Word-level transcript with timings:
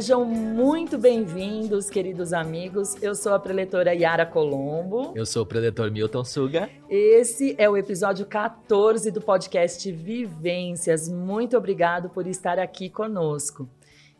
sejam 0.00 0.24
muito 0.24 0.96
bem-vindos, 0.96 1.90
queridos 1.90 2.32
amigos. 2.32 2.96
Eu 3.02 3.14
sou 3.14 3.34
a 3.34 3.38
preletora 3.38 3.92
Yara 3.92 4.24
Colombo. 4.24 5.12
Eu 5.14 5.26
sou 5.26 5.42
o 5.42 5.46
preletor 5.46 5.90
Milton 5.90 6.24
Suga. 6.24 6.70
Esse 6.88 7.54
é 7.58 7.68
o 7.68 7.76
episódio 7.76 8.24
14 8.24 9.10
do 9.10 9.20
podcast 9.20 9.92
Vivências. 9.92 11.06
Muito 11.06 11.54
obrigado 11.54 12.08
por 12.08 12.26
estar 12.26 12.58
aqui 12.58 12.88
conosco. 12.88 13.68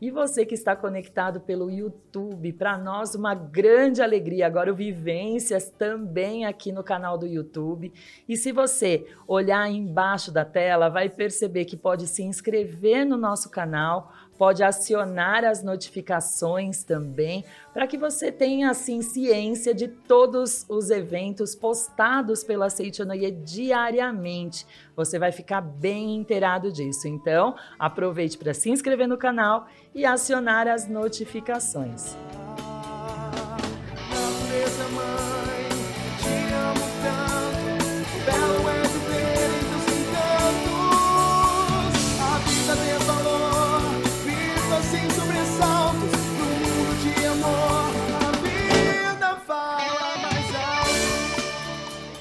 E 0.00 0.10
você 0.10 0.46
que 0.46 0.54
está 0.54 0.74
conectado 0.74 1.40
pelo 1.40 1.70
YouTube, 1.70 2.54
para 2.54 2.78
nós 2.78 3.14
uma 3.14 3.34
grande 3.34 4.00
alegria. 4.00 4.46
Agora 4.46 4.72
o 4.72 4.74
Vivências 4.74 5.68
também 5.68 6.46
aqui 6.46 6.72
no 6.72 6.82
canal 6.82 7.18
do 7.18 7.26
YouTube. 7.26 7.92
E 8.26 8.34
se 8.34 8.50
você 8.50 9.06
olhar 9.28 9.70
embaixo 9.70 10.32
da 10.32 10.42
tela, 10.42 10.88
vai 10.88 11.10
perceber 11.10 11.66
que 11.66 11.76
pode 11.76 12.06
se 12.06 12.22
inscrever 12.22 13.04
no 13.04 13.18
nosso 13.18 13.50
canal, 13.50 14.10
pode 14.40 14.64
acionar 14.64 15.44
as 15.44 15.62
notificações 15.62 16.82
também, 16.82 17.44
para 17.74 17.86
que 17.86 17.98
você 17.98 18.32
tenha 18.32 18.70
assim 18.70 19.02
ciência 19.02 19.74
de 19.74 19.86
todos 19.86 20.64
os 20.66 20.88
eventos 20.88 21.54
postados 21.54 22.42
pela 22.42 22.70
Seichonoye 22.70 23.32
diariamente. 23.32 24.66
Você 24.96 25.18
vai 25.18 25.30
ficar 25.30 25.60
bem 25.60 26.16
inteirado 26.16 26.72
disso. 26.72 27.06
Então, 27.06 27.54
aproveite 27.78 28.38
para 28.38 28.54
se 28.54 28.70
inscrever 28.70 29.06
no 29.06 29.18
canal 29.18 29.68
e 29.94 30.06
acionar 30.06 30.66
as 30.66 30.88
notificações. 30.88 32.16
Natureza 34.08 35.59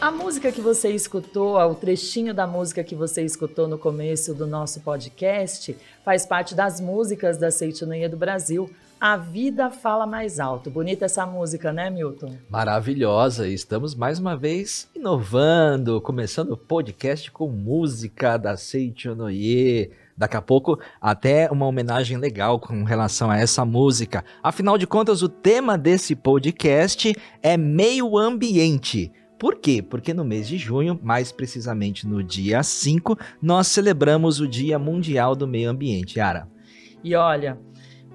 A 0.10 0.12
música 0.12 0.52
que 0.52 0.60
você 0.60 0.90
escutou, 0.90 1.56
o 1.56 1.76
trechinho 1.76 2.34
da 2.34 2.48
música 2.48 2.84
que 2.84 2.96
você 2.96 3.22
escutou 3.22 3.68
no 3.68 3.78
começo 3.78 4.34
do 4.34 4.48
nosso 4.48 4.82
podcast, 4.82 5.78
faz 6.04 6.26
parte 6.26 6.56
das 6.56 6.82
músicas 6.82 7.38
da 7.38 7.52
Seitonoia 7.52 8.10
do 8.10 8.18
Brasil. 8.18 8.68
A 9.00 9.16
vida 9.16 9.70
fala 9.70 10.08
mais 10.08 10.40
alto. 10.40 10.72
Bonita 10.72 11.06
essa 11.06 11.28
música, 11.28 11.72
né, 11.72 11.92
Milton? 11.92 12.36
Maravilhosa. 12.50 13.48
Estamos 13.48 13.94
mais 13.94 14.18
uma 14.18 14.36
vez 14.36 14.90
inovando, 14.96 16.02
começando 16.02 16.54
o 16.54 16.58
podcast 16.58 17.30
com 17.30 17.48
música 17.48 18.36
da 18.36 18.58
Seichonoye. 18.58 19.92
Daqui 20.18 20.36
a 20.36 20.42
pouco, 20.42 20.80
até 21.00 21.52
uma 21.52 21.68
homenagem 21.68 22.18
legal 22.18 22.60
com 22.60 22.84
relação 22.84 23.30
a 23.30 23.38
essa 23.38 23.64
música. 23.64 24.26
Afinal 24.42 24.76
de 24.76 24.88
contas, 24.88 25.22
o 25.22 25.30
tema 25.30 25.78
desse 25.78 26.16
podcast 26.16 27.16
é 27.44 27.56
meio 27.56 28.18
ambiente. 28.18 29.14
Por 29.40 29.56
quê? 29.56 29.82
Porque 29.82 30.14
no 30.14 30.26
mês 30.26 30.50
de 30.50 30.58
junho, 30.58 31.00
mais 31.02 31.32
precisamente 31.32 32.06
no 32.06 32.22
dia 32.22 32.62
5, 32.62 33.18
nós 33.42 33.68
celebramos 33.68 34.42
o 34.42 34.48
Dia 34.48 34.78
Mundial 34.78 35.34
do 35.34 35.48
Meio 35.48 35.70
Ambiente. 35.70 36.20
Yara. 36.20 36.50
E 37.02 37.16
olha, 37.16 37.58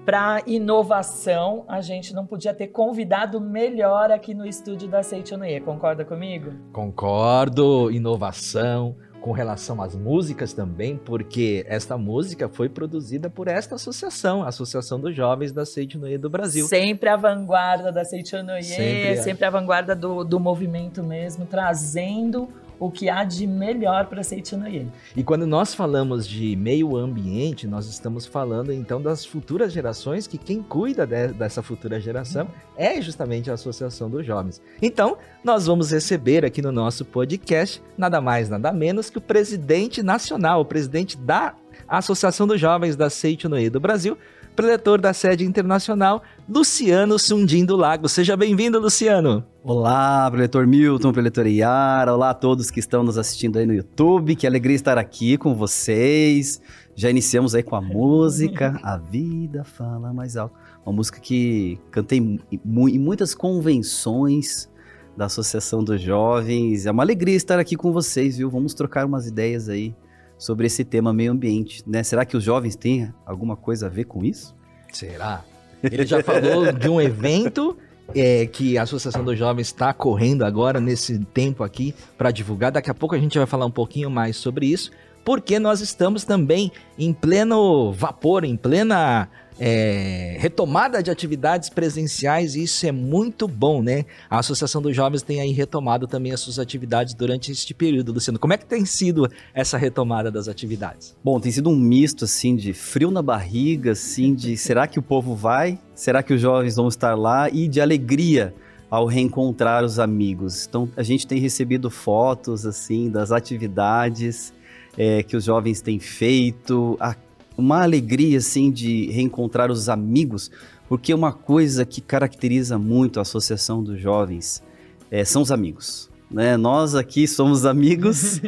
para 0.05 0.43
inovação, 0.45 1.65
a 1.67 1.81
gente 1.81 2.13
não 2.13 2.27
podia 2.27 2.53
ter 2.53 2.67
convidado 2.67 3.41
melhor 3.41 4.11
aqui 4.11 4.35
no 4.35 4.45
estúdio 4.45 4.87
da 4.87 5.01
Seichonoye. 5.01 5.59
Concorda 5.61 6.05
comigo? 6.05 6.51
Concordo, 6.71 7.89
inovação 7.89 8.95
com 9.25 9.31
relação 9.31 9.81
às 9.81 9.95
músicas 9.95 10.53
também, 10.53 10.97
porque 10.97 11.65
esta 11.67 11.97
música 11.97 12.47
foi 12.47 12.69
produzida 12.69 13.27
por 13.27 13.47
esta 13.47 13.73
associação, 13.73 14.43
a 14.43 14.49
Associação 14.49 14.99
dos 14.99 15.15
Jovens 15.15 15.51
da 15.51 15.65
Seitinoye 15.65 16.15
do 16.15 16.29
Brasil. 16.29 16.67
Sempre 16.67 17.09
a 17.09 17.17
vanguarda 17.17 17.91
da 17.91 18.05
Seichonoye, 18.05 18.61
Sempre 18.61 19.17
sempre, 19.17 19.43
é. 19.43 19.47
a 19.47 19.49
vanguarda 19.49 19.95
do, 19.95 20.23
do 20.23 20.39
movimento 20.39 21.01
mesmo, 21.01 21.43
trazendo 21.43 22.47
o 22.79 22.91
que 22.91 23.09
há 23.09 23.23
de 23.23 23.45
melhor 23.47 24.05
para 24.07 24.23
Seichonoye. 24.23 24.87
E 25.15 25.23
quando 25.23 25.45
nós 25.47 25.73
falamos 25.73 26.27
de 26.27 26.55
meio 26.55 26.95
ambiente, 26.97 27.67
nós 27.67 27.87
estamos 27.87 28.25
falando 28.25 28.71
então 28.73 29.01
das 29.01 29.25
futuras 29.25 29.71
gerações, 29.73 30.27
que 30.27 30.37
quem 30.37 30.61
cuida 30.61 31.05
de- 31.05 31.29
dessa 31.33 31.61
futura 31.63 31.99
geração 31.99 32.47
é 32.77 33.01
justamente 33.01 33.49
a 33.49 33.53
Associação 33.53 34.09
dos 34.09 34.25
Jovens. 34.25 34.61
Então, 34.81 35.17
nós 35.43 35.65
vamos 35.67 35.91
receber 35.91 36.43
aqui 36.45 36.61
no 36.61 36.71
nosso 36.71 37.05
podcast 37.05 37.81
nada 37.97 38.19
mais, 38.21 38.49
nada 38.49 38.71
menos 38.71 39.09
que 39.09 39.17
o 39.17 39.21
presidente 39.21 40.03
nacional, 40.03 40.61
o 40.61 40.65
presidente 40.65 41.17
da 41.17 41.55
Associação 41.87 42.47
dos 42.47 42.59
Jovens 42.59 42.95
da 42.95 43.09
Seitonoye 43.09 43.69
do 43.69 43.79
Brasil, 43.79 44.17
preletor 44.55 45.01
da 45.01 45.13
sede 45.13 45.43
internacional, 45.43 46.23
Luciano 46.47 47.19
Sundim 47.19 47.65
do 47.65 47.75
Lago. 47.75 48.07
Seja 48.07 48.37
bem-vindo, 48.37 48.79
Luciano. 48.79 49.45
Olá, 49.61 50.29
preletor 50.31 50.65
Milton, 50.65 51.11
preletor 51.11 51.45
Yara, 51.45 52.13
olá 52.13 52.29
a 52.29 52.33
todos 52.33 52.71
que 52.71 52.79
estão 52.79 53.03
nos 53.03 53.17
assistindo 53.17 53.59
aí 53.59 53.65
no 53.65 53.73
YouTube, 53.73 54.35
que 54.35 54.47
alegria 54.47 54.75
estar 54.75 54.97
aqui 54.97 55.37
com 55.37 55.53
vocês. 55.53 56.61
Já 56.95 57.09
iniciamos 57.09 57.53
aí 57.53 57.63
com 57.63 57.75
a 57.75 57.81
música 57.81 58.79
A 58.81 58.97
Vida 58.97 59.65
Fala 59.65 60.13
Mais 60.13 60.37
Alto, 60.37 60.55
uma 60.85 60.93
música 60.93 61.19
que 61.19 61.77
cantei 61.91 62.19
em 62.19 62.99
muitas 62.99 63.35
convenções 63.35 64.69
da 65.17 65.25
Associação 65.25 65.83
dos 65.83 66.01
Jovens. 66.01 66.85
É 66.85 66.91
uma 66.91 67.03
alegria 67.03 67.35
estar 67.35 67.59
aqui 67.59 67.75
com 67.75 67.91
vocês, 67.91 68.37
viu? 68.37 68.49
Vamos 68.49 68.73
trocar 68.73 69.05
umas 69.05 69.27
ideias 69.27 69.67
aí 69.67 69.93
sobre 70.37 70.67
esse 70.67 70.83
tema 70.83 71.13
meio 71.13 71.31
ambiente, 71.31 71.83
né? 71.87 72.03
Será 72.03 72.25
que 72.25 72.35
os 72.35 72.43
jovens 72.43 72.75
têm 72.75 73.13
alguma 73.25 73.55
coisa 73.55 73.87
a 73.87 73.89
ver 73.89 74.05
com 74.05 74.23
isso? 74.23 74.55
Será? 74.91 75.43
Ele 75.83 76.05
já 76.05 76.21
falou 76.23 76.71
de 76.73 76.89
um 76.89 76.99
evento 76.99 77.77
é, 78.13 78.45
que 78.45 78.77
a 78.77 78.83
Associação 78.83 79.23
dos 79.23 79.37
Jovens 79.37 79.67
está 79.67 79.93
correndo 79.93 80.43
agora, 80.43 80.79
nesse 80.79 81.19
tempo 81.19 81.63
aqui, 81.63 81.95
para 82.17 82.31
divulgar. 82.31 82.71
Daqui 82.71 82.89
a 82.89 82.93
pouco 82.93 83.15
a 83.15 83.19
gente 83.19 83.37
vai 83.37 83.47
falar 83.47 83.65
um 83.65 83.71
pouquinho 83.71 84.09
mais 84.09 84.35
sobre 84.35 84.67
isso, 84.67 84.91
porque 85.23 85.57
nós 85.57 85.81
estamos 85.81 86.23
também 86.23 86.71
em 86.97 87.13
pleno 87.13 87.91
vapor, 87.91 88.43
em 88.43 88.55
plena 88.55 89.29
é, 89.59 90.35
retomada 90.39 91.01
de 91.01 91.09
atividades 91.09 91.69
presenciais, 91.69 92.55
e 92.55 92.63
isso 92.63 92.85
é 92.85 92.91
muito 92.91 93.47
bom, 93.47 93.81
né? 93.81 94.05
A 94.29 94.39
Associação 94.39 94.81
dos 94.81 94.95
Jovens 94.95 95.21
tem 95.21 95.39
aí 95.39 95.51
retomado 95.51 96.07
também 96.07 96.31
as 96.31 96.39
suas 96.39 96.59
atividades 96.59 97.13
durante 97.13 97.51
este 97.51 97.73
período, 97.73 98.11
Luciano. 98.11 98.37
Como 98.39 98.53
é 98.53 98.57
que 98.57 98.65
tem 98.65 98.85
sido 98.85 99.29
essa 99.53 99.77
retomada 99.77 100.29
das 100.31 100.47
atividades? 100.47 101.15
Bom, 101.23 101.39
tem 101.39 101.51
sido 101.51 101.69
um 101.69 101.75
misto 101.75 102.25
assim 102.25 102.55
de 102.55 102.73
frio 102.73 103.11
na 103.11 103.21
barriga, 103.21 103.91
assim 103.91 104.33
de 104.33 104.57
será 104.57 104.87
que 104.87 104.99
o 104.99 105.01
povo 105.01 105.35
vai? 105.35 105.79
Será 105.93 106.21
que 106.21 106.33
os 106.33 106.41
jovens 106.41 106.75
vão 106.75 106.87
estar 106.87 107.15
lá 107.15 107.49
e 107.49 107.67
de 107.67 107.79
alegria 107.79 108.53
ao 108.89 109.05
reencontrar 109.07 109.83
os 109.83 109.99
amigos. 109.99 110.65
Então 110.67 110.87
a 110.95 111.03
gente 111.03 111.25
tem 111.25 111.39
recebido 111.39 111.89
fotos 111.89 112.65
assim 112.65 113.09
das 113.09 113.31
atividades 113.31 114.53
é, 114.97 115.23
que 115.23 115.35
os 115.35 115.43
jovens 115.43 115.81
têm 115.81 115.99
feito, 115.99 116.95
a- 116.99 117.15
uma 117.57 117.81
alegria 117.83 118.37
assim 118.37 118.71
de 118.71 119.09
reencontrar 119.11 119.71
os 119.71 119.89
amigos, 119.89 120.51
porque 120.87 121.13
uma 121.13 121.31
coisa 121.31 121.85
que 121.85 122.01
caracteriza 122.01 122.77
muito 122.77 123.19
a 123.19 123.21
associação 123.21 123.83
dos 123.83 123.99
jovens 123.99 124.61
é, 125.09 125.23
são 125.23 125.41
os 125.41 125.51
amigos. 125.51 126.09
Né? 126.29 126.57
Nós 126.57 126.95
aqui 126.95 127.27
somos 127.27 127.65
amigos 127.65 128.41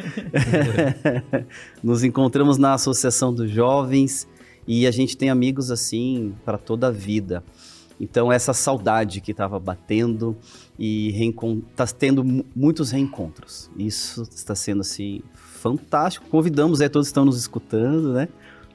nos 1.83 2.04
encontramos 2.04 2.57
na 2.57 2.74
Associação 2.74 3.33
dos 3.33 3.50
Jovens 3.50 4.27
e 4.68 4.86
a 4.88 4.92
gente 4.92 5.15
tem 5.15 5.30
amigos 5.30 5.71
assim 5.71 6.33
para 6.44 6.57
toda 6.57 6.88
a 6.88 6.92
vida. 6.92 7.44
Então 8.00 8.31
essa 8.31 8.54
saudade 8.54 9.21
que 9.21 9.31
estava 9.31 9.59
batendo 9.59 10.36
e 10.77 11.09
está 11.71 11.88
tendo 11.88 12.24
mu- 12.24 12.45
muitos 12.56 12.92
reencontros. 12.92 13.69
Isso 13.77 14.24
está 14.24 14.54
sendo 14.54 14.81
assim 14.81 15.21
fantástico. 15.33 16.27
Convidamos, 16.30 16.81
é, 16.81 16.89
todos 16.89 17.07
estão 17.07 17.25
nos 17.25 17.38
escutando, 17.38 18.13
né? 18.13 18.27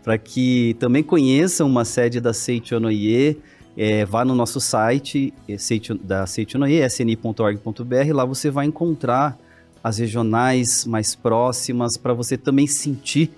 Para 0.03 0.19
que 0.19 0.75
também 0.79 1.03
conheçam 1.03 1.67
uma 1.67 1.85
sede 1.85 2.21
da 2.21 2.33
Seichonoye, 2.33 3.39
é, 3.77 4.05
vá 4.05 4.25
no 4.25 4.35
nosso 4.35 4.61
site 4.61 5.33
é, 5.49 5.57
da 6.03 6.27
Seichonoye, 6.27 6.85
sni.org.br, 6.87 8.13
lá 8.13 8.25
você 8.25 8.51
vai 8.51 8.67
encontrar 8.67 9.39
as 9.83 9.99
regionais 9.99 10.85
mais 10.85 11.15
próximas 11.15 11.97
para 11.97 12.13
você 12.13 12.37
também 12.37 12.67
sentir 12.67 13.31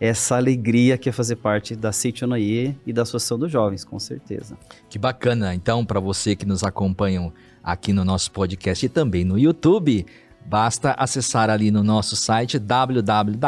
essa 0.00 0.36
alegria 0.36 0.98
que 0.98 1.08
é 1.08 1.12
fazer 1.12 1.36
parte 1.36 1.76
da 1.76 1.92
Seichonoye 1.92 2.76
e 2.84 2.92
da 2.92 3.02
Associação 3.02 3.38
dos 3.38 3.52
Jovens, 3.52 3.84
com 3.84 4.00
certeza. 4.00 4.58
Que 4.90 4.98
bacana. 4.98 5.54
Então, 5.54 5.84
para 5.84 6.00
você 6.00 6.34
que 6.34 6.44
nos 6.44 6.64
acompanham 6.64 7.32
aqui 7.62 7.92
no 7.92 8.04
nosso 8.04 8.32
podcast 8.32 8.84
e 8.84 8.88
também 8.88 9.24
no 9.24 9.38
YouTube, 9.38 10.04
basta 10.46 10.94
acessar 10.98 11.50
ali 11.50 11.70
no 11.70 11.82
nosso 11.82 12.16
site 12.16 12.58
www.sni.org.br 12.58 13.42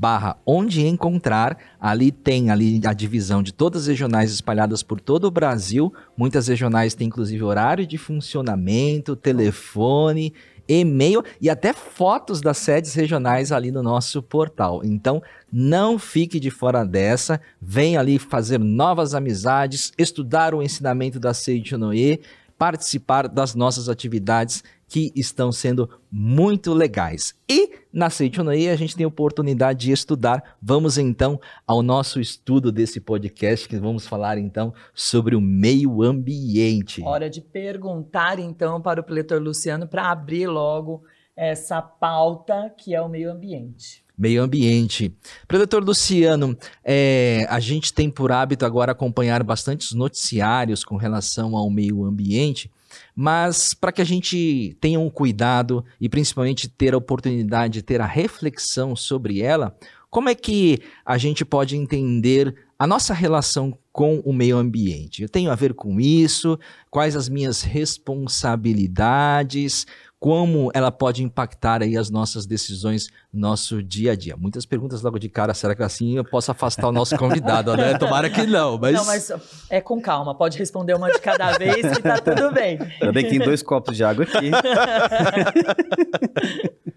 barra 0.00 0.38
onde 0.46 0.86
encontrar, 0.86 1.58
ali 1.78 2.10
tem 2.10 2.50
ali 2.50 2.80
a 2.86 2.94
divisão 2.94 3.42
de 3.42 3.52
todas 3.52 3.82
as 3.82 3.88
regionais 3.88 4.32
espalhadas 4.32 4.82
por 4.82 4.98
todo 4.98 5.24
o 5.24 5.30
Brasil, 5.30 5.92
muitas 6.16 6.48
regionais 6.48 6.94
têm 6.94 7.08
inclusive 7.08 7.42
horário 7.42 7.86
de 7.86 7.98
funcionamento, 7.98 9.14
telefone, 9.14 10.32
e-mail 10.66 11.22
e 11.40 11.50
até 11.50 11.72
fotos 11.72 12.40
das 12.40 12.56
sedes 12.58 12.94
regionais 12.94 13.50
ali 13.52 13.70
no 13.70 13.82
nosso 13.82 14.22
portal. 14.22 14.80
Então, 14.84 15.20
não 15.52 15.98
fique 15.98 16.38
de 16.38 16.50
fora 16.50 16.84
dessa, 16.84 17.40
vem 17.60 17.96
ali 17.96 18.18
fazer 18.18 18.58
novas 18.58 19.14
amizades, 19.14 19.92
estudar 19.98 20.54
o 20.54 20.62
ensinamento 20.62 21.18
da 21.18 21.34
Seiichi 21.34 21.76
Noe, 21.76 22.20
participar 22.60 23.26
das 23.26 23.54
nossas 23.54 23.88
atividades 23.88 24.62
que 24.86 25.10
estão 25.16 25.50
sendo 25.50 25.88
muito 26.12 26.74
legais. 26.74 27.34
E 27.48 27.70
na 27.90 28.10
Seichonoe 28.10 28.68
a 28.68 28.76
gente 28.76 28.94
tem 28.94 29.04
a 29.04 29.08
oportunidade 29.08 29.86
de 29.86 29.92
estudar. 29.92 30.58
Vamos 30.60 30.98
então 30.98 31.40
ao 31.66 31.82
nosso 31.82 32.20
estudo 32.20 32.70
desse 32.70 33.00
podcast, 33.00 33.66
que 33.66 33.78
vamos 33.78 34.06
falar 34.06 34.36
então 34.36 34.74
sobre 34.92 35.34
o 35.34 35.40
meio 35.40 36.02
ambiente. 36.02 37.02
Hora 37.02 37.30
de 37.30 37.40
perguntar 37.40 38.38
então 38.38 38.78
para 38.78 39.00
o 39.00 39.04
preletor 39.04 39.40
Luciano 39.40 39.88
para 39.88 40.10
abrir 40.10 40.46
logo 40.46 41.02
essa 41.34 41.80
pauta 41.80 42.70
que 42.76 42.94
é 42.94 43.00
o 43.00 43.08
meio 43.08 43.32
ambiente 43.32 44.04
meio 44.20 44.42
ambiente. 44.42 45.12
Preletor 45.48 45.82
Luciano, 45.82 46.56
é, 46.84 47.46
a 47.48 47.58
gente 47.58 47.92
tem 47.92 48.10
por 48.10 48.30
hábito 48.30 48.66
agora 48.66 48.92
acompanhar 48.92 49.42
bastantes 49.42 49.92
noticiários 49.92 50.84
com 50.84 50.96
relação 50.96 51.56
ao 51.56 51.70
meio 51.70 52.04
ambiente 52.04 52.70
mas 53.14 53.72
para 53.72 53.92
que 53.92 54.02
a 54.02 54.04
gente 54.04 54.76
tenha 54.80 54.98
um 54.98 55.08
cuidado 55.08 55.84
e 56.00 56.08
principalmente 56.08 56.68
ter 56.68 56.94
a 56.94 56.96
oportunidade 56.96 57.74
de 57.74 57.82
ter 57.82 58.00
a 58.00 58.06
reflexão 58.06 58.96
sobre 58.96 59.40
ela, 59.40 59.76
como 60.10 60.28
é 60.28 60.34
que 60.34 60.80
a 61.04 61.16
gente 61.16 61.44
pode 61.44 61.76
entender 61.76 62.52
a 62.76 62.84
nossa 62.86 63.14
relação 63.14 63.78
com 63.92 64.18
o 64.20 64.32
meio 64.32 64.56
ambiente? 64.56 65.22
Eu 65.22 65.28
tenho 65.28 65.50
a 65.50 65.54
ver 65.54 65.74
com 65.74 66.00
isso? 66.00 66.58
Quais 66.90 67.14
as 67.14 67.28
minhas 67.28 67.60
responsabilidades? 67.62 69.86
Como 70.20 70.70
ela 70.74 70.92
pode 70.92 71.24
impactar 71.24 71.82
aí 71.82 71.96
as 71.96 72.10
nossas 72.10 72.44
decisões 72.44 73.08
no 73.32 73.40
nosso 73.40 73.82
dia 73.82 74.12
a 74.12 74.14
dia. 74.14 74.36
Muitas 74.36 74.66
perguntas 74.66 75.00
logo 75.00 75.18
de 75.18 75.30
cara, 75.30 75.54
será 75.54 75.74
que 75.74 75.82
assim 75.82 76.18
eu 76.18 76.24
posso 76.24 76.50
afastar 76.50 76.88
o 76.88 76.92
nosso 76.92 77.16
convidado, 77.16 77.74
né? 77.74 77.96
Tomara 77.96 78.28
que 78.28 78.46
não, 78.46 78.76
mas... 78.76 78.94
Não, 78.94 79.06
mas 79.06 79.32
é 79.70 79.80
com 79.80 79.98
calma, 79.98 80.34
pode 80.34 80.58
responder 80.58 80.94
uma 80.94 81.10
de 81.10 81.18
cada 81.20 81.56
vez 81.56 81.96
que 81.96 82.02
tá 82.02 82.18
tudo 82.18 82.52
bem. 82.52 82.78
Ainda 83.00 83.12
bem 83.12 83.24
que 83.24 83.30
tem 83.30 83.38
dois 83.38 83.62
copos 83.62 83.96
de 83.96 84.04
água 84.04 84.24
aqui. 84.24 84.50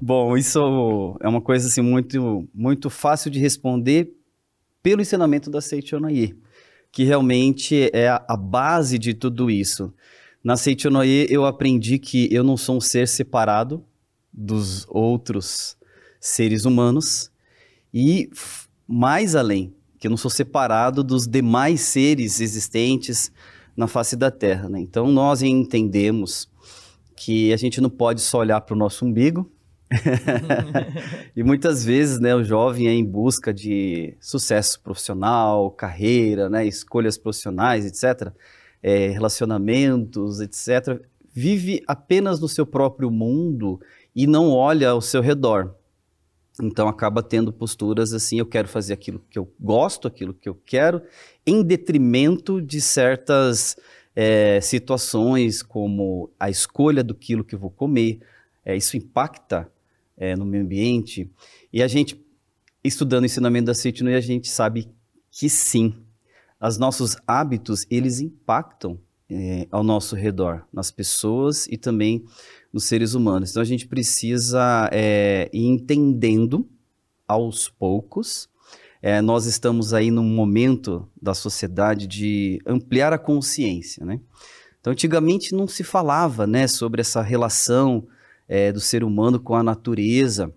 Bom, 0.00 0.36
isso 0.36 1.16
é 1.20 1.28
uma 1.28 1.40
coisa 1.40 1.68
assim 1.68 1.80
muito, 1.80 2.48
muito 2.52 2.90
fácil 2.90 3.30
de 3.30 3.38
responder 3.38 4.12
pelo 4.82 5.00
ensinamento 5.00 5.48
da 5.48 5.60
Seichonaye, 5.60 6.36
que 6.90 7.04
realmente 7.04 7.88
é 7.92 8.08
a 8.08 8.36
base 8.36 8.98
de 8.98 9.14
tudo 9.14 9.48
isso. 9.48 9.94
Na 10.44 10.56
Seichonoye 10.56 11.28
eu 11.30 11.44
aprendi 11.44 12.00
que 12.00 12.28
eu 12.34 12.42
não 12.42 12.56
sou 12.56 12.78
um 12.78 12.80
ser 12.80 13.06
separado 13.06 13.84
dos 14.32 14.84
outros 14.88 15.76
seres 16.20 16.64
humanos 16.64 17.30
e 17.94 18.28
mais 18.88 19.36
além, 19.36 19.72
que 20.00 20.08
eu 20.08 20.10
não 20.10 20.16
sou 20.16 20.30
separado 20.30 21.04
dos 21.04 21.28
demais 21.28 21.82
seres 21.82 22.40
existentes 22.40 23.30
na 23.76 23.86
face 23.86 24.16
da 24.16 24.32
Terra. 24.32 24.68
Né? 24.68 24.80
Então 24.80 25.06
nós 25.12 25.42
entendemos 25.42 26.50
que 27.14 27.52
a 27.52 27.56
gente 27.56 27.80
não 27.80 27.90
pode 27.90 28.20
só 28.20 28.38
olhar 28.38 28.60
para 28.62 28.74
o 28.74 28.78
nosso 28.78 29.04
umbigo. 29.04 29.48
e 31.36 31.44
muitas 31.44 31.84
vezes 31.84 32.18
né, 32.18 32.34
o 32.34 32.42
jovem 32.42 32.88
é 32.88 32.92
em 32.92 33.04
busca 33.04 33.54
de 33.54 34.16
sucesso 34.18 34.80
profissional, 34.80 35.70
carreira, 35.70 36.48
né, 36.50 36.66
escolhas 36.66 37.16
profissionais, 37.16 37.86
etc 37.86 38.34
é, 38.82 39.08
relacionamentos, 39.08 40.40
etc., 40.40 41.00
vive 41.34 41.82
apenas 41.86 42.40
no 42.40 42.48
seu 42.48 42.66
próprio 42.66 43.10
mundo 43.10 43.80
e 44.14 44.26
não 44.26 44.50
olha 44.50 44.90
ao 44.90 45.00
seu 45.00 45.22
redor. 45.22 45.74
Então 46.60 46.86
acaba 46.86 47.22
tendo 47.22 47.52
posturas 47.52 48.12
assim, 48.12 48.38
eu 48.38 48.46
quero 48.46 48.68
fazer 48.68 48.92
aquilo 48.92 49.24
que 49.30 49.38
eu 49.38 49.50
gosto, 49.58 50.06
aquilo 50.06 50.34
que 50.34 50.48
eu 50.48 50.54
quero, 50.66 51.00
em 51.46 51.62
detrimento 51.62 52.60
de 52.60 52.80
certas 52.80 53.76
é, 54.14 54.60
situações, 54.60 55.62
como 55.62 56.30
a 56.38 56.50
escolha 56.50 57.02
do 57.02 57.14
quilo 57.14 57.44
que 57.44 57.54
eu 57.54 57.58
vou 57.58 57.70
comer. 57.70 58.20
É, 58.64 58.76
isso 58.76 58.96
impacta 58.96 59.70
é, 60.16 60.36
no 60.36 60.44
meio 60.44 60.62
ambiente. 60.62 61.30
E 61.72 61.82
a 61.82 61.88
gente, 61.88 62.22
estudando 62.84 63.22
o 63.22 63.26
ensinamento 63.26 63.66
da 63.66 63.74
Citino, 63.74 64.10
a 64.10 64.20
gente 64.20 64.48
sabe 64.48 64.88
que 65.30 65.48
sim, 65.48 65.94
os 66.68 66.78
nossos 66.78 67.16
hábitos, 67.26 67.86
eles 67.90 68.20
impactam 68.20 68.98
é, 69.28 69.66
ao 69.70 69.82
nosso 69.82 70.14
redor, 70.14 70.64
nas 70.72 70.90
pessoas 70.90 71.66
e 71.66 71.76
também 71.76 72.24
nos 72.72 72.84
seres 72.84 73.14
humanos. 73.14 73.50
Então 73.50 73.62
a 73.62 73.66
gente 73.66 73.86
precisa 73.86 74.88
é, 74.92 75.48
ir 75.52 75.66
entendendo 75.66 76.68
aos 77.26 77.68
poucos. 77.68 78.48
É, 79.00 79.20
nós 79.20 79.46
estamos 79.46 79.92
aí 79.92 80.10
num 80.10 80.22
momento 80.22 81.08
da 81.20 81.34
sociedade 81.34 82.06
de 82.06 82.60
ampliar 82.66 83.12
a 83.12 83.18
consciência, 83.18 84.04
né? 84.04 84.20
Então 84.80 84.92
antigamente 84.92 85.54
não 85.54 85.66
se 85.66 85.82
falava, 85.82 86.46
né, 86.46 86.66
sobre 86.66 87.00
essa 87.00 87.22
relação 87.22 88.06
é, 88.48 88.72
do 88.72 88.80
ser 88.80 89.02
humano 89.04 89.40
com 89.40 89.54
a 89.54 89.62
natureza. 89.62 90.52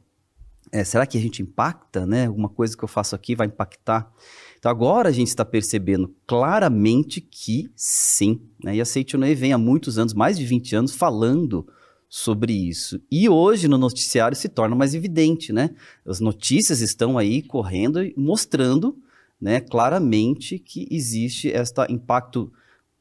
É, 0.71 0.83
será 0.83 1.05
que 1.05 1.17
a 1.17 1.21
gente 1.21 1.41
impacta, 1.41 2.05
né? 2.05 2.25
Alguma 2.25 2.49
coisa 2.49 2.75
que 2.75 2.83
eu 2.83 2.87
faço 2.87 3.15
aqui 3.15 3.35
vai 3.35 3.47
impactar? 3.47 4.11
Então 4.57 4.71
agora 4.71 5.09
a 5.09 5.11
gente 5.11 5.27
está 5.27 5.45
percebendo 5.45 6.13
claramente 6.25 7.21
que 7.21 7.69
sim. 7.75 8.41
Né? 8.63 8.77
E 8.77 8.81
a 8.81 8.85
Seitonei 8.85 9.35
vem 9.35 9.53
há 9.53 9.57
muitos 9.57 9.97
anos, 9.97 10.13
mais 10.13 10.37
de 10.37 10.45
20 10.45 10.75
anos, 10.75 10.95
falando 10.95 11.67
sobre 12.07 12.53
isso. 12.53 13.01
E 13.11 13.27
hoje 13.27 13.67
no 13.67 13.77
noticiário 13.77 14.37
se 14.37 14.47
torna 14.47 14.75
mais 14.75 14.93
evidente, 14.93 15.51
né? 15.51 15.71
As 16.05 16.19
notícias 16.19 16.79
estão 16.79 17.17
aí 17.17 17.41
correndo 17.41 18.01
e 18.03 18.13
mostrando 18.15 18.97
né, 19.39 19.59
claramente 19.59 20.57
que 20.57 20.87
existe 20.89 21.49
este 21.49 21.81
impacto 21.89 22.51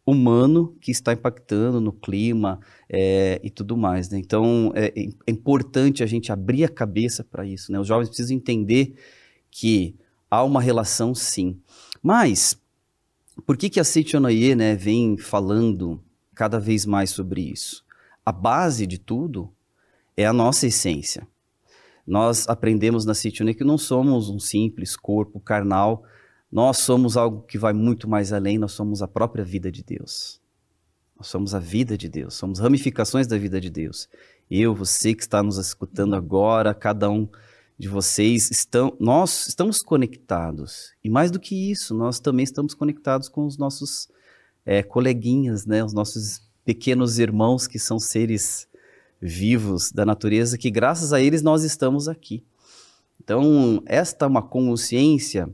humano 0.07 0.77
que 0.81 0.91
está 0.91 1.13
impactando 1.13 1.81
no 1.81 1.93
clima 1.93 2.61
é, 2.91 3.41
e 3.43 3.51
tudo 3.51 3.77
mais. 3.77 4.11
Né? 4.11 4.19
Então 4.19 4.73
é, 4.75 4.87
é, 4.87 5.31
importante 5.31 6.03
a 6.03 6.07
gente 6.07 6.31
abrir 6.31 6.65
a 6.65 6.69
cabeça 6.69 7.25
para 7.25 7.47
isso. 7.47 7.73
Né? 7.73 7.81
Os 7.81 7.87
jovens 7.87 8.09
precisam 8.09 8.37
entender 8.37 8.95
que 9.51 9.97
há 10.35 10.45
uma 10.45 10.61
relação 10.61 11.15
sim. 11.15 11.61
Mas, 12.03 12.59
por 13.47 13.57
que, 13.57 13.71
que 13.71 13.81
a 13.81 13.85
Seichonoye 13.85 14.55
né, 14.55 14.75
vem 14.75 15.17
falando 15.17 16.03
cada 16.35 16.59
vez 16.59 16.85
mais 16.85 17.11
sobre 17.11 17.41
isso? 17.41 17.85
A 18.25 18.33
base 18.33 18.87
de 18.87 18.99
tudo 18.99 19.53
é 20.17 20.27
a 20.27 20.33
nossa 20.33 20.67
essência. 20.67 21.27
Nós 22.07 22.49
aprendemos 22.49 23.05
na 23.05 23.15
Seichonoye 23.15 23.55
que 23.55 23.65
não 23.65 23.79
somos 23.79 24.29
um 24.29 24.39
simples 24.39 24.97
corpo 24.97 25.41
carnal, 25.41 26.05
nós 26.51 26.79
somos 26.79 27.17
algo 27.17 27.43
que 27.43 27.59
vai 27.59 27.73
muito 27.73 28.09
mais 28.09 28.33
além, 28.33 28.59
nós 28.59 28.73
somos 28.73 29.03
a 29.03 29.09
própria 29.09 29.45
vida 29.45 29.73
de 29.73 29.83
Deus. 29.83 30.41
Nós 31.17 31.29
somos 31.29 31.55
a 31.55 31.59
vida 31.59 31.97
de 31.97 32.09
Deus, 32.09 32.35
somos 32.35 32.59
ramificações 32.59 33.27
da 33.27 33.39
vida 33.39 33.61
de 33.61 33.71
Deus. 33.71 34.09
Eu, 34.51 34.75
você 34.75 35.15
que 35.15 35.23
está 35.23 35.43
nos 35.43 35.57
escutando 35.57 36.15
agora, 36.15 36.75
cada 36.75 37.11
um 37.11 37.29
de 37.79 37.89
vocês 37.89 38.51
estão, 38.51 38.97
nós 39.01 39.47
estamos 39.49 39.83
conectados. 39.83 40.93
E 41.03 41.11
mais 41.11 41.31
do 41.31 41.41
que 41.41 41.71
isso, 41.71 41.95
nós 41.95 42.21
também 42.21 42.45
estamos 42.45 42.75
conectados 42.75 43.29
com 43.29 43.47
os 43.47 43.59
nossos 43.59 44.09
é, 44.65 44.83
coleguinhas, 44.83 45.67
né? 45.67 45.85
Os 45.85 45.93
nossos 45.93 46.43
pequenos 46.65 47.19
irmãos 47.19 47.67
que 47.67 47.79
são 47.79 47.99
seres 47.99 48.69
vivos 49.21 49.91
da 49.91 50.07
natureza, 50.07 50.57
que 50.57 50.71
graças 50.71 51.13
a 51.13 51.21
eles 51.21 51.43
nós 51.43 51.65
estamos 51.65 52.09
aqui. 52.09 52.45
Então, 53.23 53.83
esta 53.87 54.27
é 54.27 54.29
uma 54.29 54.43
consciência 54.43 55.49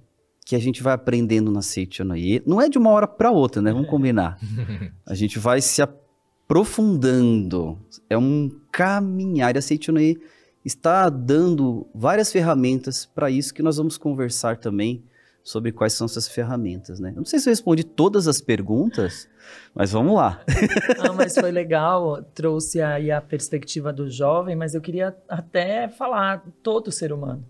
que 0.45 0.57
a 0.57 0.59
gente 0.59 0.83
vai 0.83 0.93
aprendendo 0.93 1.51
na 1.51 1.63
Seichonoye. 1.63 2.43
Não 2.45 2.61
é 2.61 2.69
de 2.69 2.77
uma 2.77 2.91
hora 2.91 3.07
para 3.07 3.31
outra, 3.31 3.63
né? 3.63 3.73
Vamos 3.73 3.89
combinar. 3.91 4.39
A 5.07 5.15
gente 5.15 5.39
vai 5.39 5.61
se 5.61 5.81
aprofundando. 5.81 7.79
É 8.09 8.19
um 8.19 8.51
caminhar. 8.73 9.55
E 9.55 9.59
a 9.59 9.63
Seichonoye 9.63 10.21
está 10.65 11.09
dando 11.09 11.87
várias 11.95 12.31
ferramentas 12.31 13.07
para 13.07 13.31
isso 13.31 13.55
que 13.55 13.63
nós 13.63 13.77
vamos 13.77 13.97
conversar 13.97 14.59
também 14.59 15.03
sobre 15.43 15.73
quais 15.73 15.95
são 15.95 16.05
essas 16.05 16.29
ferramentas, 16.29 17.01
né? 17.01 17.11
Eu 17.11 17.17
não 17.17 17.25
sei 17.25 17.39
se 17.39 17.49
eu 17.49 17.51
respondi 17.53 17.83
todas 17.83 18.29
as 18.29 18.41
perguntas, 18.43 19.29
mas 19.75 19.91
vamos 19.93 20.15
lá. 20.15 20.43
Ah, 20.99 21.13
mas 21.15 21.35
foi 21.35 21.51
legal, 21.51 22.23
trouxe 22.35 22.81
aí 22.83 23.11
a 23.11 23.23
perspectiva 23.23 23.91
do 23.91 24.09
jovem, 24.11 24.55
mas 24.55 24.75
eu 24.75 24.83
queria 24.83 25.17
até 25.27 25.89
falar 25.89 26.45
todo 26.63 26.93
ser 26.93 27.11
humano, 27.11 27.43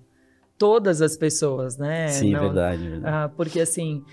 todas 0.57 1.03
as 1.03 1.17
pessoas, 1.17 1.77
né? 1.77 2.07
Sim, 2.09 2.33
Não, 2.33 2.41
verdade. 2.43 2.89
verdade. 2.89 3.15
Ah, 3.15 3.29
porque 3.37 3.61
assim, 3.61 4.05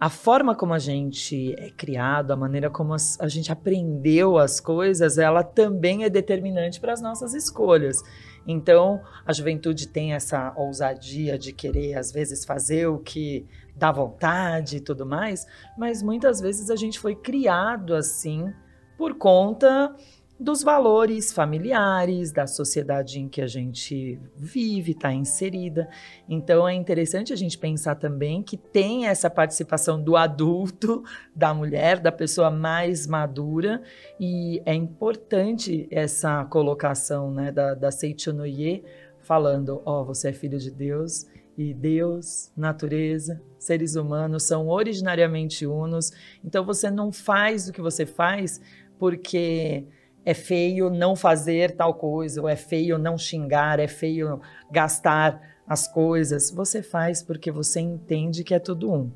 a 0.00 0.08
forma 0.08 0.54
como 0.54 0.72
a 0.72 0.78
gente 0.78 1.54
é 1.58 1.70
criado, 1.70 2.30
a 2.30 2.36
maneira 2.36 2.70
como 2.70 2.94
a 2.94 3.28
gente 3.28 3.52
aprendeu 3.52 4.38
as 4.38 4.58
coisas, 4.58 5.18
ela 5.18 5.42
também 5.42 6.04
é 6.04 6.08
determinante 6.08 6.80
para 6.80 6.94
as 6.94 7.02
nossas 7.02 7.34
escolhas. 7.34 8.02
Então, 8.46 9.02
a 9.26 9.32
juventude 9.34 9.86
tem 9.86 10.14
essa 10.14 10.54
ousadia 10.56 11.38
de 11.38 11.52
querer, 11.52 11.98
às 11.98 12.10
vezes, 12.10 12.46
fazer 12.46 12.86
o 12.86 12.98
que 12.98 13.46
dá 13.76 13.92
vontade 13.92 14.78
e 14.78 14.80
tudo 14.80 15.04
mais, 15.04 15.46
mas 15.76 16.02
muitas 16.02 16.40
vezes 16.40 16.70
a 16.70 16.76
gente 16.76 16.98
foi 16.98 17.14
criado 17.14 17.94
assim 17.94 18.50
por 18.96 19.14
conta 19.14 19.94
dos 20.40 20.62
valores 20.62 21.30
familiares, 21.30 22.32
da 22.32 22.46
sociedade 22.46 23.20
em 23.20 23.28
que 23.28 23.42
a 23.42 23.46
gente 23.46 24.18
vive, 24.34 24.92
está 24.92 25.12
inserida. 25.12 25.86
Então 26.26 26.66
é 26.66 26.72
interessante 26.72 27.30
a 27.30 27.36
gente 27.36 27.58
pensar 27.58 27.96
também 27.96 28.42
que 28.42 28.56
tem 28.56 29.06
essa 29.06 29.28
participação 29.28 30.02
do 30.02 30.16
adulto, 30.16 31.04
da 31.36 31.52
mulher, 31.52 32.00
da 32.00 32.10
pessoa 32.10 32.50
mais 32.50 33.06
madura, 33.06 33.82
e 34.18 34.62
é 34.64 34.72
importante 34.72 35.86
essa 35.90 36.42
colocação 36.46 37.30
né, 37.30 37.52
da, 37.52 37.74
da 37.74 37.90
Seichonoye 37.90 38.82
falando: 39.20 39.82
ó, 39.84 40.00
oh, 40.00 40.04
você 40.06 40.30
é 40.30 40.32
filho 40.32 40.58
de 40.58 40.70
Deus. 40.70 41.26
E 41.58 41.74
Deus, 41.74 42.50
natureza, 42.56 43.42
seres 43.58 43.94
humanos 43.94 44.44
são 44.44 44.68
originariamente 44.68 45.66
unos. 45.66 46.10
Então 46.42 46.64
você 46.64 46.90
não 46.90 47.12
faz 47.12 47.68
o 47.68 47.72
que 47.72 47.82
você 47.82 48.06
faz 48.06 48.62
porque 48.98 49.84
é 50.24 50.34
feio 50.34 50.90
não 50.90 51.16
fazer 51.16 51.72
tal 51.72 51.94
coisa, 51.94 52.42
ou 52.42 52.48
é 52.48 52.56
feio 52.56 52.98
não 52.98 53.16
xingar, 53.16 53.80
é 53.80 53.88
feio 53.88 54.40
gastar 54.70 55.40
as 55.66 55.86
coisas. 55.86 56.50
Você 56.50 56.82
faz 56.82 57.22
porque 57.22 57.50
você 57.50 57.80
entende 57.80 58.44
que 58.44 58.54
é 58.54 58.58
tudo 58.58 58.92
um. 58.92 59.10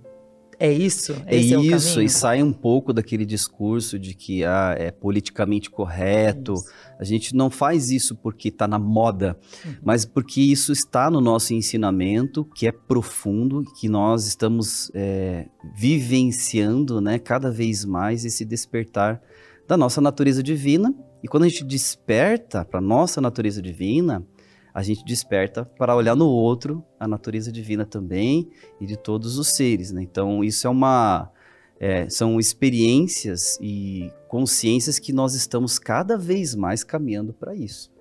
É 0.58 0.72
isso? 0.72 1.12
É 1.26 1.36
Esse 1.36 1.54
isso, 1.66 2.00
é 2.00 2.04
e 2.04 2.08
sai 2.08 2.42
um 2.42 2.52
pouco 2.52 2.92
daquele 2.92 3.26
discurso 3.26 3.98
de 3.98 4.14
que 4.14 4.44
ah, 4.44 4.74
é 4.78 4.90
politicamente 4.90 5.70
correto. 5.70 6.54
Isso. 6.54 6.72
A 6.98 7.04
gente 7.04 7.34
não 7.34 7.50
faz 7.50 7.90
isso 7.90 8.14
porque 8.14 8.48
está 8.48 8.68
na 8.68 8.78
moda, 8.78 9.36
uhum. 9.64 9.74
mas 9.82 10.04
porque 10.04 10.40
isso 10.40 10.72
está 10.72 11.10
no 11.10 11.20
nosso 11.20 11.52
ensinamento, 11.52 12.44
que 12.54 12.66
é 12.66 12.72
profundo, 12.72 13.64
que 13.80 13.88
nós 13.88 14.26
estamos 14.26 14.90
é, 14.94 15.46
vivenciando 15.74 17.00
né, 17.00 17.18
cada 17.18 17.50
vez 17.50 17.84
mais 17.84 18.24
esse 18.24 18.44
despertar 18.44 19.20
da 19.66 19.76
nossa 19.76 20.00
natureza 20.00 20.42
divina. 20.42 20.94
E 21.22 21.28
quando 21.28 21.44
a 21.44 21.48
gente 21.48 21.64
desperta 21.64 22.64
para 22.64 22.78
a 22.78 22.82
nossa 22.82 23.20
natureza 23.20 23.62
divina, 23.62 24.26
a 24.74 24.82
gente 24.82 25.04
desperta 25.04 25.64
para 25.64 25.94
olhar 25.94 26.16
no 26.16 26.26
outro 26.26 26.84
a 26.98 27.06
natureza 27.06 27.52
divina 27.52 27.86
também 27.86 28.50
e 28.80 28.86
de 28.86 28.96
todos 28.96 29.38
os 29.38 29.48
seres. 29.48 29.92
Né? 29.92 30.02
Então, 30.02 30.42
isso 30.42 30.66
é 30.66 30.70
uma. 30.70 31.30
É, 31.78 32.08
são 32.08 32.38
experiências 32.38 33.58
e 33.60 34.10
consciências 34.28 34.98
que 34.98 35.12
nós 35.12 35.34
estamos 35.34 35.78
cada 35.78 36.16
vez 36.16 36.54
mais 36.54 36.84
caminhando 36.84 37.32
para 37.32 37.54
isso. 37.54 37.92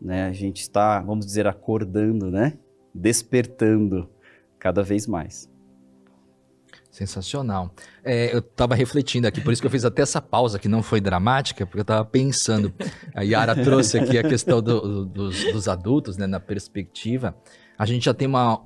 Né? 0.00 0.26
A 0.26 0.32
gente 0.32 0.62
está, 0.62 1.00
vamos 1.00 1.26
dizer, 1.26 1.46
acordando, 1.46 2.30
né? 2.30 2.58
despertando 2.94 4.08
cada 4.58 4.82
vez 4.82 5.06
mais. 5.06 5.48
Sensacional. 6.90 7.72
É, 8.02 8.34
eu 8.34 8.40
estava 8.40 8.74
refletindo 8.74 9.26
aqui, 9.28 9.40
por 9.40 9.52
isso 9.52 9.62
que 9.62 9.66
eu 9.66 9.70
fiz 9.70 9.84
até 9.84 10.02
essa 10.02 10.20
pausa 10.20 10.58
que 10.58 10.66
não 10.66 10.82
foi 10.82 11.00
dramática, 11.00 11.64
porque 11.64 11.78
eu 11.78 11.82
estava 11.82 12.04
pensando. 12.04 12.72
A 13.14 13.22
Yara 13.22 13.54
trouxe 13.54 13.98
aqui 13.98 14.18
a 14.18 14.22
questão 14.24 14.60
do, 14.60 14.80
do, 14.80 15.06
dos, 15.06 15.52
dos, 15.52 15.68
adultos, 15.68 16.16
né, 16.16 16.26
na 16.26 16.40
perspectiva. 16.40 17.34
A 17.78 17.86
gente 17.86 18.04
já 18.04 18.12
tem 18.12 18.26
uma 18.26 18.60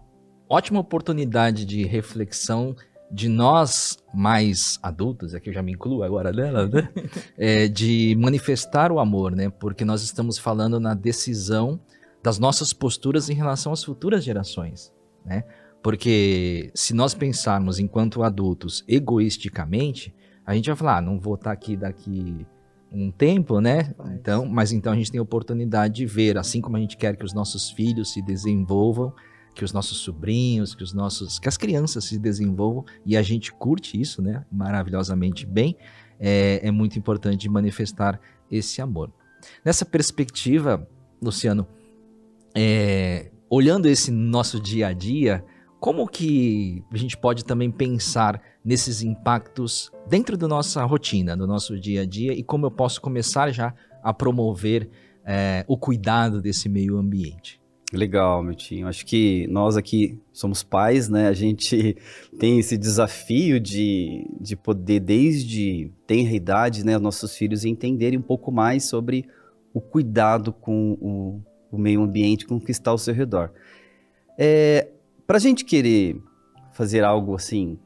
ótima 0.48 0.80
oportunidade 0.80 1.66
de 1.66 1.84
reflexão 1.84 2.74
de 3.10 3.28
nós 3.28 3.98
mais 4.12 4.78
adultos, 4.82 5.34
aqui 5.34 5.50
eu 5.50 5.54
já 5.54 5.62
me 5.62 5.72
incluo 5.72 6.02
agora 6.02 6.32
dela, 6.32 6.66
né? 6.66 6.88
É, 7.36 7.68
de 7.68 8.16
manifestar 8.18 8.90
o 8.90 8.98
amor, 8.98 9.36
né? 9.36 9.50
Porque 9.50 9.84
nós 9.84 10.02
estamos 10.02 10.38
falando 10.38 10.80
na 10.80 10.94
decisão 10.94 11.78
das 12.22 12.38
nossas 12.38 12.72
posturas 12.72 13.28
em 13.28 13.34
relação 13.34 13.72
às 13.72 13.84
futuras 13.84 14.24
gerações, 14.24 14.92
né? 15.24 15.44
Porque 15.84 16.70
se 16.74 16.94
nós 16.94 17.12
pensarmos 17.12 17.78
enquanto 17.78 18.22
adultos 18.22 18.82
egoisticamente, 18.88 20.14
a 20.46 20.54
gente 20.54 20.66
vai 20.70 20.74
falar, 20.74 20.96
ah, 20.96 21.00
não 21.02 21.20
vou 21.20 21.34
estar 21.34 21.52
aqui 21.52 21.76
daqui 21.76 22.46
um 22.90 23.10
tempo, 23.10 23.60
né? 23.60 23.94
Então, 24.14 24.46
mas 24.46 24.72
então 24.72 24.94
a 24.94 24.96
gente 24.96 25.12
tem 25.12 25.18
a 25.18 25.22
oportunidade 25.22 25.96
de 25.96 26.06
ver, 26.06 26.38
assim 26.38 26.62
como 26.62 26.78
a 26.78 26.80
gente 26.80 26.96
quer 26.96 27.18
que 27.18 27.24
os 27.24 27.34
nossos 27.34 27.70
filhos 27.70 28.14
se 28.14 28.22
desenvolvam, 28.22 29.12
que 29.54 29.62
os 29.62 29.74
nossos 29.74 29.98
sobrinhos, 29.98 30.74
que 30.74 30.82
os 30.82 30.94
nossos, 30.94 31.38
que 31.38 31.50
as 31.50 31.58
crianças 31.58 32.06
se 32.06 32.18
desenvolvam 32.18 32.86
e 33.04 33.14
a 33.14 33.20
gente 33.20 33.52
curte 33.52 34.00
isso, 34.00 34.22
né? 34.22 34.42
Maravilhosamente 34.50 35.44
bem, 35.44 35.76
é, 36.18 36.66
é 36.66 36.70
muito 36.70 36.98
importante 36.98 37.46
manifestar 37.46 38.18
esse 38.50 38.80
amor. 38.80 39.12
Nessa 39.62 39.84
perspectiva, 39.84 40.88
Luciano, 41.20 41.66
é, 42.56 43.30
olhando 43.50 43.86
esse 43.86 44.10
nosso 44.10 44.58
dia 44.58 44.86
a 44.86 44.92
dia, 44.94 45.44
como 45.84 46.08
que 46.08 46.82
a 46.90 46.96
gente 46.96 47.14
pode 47.14 47.44
também 47.44 47.70
pensar 47.70 48.40
nesses 48.64 49.02
impactos 49.02 49.92
dentro 50.08 50.34
da 50.34 50.48
nossa 50.48 50.82
rotina, 50.82 51.36
do 51.36 51.46
nosso 51.46 51.78
dia 51.78 52.00
a 52.00 52.06
dia, 52.06 52.32
e 52.32 52.42
como 52.42 52.64
eu 52.64 52.70
posso 52.70 53.02
começar 53.02 53.50
já 53.50 53.74
a 54.02 54.10
promover 54.14 54.88
é, 55.26 55.62
o 55.68 55.76
cuidado 55.76 56.40
desse 56.40 56.70
meio 56.70 56.96
ambiente? 56.96 57.60
Legal, 57.92 58.42
Miltinho. 58.42 58.88
Acho 58.88 59.04
que 59.04 59.46
nós 59.48 59.76
aqui 59.76 60.18
somos 60.32 60.62
pais, 60.62 61.10
né? 61.10 61.28
A 61.28 61.34
gente 61.34 61.94
tem 62.40 62.58
esse 62.58 62.78
desafio 62.78 63.60
de, 63.60 64.26
de 64.40 64.56
poder, 64.56 65.00
desde 65.00 65.92
tenra 66.06 66.32
idade, 66.32 66.82
né, 66.82 66.96
nossos 66.96 67.36
filhos 67.36 67.62
entenderem 67.62 68.18
um 68.18 68.22
pouco 68.22 68.50
mais 68.50 68.84
sobre 68.86 69.26
o 69.74 69.82
cuidado 69.82 70.50
com 70.50 70.92
o, 70.92 71.42
o 71.70 71.76
meio 71.76 72.00
ambiente, 72.00 72.46
com 72.46 72.56
o 72.56 72.60
que 72.60 72.70
está 72.70 72.90
ao 72.90 72.96
seu 72.96 73.12
redor. 73.12 73.52
É, 74.38 74.88
para 75.26 75.36
a 75.36 75.40
gente 75.40 75.64
querer 75.64 76.20
fazer 76.72 77.04
algo 77.04 77.34
assim, 77.34 77.78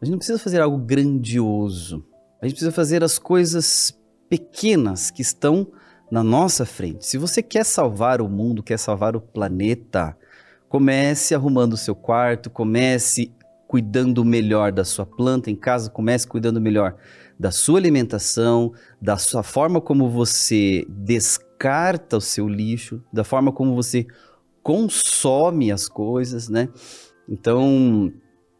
a 0.00 0.04
gente 0.04 0.12
não 0.12 0.18
precisa 0.18 0.38
fazer 0.38 0.60
algo 0.60 0.78
grandioso. 0.78 2.04
A 2.40 2.46
gente 2.46 2.54
precisa 2.54 2.72
fazer 2.72 3.02
as 3.02 3.18
coisas 3.18 3.98
pequenas 4.28 5.10
que 5.10 5.22
estão 5.22 5.66
na 6.10 6.22
nossa 6.22 6.64
frente. 6.64 7.06
Se 7.06 7.18
você 7.18 7.42
quer 7.42 7.64
salvar 7.64 8.20
o 8.20 8.28
mundo, 8.28 8.62
quer 8.62 8.78
salvar 8.78 9.16
o 9.16 9.20
planeta, 9.20 10.16
comece 10.68 11.34
arrumando 11.34 11.72
o 11.72 11.78
seu 11.78 11.94
quarto, 11.94 12.50
comece 12.50 13.32
cuidando 13.66 14.24
melhor 14.24 14.70
da 14.70 14.84
sua 14.84 15.04
planta 15.04 15.50
em 15.50 15.56
casa, 15.56 15.90
comece 15.90 16.26
cuidando 16.26 16.60
melhor 16.60 16.94
da 17.38 17.50
sua 17.50 17.78
alimentação, 17.78 18.72
da 19.00 19.16
sua 19.16 19.42
forma 19.42 19.80
como 19.80 20.08
você 20.08 20.86
descarta 20.88 22.16
o 22.16 22.20
seu 22.20 22.48
lixo, 22.48 23.02
da 23.12 23.24
forma 23.24 23.50
como 23.50 23.74
você 23.74 24.06
consome 24.66 25.70
as 25.70 25.88
coisas, 25.88 26.48
né? 26.48 26.68
Então, 27.28 28.12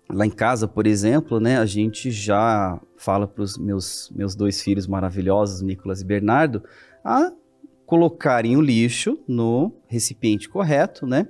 lá 0.09 0.25
em 0.25 0.31
casa, 0.31 0.69
por 0.69 0.87
exemplo, 0.87 1.41
né, 1.41 1.59
a 1.59 1.67
gente 1.67 2.13
já 2.13 2.81
fala 2.97 3.27
para 3.27 3.43
os 3.43 3.59
meus, 3.59 4.13
meus 4.15 4.37
dois 4.37 4.63
filhos 4.63 4.87
maravilhosos, 4.87 5.63
Nicolas 5.63 6.03
e 6.03 6.05
Bernardo, 6.05 6.63
a 7.05 7.33
colocarem 7.85 8.57
o 8.57 8.61
lixo 8.61 9.19
no 9.27 9.73
recipiente 9.89 10.49
correto, 10.49 11.09
né? 11.09 11.27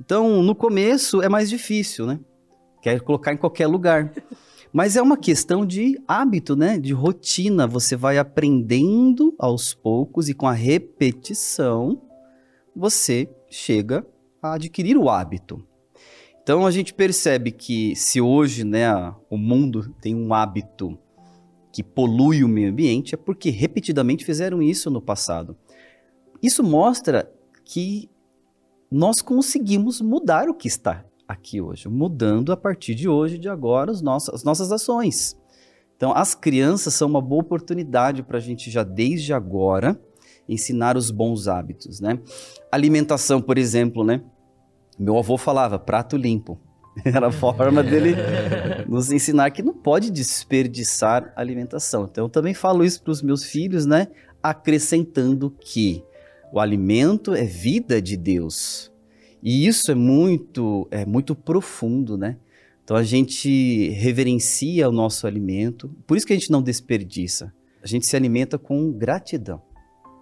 Então, 0.00 0.42
no 0.42 0.56
começo 0.56 1.22
é 1.22 1.28
mais 1.28 1.48
difícil, 1.48 2.04
né? 2.04 2.18
Quer 2.82 3.00
colocar 3.02 3.32
em 3.32 3.36
qualquer 3.36 3.68
lugar. 3.68 4.12
Mas 4.72 4.96
é 4.96 5.02
uma 5.02 5.16
questão 5.16 5.64
de 5.64 6.02
hábito, 6.06 6.56
né? 6.56 6.80
De 6.80 6.92
rotina. 6.92 7.64
Você 7.64 7.94
vai 7.94 8.18
aprendendo 8.18 9.36
aos 9.38 9.72
poucos 9.72 10.28
e 10.28 10.34
com 10.34 10.48
a 10.48 10.52
repetição, 10.52 12.02
você 12.74 13.30
chega 13.48 14.04
adquirir 14.54 14.96
o 14.96 15.08
hábito. 15.08 15.64
Então 16.42 16.64
a 16.64 16.70
gente 16.70 16.94
percebe 16.94 17.50
que 17.50 17.96
se 17.96 18.20
hoje 18.20 18.64
né, 18.64 18.88
o 19.28 19.36
mundo 19.36 19.92
tem 20.00 20.14
um 20.14 20.32
hábito 20.32 20.96
que 21.72 21.82
polui 21.82 22.42
o 22.42 22.48
meio 22.48 22.70
ambiente, 22.70 23.14
é 23.14 23.18
porque 23.18 23.50
repetidamente 23.50 24.24
fizeram 24.24 24.62
isso 24.62 24.90
no 24.90 25.02
passado. 25.02 25.56
Isso 26.42 26.62
mostra 26.62 27.30
que 27.64 28.08
nós 28.90 29.20
conseguimos 29.20 30.00
mudar 30.00 30.48
o 30.48 30.54
que 30.54 30.68
está 30.68 31.04
aqui 31.26 31.60
hoje, 31.60 31.88
mudando 31.88 32.52
a 32.52 32.56
partir 32.56 32.94
de 32.94 33.08
hoje, 33.08 33.36
de 33.36 33.48
agora, 33.48 33.90
as 33.90 34.00
nossas, 34.00 34.36
as 34.36 34.44
nossas 34.44 34.70
ações. 34.70 35.36
Então, 35.96 36.12
as 36.14 36.34
crianças 36.34 36.94
são 36.94 37.08
uma 37.08 37.20
boa 37.20 37.42
oportunidade 37.42 38.22
para 38.22 38.38
a 38.38 38.40
gente 38.40 38.70
já 38.70 38.82
desde 38.82 39.32
agora 39.32 40.00
ensinar 40.48 40.96
os 40.96 41.10
bons 41.10 41.48
hábitos, 41.48 42.00
né? 42.00 42.20
Alimentação, 42.70 43.40
por 43.40 43.58
exemplo, 43.58 44.04
né? 44.04 44.22
Meu 44.98 45.18
avô 45.18 45.36
falava 45.36 45.78
prato 45.78 46.16
limpo, 46.16 46.58
Era 47.04 47.28
a 47.28 47.32
forma 47.32 47.82
dele 47.82 48.14
nos 48.88 49.10
ensinar 49.10 49.50
que 49.50 49.62
não 49.62 49.74
pode 49.74 50.10
desperdiçar 50.10 51.32
alimentação. 51.36 52.08
Então, 52.10 52.24
eu 52.24 52.28
também 52.28 52.54
falo 52.54 52.84
isso 52.84 53.02
para 53.02 53.10
os 53.10 53.22
meus 53.22 53.44
filhos, 53.44 53.84
né? 53.84 54.08
Acrescentando 54.42 55.50
que 55.50 56.02
o 56.52 56.60
alimento 56.60 57.34
é 57.34 57.44
vida 57.44 58.00
de 58.00 58.16
Deus. 58.16 58.90
E 59.42 59.66
isso 59.66 59.90
é 59.90 59.94
muito, 59.94 60.88
é 60.90 61.04
muito 61.04 61.34
profundo, 61.34 62.16
né? 62.16 62.36
Então 62.82 62.96
a 62.96 63.02
gente 63.02 63.90
reverencia 63.90 64.88
o 64.88 64.92
nosso 64.92 65.26
alimento, 65.26 65.90
por 66.06 66.16
isso 66.16 66.24
que 66.24 66.32
a 66.32 66.36
gente 66.36 66.52
não 66.52 66.62
desperdiça. 66.62 67.52
A 67.82 67.86
gente 67.86 68.06
se 68.06 68.14
alimenta 68.14 68.58
com 68.58 68.92
gratidão. 68.92 69.60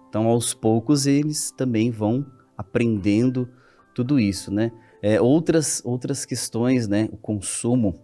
Então 0.09 0.25
aos 0.27 0.53
poucos 0.53 1.05
eles 1.05 1.51
também 1.51 1.91
vão 1.91 2.25
aprendendo 2.57 3.47
tudo 3.95 4.19
isso, 4.19 4.51
né? 4.51 4.71
É, 5.01 5.19
outras 5.19 5.81
outras 5.85 6.25
questões, 6.25 6.87
né? 6.87 7.07
O 7.11 7.17
consumo. 7.17 7.95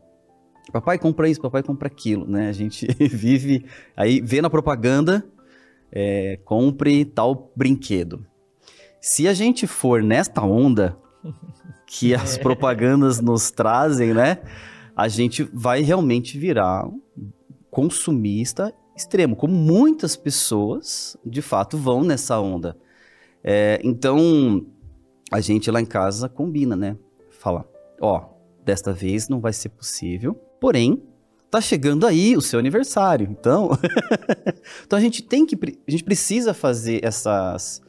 Papai 0.72 0.98
compra 0.98 1.28
isso, 1.30 1.42
papai 1.42 1.62
compra 1.62 1.88
aquilo, 1.88 2.26
né? 2.26 2.48
A 2.48 2.54
gente 2.54 2.88
vive 2.98 3.66
aí 3.96 4.22
vê 4.22 4.42
na 4.42 4.50
propaganda, 4.50 5.24
é, 5.92 6.40
compre 6.46 7.04
tal 7.06 7.52
brinquedo. 7.56 8.26
Se 9.02 9.28
a 9.28 9.34
gente 9.34 9.68
for 9.68 10.02
nesta 10.02 10.42
onda 10.42 10.98
que 11.86 12.14
as 12.16 12.38
propagandas 12.38 13.20
nos 13.20 13.52
trazem, 13.52 14.14
né? 14.14 14.40
A 14.96 15.08
gente 15.08 15.44
vai 15.54 15.82
realmente 15.82 16.38
virar 16.38 16.88
um 16.88 17.02
consumista 17.70 18.74
extremo, 18.96 19.36
como 19.36 19.54
muitas 19.54 20.16
pessoas 20.16 21.18
de 21.26 21.42
fato 21.42 21.78
vão 21.78 22.04
nessa 22.04 22.40
onda. 22.40 22.78
É, 23.44 23.82
então, 23.84 24.66
a 25.32 25.40
gente 25.40 25.72
lá 25.72 25.82
em 25.82 25.86
casa 25.86 26.28
combina, 26.28 26.76
né? 26.76 26.98
Fala, 27.30 27.66
ó, 28.00 28.26
desta 28.64 28.92
vez 28.92 29.30
não 29.30 29.40
vai 29.40 29.54
ser 29.54 29.70
possível, 29.70 30.36
porém, 30.60 31.02
tá 31.50 31.62
chegando 31.62 32.06
aí 32.06 32.36
o 32.36 32.42
seu 32.42 32.60
aniversário, 32.60 33.28
então, 33.32 33.72
então 34.86 35.00
a 35.00 35.02
gente 35.02 35.24
tem 35.24 35.46
que, 35.46 35.56
a 35.88 35.92
gente 35.92 36.04
precisa 36.04 36.54
fazer 36.54 37.04
essas 37.04 37.82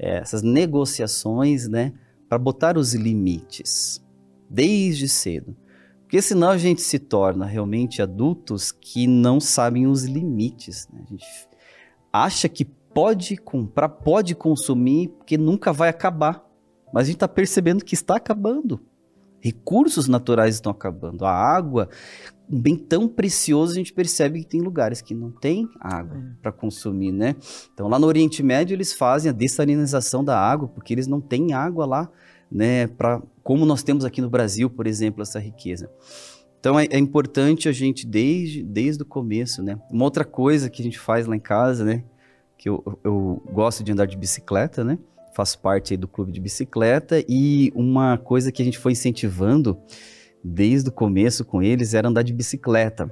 é, 0.00 0.16
essas 0.16 0.42
negociações, 0.42 1.68
né, 1.68 1.92
para 2.26 2.38
botar 2.38 2.78
os 2.78 2.94
limites 2.94 4.02
desde 4.48 5.06
cedo. 5.06 5.54
Porque 6.02 6.22
senão 6.22 6.48
a 6.48 6.58
gente 6.58 6.80
se 6.80 6.98
torna 6.98 7.44
realmente 7.44 8.00
adultos 8.00 8.72
que 8.72 9.06
não 9.06 9.38
sabem 9.38 9.86
os 9.86 10.04
limites. 10.04 10.88
Né? 10.92 11.02
A 11.06 11.10
gente 11.10 11.26
acha 12.12 12.48
que 12.48 12.64
pode 12.64 13.36
comprar, 13.36 13.88
pode 13.88 14.34
consumir, 14.34 15.08
porque 15.08 15.36
nunca 15.36 15.72
vai 15.72 15.88
acabar. 15.88 16.44
Mas 16.92 17.02
a 17.02 17.06
gente 17.06 17.16
está 17.16 17.28
percebendo 17.28 17.84
que 17.84 17.94
está 17.94 18.16
acabando. 18.16 18.80
Recursos 19.40 20.06
naturais 20.06 20.56
estão 20.56 20.70
acabando. 20.70 21.24
A 21.24 21.32
água, 21.32 21.88
um 22.50 22.60
bem 22.60 22.76
tão 22.76 23.08
precioso, 23.08 23.72
a 23.72 23.76
gente 23.76 23.92
percebe 23.92 24.40
que 24.40 24.46
tem 24.46 24.60
lugares 24.60 25.00
que 25.00 25.14
não 25.14 25.30
tem 25.30 25.68
água 25.80 26.18
é. 26.18 26.42
para 26.42 26.52
consumir, 26.52 27.12
né? 27.12 27.36
Então 27.72 27.88
lá 27.88 27.98
no 27.98 28.06
Oriente 28.06 28.42
Médio 28.42 28.74
eles 28.74 28.92
fazem 28.92 29.30
a 29.30 29.32
dessalinização 29.32 30.22
da 30.22 30.38
água, 30.38 30.68
porque 30.68 30.92
eles 30.92 31.06
não 31.06 31.20
têm 31.20 31.54
água 31.54 31.86
lá, 31.86 32.10
né? 32.50 32.86
Para 32.86 33.22
como 33.42 33.64
nós 33.64 33.82
temos 33.82 34.04
aqui 34.04 34.20
no 34.20 34.28
Brasil, 34.28 34.68
por 34.68 34.86
exemplo, 34.86 35.22
essa 35.22 35.38
riqueza. 35.38 35.90
Então 36.58 36.78
é, 36.78 36.86
é, 36.90 36.98
importante 36.98 37.68
a 37.68 37.72
gente 37.72 38.06
desde, 38.06 38.62
desde 38.62 39.02
o 39.02 39.06
começo, 39.06 39.62
né? 39.62 39.80
Uma 39.90 40.04
outra 40.04 40.24
coisa 40.24 40.68
que 40.68 40.82
a 40.82 40.84
gente 40.84 40.98
faz 40.98 41.26
lá 41.26 41.34
em 41.34 41.40
casa, 41.40 41.84
né? 41.84 42.04
Que 42.58 42.68
eu, 42.68 42.98
eu 43.02 43.42
gosto 43.50 43.82
de 43.82 43.92
andar 43.92 44.06
de 44.06 44.18
bicicleta, 44.18 44.84
né? 44.84 44.98
Faço 45.40 45.58
parte 45.58 45.96
do 45.96 46.06
clube 46.06 46.30
de 46.32 46.38
bicicleta 46.38 47.24
e 47.26 47.72
uma 47.74 48.18
coisa 48.18 48.52
que 48.52 48.60
a 48.60 48.64
gente 48.64 48.78
foi 48.78 48.92
incentivando 48.92 49.80
desde 50.44 50.90
o 50.90 50.92
começo 50.92 51.46
com 51.46 51.62
eles 51.62 51.94
era 51.94 52.06
andar 52.06 52.20
de 52.20 52.34
bicicleta. 52.34 53.10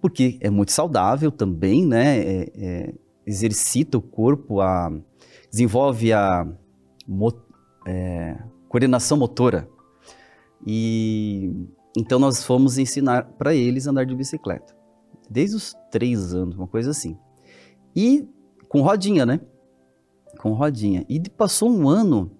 Porque 0.00 0.36
é 0.40 0.50
muito 0.50 0.72
saudável 0.72 1.30
também, 1.30 1.86
né? 1.86 2.18
É, 2.18 2.52
é, 2.56 2.94
exercita 3.24 3.96
o 3.96 4.02
corpo, 4.02 4.60
a, 4.60 4.92
desenvolve 5.48 6.12
a 6.12 6.44
é, 7.86 8.36
coordenação 8.68 9.16
motora. 9.16 9.68
E 10.66 11.52
então 11.96 12.18
nós 12.18 12.42
fomos 12.42 12.78
ensinar 12.78 13.26
para 13.38 13.54
eles 13.54 13.86
andar 13.86 14.06
de 14.06 14.14
bicicleta. 14.16 14.76
Desde 15.30 15.54
os 15.54 15.72
três 15.88 16.34
anos, 16.34 16.56
uma 16.56 16.66
coisa 16.66 16.90
assim. 16.90 17.16
E 17.94 18.28
com 18.68 18.80
rodinha, 18.80 19.24
né? 19.24 19.40
Com 20.38 20.52
rodinha. 20.52 21.04
E 21.08 21.20
passou 21.28 21.70
um 21.70 21.88
ano, 21.88 22.30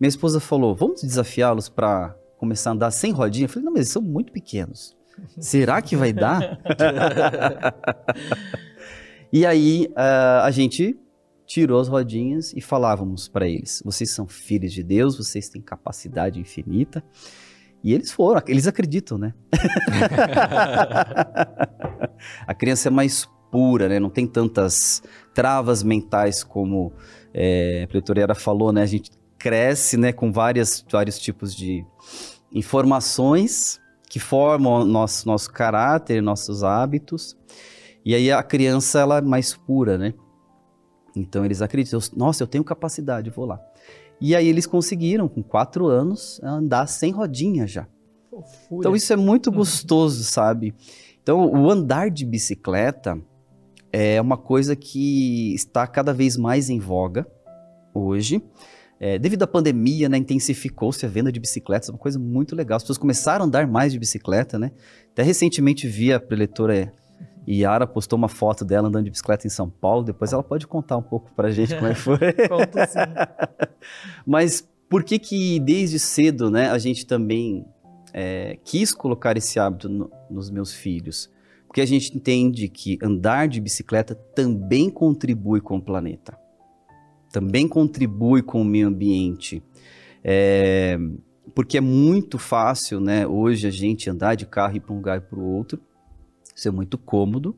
minha 0.00 0.08
esposa 0.08 0.40
falou: 0.40 0.74
vamos 0.74 1.02
desafiá-los 1.02 1.68
para 1.68 2.16
começar 2.38 2.70
a 2.70 2.72
andar 2.74 2.90
sem 2.90 3.12
rodinha. 3.12 3.44
Eu 3.44 3.48
falei, 3.48 3.64
não, 3.64 3.72
mas 3.72 3.80
eles 3.80 3.90
são 3.90 4.02
muito 4.02 4.32
pequenos. 4.32 4.96
Será 5.38 5.80
que 5.80 5.96
vai 5.96 6.12
dar? 6.12 6.60
e 9.32 9.46
aí 9.46 9.88
uh, 9.92 10.42
a 10.42 10.50
gente 10.50 10.98
tirou 11.46 11.80
as 11.80 11.88
rodinhas 11.88 12.52
e 12.52 12.60
falávamos 12.60 13.28
para 13.28 13.48
eles: 13.48 13.82
vocês 13.84 14.10
são 14.10 14.26
filhos 14.26 14.72
de 14.72 14.82
Deus, 14.82 15.16
vocês 15.16 15.48
têm 15.48 15.62
capacidade 15.62 16.38
infinita. 16.38 17.02
E 17.82 17.94
eles 17.94 18.10
foram, 18.10 18.42
eles 18.48 18.66
acreditam, 18.66 19.16
né? 19.16 19.32
a 22.46 22.54
criança 22.54 22.88
é 22.88 22.90
mais 22.90 23.28
pura, 23.50 23.88
né? 23.88 24.00
Não 24.00 24.10
tem 24.10 24.26
tantas 24.26 25.02
travas 25.32 25.82
mentais 25.82 26.42
como 26.42 26.92
é, 27.38 27.82
a 27.84 27.86
Pletoriera 27.86 28.34
falou, 28.34 28.72
né? 28.72 28.80
A 28.80 28.86
gente 28.86 29.10
cresce, 29.38 29.98
né, 29.98 30.10
com 30.10 30.32
várias, 30.32 30.82
vários 30.90 31.18
tipos 31.18 31.54
de 31.54 31.84
informações 32.50 33.78
que 34.08 34.18
formam 34.18 34.86
nosso, 34.86 35.28
nosso 35.28 35.52
caráter, 35.52 36.22
nossos 36.22 36.64
hábitos. 36.64 37.36
E 38.02 38.14
aí 38.14 38.32
a 38.32 38.42
criança, 38.42 39.00
ela 39.00 39.18
é 39.18 39.20
mais 39.20 39.54
pura, 39.54 39.98
né? 39.98 40.14
Então 41.14 41.44
eles 41.44 41.60
acreditam, 41.60 42.00
nossa, 42.16 42.42
eu 42.42 42.46
tenho 42.46 42.64
capacidade, 42.64 43.28
vou 43.28 43.44
lá. 43.44 43.60
E 44.18 44.34
aí 44.34 44.48
eles 44.48 44.66
conseguiram, 44.66 45.28
com 45.28 45.42
quatro 45.42 45.86
anos, 45.86 46.40
andar 46.42 46.86
sem 46.86 47.12
rodinha 47.12 47.66
já. 47.66 47.86
Fofura. 48.30 48.80
Então 48.80 48.96
isso 48.96 49.12
é 49.12 49.16
muito 49.16 49.52
gostoso, 49.52 50.24
sabe? 50.24 50.74
Então 51.22 51.52
o 51.52 51.70
andar 51.70 52.10
de 52.10 52.24
bicicleta 52.24 53.20
é 53.98 54.20
uma 54.20 54.36
coisa 54.36 54.76
que 54.76 55.54
está 55.54 55.86
cada 55.86 56.12
vez 56.12 56.36
mais 56.36 56.68
em 56.68 56.78
voga 56.78 57.26
hoje. 57.94 58.42
É, 59.00 59.18
devido 59.18 59.42
à 59.42 59.46
pandemia, 59.46 60.06
né, 60.06 60.18
intensificou-se 60.18 61.04
a 61.06 61.08
venda 61.08 61.32
de 61.32 61.40
bicicletas, 61.40 61.88
uma 61.88 61.96
coisa 61.96 62.18
muito 62.18 62.54
legal. 62.54 62.76
As 62.76 62.82
pessoas 62.82 62.98
começaram 62.98 63.44
a 63.44 63.48
andar 63.48 63.66
mais 63.66 63.92
de 63.92 63.98
bicicleta, 63.98 64.58
né? 64.58 64.70
Até 65.12 65.22
recentemente 65.22 65.88
vi 65.88 66.12
a 66.12 66.20
preletora 66.20 66.92
Yara 67.48 67.86
postou 67.86 68.18
uma 68.18 68.28
foto 68.28 68.66
dela 68.66 68.88
andando 68.88 69.04
de 69.04 69.10
bicicleta 69.10 69.46
em 69.46 69.50
São 69.50 69.70
Paulo. 69.70 70.04
Depois 70.04 70.30
ela 70.30 70.42
pode 70.42 70.66
contar 70.66 70.98
um 70.98 71.02
pouco 71.02 71.32
pra 71.34 71.50
gente 71.50 71.74
como 71.74 71.86
é 71.86 71.94
que 71.94 72.00
foi. 72.00 72.18
Conta 72.48 72.86
sim. 72.86 72.98
Mas 74.26 74.68
por 74.90 75.04
que 75.04 75.18
que 75.18 75.58
desde 75.58 75.98
cedo, 75.98 76.50
né, 76.50 76.68
a 76.68 76.76
gente 76.76 77.06
também 77.06 77.64
é, 78.12 78.58
quis 78.62 78.92
colocar 78.92 79.38
esse 79.38 79.58
hábito 79.58 79.88
no, 79.88 80.10
nos 80.30 80.50
meus 80.50 80.74
filhos? 80.74 81.34
Porque 81.76 81.82
a 81.82 81.86
gente 81.86 82.16
entende 82.16 82.68
que 82.70 82.98
andar 83.02 83.46
de 83.46 83.60
bicicleta 83.60 84.14
também 84.14 84.88
contribui 84.88 85.60
com 85.60 85.76
o 85.76 85.82
planeta 85.82 86.38
também 87.36 87.68
contribui 87.68 88.40
com 88.40 88.62
o 88.62 88.64
meio 88.64 88.88
ambiente. 88.88 89.62
É, 90.24 90.96
porque 91.54 91.76
é 91.76 91.80
muito 91.82 92.38
fácil, 92.38 92.98
né, 92.98 93.26
hoje 93.26 93.66
a 93.66 93.70
gente 93.70 94.08
andar 94.08 94.36
de 94.36 94.46
carro 94.46 94.72
e 94.72 94.76
ir 94.78 94.80
para 94.80 94.94
um 94.94 94.96
lugar 94.96 95.18
e 95.18 95.20
para 95.20 95.38
o 95.38 95.44
outro. 95.44 95.78
Isso 96.54 96.66
é 96.66 96.70
muito 96.70 96.96
cômodo, 96.96 97.54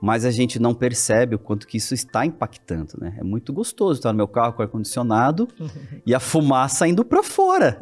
mas 0.00 0.24
a 0.24 0.30
gente 0.30 0.58
não 0.58 0.74
percebe 0.74 1.34
o 1.34 1.38
quanto 1.38 1.66
que 1.66 1.76
isso 1.76 1.92
está 1.92 2.24
impactando, 2.24 2.94
né? 2.98 3.16
É 3.18 3.22
muito 3.22 3.52
gostoso 3.52 3.98
estar 3.98 4.12
no 4.12 4.16
meu 4.16 4.28
carro 4.28 4.54
com 4.54 4.62
ar-condicionado 4.62 5.46
e 6.06 6.14
a 6.14 6.20
fumaça 6.20 6.88
indo 6.88 7.04
para 7.04 7.22
fora. 7.22 7.78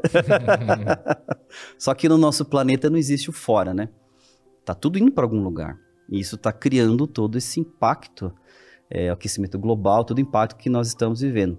Só 1.79 1.95
que 1.95 2.09
no 2.09 2.19
nosso 2.19 2.45
planeta 2.45 2.91
não 2.91 2.99
existe 2.99 3.31
o 3.31 3.33
fora, 3.33 3.73
né? 3.73 3.89
Tá 4.65 4.75
tudo 4.75 4.99
indo 4.99 5.13
para 5.13 5.25
algum 5.25 5.43
lugar. 5.43 5.79
E 6.09 6.21
isso 6.21 6.37
está 6.37 6.53
criando 6.53 7.07
todo 7.07 7.39
esse 7.39 7.61
impacto 7.61 8.33
é, 8.91 9.11
aquecimento 9.11 9.59
global, 9.59 10.05
todo 10.05 10.19
o 10.19 10.21
impacto 10.21 10.57
que 10.57 10.71
nós 10.71 10.89
estamos 10.89 11.21
vivendo. 11.21 11.59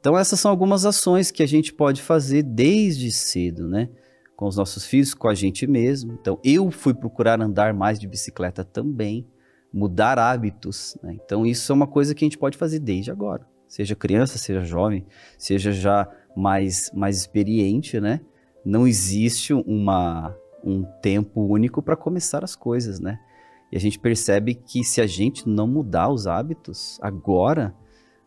Então 0.00 0.18
essas 0.18 0.40
são 0.40 0.50
algumas 0.50 0.84
ações 0.84 1.30
que 1.30 1.42
a 1.42 1.46
gente 1.46 1.72
pode 1.72 2.02
fazer 2.02 2.42
desde 2.42 3.12
cedo, 3.12 3.68
né? 3.68 3.88
Com 4.34 4.46
os 4.46 4.56
nossos 4.56 4.84
filhos, 4.84 5.14
com 5.14 5.28
a 5.28 5.34
gente 5.34 5.66
mesmo. 5.66 6.16
Então 6.20 6.40
eu 6.42 6.70
fui 6.70 6.94
procurar 6.94 7.40
andar 7.40 7.72
mais 7.72 8.00
de 8.00 8.08
bicicleta 8.08 8.64
também, 8.64 9.26
mudar 9.72 10.18
hábitos. 10.18 10.96
Né? 11.02 11.16
Então 11.24 11.46
isso 11.46 11.70
é 11.70 11.74
uma 11.74 11.86
coisa 11.86 12.14
que 12.14 12.24
a 12.24 12.26
gente 12.26 12.38
pode 12.38 12.58
fazer 12.58 12.80
desde 12.80 13.10
agora. 13.10 13.46
Seja 13.68 13.94
criança, 13.94 14.38
seja 14.38 14.64
jovem, 14.64 15.06
seja 15.38 15.72
já 15.72 16.08
mais, 16.36 16.90
mais 16.92 17.18
experiente, 17.18 18.00
né? 18.00 18.20
Não 18.64 18.86
existe 18.86 19.52
uma, 19.54 20.36
um 20.64 20.84
tempo 21.00 21.40
único 21.40 21.82
para 21.82 21.96
começar 21.96 22.44
as 22.44 22.54
coisas, 22.56 23.00
né? 23.00 23.18
E 23.70 23.76
a 23.76 23.80
gente 23.80 23.98
percebe 23.98 24.54
que 24.54 24.84
se 24.84 25.00
a 25.00 25.06
gente 25.06 25.48
não 25.48 25.66
mudar 25.66 26.10
os 26.10 26.26
hábitos 26.26 26.98
agora, 27.00 27.74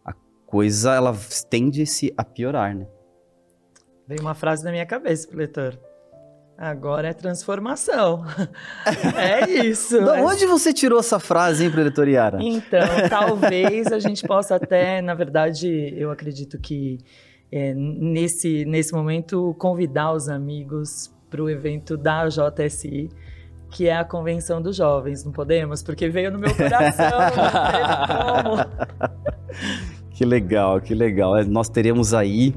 a 0.04 0.14
coisa 0.46 0.96
ela 0.96 1.16
tende 1.50 1.86
-se 1.86 2.14
a 2.18 2.24
piorar, 2.24 2.76
né? 2.76 2.88
Veio 4.08 4.22
uma 4.22 4.34
frase 4.34 4.64
na 4.64 4.72
minha 4.72 4.86
cabeça, 4.86 5.30
leitor. 5.32 5.80
Agora 6.58 7.10
é 7.10 7.14
transformação. 7.14 8.24
é 9.18 9.50
isso. 9.66 10.00
Da 10.04 10.18
é 10.18 10.24
onde 10.24 10.46
você 10.46 10.74
tirou 10.74 11.00
essa 11.00 11.20
frase, 11.20 11.66
hein, 11.66 11.72
Pretoriara? 11.72 12.38
Então, 12.42 12.88
talvez 13.10 13.88
a 13.88 14.00
gente 14.00 14.26
possa 14.26 14.56
até, 14.56 15.02
na 15.02 15.14
verdade, 15.14 15.94
eu 15.98 16.12
acredito 16.12 16.58
que 16.58 17.00
é, 17.52 17.74
nesse, 17.74 18.64
nesse 18.66 18.94
momento 18.94 19.54
convidar 19.60 20.14
os 20.14 20.30
amigos 20.30 21.14
para 21.36 21.44
o 21.44 21.50
evento 21.50 21.98
da 21.98 22.28
JSI, 22.30 23.10
que 23.70 23.88
é 23.90 23.98
a 23.98 24.06
Convenção 24.06 24.62
dos 24.62 24.76
Jovens. 24.78 25.26
Não 25.26 25.34
podemos? 25.34 25.84
Porque 25.84 26.08
veio 26.08 26.32
no 26.32 26.40
meu 26.40 26.54
coração, 26.56 27.06
não 27.12 27.32
teve 27.32 28.44
como. 28.44 29.16
Que 30.12 30.24
legal, 30.24 30.80
que 30.80 30.94
legal. 30.96 31.36
É, 31.36 31.44
Nós 31.44 31.68
teremos 31.68 32.14
aí, 32.14 32.56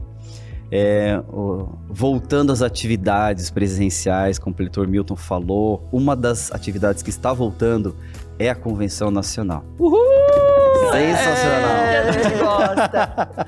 é, 0.70 1.20
o- 1.28 1.68
voltando 1.88 2.52
às 2.52 2.62
atividades 2.62 3.50
presenciais, 3.50 4.38
como 4.38 4.54
o 4.56 4.62
leitor 4.62 4.86
Milton 4.86 5.16
falou, 5.16 5.88
uma 5.90 6.14
das 6.14 6.52
atividades 6.52 7.02
que 7.02 7.10
está 7.10 7.32
voltando 7.32 7.96
é 8.38 8.48
a 8.48 8.54
Convenção 8.54 9.10
Nacional. 9.10 9.64
Sensacional! 10.92 11.76
É, 11.76 11.98
a 11.98 12.12
gente 12.12 12.38
gosta. 12.38 13.46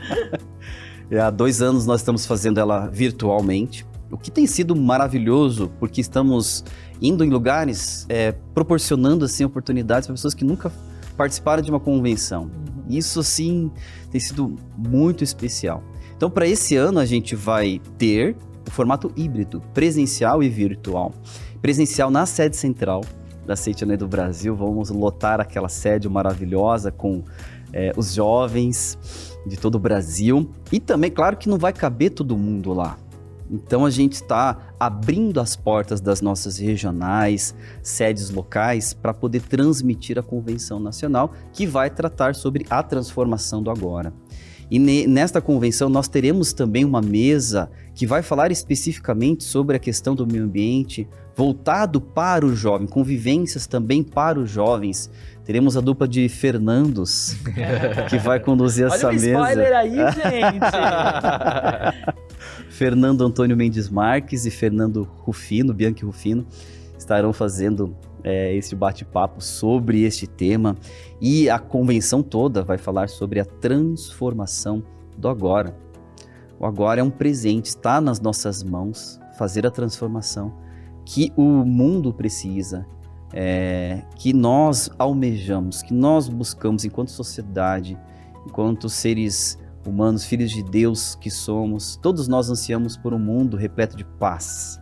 Há 1.27 1.31
dois 1.31 1.61
anos 1.63 1.87
nós 1.87 2.01
estamos 2.01 2.25
fazendo 2.27 2.59
ela 2.61 2.87
virtualmente, 2.89 3.85
o 4.11 4.19
que 4.19 4.31
tem 4.31 4.47
sido 4.47 4.75
maravilhoso, 4.75 5.71
porque 5.79 6.01
estamos 6.01 6.65
indo 7.01 7.25
em 7.25 7.31
lugares, 7.31 8.07
é, 8.09 8.33
proporcionando 8.55 9.25
assim 9.25 9.45
oportunidades 9.45 10.07
para 10.07 10.15
pessoas 10.15 10.35
que 10.35 10.45
nunca 10.45 10.73
participaram 11.17 11.63
de 11.63 11.71
uma 11.71 11.81
convenção. 11.81 12.51
Isso 12.89 13.23
sim 13.23 13.71
tem 14.11 14.21
sido 14.21 14.57
muito 14.77 15.23
especial. 15.23 15.83
Então, 16.17 16.31
para 16.31 16.47
esse 16.47 16.77
ano 16.77 16.99
a 16.99 17.07
gente 17.07 17.37
vai 17.37 17.81
ter 17.97 18.37
o 18.67 18.71
formato 18.71 19.13
híbrido, 19.17 19.63
presencial 19.73 20.43
e 20.43 20.49
virtual. 20.49 21.15
Presencial 21.63 22.11
na 22.11 22.27
sede 22.27 22.57
central 22.57 23.03
da 23.47 23.57
Seitiané 23.57 23.97
do 23.97 24.07
Brasil, 24.07 24.55
vamos 24.55 24.91
lotar 24.91 25.41
aquela 25.41 25.69
sede 25.69 26.09
maravilhosa 26.09 26.91
com 26.91 27.23
é, 27.73 27.93
os 27.97 28.15
jovens 28.15 28.99
de 29.47 29.57
todo 29.57 29.77
o 29.77 29.79
Brasil. 29.79 30.51
E 30.71 30.79
também, 30.81 31.11
claro 31.11 31.37
que 31.37 31.49
não 31.49 31.59
vai 31.59 31.73
caber 31.73 32.11
todo 32.11 32.37
mundo 32.37 32.73
lá. 32.73 32.99
Então 33.51 33.85
a 33.85 33.91
gente 33.91 34.13
está 34.15 34.57
abrindo 34.79 35.41
as 35.41 35.57
portas 35.57 36.01
das 36.01 36.21
nossas 36.21 36.59
regionais, 36.59 37.55
sedes 37.83 38.31
locais, 38.31 38.93
para 38.95 39.13
poder 39.13 39.43
transmitir 39.43 40.19
a 40.19 40.23
convenção 40.23 40.79
nacional, 40.79 41.33
que 41.53 41.67
vai 41.67 41.91
tratar 41.91 42.35
sobre 42.35 42.65
a 42.71 42.83
transformação 42.83 43.63
do 43.63 43.71
agora. 43.71 44.13
E 44.71 44.79
ne- 44.79 45.05
nesta 45.07 45.41
convenção 45.41 45.89
nós 45.89 46.07
teremos 46.07 46.53
também 46.53 46.85
uma 46.85 47.03
mesa 47.03 47.69
que 47.93 48.07
vai 48.07 48.23
falar 48.23 48.53
especificamente 48.53 49.43
sobre 49.43 49.75
a 49.77 49.81
questão 49.81 50.15
do 50.15 50.25
meio 50.25 50.45
ambiente, 50.45 51.09
voltado 51.37 52.01
para 52.01 52.47
o 52.47 52.55
jovem, 52.55 52.87
convivências 52.87 53.67
também 53.67 54.03
para 54.05 54.39
os 54.39 54.49
jovens. 54.49 55.11
Teremos 55.45 55.77
a 55.77 55.81
dupla 55.81 56.07
de 56.07 56.29
Fernandos, 56.29 57.35
que 58.09 58.17
vai 58.19 58.39
conduzir 58.39 58.87
Olha 58.87 58.95
essa 58.95 59.09
o 59.09 59.13
mesa. 59.13 59.27
spoiler 59.31 59.73
aí, 59.77 59.91
gente. 59.97 60.61
Fernando 62.71 63.25
Antônio 63.25 63.57
Mendes 63.57 63.89
Marques 63.89 64.47
e 64.47 64.51
Fernando 64.51 65.07
Rufino, 65.19 65.75
Bianchi 65.75 66.05
Rufino, 66.05 66.47
estarão 66.97 67.33
fazendo 67.33 67.97
é, 68.23 68.55
esse 68.55 68.77
bate-papo 68.77 69.43
sobre 69.43 70.03
este 70.03 70.27
tema. 70.27 70.77
E 71.21 71.51
a 71.51 71.59
convenção 71.59 72.23
toda 72.23 72.63
vai 72.63 72.79
falar 72.79 73.09
sobre 73.09 73.41
a 73.41 73.45
transformação 73.45 74.83
do 75.19 75.29
agora. 75.29 75.77
O 76.59 76.65
agora 76.65 77.01
é 77.01 77.05
um 77.05 77.11
presente, 77.11 77.67
está 77.67 78.01
nas 78.01 78.21
nossas 78.21 78.63
mãos 78.63 79.19
fazer 79.37 79.67
a 79.67 79.71
transformação 79.71 80.55
que 81.05 81.33
o 81.37 81.43
mundo 81.43 82.13
precisa, 82.13 82.87
é, 83.33 84.05
que 84.15 84.33
nós 84.33 84.91
almejamos, 84.97 85.83
que 85.83 85.93
nós 85.93 86.29
buscamos 86.29 86.85
enquanto 86.85 87.11
sociedade, 87.11 87.99
enquanto 88.47 88.89
seres 88.89 89.59
humanos, 89.87 90.25
filhos 90.25 90.51
de 90.51 90.63
Deus 90.63 91.15
que 91.15 91.31
somos, 91.31 91.97
todos 91.97 92.29
nós 92.29 92.51
ansiamos 92.51 92.97
por 92.97 93.15
um 93.15 93.19
mundo 93.19 93.57
repleto 93.57 93.97
de 93.97 94.05
paz. 94.05 94.81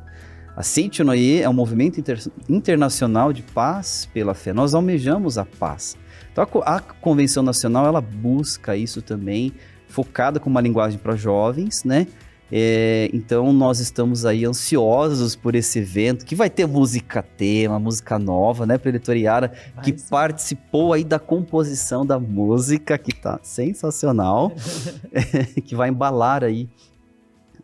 A 0.57 0.63
Seite 0.63 1.05
Noye 1.05 1.41
é 1.41 1.49
um 1.49 1.53
movimento 1.53 2.01
inter- 2.01 2.21
internacional 2.49 3.33
de 3.33 3.43
paz 3.43 4.09
pela 4.13 4.35
fé. 4.35 4.53
Nós 4.53 4.75
almejamos 4.75 5.39
a 5.39 5.45
paz. 5.45 5.97
Então 6.33 6.45
a, 6.63 6.77
a 6.77 6.81
Convenção 6.81 7.43
Nacional 7.45 7.87
ela 7.87 8.01
busca 8.01 8.77
isso 8.77 9.01
também, 9.01 9.53
focada 9.87 10.41
com 10.41 10.51
uma 10.51 10.61
linguagem 10.61 10.99
para 10.99 11.15
jovens, 11.15 11.85
né? 11.85 12.09
É, 12.51 13.11
então 13.13 13.53
nós 13.53 13.79
estamos 13.79 14.25
aí 14.25 14.45
ansiosos 14.45 15.37
por 15.37 15.55
esse 15.55 15.81
evento, 15.81 16.25
que 16.25 16.35
vai 16.35 16.49
ter 16.49 16.67
música 16.67 17.23
tema, 17.23 17.79
música 17.79 18.19
nova, 18.19 18.67
né, 18.67 18.79
Preletoriara, 18.79 19.53
que 19.83 19.97
sim. 19.97 20.07
participou 20.09 20.93
aí 20.93 21.05
da 21.05 21.19
composição 21.19 22.07
da 22.07 22.19
música, 22.19 22.97
que 22.97 23.15
tá 23.15 23.39
sensacional, 23.43 24.53
que 25.65 25.75
vai 25.75 25.91
embalar 25.91 26.43
aí 26.43 26.69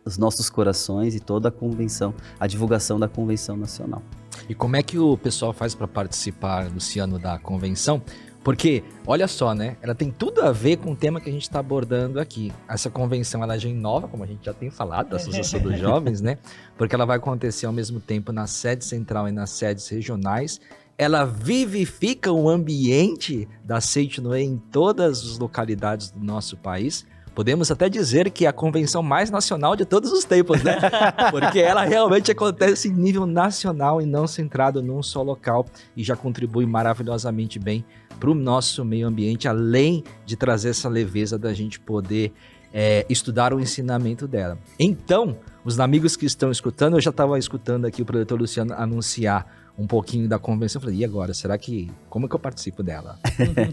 os 0.05 0.19
nossos 0.19 0.51
corações 0.51 1.15
e 1.15 1.21
toda 1.21 1.49
a 1.49 1.53
convenção, 1.53 2.15
a 2.39 2.47
divulgação 2.47 2.99
da 2.99 3.09
convenção 3.09 3.57
nacional. 3.57 4.03
E 4.49 4.55
como 4.55 4.77
é 4.77 4.83
que 4.83 4.99
o 4.99 5.17
pessoal 5.17 5.53
faz 5.53 5.75
para 5.75 5.89
participar, 5.89 6.71
Luciano, 6.71 7.19
da 7.19 7.39
convenção? 7.39 8.03
Porque, 8.45 8.85
olha 9.07 9.27
só, 9.27 9.55
né? 9.55 9.79
Ela 9.81 9.95
tem 9.95 10.11
tudo 10.11 10.43
a 10.43 10.53
ver 10.53 10.77
com 10.77 10.93
o 10.93 10.97
tema 10.97 11.19
que 11.19 11.31
a 11.31 11.33
gente 11.33 11.43
está 11.43 11.61
abordando 11.61 12.21
aqui. 12.21 12.53
Essa 12.69 12.91
convenção, 12.91 13.43
ela 13.43 13.59
já 13.59 13.71
inova, 13.71 14.07
como 14.07 14.23
a 14.23 14.27
gente 14.27 14.45
já 14.45 14.53
tem 14.53 14.71
falado, 14.71 15.09
da 15.09 15.17
Associação 15.17 15.59
dos 15.61 15.77
Jovens, 15.81 16.21
né? 16.21 16.37
Porque 16.77 16.95
ela 16.95 17.07
vai 17.07 17.17
acontecer 17.17 17.65
ao 17.65 17.73
mesmo 17.73 18.01
tempo 18.01 18.33
na 18.33 18.47
sede 18.47 18.85
central 18.85 19.27
e 19.27 19.33
nas 19.33 19.49
sedes 19.49 19.89
regionais. 19.89 20.61
Ela 20.99 21.25
vivifica 21.25 22.31
o 22.31 22.51
ambiente 22.51 23.49
da 23.65 23.81
Seitinoe 23.81 24.43
em 24.43 24.59
todas 24.59 25.25
as 25.25 25.39
localidades 25.39 26.11
do 26.11 26.23
nosso 26.23 26.55
país. 26.55 27.07
Podemos 27.35 27.71
até 27.71 27.89
dizer 27.89 28.31
que 28.31 28.47
é 28.47 28.49
a 28.49 28.53
convenção 28.53 29.03
mais 29.03 29.31
nacional 29.31 29.75
de 29.75 29.85
todos 29.85 30.13
os 30.13 30.25
tempos, 30.25 30.63
né? 30.63 30.79
Porque 31.33 31.59
ela 31.59 31.85
realmente 31.85 32.31
acontece 32.31 32.89
em 32.89 32.93
nível 32.93 33.27
nacional 33.27 34.01
e 34.01 34.07
não 34.07 34.27
centrado 34.27 34.83
num 34.83 35.03
só 35.03 35.23
local 35.23 35.67
e 35.97 36.05
já 36.05 36.15
contribui 36.15 36.65
maravilhosamente 36.65 37.59
bem 37.59 37.85
para 38.21 38.31
o 38.31 38.35
nosso 38.35 38.85
meio 38.85 39.09
ambiente, 39.09 39.49
além 39.49 40.05
de 40.25 40.37
trazer 40.37 40.71
essa 40.71 40.89
leveza 40.89 41.37
da 41.37 41.53
gente 41.53 41.81
poder 41.81 42.33
é, 42.73 43.05
estudar 43.09 43.53
o 43.53 43.61
ensinamento 43.61 44.27
dela. 44.27 44.59
Então, 44.79 45.37
os 45.65 45.79
amigos 45.81 46.17
que 46.17 46.27
estão 46.27 46.51
escutando, 46.51 46.97
eu 46.97 47.01
já 47.01 47.11
estava 47.11 47.39
escutando 47.39 47.85
aqui 47.85 48.03
o 48.03 48.05
produtor 48.05 48.39
Luciano 48.39 48.75
anunciar 48.75 49.64
um 49.79 49.87
pouquinho 49.87 50.29
da 50.29 50.39
convenção. 50.39 50.81
Eu 50.81 50.85
falei, 50.85 50.99
e 50.99 51.05
agora? 51.05 51.35
Será 51.35 51.59
que. 51.59 51.91
Como 52.09 52.29
que 52.29 52.35
eu 52.35 52.39
participo 52.39 52.83
dela? 52.83 53.19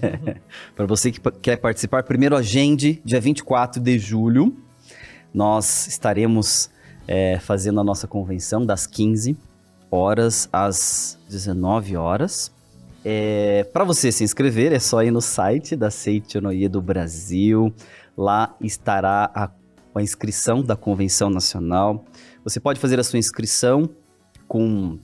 Para 0.75 0.85
você 0.85 1.11
que 1.11 1.19
quer 1.41 1.57
participar, 1.57 2.03
primeiro 2.03 2.35
agende, 2.35 3.01
dia 3.05 3.21
24 3.21 3.81
de 3.81 3.99
julho, 3.99 4.57
nós 5.33 5.87
estaremos 5.87 6.69
é, 7.07 7.39
fazendo 7.39 7.79
a 7.79 7.83
nossa 7.83 8.07
convenção 8.07 8.65
das 8.65 8.87
15 8.87 9.37
horas 9.89 10.49
às 10.51 11.17
19 11.29 11.95
horas. 11.95 12.51
Para 13.73 13.83
você 13.83 14.11
se 14.11 14.23
inscrever, 14.23 14.71
é 14.71 14.79
só 14.79 15.03
ir 15.03 15.11
no 15.11 15.21
site 15.21 15.75
da 15.75 15.89
Seichonoye 15.89 16.67
do 16.67 16.81
Brasil. 16.81 17.73
Lá 18.15 18.55
estará 18.61 19.29
a, 19.33 19.49
a 19.95 20.01
inscrição 20.01 20.61
da 20.61 20.75
Convenção 20.75 21.29
Nacional. 21.29 22.05
Você 22.43 22.59
pode 22.59 22.79
fazer 22.79 22.99
a 22.99 23.03
sua 23.03 23.19
inscrição 23.19 23.89
com 24.47 24.99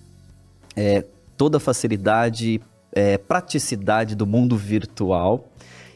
é, 0.77 1.03
toda 1.35 1.57
a 1.57 1.59
facilidade, 1.59 2.61
é, 2.93 3.17
praticidade 3.17 4.15
do 4.15 4.27
mundo 4.27 4.55
virtual. 4.55 5.51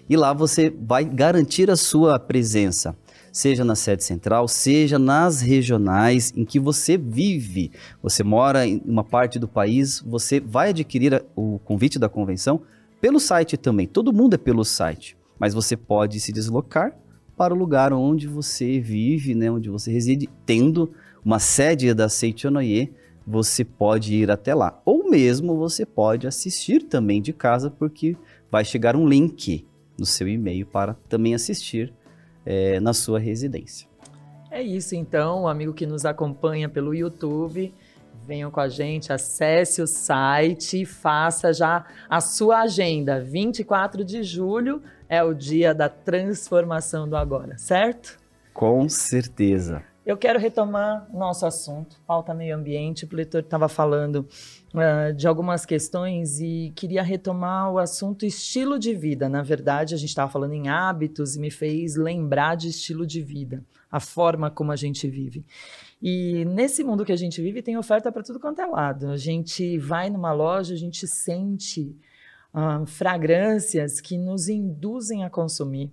E 0.10 0.18
lá 0.18 0.34
você 0.34 0.70
vai 0.70 1.06
garantir 1.06 1.70
a 1.70 1.78
sua 1.78 2.20
presença, 2.20 2.96
seja 3.32 3.64
na 3.64 3.76
sede 3.76 4.04
central, 4.04 4.48
seja 4.48 5.00
nas 5.00 5.40
regionais 5.40 6.34
em 6.36 6.44
que 6.44 6.60
você 6.60 6.98
vive. 6.98 7.72
Você 8.02 8.24
mora 8.24 8.66
em 8.66 8.82
uma 8.84 9.04
parte 9.04 9.40
do 9.40 9.48
país, 9.48 10.02
você 10.02 10.40
vai 10.40 10.70
adquirir 10.70 11.24
o 11.36 11.60
convite 11.60 12.00
da 12.00 12.10
convenção 12.10 12.62
pelo 13.00 13.20
site 13.20 13.56
também. 13.56 13.88
Todo 13.88 14.12
mundo 14.12 14.34
é 14.34 14.38
pelo 14.38 14.66
site, 14.66 15.16
mas 15.40 15.54
você 15.54 15.78
pode 15.78 16.20
se 16.20 16.34
deslocar 16.34 16.94
para 17.38 17.54
o 17.54 17.58
lugar 17.58 17.94
onde 17.94 18.28
você 18.28 18.80
vive, 18.80 19.34
né, 19.34 19.50
onde 19.50 19.70
você 19.70 19.92
reside, 19.92 20.30
tendo 20.46 20.92
uma 21.24 21.40
sede 21.40 21.94
da 21.94 22.10
Seichonoye, 22.10 22.92
você 23.26 23.64
pode 23.64 24.16
ir 24.16 24.32
até 24.32 24.54
lá. 24.54 24.82
Ou 24.86 25.10
mesmo 25.10 25.58
você 25.58 25.86
pode 25.86 26.28
assistir 26.28 26.84
também 26.84 27.22
de 27.22 27.34
casa, 27.34 27.70
porque 27.70 28.16
vai 28.50 28.66
chegar 28.66 28.96
um 28.96 29.08
link 29.08 29.68
no 29.98 30.06
seu 30.06 30.28
e-mail 30.28 30.66
para 30.66 30.96
também 31.08 31.36
assistir 31.36 31.94
eh, 32.46 32.80
na 32.80 32.94
sua 32.94 33.20
residência. 33.20 33.88
É 34.50 34.62
isso, 34.62 34.96
então, 34.96 35.48
amigo 35.48 35.74
que 35.74 35.86
nos 35.86 36.06
acompanha 36.06 36.68
pelo 36.68 36.94
YouTube, 36.94 37.74
venham 38.26 38.52
com 38.52 38.60
a 38.60 38.68
gente, 38.68 39.14
acesse 39.14 39.82
o 39.82 39.88
site 39.88 40.82
e 40.82 40.86
faça 40.86 41.54
já 41.54 41.86
a 42.10 42.20
sua 42.20 42.62
agenda. 42.62 43.20
24 43.22 44.04
de 44.04 44.24
julho 44.24 44.82
é 45.08 45.24
o 45.24 45.34
dia 45.34 45.74
da 45.74 45.88
transformação 45.88 47.08
do 47.08 47.16
agora, 47.16 47.58
certo? 47.58 48.18
Com 48.54 48.90
certeza. 48.90 49.84
Eu 50.12 50.18
quero 50.18 50.38
retomar 50.38 51.08
nosso 51.14 51.46
assunto, 51.46 51.96
pauta 52.06 52.34
meio 52.34 52.54
ambiente. 52.54 53.06
O 53.06 53.08
Pletor 53.08 53.40
estava 53.40 53.70
falando 53.70 54.28
uh, 54.74 55.14
de 55.16 55.26
algumas 55.26 55.66
questões 55.66 56.38
e 56.42 56.74
queria 56.76 57.02
retomar 57.02 57.72
o 57.72 57.80
assunto 57.80 58.26
estilo 58.26 58.78
de 58.78 58.94
vida. 58.94 59.30
Na 59.30 59.42
verdade, 59.42 59.96
a 59.96 59.98
gente 59.98 60.10
estava 60.10 60.30
falando 60.30 60.52
em 60.52 60.68
hábitos 60.68 61.38
e 61.38 61.40
me 61.40 61.50
fez 61.50 61.96
lembrar 61.96 62.56
de 62.56 62.68
estilo 62.68 63.08
de 63.08 63.22
vida, 63.22 63.64
a 63.90 64.02
forma 64.02 64.52
como 64.52 64.74
a 64.74 64.76
gente 64.76 65.08
vive. 65.08 65.46
E 66.02 66.44
nesse 66.44 66.84
mundo 66.84 67.06
que 67.06 67.14
a 67.14 67.18
gente 67.18 67.42
vive, 67.42 67.62
tem 67.62 67.78
oferta 67.78 68.12
para 68.12 68.22
tudo 68.22 68.38
quanto 68.38 68.60
é 68.60 68.66
lado. 68.66 69.12
A 69.12 69.18
gente 69.18 69.78
vai 69.78 70.10
numa 70.10 70.34
loja, 70.34 70.74
a 70.74 70.78
gente 70.78 71.08
sente 71.08 71.96
uh, 72.54 72.86
fragrâncias 72.86 74.02
que 74.02 74.18
nos 74.18 74.50
induzem 74.50 75.24
a 75.24 75.30
consumir. 75.30 75.90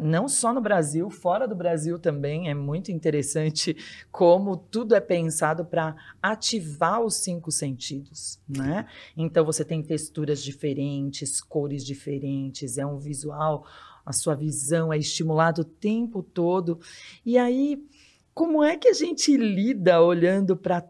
Não 0.00 0.26
só 0.26 0.54
no 0.54 0.60
Brasil, 0.60 1.10
fora 1.10 1.46
do 1.46 1.54
Brasil 1.54 1.98
também 1.98 2.48
é 2.48 2.54
muito 2.54 2.90
interessante 2.90 3.76
como 4.10 4.56
tudo 4.56 4.94
é 4.94 5.00
pensado 5.00 5.66
para 5.66 5.94
ativar 6.22 7.02
os 7.02 7.16
cinco 7.16 7.50
sentidos, 7.50 8.40
né? 8.48 8.86
Então 9.14 9.44
você 9.44 9.64
tem 9.64 9.82
texturas 9.82 10.42
diferentes, 10.42 11.42
cores 11.42 11.84
diferentes, 11.84 12.78
é 12.78 12.86
um 12.86 12.98
visual, 12.98 13.66
a 14.04 14.14
sua 14.14 14.34
visão 14.34 14.90
é 14.90 14.98
estimulada 14.98 15.60
o 15.60 15.64
tempo 15.64 16.22
todo. 16.22 16.80
E 17.24 17.36
aí, 17.36 17.84
como 18.32 18.64
é 18.64 18.78
que 18.78 18.88
a 18.88 18.94
gente 18.94 19.36
lida 19.36 20.00
olhando 20.00 20.56
para 20.56 20.88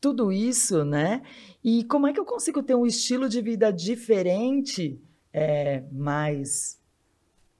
tudo 0.00 0.30
isso, 0.32 0.84
né? 0.84 1.22
E 1.64 1.82
como 1.84 2.06
é 2.06 2.12
que 2.12 2.20
eu 2.20 2.24
consigo 2.24 2.62
ter 2.62 2.76
um 2.76 2.86
estilo 2.86 3.28
de 3.28 3.42
vida 3.42 3.72
diferente, 3.72 5.00
é, 5.32 5.84
mais 5.92 6.79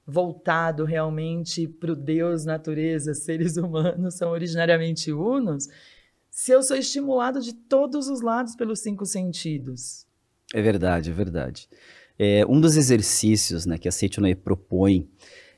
voltado 0.05 0.83
realmente 0.83 1.67
para 1.67 1.93
o 1.93 1.95
Deus, 1.95 2.45
natureza, 2.45 3.13
seres 3.13 3.57
humanos 3.57 4.15
são 4.15 4.31
originariamente 4.31 5.11
unos, 5.11 5.67
se 6.29 6.51
eu 6.51 6.63
sou 6.63 6.77
estimulado 6.77 7.41
de 7.41 7.53
todos 7.53 8.07
os 8.07 8.21
lados 8.21 8.55
pelos 8.55 8.79
cinco 8.79 9.05
sentidos? 9.05 10.07
É 10.53 10.61
verdade, 10.61 11.09
é 11.09 11.13
verdade. 11.13 11.69
É, 12.17 12.45
um 12.45 12.59
dos 12.59 12.77
exercícios 12.77 13.65
né, 13.65 13.77
que 13.77 13.87
a 13.87 13.91
Seitonei 13.91 14.35
propõe 14.35 15.09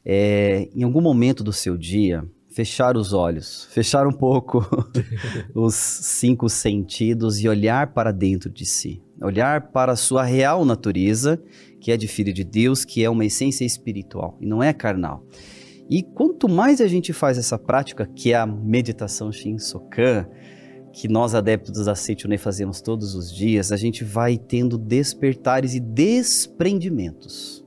é, 0.06 0.69
em 0.75 0.84
algum 0.84 1.01
momento 1.01 1.43
do 1.43 1.53
seu 1.53 1.77
dia, 1.77 2.27
fechar 2.53 2.95
os 2.95 3.13
olhos, 3.13 3.65
fechar 3.71 4.05
um 4.05 4.11
pouco 4.11 4.65
os 5.55 5.73
cinco 5.73 6.47
sentidos 6.47 7.41
e 7.41 7.49
olhar 7.49 7.93
para 7.93 8.11
dentro 8.11 8.49
de 8.49 8.65
si, 8.65 9.01
olhar 9.21 9.71
para 9.71 9.93
a 9.93 9.95
sua 9.95 10.23
real 10.23 10.63
natureza 10.63 11.41
que 11.81 11.91
é 11.91 11.97
de 11.97 12.07
filho 12.07 12.31
de 12.31 12.45
Deus, 12.45 12.85
que 12.85 13.03
é 13.03 13.09
uma 13.09 13.25
essência 13.25 13.65
espiritual 13.65 14.37
e 14.39 14.45
não 14.45 14.63
é 14.63 14.71
carnal. 14.71 15.25
E 15.89 16.01
quanto 16.01 16.47
mais 16.47 16.79
a 16.79 16.87
gente 16.87 17.11
faz 17.11 17.37
essa 17.37 17.59
prática, 17.59 18.09
que 18.15 18.31
é 18.31 18.37
a 18.37 18.45
meditação 18.45 19.31
Shinsokan, 19.31 20.25
que 20.93 21.09
nós 21.09 21.35
adeptos 21.35 21.85
da 21.85 21.95
Seichune 21.95 22.37
fazemos 22.37 22.81
todos 22.81 23.15
os 23.15 23.35
dias, 23.35 23.71
a 23.71 23.77
gente 23.77 24.03
vai 24.03 24.37
tendo 24.37 24.77
despertares 24.77 25.73
e 25.73 25.79
desprendimentos. 25.79 27.65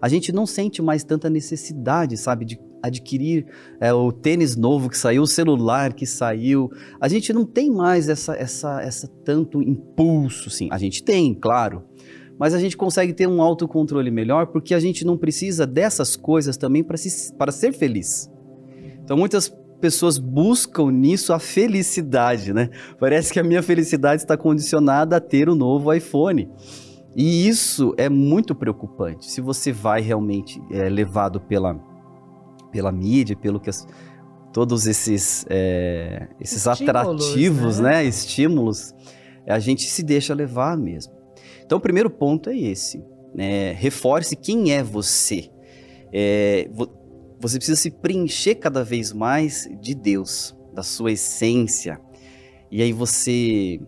A 0.00 0.08
gente 0.08 0.32
não 0.32 0.44
sente 0.44 0.82
mais 0.82 1.04
tanta 1.04 1.30
necessidade, 1.30 2.16
sabe, 2.16 2.44
de 2.44 2.58
adquirir 2.82 3.46
é, 3.80 3.92
o 3.92 4.10
tênis 4.10 4.56
novo 4.56 4.88
que 4.90 4.98
saiu, 4.98 5.22
o 5.22 5.26
celular 5.26 5.92
que 5.92 6.06
saiu. 6.06 6.70
A 7.00 7.08
gente 7.08 7.32
não 7.32 7.44
tem 7.44 7.70
mais 7.70 8.08
essa, 8.08 8.34
essa, 8.34 8.82
essa 8.82 9.08
tanto 9.24 9.62
impulso, 9.62 10.50
sim. 10.50 10.68
A 10.70 10.78
gente 10.78 11.02
tem, 11.02 11.34
claro, 11.34 11.84
mas 12.38 12.54
a 12.54 12.58
gente 12.58 12.76
consegue 12.76 13.12
ter 13.12 13.28
um 13.28 13.40
autocontrole 13.40 14.10
melhor 14.10 14.48
porque 14.48 14.74
a 14.74 14.80
gente 14.80 15.04
não 15.04 15.16
precisa 15.16 15.66
dessas 15.66 16.16
coisas 16.16 16.56
também 16.56 16.82
para 16.82 17.52
ser 17.52 17.72
feliz. 17.72 18.30
Então 19.04 19.16
muitas 19.16 19.48
pessoas 19.80 20.16
buscam 20.16 20.92
nisso 20.92 21.32
a 21.32 21.38
felicidade, 21.38 22.52
né? 22.52 22.70
Parece 23.00 23.32
que 23.32 23.40
a 23.40 23.44
minha 23.44 23.62
felicidade 23.62 24.22
está 24.22 24.36
condicionada 24.36 25.16
a 25.16 25.20
ter 25.20 25.48
o 25.48 25.52
um 25.52 25.56
novo 25.56 25.92
iPhone. 25.92 26.48
E 27.14 27.46
isso 27.46 27.92
é 27.98 28.08
muito 28.08 28.54
preocupante. 28.54 29.30
Se 29.30 29.40
você 29.40 29.70
vai 29.72 30.00
realmente 30.00 30.62
é, 30.70 30.88
levado 30.88 31.40
pela, 31.40 31.74
pela 32.72 32.90
mídia, 32.90 33.36
pelo 33.36 33.60
que 33.60 33.70
as, 33.70 33.86
todos 34.52 34.86
esses, 34.86 35.46
é, 35.48 36.28
esses 36.40 36.66
atrativos, 36.66 37.78
né? 37.78 37.90
né? 37.90 38.04
Estímulos, 38.04 38.94
a 39.46 39.58
gente 39.58 39.84
se 39.84 40.02
deixa 40.02 40.34
levar 40.34 40.76
mesmo. 40.76 41.12
Então, 41.64 41.78
o 41.78 41.80
primeiro 41.80 42.10
ponto 42.10 42.50
é 42.50 42.58
esse. 42.58 43.04
Né? 43.34 43.72
Reforce 43.72 44.34
quem 44.34 44.72
é 44.72 44.82
você. 44.82 45.50
É, 46.12 46.68
você 47.40 47.56
precisa 47.56 47.80
se 47.80 47.90
preencher 47.90 48.56
cada 48.56 48.84
vez 48.84 49.12
mais 49.12 49.68
de 49.80 49.94
Deus, 49.94 50.56
da 50.74 50.82
sua 50.82 51.12
essência. 51.12 52.00
E 52.70 52.82
aí 52.82 52.92
você 52.92 53.80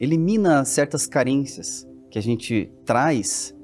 elimina 0.00 0.64
certas 0.64 1.06
carências 1.06 1.86
que 2.10 2.18
a 2.18 2.22
gente 2.22 2.70
traz 2.84 3.54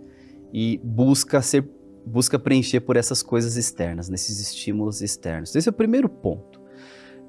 e 0.53 0.81
busca 0.85 1.43
ser 1.43 1.63
busca 2.07 2.39
preencher 2.39 2.81
por 2.81 2.97
essas 2.97 3.23
coisas 3.23 3.57
externas, 3.57 4.09
nesses 4.09 4.41
estímulos 4.41 5.01
externos. 5.01 5.55
Esse 5.55 5.69
é 5.69 5.71
o 5.71 5.75
primeiro 5.75 6.09
ponto. 6.09 6.61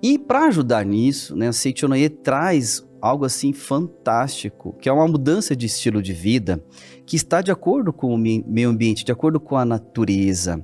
E 0.01 0.19
para 0.19 0.45
ajudar 0.45 0.85
nisso, 0.85 1.35
né, 1.35 1.47
a 1.47 1.53
Seichonoye 1.53 2.09
traz 2.09 2.85
algo 3.01 3.25
assim 3.25 3.53
fantástico, 3.53 4.73
que 4.81 4.89
é 4.89 4.91
uma 4.91 5.07
mudança 5.07 5.55
de 5.55 5.65
estilo 5.65 6.01
de 6.01 6.13
vida 6.13 6.63
que 7.05 7.15
está 7.15 7.41
de 7.41 7.51
acordo 7.51 7.93
com 7.93 8.13
o 8.13 8.17
meio 8.17 8.69
ambiente, 8.69 9.05
de 9.05 9.11
acordo 9.11 9.39
com 9.39 9.55
a 9.55 9.63
natureza. 9.65 10.63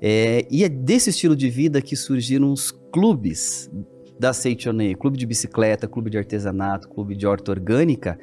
É, 0.00 0.46
e 0.50 0.64
é 0.64 0.68
desse 0.68 1.10
estilo 1.10 1.36
de 1.36 1.50
vida 1.50 1.82
que 1.82 1.96
surgiram 1.96 2.52
os 2.52 2.70
clubes 2.70 3.70
da 4.18 4.32
Seichonei, 4.32 4.94
clube 4.94 5.16
de 5.16 5.26
bicicleta, 5.26 5.88
clube 5.88 6.10
de 6.10 6.18
artesanato, 6.18 6.88
clube 6.88 7.16
de 7.16 7.26
horta 7.26 7.50
orgânica, 7.50 8.18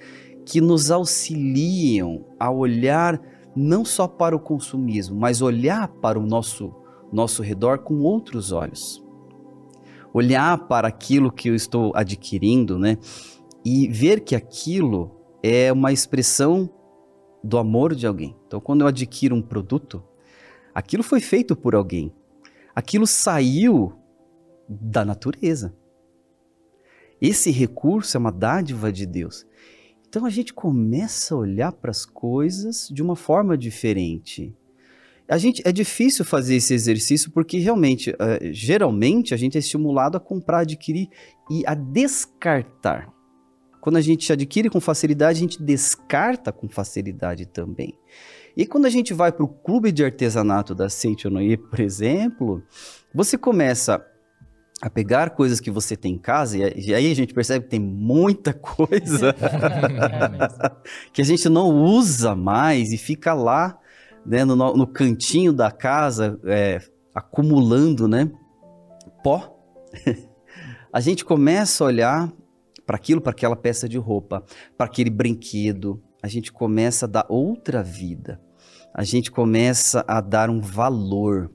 que 0.46 0.62
nos 0.62 0.92
auxiliam 0.92 2.26
a 2.40 2.50
olhar 2.50 3.20
não 3.58 3.84
só 3.84 4.08
para 4.08 4.36
o 4.36 4.40
consumismo, 4.40 5.20
mas 5.20 5.42
olhar 5.42 5.88
para 5.88 6.20
o 6.20 6.26
nosso, 6.26 6.74
nosso 7.12 7.42
redor 7.42 7.80
com 7.80 8.02
outros 8.02 8.52
olhos. 8.52 9.04
Olhar 10.14 10.68
para 10.68 10.88
aquilo 10.88 11.32
que 11.32 11.50
eu 11.50 11.56
estou 11.56 11.92
adquirindo, 11.96 12.78
né? 12.80 12.98
e 13.70 13.86
ver 13.90 14.22
que 14.22 14.34
aquilo 14.34 15.12
é 15.44 15.74
uma 15.74 15.92
expressão 15.92 16.70
do 17.44 17.58
amor 17.58 17.94
de 17.94 18.08
alguém. 18.08 18.36
Então, 18.48 18.60
quando 18.60 18.80
eu 18.80 18.88
adquiro 18.88 19.36
um 19.36 19.42
produto, 19.42 20.04
aquilo 20.74 21.04
foi 21.04 21.20
feito 21.20 21.56
por 21.56 21.76
alguém. 21.76 22.14
Aquilo 22.74 23.06
saiu 23.06 23.94
da 24.70 25.04
natureza. 25.04 25.76
Esse 27.20 27.52
recurso 27.52 28.16
é 28.16 28.20
uma 28.20 28.32
dádiva 28.32 28.92
de 28.92 29.06
Deus. 29.06 29.46
Então 30.18 30.26
a 30.26 30.32
gente 30.32 30.52
começa 30.52 31.36
a 31.36 31.38
olhar 31.38 31.72
para 31.72 31.92
as 31.92 32.04
coisas 32.04 32.90
de 32.92 33.04
uma 33.04 33.16
forma 33.16 33.56
diferente. 33.56 34.52
A 35.30 35.38
gente 35.38 35.62
é 35.64 35.72
difícil 35.72 36.26
fazer 36.26 36.56
esse 36.56 36.74
exercício 36.74 37.30
porque 37.30 37.60
realmente, 37.60 38.10
uh, 38.10 38.16
geralmente 38.52 39.36
a 39.36 39.38
gente 39.38 39.58
é 39.58 39.60
estimulado 39.60 40.18
a 40.18 40.20
comprar, 40.20 40.62
adquirir 40.62 41.08
e 41.52 41.64
a 41.68 41.76
descartar. 41.76 43.14
Quando 43.80 43.98
a 43.98 44.02
gente 44.02 44.34
adquire 44.34 44.72
com 44.72 44.82
facilidade, 44.82 45.38
a 45.38 45.42
gente 45.42 45.62
descarta 45.62 46.52
com 46.52 46.68
facilidade 46.68 47.46
também. 47.46 47.94
E 48.56 48.66
quando 48.66 48.88
a 48.88 48.90
gente 48.90 49.14
vai 49.14 49.32
para 49.32 49.46
o 49.46 49.48
clube 49.48 49.92
de 49.92 50.04
artesanato 50.04 50.74
da 50.74 50.90
Seichonoye, 50.90 51.58
por 51.58 51.80
exemplo, 51.80 52.64
você 53.14 53.38
começa 53.38 54.04
a 54.82 54.90
pegar 54.90 55.32
coisas 55.32 55.60
que 55.60 55.72
você 55.72 55.96
tem 55.96 56.14
em 56.14 56.20
casa, 56.20 56.58
e 56.58 56.94
aí 56.94 57.12
a 57.12 57.16
gente 57.16 57.34
percebe 57.34 57.66
que 57.66 57.72
tem 57.72 57.80
muita 57.80 58.54
coisa 58.54 59.36
que 61.12 61.22
a 61.22 61.26
gente 61.26 61.50
não 61.50 61.70
usa 61.70 62.36
mais 62.36 62.92
e 62.92 62.98
fica 62.98 63.34
lá 63.34 63.80
né, 64.24 64.46
no, 64.46 64.56
no 64.56 64.86
cantinho 64.86 65.52
da 65.52 65.72
casa, 65.72 66.40
é, 66.46 66.80
acumulando 67.16 68.08
né, 68.08 68.30
pó. 69.24 69.58
a 70.94 71.00
gente 71.00 71.26
começa 71.26 71.84
a 71.84 71.88
olhar 71.88 72.32
para 72.86 72.98
aquilo, 72.98 73.20
para 73.20 73.32
aquela 73.32 73.56
peça 73.56 73.90
de 73.90 73.98
roupa, 73.98 74.44
para 74.78 74.86
aquele 74.86 75.10
brinquedo. 75.10 76.02
A 76.22 76.28
gente 76.28 76.52
começa 76.52 77.06
a 77.06 77.10
dar 77.10 77.26
outra 77.30 77.82
vida. 77.82 78.40
A 78.94 79.04
gente 79.04 79.32
começa 79.32 80.04
a 80.08 80.22
dar 80.22 80.50
um 80.50 80.60
valor 80.60 81.52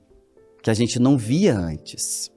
que 0.61 0.69
a 0.69 0.73
gente 0.73 0.99
não 0.99 1.17
via 1.17 1.57
antes. 1.57 2.32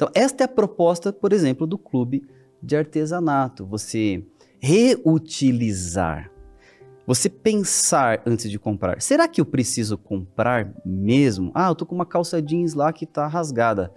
Então, 0.00 0.10
esta 0.14 0.44
é 0.44 0.46
a 0.46 0.48
proposta, 0.48 1.12
por 1.12 1.30
exemplo, 1.30 1.66
do 1.66 1.76
clube 1.76 2.26
de 2.62 2.74
artesanato. 2.74 3.66
Você 3.66 4.24
reutilizar. 4.58 6.30
Você 7.06 7.28
pensar 7.28 8.22
antes 8.24 8.50
de 8.50 8.58
comprar. 8.58 9.02
Será 9.02 9.28
que 9.28 9.42
eu 9.42 9.44
preciso 9.44 9.98
comprar 9.98 10.72
mesmo? 10.86 11.52
Ah, 11.54 11.68
eu 11.68 11.74
tô 11.74 11.84
com 11.84 11.94
uma 11.94 12.06
calça 12.06 12.40
jeans 12.40 12.72
lá 12.72 12.94
que 12.94 13.04
tá 13.04 13.26
rasgada. 13.26 13.92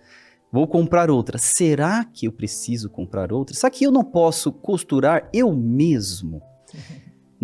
Vou 0.51 0.67
comprar 0.67 1.09
outra. 1.09 1.37
Será 1.37 2.03
que 2.03 2.27
eu 2.27 2.33
preciso 2.33 2.89
comprar 2.89 3.31
outra? 3.31 3.55
Será 3.55 3.69
que 3.69 3.85
eu 3.85 3.91
não 3.91 4.03
posso 4.03 4.51
costurar 4.51 5.29
eu 5.31 5.53
mesmo? 5.53 6.41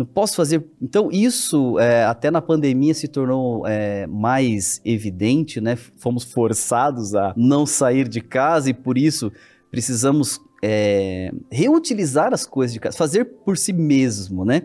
Não 0.00 0.06
posso 0.06 0.34
fazer. 0.34 0.66
Então, 0.80 1.10
isso 1.12 1.78
é, 1.78 2.04
até 2.06 2.30
na 2.30 2.40
pandemia 2.40 2.94
se 2.94 3.06
tornou 3.06 3.66
é, 3.66 4.06
mais 4.06 4.80
evidente, 4.82 5.60
né? 5.60 5.76
Fomos 5.76 6.24
forçados 6.24 7.14
a 7.14 7.34
não 7.36 7.66
sair 7.66 8.08
de 8.08 8.22
casa 8.22 8.70
e 8.70 8.72
por 8.72 8.96
isso 8.96 9.30
precisamos 9.70 10.40
é, 10.64 11.30
reutilizar 11.52 12.32
as 12.32 12.46
coisas 12.46 12.72
de 12.72 12.80
casa, 12.80 12.96
fazer 12.96 13.26
por 13.44 13.58
si 13.58 13.74
mesmo, 13.74 14.42
né? 14.42 14.62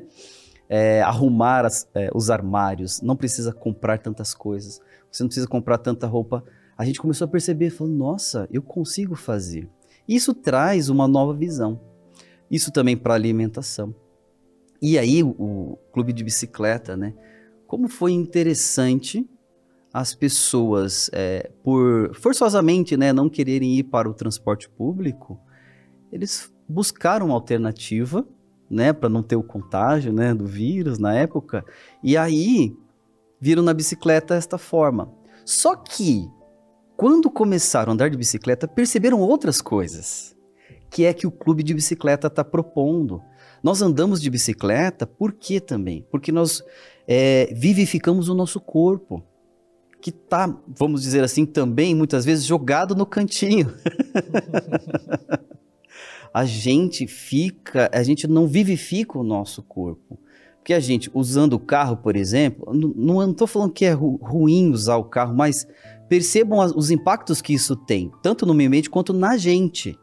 É, 0.69 1.02
arrumar 1.02 1.65
as, 1.65 1.86
é, 1.93 2.10
os 2.15 2.30
armários, 2.30 3.02
não 3.02 3.17
precisa 3.17 3.52
comprar 3.52 4.00
tantas 4.00 4.34
coisas, 4.34 4.80
você 5.12 5.21
não 5.21 5.28
precisa 5.28 5.50
comprar 5.50 5.80
tanta 5.80 6.08
roupa. 6.08 6.45
A 6.78 6.86
gente 6.86 7.02
começou 7.02 7.26
a 7.26 7.28
perceber, 7.28 7.71
falou, 7.71 7.91
nossa, 7.91 8.48
eu 8.50 8.62
consigo 8.62 9.15
fazer. 9.15 9.67
Isso 10.08 10.34
traz 10.34 10.88
uma 10.88 11.10
nova 11.10 11.34
visão. 11.34 11.78
Isso 12.50 12.71
também 12.71 12.95
para 12.95 13.15
alimentação. 13.15 13.93
E 14.81 14.97
aí 14.97 15.23
o, 15.23 15.77
clube 15.91 16.13
de 16.13 16.23
bicicleta, 16.23 16.95
né? 16.97 17.13
Como 17.67 17.88
foi 17.88 18.11
interessante 18.11 19.27
as 19.93 20.13
pessoas, 20.13 21.09
é, 21.13 21.49
por 21.63 22.13
forçosamente 22.15 22.97
né, 22.97 23.13
não 23.13 23.29
quererem 23.29 23.75
ir 23.75 23.83
para 23.83 24.09
o 24.09 24.13
transporte 24.13 24.69
público, 24.69 25.39
eles 26.11 26.53
buscaram 26.67 27.27
uma 27.27 27.35
alternativa, 27.35 28.27
né, 28.69 28.91
para 28.91 29.07
não 29.07 29.23
ter 29.23 29.38
o 29.38 29.43
contágio, 29.43 30.11
né, 30.11 30.33
do 30.33 30.45
vírus 30.45 30.99
na 30.99 31.13
época, 31.13 31.63
e 32.03 32.17
aí 32.17 32.75
viram 33.39 33.63
na 33.63 33.73
bicicleta 33.73 34.35
esta 34.35 34.57
forma. 34.57 35.13
Só 35.45 35.75
que 35.75 36.27
quando 36.97 37.29
começaram 37.29 37.91
a 37.91 37.93
andar 37.93 38.09
de 38.09 38.17
bicicleta, 38.17 38.67
perceberam 38.67 39.19
outras 39.19 39.61
coisas, 39.61 40.35
que 40.89 41.05
é 41.05 41.13
que 41.13 41.27
o 41.27 41.31
clube 41.31 41.61
de 41.61 41.73
bicicleta 41.73 42.27
está 42.27 42.43
propondo. 42.43 43.21
Nós 43.65 43.82
andamos 43.82 44.21
de 44.21 44.30
bicicleta 44.30 45.08
por 45.08 45.34
quê 45.34 45.60
também? 45.60 46.06
Porque 46.12 46.32
nós 46.32 46.63
é, 47.08 47.51
vivificamos 47.51 48.30
o 48.30 48.36
nosso 48.36 48.60
corpo 48.60 49.23
que 49.99 50.12
tá, 50.12 50.56
vamos 50.67 51.01
dizer 51.01 51.23
assim, 51.23 51.47
também 51.47 51.95
muitas 51.95 52.23
vezes 52.23 52.45
jogado 52.45 52.93
no 52.93 53.08
cantinho. 53.08 53.73
a 56.32 56.45
gente 56.45 57.08
fica, 57.08 57.89
a 57.91 58.04
gente 58.04 58.28
não 58.28 58.45
vivifica 58.45 59.17
o 59.17 59.23
nosso 59.23 59.63
corpo. 59.63 60.19
Porque 60.58 60.71
a 60.71 60.80
gente, 60.80 61.10
usando 61.12 61.54
o 61.54 61.60
carro, 61.60 61.97
por 61.97 62.15
exemplo, 62.15 62.71
não 62.71 63.32
estou 63.32 63.47
falando 63.47 63.73
que 63.73 63.86
é 63.86 63.93
ru, 63.93 64.17
ruim 64.21 64.69
usar 64.69 64.97
o 64.97 65.06
carro, 65.06 65.36
mas 65.36 65.65
percebam 66.08 66.60
os 66.60 66.91
impactos 66.91 67.41
que 67.41 67.56
isso 67.56 67.75
tem, 67.75 68.12
tanto 68.21 68.45
no 68.45 68.54
meio 68.54 68.67
ambiente 68.67 68.91
quanto 68.91 69.12
na 69.12 69.38
gente. 69.38 69.97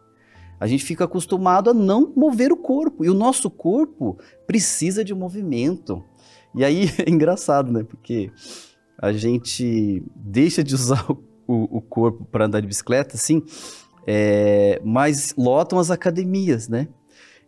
A 0.62 0.66
gente 0.68 0.84
fica 0.84 1.02
acostumado 1.02 1.70
a 1.70 1.74
não 1.74 2.12
mover 2.14 2.52
o 2.52 2.56
corpo, 2.56 3.04
e 3.04 3.10
o 3.10 3.14
nosso 3.14 3.50
corpo 3.50 4.16
precisa 4.46 5.04
de 5.04 5.12
movimento. 5.12 6.04
E 6.54 6.64
aí 6.64 6.88
é 7.04 7.10
engraçado, 7.10 7.72
né? 7.72 7.82
Porque 7.82 8.30
a 8.96 9.12
gente 9.12 10.04
deixa 10.14 10.62
de 10.62 10.72
usar 10.72 11.04
o, 11.48 11.78
o, 11.78 11.80
corpo 11.80 12.24
para 12.26 12.44
andar 12.44 12.60
de 12.60 12.68
bicicleta, 12.68 13.16
assim, 13.16 13.42
é, 14.06 14.80
mas 14.84 15.34
lotam 15.36 15.80
as 15.80 15.90
academias, 15.90 16.68
né? 16.68 16.86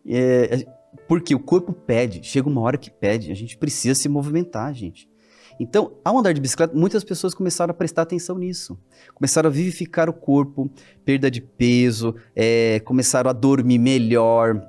É, 0.05 0.67
porque 1.07 1.37
o 1.37 1.41
corpo 1.41 1.73
pede, 1.73 2.21
chega 2.25 2.49
uma 2.49 2.63
hora 2.63 2.77
que 2.77 2.91
pede, 2.91 3.31
a 3.31 3.37
gente 3.37 3.57
precisa 3.57 3.95
se 3.95 4.09
movimentar, 4.09 4.75
gente. 4.75 5.09
Então, 5.59 5.93
ao 6.05 6.19
andar 6.19 6.33
de 6.33 6.41
bicicleta, 6.41 6.75
muitas 6.75 7.05
pessoas 7.05 7.35
começaram 7.35 7.71
a 7.71 7.75
prestar 7.75 8.03
atenção 8.03 8.37
nisso. 8.37 8.79
Começaram 9.15 9.49
a 9.49 9.53
vivificar 9.53 10.09
o 10.09 10.13
corpo, 10.13 10.71
perda 11.05 11.31
de 11.31 11.41
peso, 11.41 12.15
é, 12.35 12.81
começaram 12.81 13.31
a 13.31 13.33
dormir 13.33 13.79
melhor, 13.79 14.61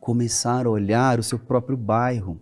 começaram 0.00 0.70
a 0.70 0.74
olhar 0.74 1.18
o 1.18 1.22
seu 1.22 1.38
próprio 1.38 1.76
bairro 1.76 2.40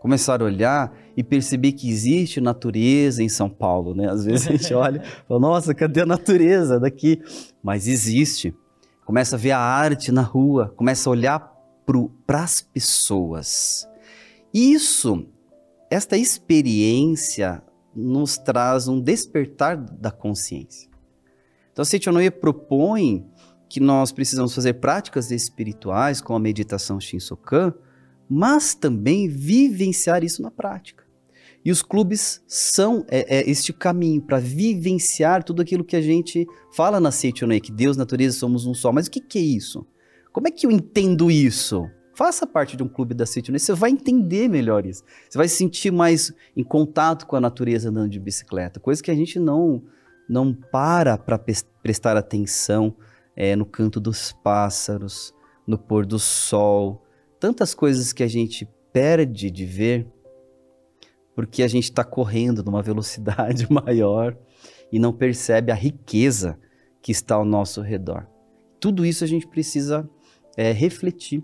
começar 0.00 0.40
a 0.40 0.44
olhar 0.46 0.96
e 1.14 1.22
perceber 1.22 1.72
que 1.72 1.88
existe 1.88 2.40
natureza 2.40 3.22
em 3.22 3.28
São 3.28 3.48
Paulo, 3.48 3.94
né? 3.94 4.10
Às 4.10 4.24
vezes 4.24 4.48
a 4.48 4.52
gente 4.52 4.72
olha 4.74 5.02
e 5.04 5.28
fala, 5.28 5.38
nossa, 5.38 5.74
cadê 5.74 6.00
a 6.00 6.06
natureza 6.06 6.80
daqui? 6.80 7.22
Mas 7.62 7.86
existe. 7.86 8.54
Começa 9.04 9.36
a 9.36 9.38
ver 9.38 9.50
a 9.52 9.58
arte 9.58 10.10
na 10.10 10.22
rua, 10.22 10.72
começa 10.74 11.08
a 11.08 11.12
olhar 11.12 11.52
para 12.26 12.42
as 12.42 12.62
pessoas. 12.62 13.86
Isso, 14.54 15.26
esta 15.90 16.16
experiência 16.16 17.62
nos 17.94 18.38
traz 18.38 18.86
um 18.86 19.00
despertar 19.00 19.76
da 19.76 20.12
consciência. 20.12 20.88
Então, 21.72 21.82
a 21.82 21.84
Seichonoye 21.84 22.30
propõe 22.30 23.26
que 23.68 23.80
nós 23.80 24.12
precisamos 24.12 24.54
fazer 24.54 24.74
práticas 24.74 25.30
espirituais, 25.30 26.20
como 26.20 26.36
a 26.36 26.40
meditação 26.40 27.00
Shinsokan, 27.00 27.74
mas 28.28 28.74
também 28.74 29.28
vivenciar 29.28 30.22
isso 30.22 30.40
na 30.40 30.50
prática. 30.50 31.04
E 31.64 31.70
os 31.70 31.82
clubes 31.82 32.42
são 32.46 33.04
é, 33.08 33.38
é 33.38 33.50
este 33.50 33.72
caminho 33.72 34.22
para 34.22 34.38
vivenciar 34.38 35.44
tudo 35.44 35.60
aquilo 35.60 35.84
que 35.84 35.96
a 35.96 36.00
gente 36.00 36.46
fala 36.72 37.00
na 37.00 37.10
Seitonei, 37.10 37.60
que 37.60 37.72
Deus, 37.72 37.96
natureza, 37.96 38.38
somos 38.38 38.64
um 38.64 38.72
só. 38.72 38.92
Mas 38.92 39.08
o 39.08 39.10
que, 39.10 39.20
que 39.20 39.38
é 39.38 39.42
isso? 39.42 39.86
Como 40.32 40.48
é 40.48 40.50
que 40.50 40.66
eu 40.66 40.70
entendo 40.70 41.30
isso? 41.30 41.88
Faça 42.20 42.46
parte 42.46 42.76
de 42.76 42.82
um 42.82 42.86
clube 42.86 43.14
da 43.14 43.24
Seitonei, 43.24 43.58
você 43.58 43.72
vai 43.72 43.88
entender 43.88 44.46
melhor 44.46 44.84
isso. 44.84 45.02
Você 45.26 45.38
vai 45.38 45.48
se 45.48 45.56
sentir 45.56 45.90
mais 45.90 46.30
em 46.54 46.62
contato 46.62 47.26
com 47.26 47.34
a 47.34 47.40
natureza 47.40 47.88
andando 47.88 48.10
de 48.10 48.20
bicicleta, 48.20 48.78
coisa 48.78 49.02
que 49.02 49.10
a 49.10 49.14
gente 49.14 49.38
não, 49.38 49.82
não 50.28 50.52
para 50.52 51.16
para 51.16 51.40
prestar 51.82 52.18
atenção 52.18 52.94
é, 53.34 53.56
no 53.56 53.64
canto 53.64 53.98
dos 53.98 54.32
pássaros, 54.32 55.34
no 55.66 55.78
pôr 55.78 56.04
do 56.04 56.18
sol, 56.18 57.06
tantas 57.40 57.74
coisas 57.74 58.12
que 58.12 58.22
a 58.22 58.28
gente 58.28 58.68
perde 58.92 59.50
de 59.50 59.64
ver 59.64 60.06
porque 61.34 61.62
a 61.62 61.68
gente 61.68 61.84
está 61.84 62.04
correndo 62.04 62.62
numa 62.62 62.82
velocidade 62.82 63.66
maior 63.72 64.36
e 64.92 64.98
não 64.98 65.10
percebe 65.10 65.72
a 65.72 65.74
riqueza 65.74 66.58
que 67.00 67.12
está 67.12 67.36
ao 67.36 67.46
nosso 67.46 67.80
redor. 67.80 68.26
Tudo 68.78 69.06
isso 69.06 69.24
a 69.24 69.26
gente 69.26 69.46
precisa 69.46 70.06
é, 70.54 70.70
refletir. 70.70 71.42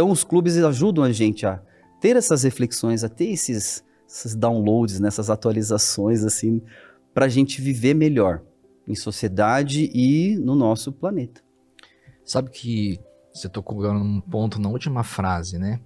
Então, 0.00 0.10
os 0.10 0.24
clubes 0.24 0.56
ajudam 0.56 1.04
a 1.04 1.12
gente 1.12 1.44
a 1.44 1.60
ter 2.00 2.16
essas 2.16 2.42
reflexões, 2.42 3.04
a 3.04 3.08
ter 3.10 3.26
esses, 3.26 3.84
esses 4.08 4.34
downloads, 4.34 4.98
nessas 4.98 5.28
né, 5.28 5.34
atualizações, 5.34 6.24
assim, 6.24 6.62
para 7.12 7.26
a 7.26 7.28
gente 7.28 7.60
viver 7.60 7.92
melhor 7.92 8.40
em 8.88 8.94
sociedade 8.94 9.90
e 9.92 10.38
no 10.38 10.54
nosso 10.54 10.90
planeta. 10.90 11.42
Sabe 12.24 12.48
que 12.48 12.98
você 13.30 13.46
tocou 13.46 13.92
num 13.92 14.22
ponto 14.22 14.58
na 14.58 14.70
última 14.70 15.04
frase, 15.04 15.58
né? 15.58 15.78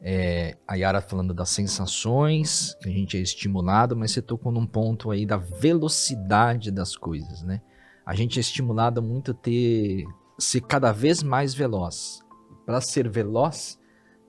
É, 0.00 0.56
a 0.66 0.74
Yara 0.74 1.02
falando 1.02 1.34
das 1.34 1.50
sensações, 1.50 2.74
que 2.80 2.88
a 2.88 2.92
gente 2.92 3.18
é 3.18 3.20
estimulado, 3.20 3.94
mas 3.94 4.12
você 4.12 4.22
tocou 4.22 4.50
num 4.50 4.66
ponto 4.66 5.10
aí 5.10 5.26
da 5.26 5.36
velocidade 5.36 6.70
das 6.70 6.96
coisas, 6.96 7.42
né? 7.42 7.60
A 8.06 8.14
gente 8.14 8.38
é 8.38 8.40
estimulado 8.40 9.02
muito 9.02 9.32
a 9.32 9.34
ter 9.34 10.06
ser 10.38 10.62
cada 10.62 10.90
vez 10.90 11.22
mais 11.22 11.52
veloz. 11.52 12.26
Para 12.68 12.82
ser 12.82 13.08
veloz, 13.08 13.80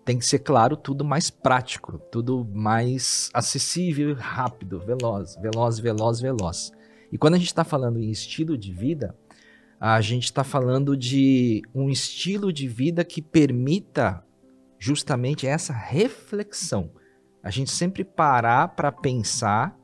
tem 0.06 0.17
que 0.17 0.25
ser, 0.25 0.39
claro, 0.39 0.78
tudo 0.78 1.04
mais 1.04 1.30
prático, 1.30 1.99
tudo 2.10 2.47
mais 2.54 3.30
acessível, 3.34 4.15
rápido, 4.15 4.80
veloz, 4.80 5.36
veloz, 5.36 5.78
veloz, 5.78 6.21
veloz. 6.21 6.71
E 7.12 7.17
quando 7.17 7.34
a 7.34 7.38
gente 7.38 7.47
está 7.47 7.65
falando 7.65 7.99
em 7.99 8.10
estilo 8.10 8.58
de 8.58 8.71
vida, 8.71 9.13
a 9.78 9.99
gente 9.99 10.23
está 10.23 10.45
falando 10.45 10.95
de 10.95 11.62
um 11.75 11.89
estilo 11.89 12.54
de 12.54 12.65
vida 12.65 13.04
que 13.04 13.21
permita 13.21 14.23
justamente 14.78 15.45
essa 15.45 15.73
reflexão. 15.73 16.93
A 17.43 17.49
gente 17.49 17.71
sempre 17.71 18.06
parar 18.06 18.69
para 18.69 18.89
pensar 18.89 19.78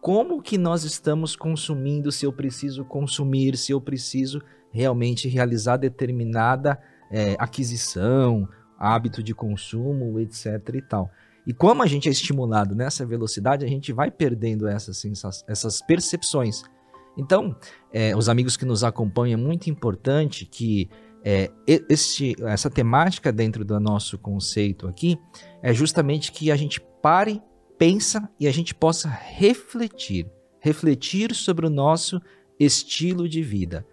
como 0.00 0.40
que 0.40 0.56
nós 0.56 0.84
estamos 0.84 1.36
consumindo, 1.36 2.10
se 2.10 2.24
eu 2.24 2.32
preciso 2.32 2.82
consumir, 2.82 3.58
se 3.58 3.72
eu 3.72 3.80
preciso 3.80 4.40
realmente 4.72 5.28
realizar 5.28 5.76
determinada 5.76 6.80
é, 7.10 7.36
aquisição, 7.38 8.48
hábito 8.78 9.22
de 9.22 9.34
consumo, 9.34 10.18
etc. 10.20 10.46
e 10.74 10.82
tal. 10.82 11.10
E 11.46 11.52
como 11.52 11.82
a 11.82 11.86
gente 11.86 12.08
é 12.08 12.12
estimulado 12.12 12.74
nessa 12.74 13.06
velocidade, 13.06 13.64
a 13.64 13.68
gente 13.68 13.92
vai 13.92 14.10
perdendo 14.10 14.68
essas, 14.68 15.02
essas 15.46 15.80
percepções. 15.80 16.62
Então, 17.16 17.56
é, 17.92 18.14
os 18.14 18.28
amigos 18.28 18.56
que 18.56 18.64
nos 18.64 18.84
acompanham, 18.84 19.40
é 19.40 19.42
muito 19.42 19.68
importante 19.68 20.44
que 20.44 20.88
é, 21.24 21.50
este, 21.66 22.36
essa 22.44 22.70
temática 22.70 23.32
dentro 23.32 23.64
do 23.64 23.80
nosso 23.80 24.18
conceito 24.18 24.86
aqui 24.86 25.18
é 25.62 25.74
justamente 25.74 26.30
que 26.30 26.50
a 26.50 26.56
gente 26.56 26.80
pare, 27.02 27.42
pensa 27.76 28.28
e 28.38 28.46
a 28.46 28.52
gente 28.52 28.74
possa 28.74 29.08
refletir, 29.08 30.30
refletir 30.60 31.34
sobre 31.34 31.66
o 31.66 31.70
nosso 31.70 32.20
estilo 32.58 33.28
de 33.28 33.42
vida. 33.42 33.86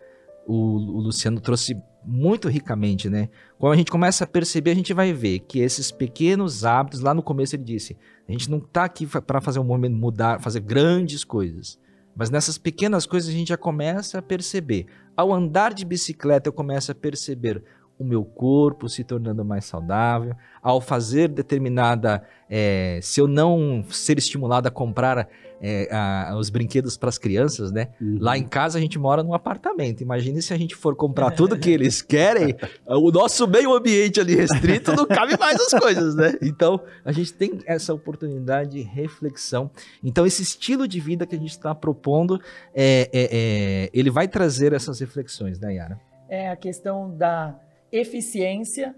O, 0.45 0.75
o 0.75 0.99
Luciano 0.99 1.39
trouxe 1.39 1.75
muito 2.05 2.47
ricamente, 2.47 3.09
né? 3.09 3.29
Quando 3.57 3.73
a 3.73 3.75
gente 3.75 3.91
começa 3.91 4.23
a 4.23 4.27
perceber, 4.27 4.71
a 4.71 4.75
gente 4.75 4.93
vai 4.93 5.11
ver 5.11 5.39
que 5.39 5.59
esses 5.59 5.91
pequenos 5.91 6.63
hábitos, 6.63 7.01
lá 7.01 7.13
no 7.13 7.23
começo 7.23 7.55
ele 7.55 7.63
disse, 7.63 7.97
a 8.27 8.31
gente 8.31 8.49
não 8.49 8.59
está 8.59 8.83
aqui 8.83 9.07
para 9.07 9.41
fazer 9.41 9.59
um 9.59 9.63
momento 9.63 9.95
mudar, 9.95 10.39
fazer 10.41 10.59
grandes 10.59 11.23
coisas. 11.23 11.79
Mas 12.15 12.29
nessas 12.29 12.57
pequenas 12.57 13.05
coisas 13.05 13.29
a 13.29 13.33
gente 13.33 13.49
já 13.49 13.57
começa 13.57 14.19
a 14.19 14.21
perceber. 14.21 14.85
Ao 15.17 15.33
andar 15.33 15.73
de 15.73 15.83
bicicleta, 15.83 16.47
eu 16.47 16.53
começo 16.53 16.91
a 16.91 16.95
perceber 16.95 17.61
o 17.97 18.03
meu 18.03 18.23
corpo 18.23 18.89
se 18.89 19.03
tornando 19.03 19.43
mais 19.43 19.65
saudável, 19.65 20.35
ao 20.61 20.81
fazer 20.81 21.29
determinada. 21.29 22.23
É, 22.49 22.99
se 23.01 23.19
eu 23.19 23.27
não 23.27 23.83
ser 23.89 24.17
estimulado 24.17 24.67
a 24.67 24.71
comprar 24.71 25.27
é, 25.61 25.87
a, 25.91 26.35
os 26.37 26.49
brinquedos 26.49 26.97
para 26.97 27.09
as 27.09 27.17
crianças, 27.17 27.71
né? 27.71 27.89
Uhum. 27.99 28.17
Lá 28.19 28.37
em 28.37 28.47
casa 28.47 28.77
a 28.77 28.81
gente 28.81 28.99
mora 28.99 29.23
num 29.23 29.33
apartamento. 29.33 30.01
Imagine 30.01 30.41
se 30.41 30.53
a 30.53 30.57
gente 30.57 30.75
for 30.75 30.95
comprar 30.95 31.31
tudo 31.31 31.57
que 31.57 31.69
eles 31.71 32.01
querem, 32.01 32.55
o 32.85 33.11
nosso 33.11 33.47
meio 33.47 33.73
ambiente 33.73 34.19
ali 34.19 34.35
restrito 34.35 34.95
não 34.95 35.05
cabe 35.05 35.37
mais 35.37 35.59
as 35.59 35.79
coisas, 35.79 36.15
né? 36.15 36.37
Então 36.41 36.79
a 37.03 37.11
gente 37.11 37.33
tem 37.33 37.59
essa 37.65 37.93
oportunidade 37.93 38.71
de 38.71 38.81
reflexão. 38.81 39.69
Então 40.03 40.25
esse 40.25 40.41
estilo 40.41 40.87
de 40.87 40.99
vida 40.99 41.25
que 41.25 41.35
a 41.35 41.39
gente 41.39 41.51
está 41.51 41.73
propondo, 41.73 42.39
é, 42.73 43.09
é, 43.13 43.29
é, 43.31 43.89
ele 43.93 44.09
vai 44.09 44.27
trazer 44.27 44.73
essas 44.73 44.99
reflexões, 44.99 45.59
né, 45.59 45.75
Yara? 45.75 45.99
É 46.29 46.49
a 46.49 46.55
questão 46.55 47.15
da 47.15 47.55
eficiência 47.91 48.95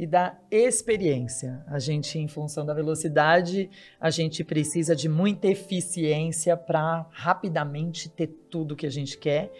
e 0.00 0.06
da 0.06 0.34
experiência. 0.50 1.62
A 1.66 1.78
gente, 1.78 2.18
em 2.18 2.26
função 2.26 2.64
da 2.64 2.72
velocidade, 2.72 3.68
a 4.00 4.08
gente 4.08 4.42
precisa 4.42 4.96
de 4.96 5.10
muita 5.10 5.46
eficiência 5.46 6.56
para 6.56 7.06
rapidamente 7.10 8.08
ter 8.08 8.28
tudo 8.48 8.74
que 8.74 8.86
a 8.86 8.90
gente 8.90 9.18
quer. 9.18 9.52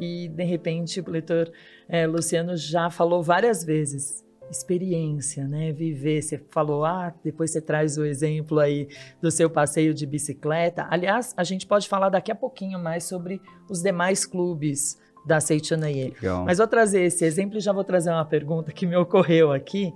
E, 0.00 0.28
de 0.28 0.44
repente, 0.44 0.98
o 0.98 1.10
leitor 1.10 1.52
é, 1.86 2.06
Luciano 2.06 2.56
já 2.56 2.88
falou 2.88 3.22
várias 3.22 3.62
vezes. 3.64 4.24
Experiência, 4.50 5.46
né? 5.46 5.72
Viver. 5.72 6.22
Você 6.22 6.38
falou, 6.50 6.86
ah, 6.86 7.14
depois 7.22 7.50
você 7.50 7.60
traz 7.60 7.98
o 7.98 8.04
exemplo 8.06 8.60
aí 8.60 8.88
do 9.20 9.30
seu 9.30 9.50
passeio 9.50 9.92
de 9.92 10.06
bicicleta. 10.06 10.86
Aliás, 10.88 11.34
a 11.36 11.44
gente 11.44 11.66
pode 11.66 11.86
falar 11.86 12.08
daqui 12.08 12.32
a 12.32 12.34
pouquinho 12.34 12.78
mais 12.78 13.04
sobre 13.04 13.42
os 13.68 13.82
demais 13.82 14.24
clubes 14.24 14.96
da 15.24 15.40
Seichanaye. 15.40 16.14
Legal. 16.20 16.44
Mas 16.44 16.58
vou 16.58 16.66
trazer 16.66 17.02
esse 17.02 17.24
exemplo 17.24 17.58
e 17.58 17.60
já 17.60 17.72
vou 17.72 17.84
trazer 17.84 18.10
uma 18.10 18.24
pergunta 18.24 18.72
que 18.72 18.86
me 18.86 18.96
ocorreu 18.96 19.52
aqui, 19.52 19.92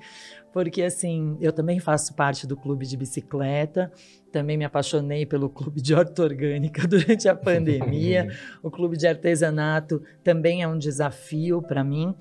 porque 0.52 0.82
assim, 0.82 1.36
eu 1.40 1.52
também 1.52 1.78
faço 1.78 2.14
parte 2.14 2.46
do 2.46 2.56
clube 2.56 2.86
de 2.86 2.96
bicicleta, 2.96 3.92
também 4.32 4.56
me 4.56 4.64
apaixonei 4.64 5.26
pelo 5.26 5.48
clube 5.48 5.80
de 5.80 5.94
horta 5.94 6.22
orgânica 6.22 6.86
durante 6.88 7.28
a 7.28 7.34
pandemia. 7.34 8.28
o 8.62 8.70
clube 8.70 8.96
de 8.96 9.06
artesanato 9.06 10.02
também 10.22 10.62
é 10.62 10.68
um 10.68 10.78
desafio 10.78 11.60
para 11.62 11.82
mim. 11.82 12.14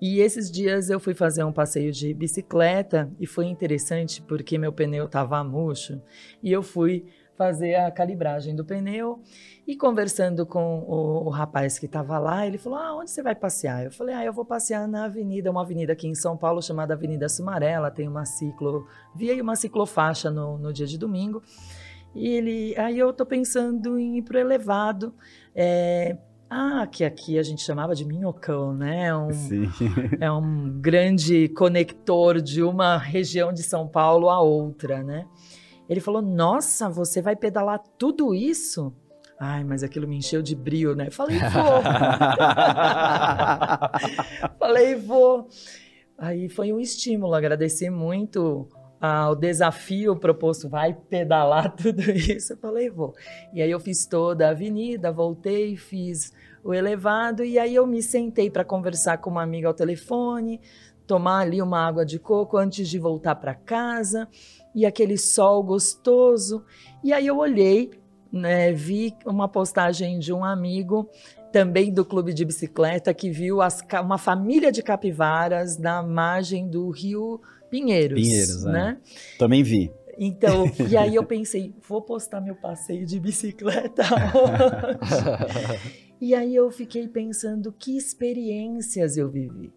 E 0.00 0.20
esses 0.20 0.50
dias 0.50 0.90
eu 0.90 1.00
fui 1.00 1.14
fazer 1.14 1.42
um 1.44 1.52
passeio 1.52 1.90
de 1.90 2.12
bicicleta 2.12 3.10
e 3.18 3.26
foi 3.26 3.46
interessante 3.46 4.20
porque 4.20 4.58
meu 4.58 4.72
pneu 4.72 5.06
estava 5.06 5.42
murcho 5.42 6.00
e 6.42 6.52
eu 6.52 6.62
fui 6.62 7.06
fazer 7.36 7.74
a 7.74 7.90
calibragem 7.90 8.54
do 8.54 8.64
pneu 8.64 9.20
e 9.66 9.76
conversando 9.76 10.46
com 10.46 10.80
o, 10.80 11.26
o 11.26 11.28
rapaz 11.28 11.78
que 11.78 11.86
estava 11.86 12.18
lá, 12.18 12.46
ele 12.46 12.58
falou: 12.58 12.78
Ah, 12.78 12.96
onde 12.96 13.10
você 13.10 13.22
vai 13.22 13.34
passear? 13.34 13.84
Eu 13.84 13.90
falei: 13.90 14.14
Ah, 14.14 14.24
eu 14.24 14.32
vou 14.32 14.44
passear 14.44 14.86
na 14.88 15.04
avenida, 15.04 15.50
uma 15.50 15.62
avenida 15.62 15.92
aqui 15.92 16.08
em 16.08 16.14
São 16.14 16.36
Paulo 16.36 16.62
chamada 16.62 16.94
Avenida 16.94 17.28
Sumarela, 17.28 17.90
tem 17.90 18.08
uma 18.08 18.24
ciclovia 18.24 19.34
e 19.34 19.40
uma 19.40 19.56
ciclofaixa 19.56 20.30
no, 20.30 20.58
no 20.58 20.72
dia 20.72 20.86
de 20.86 20.98
domingo. 20.98 21.42
E 22.14 22.28
ele, 22.28 22.74
aí 22.78 22.98
eu 22.98 23.12
tô 23.12 23.26
pensando 23.26 23.98
em 23.98 24.18
ir 24.18 24.22
pro 24.22 24.38
elevado. 24.38 25.14
É, 25.54 26.16
ah, 26.48 26.86
que 26.86 27.04
aqui 27.04 27.38
a 27.38 27.42
gente 27.42 27.62
chamava 27.62 27.94
de 27.94 28.04
minhocão, 28.04 28.72
né? 28.72 29.14
Um, 29.14 29.32
Sim. 29.32 29.68
é 30.20 30.30
um 30.30 30.80
grande 30.80 31.48
conector 31.48 32.40
de 32.40 32.62
uma 32.62 32.96
região 32.96 33.52
de 33.52 33.62
São 33.62 33.86
Paulo 33.88 34.30
a 34.30 34.40
outra, 34.40 35.02
né? 35.02 35.26
Ele 35.88 36.00
falou: 36.00 36.22
Nossa, 36.22 36.88
você 36.88 37.22
vai 37.22 37.36
pedalar 37.36 37.80
tudo 37.98 38.34
isso? 38.34 38.92
Ai, 39.38 39.62
mas 39.64 39.82
aquilo 39.82 40.08
me 40.08 40.16
encheu 40.16 40.40
de 40.40 40.54
brio, 40.54 40.94
né? 40.94 41.10
Falei, 41.10 41.38
vou. 41.38 41.82
Falei, 44.58 44.94
vou. 44.94 45.46
Aí 46.16 46.48
foi 46.48 46.72
um 46.72 46.80
estímulo, 46.80 47.34
agradecer 47.34 47.90
muito 47.90 48.66
ao 48.98 49.36
desafio 49.36 50.16
proposto, 50.16 50.70
vai 50.70 50.94
pedalar 50.94 51.70
tudo 51.76 52.00
isso. 52.00 52.54
Eu 52.54 52.56
falei, 52.56 52.88
vou. 52.88 53.14
E 53.52 53.60
aí 53.60 53.70
eu 53.70 53.78
fiz 53.78 54.06
toda 54.06 54.46
a 54.46 54.52
avenida, 54.52 55.12
voltei, 55.12 55.76
fiz 55.76 56.32
o 56.64 56.72
elevado 56.72 57.44
e 57.44 57.58
aí 57.58 57.74
eu 57.74 57.86
me 57.86 58.02
sentei 58.02 58.50
para 58.50 58.64
conversar 58.64 59.18
com 59.18 59.28
uma 59.30 59.42
amiga 59.42 59.68
ao 59.68 59.74
telefone, 59.74 60.62
tomar 61.06 61.40
ali 61.40 61.60
uma 61.60 61.86
água 61.86 62.06
de 62.06 62.18
coco 62.18 62.56
antes 62.56 62.88
de 62.88 62.98
voltar 62.98 63.34
para 63.36 63.54
casa 63.54 64.26
e 64.76 64.84
aquele 64.84 65.16
sol 65.16 65.62
gostoso. 65.62 66.62
E 67.02 67.12
aí 67.12 67.26
eu 67.26 67.38
olhei, 67.38 67.90
né, 68.30 68.70
vi 68.72 69.14
uma 69.24 69.48
postagem 69.48 70.18
de 70.18 70.32
um 70.32 70.44
amigo 70.44 71.08
também 71.50 71.90
do 71.90 72.04
clube 72.04 72.34
de 72.34 72.44
bicicleta 72.44 73.14
que 73.14 73.30
viu 73.30 73.62
as, 73.62 73.80
uma 74.04 74.18
família 74.18 74.70
de 74.70 74.82
capivaras 74.82 75.78
na 75.78 76.02
margem 76.02 76.68
do 76.68 76.90
Rio 76.90 77.40
Pinheiros, 77.70 78.20
Pinheiros, 78.20 78.66
é. 78.66 78.70
né? 78.70 78.98
Também 79.38 79.62
vi. 79.62 79.90
Então, 80.18 80.70
e 80.88 80.96
aí 80.96 81.14
eu 81.14 81.24
pensei, 81.26 81.74
vou 81.88 82.02
postar 82.02 82.42
meu 82.42 82.54
passeio 82.54 83.06
de 83.06 83.18
bicicleta 83.18 84.02
hoje. 84.34 86.06
E 86.18 86.34
aí 86.34 86.54
eu 86.54 86.70
fiquei 86.70 87.06
pensando 87.06 87.70
que 87.70 87.96
experiências 87.96 89.18
eu 89.18 89.28
vivi. 89.28 89.70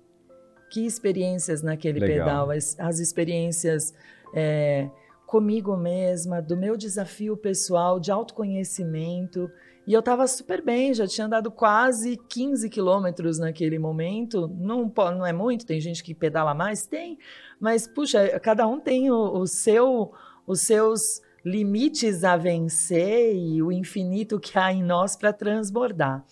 Que 0.71 0.85
experiências 0.85 1.61
naquele 1.61 1.99
Legal. 1.99 2.47
pedal, 2.47 2.51
as, 2.51 2.79
as 2.79 2.99
experiências 2.99 3.93
é, 4.33 4.89
comigo 5.25 5.77
mesma, 5.77 6.41
do 6.41 6.57
meu 6.57 6.75
desafio 6.75 7.37
pessoal 7.37 7.99
de 7.99 8.11
autoconhecimento. 8.11 9.49
E 9.85 9.93
eu 9.93 9.99
estava 9.99 10.27
super 10.27 10.61
bem, 10.61 10.93
já 10.93 11.07
tinha 11.07 11.27
andado 11.27 11.51
quase 11.51 12.17
15 12.29 12.69
quilômetros 12.69 13.39
naquele 13.39 13.79
momento. 13.79 14.47
Não, 14.47 14.91
não 14.95 15.25
é 15.25 15.33
muito, 15.33 15.65
tem 15.65 15.79
gente 15.79 16.03
que 16.03 16.13
pedala 16.13 16.53
mais? 16.53 16.85
Tem. 16.85 17.17
Mas, 17.59 17.87
puxa, 17.87 18.39
cada 18.39 18.67
um 18.67 18.79
tem 18.79 19.11
o, 19.11 19.15
o 19.15 19.47
seu, 19.47 20.11
os 20.45 20.61
seus 20.61 21.21
limites 21.43 22.23
a 22.23 22.35
vencer 22.35 23.35
e 23.35 23.61
o 23.61 23.71
infinito 23.71 24.39
que 24.39 24.57
há 24.57 24.71
em 24.71 24.83
nós 24.83 25.15
para 25.15 25.33
transbordar. 25.33 26.25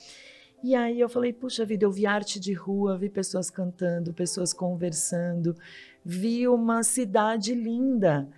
E 0.64 0.76
aí 0.76 1.00
eu 1.00 1.08
falei, 1.08 1.32
puxa 1.32 1.64
vida, 1.66 1.86
eu 1.86 1.91
vi 1.91 2.06
arte 2.06 2.39
de 2.39 2.52
rua, 2.52 2.98
vi 2.98 3.10
pessoas 3.10 3.50
cantando, 3.50 4.14
pessoas 4.14 4.54
conversando, 4.54 5.56
vi 6.08 6.47
uma 6.47 6.84
cidade 6.84 7.53
linda. 7.53 8.30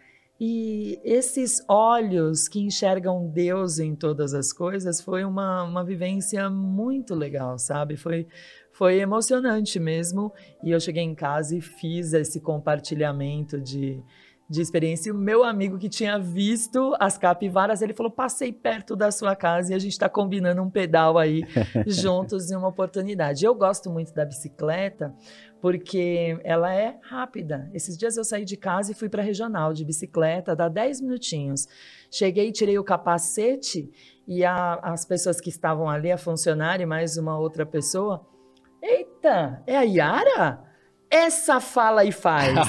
E 0.41 0.99
esses 1.03 1.63
olhos 1.67 2.47
que 2.47 2.59
enxergam 2.59 3.29
Deus 3.29 3.77
em 3.77 3.93
todas 3.93 4.33
as 4.33 4.51
coisas 4.51 4.99
foi 4.99 5.23
uma, 5.23 5.63
uma 5.63 5.83
vivência 5.83 6.49
muito 6.49 7.13
legal, 7.13 7.59
sabe? 7.59 7.95
Foi, 7.95 8.25
foi 8.71 8.99
emocionante 8.99 9.79
mesmo. 9.79 10.33
E 10.63 10.71
eu 10.71 10.79
cheguei 10.79 11.03
em 11.03 11.13
casa 11.13 11.55
e 11.55 11.61
fiz 11.61 12.13
esse 12.13 12.41
compartilhamento 12.41 13.61
de, 13.61 14.01
de 14.49 14.61
experiência. 14.61 15.09
E 15.09 15.11
o 15.11 15.15
meu 15.15 15.43
amigo 15.43 15.77
que 15.77 15.87
tinha 15.87 16.17
visto 16.17 16.95
as 16.99 17.17
capivaras, 17.17 17.83
ele 17.83 17.93
falou: 17.93 18.11
passei 18.11 18.51
perto 18.51 18.95
da 18.95 19.11
sua 19.11 19.35
casa 19.35 19.73
e 19.73 19.75
a 19.75 19.79
gente 19.79 19.91
está 19.91 20.09
combinando 20.09 20.61
um 20.61 20.69
pedal 20.71 21.19
aí 21.19 21.43
juntos 21.85 22.49
em 22.49 22.55
uma 22.55 22.69
oportunidade. 22.69 23.45
Eu 23.45 23.53
gosto 23.53 23.91
muito 23.91 24.11
da 24.13 24.25
bicicleta 24.25 25.13
porque 25.61 26.39
ela 26.43 26.73
é 26.73 26.97
rápida. 27.03 27.69
Esses 27.73 27.97
dias 27.97 28.15
eu 28.17 28.23
saí 28.23 28.45
de 28.45 28.55
casa 28.57 28.91
e 28.91 28.95
fui 28.95 29.09
para 29.09 29.21
a 29.21 29.25
regional 29.25 29.73
de 29.73 29.83
bicicleta, 29.83 30.55
dá 30.55 30.69
10 30.69 31.01
minutinhos. 31.01 31.67
Cheguei, 32.11 32.51
tirei 32.51 32.77
o 32.79 32.83
capacete 32.83 33.91
e 34.27 34.43
a- 34.45 34.79
as 34.81 35.05
pessoas 35.05 35.39
que 35.41 35.49
estavam 35.49 35.89
ali, 35.89 36.11
a 36.11 36.17
funcionária 36.17 36.83
e 36.83 36.87
mais 36.87 37.17
uma 37.17 37.37
outra 37.37 37.65
pessoa, 37.65 38.25
eita, 38.81 39.61
é 39.67 39.75
a 39.77 39.81
Yara? 39.83 40.63
Essa 41.11 41.59
fala 41.59 42.05
e 42.05 42.11
faz. 42.11 42.53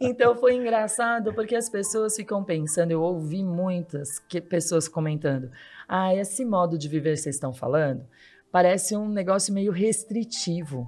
então 0.00 0.34
foi 0.34 0.54
engraçado 0.54 1.32
porque 1.34 1.54
as 1.56 1.68
pessoas 1.68 2.14
ficam 2.16 2.42
pensando, 2.44 2.90
eu 2.90 3.02
ouvi 3.02 3.42
muitas 3.42 4.18
que- 4.18 4.40
pessoas 4.40 4.88
comentando, 4.88 5.50
ah, 5.88 6.14
esse 6.14 6.44
modo 6.44 6.78
de 6.78 6.88
viver 6.88 7.14
que 7.14 7.18
vocês 7.22 7.36
estão 7.36 7.52
falando 7.52 8.04
parece 8.52 8.94
um 8.96 9.08
negócio 9.08 9.52
meio 9.52 9.72
restritivo. 9.72 10.86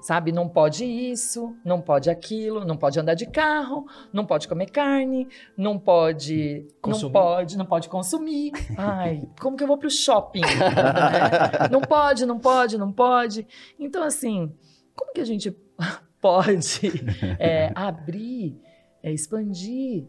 Sabe, 0.00 0.32
não 0.32 0.48
pode 0.48 0.84
isso, 0.84 1.54
não 1.64 1.80
pode 1.80 2.10
aquilo, 2.10 2.64
não 2.64 2.76
pode 2.76 2.98
andar 2.98 3.14
de 3.14 3.24
carro, 3.24 3.86
não 4.12 4.26
pode 4.26 4.48
comer 4.48 4.66
carne, 4.66 5.28
não 5.56 5.78
pode, 5.78 6.66
Consumir. 6.80 7.04
não 7.04 7.12
pode, 7.12 7.58
não 7.58 7.66
pode 7.66 7.88
consumir. 7.88 8.50
Ai, 8.76 9.22
como 9.40 9.56
que 9.56 9.62
eu 9.62 9.68
vou 9.68 9.78
pro 9.78 9.88
shopping? 9.88 10.40
né? 10.40 11.68
Não 11.70 11.80
pode, 11.80 12.26
não 12.26 12.38
pode, 12.40 12.76
não 12.76 12.92
pode. 12.92 13.46
Então, 13.78 14.02
assim, 14.02 14.52
como 14.96 15.12
que 15.12 15.20
a 15.20 15.24
gente 15.24 15.56
pode 16.20 16.90
é, 17.38 17.70
abrir, 17.72 18.60
é, 19.04 19.12
expandir 19.12 20.04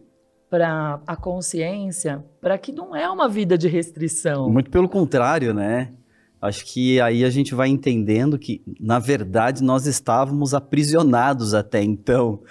para 0.49 1.01
a 1.05 1.15
consciência 1.15 2.25
para 2.41 2.57
que 2.57 2.71
não 2.71 2.95
é 2.95 3.07
uma 3.09 3.29
vida 3.29 3.55
de 3.59 3.67
restrição? 3.67 4.49
Muito 4.49 4.71
pelo 4.71 4.89
contrário, 4.89 5.53
né? 5.53 5.93
Acho 6.43 6.65
que 6.65 6.99
aí 6.99 7.23
a 7.23 7.29
gente 7.29 7.55
vai 7.55 7.69
entendendo 7.69 8.37
que, 8.37 8.61
na 8.77 8.99
verdade, 8.99 9.63
nós 9.63 9.85
estávamos 9.85 10.53
aprisionados 10.53 11.53
até 11.53 11.81
então. 11.81 12.41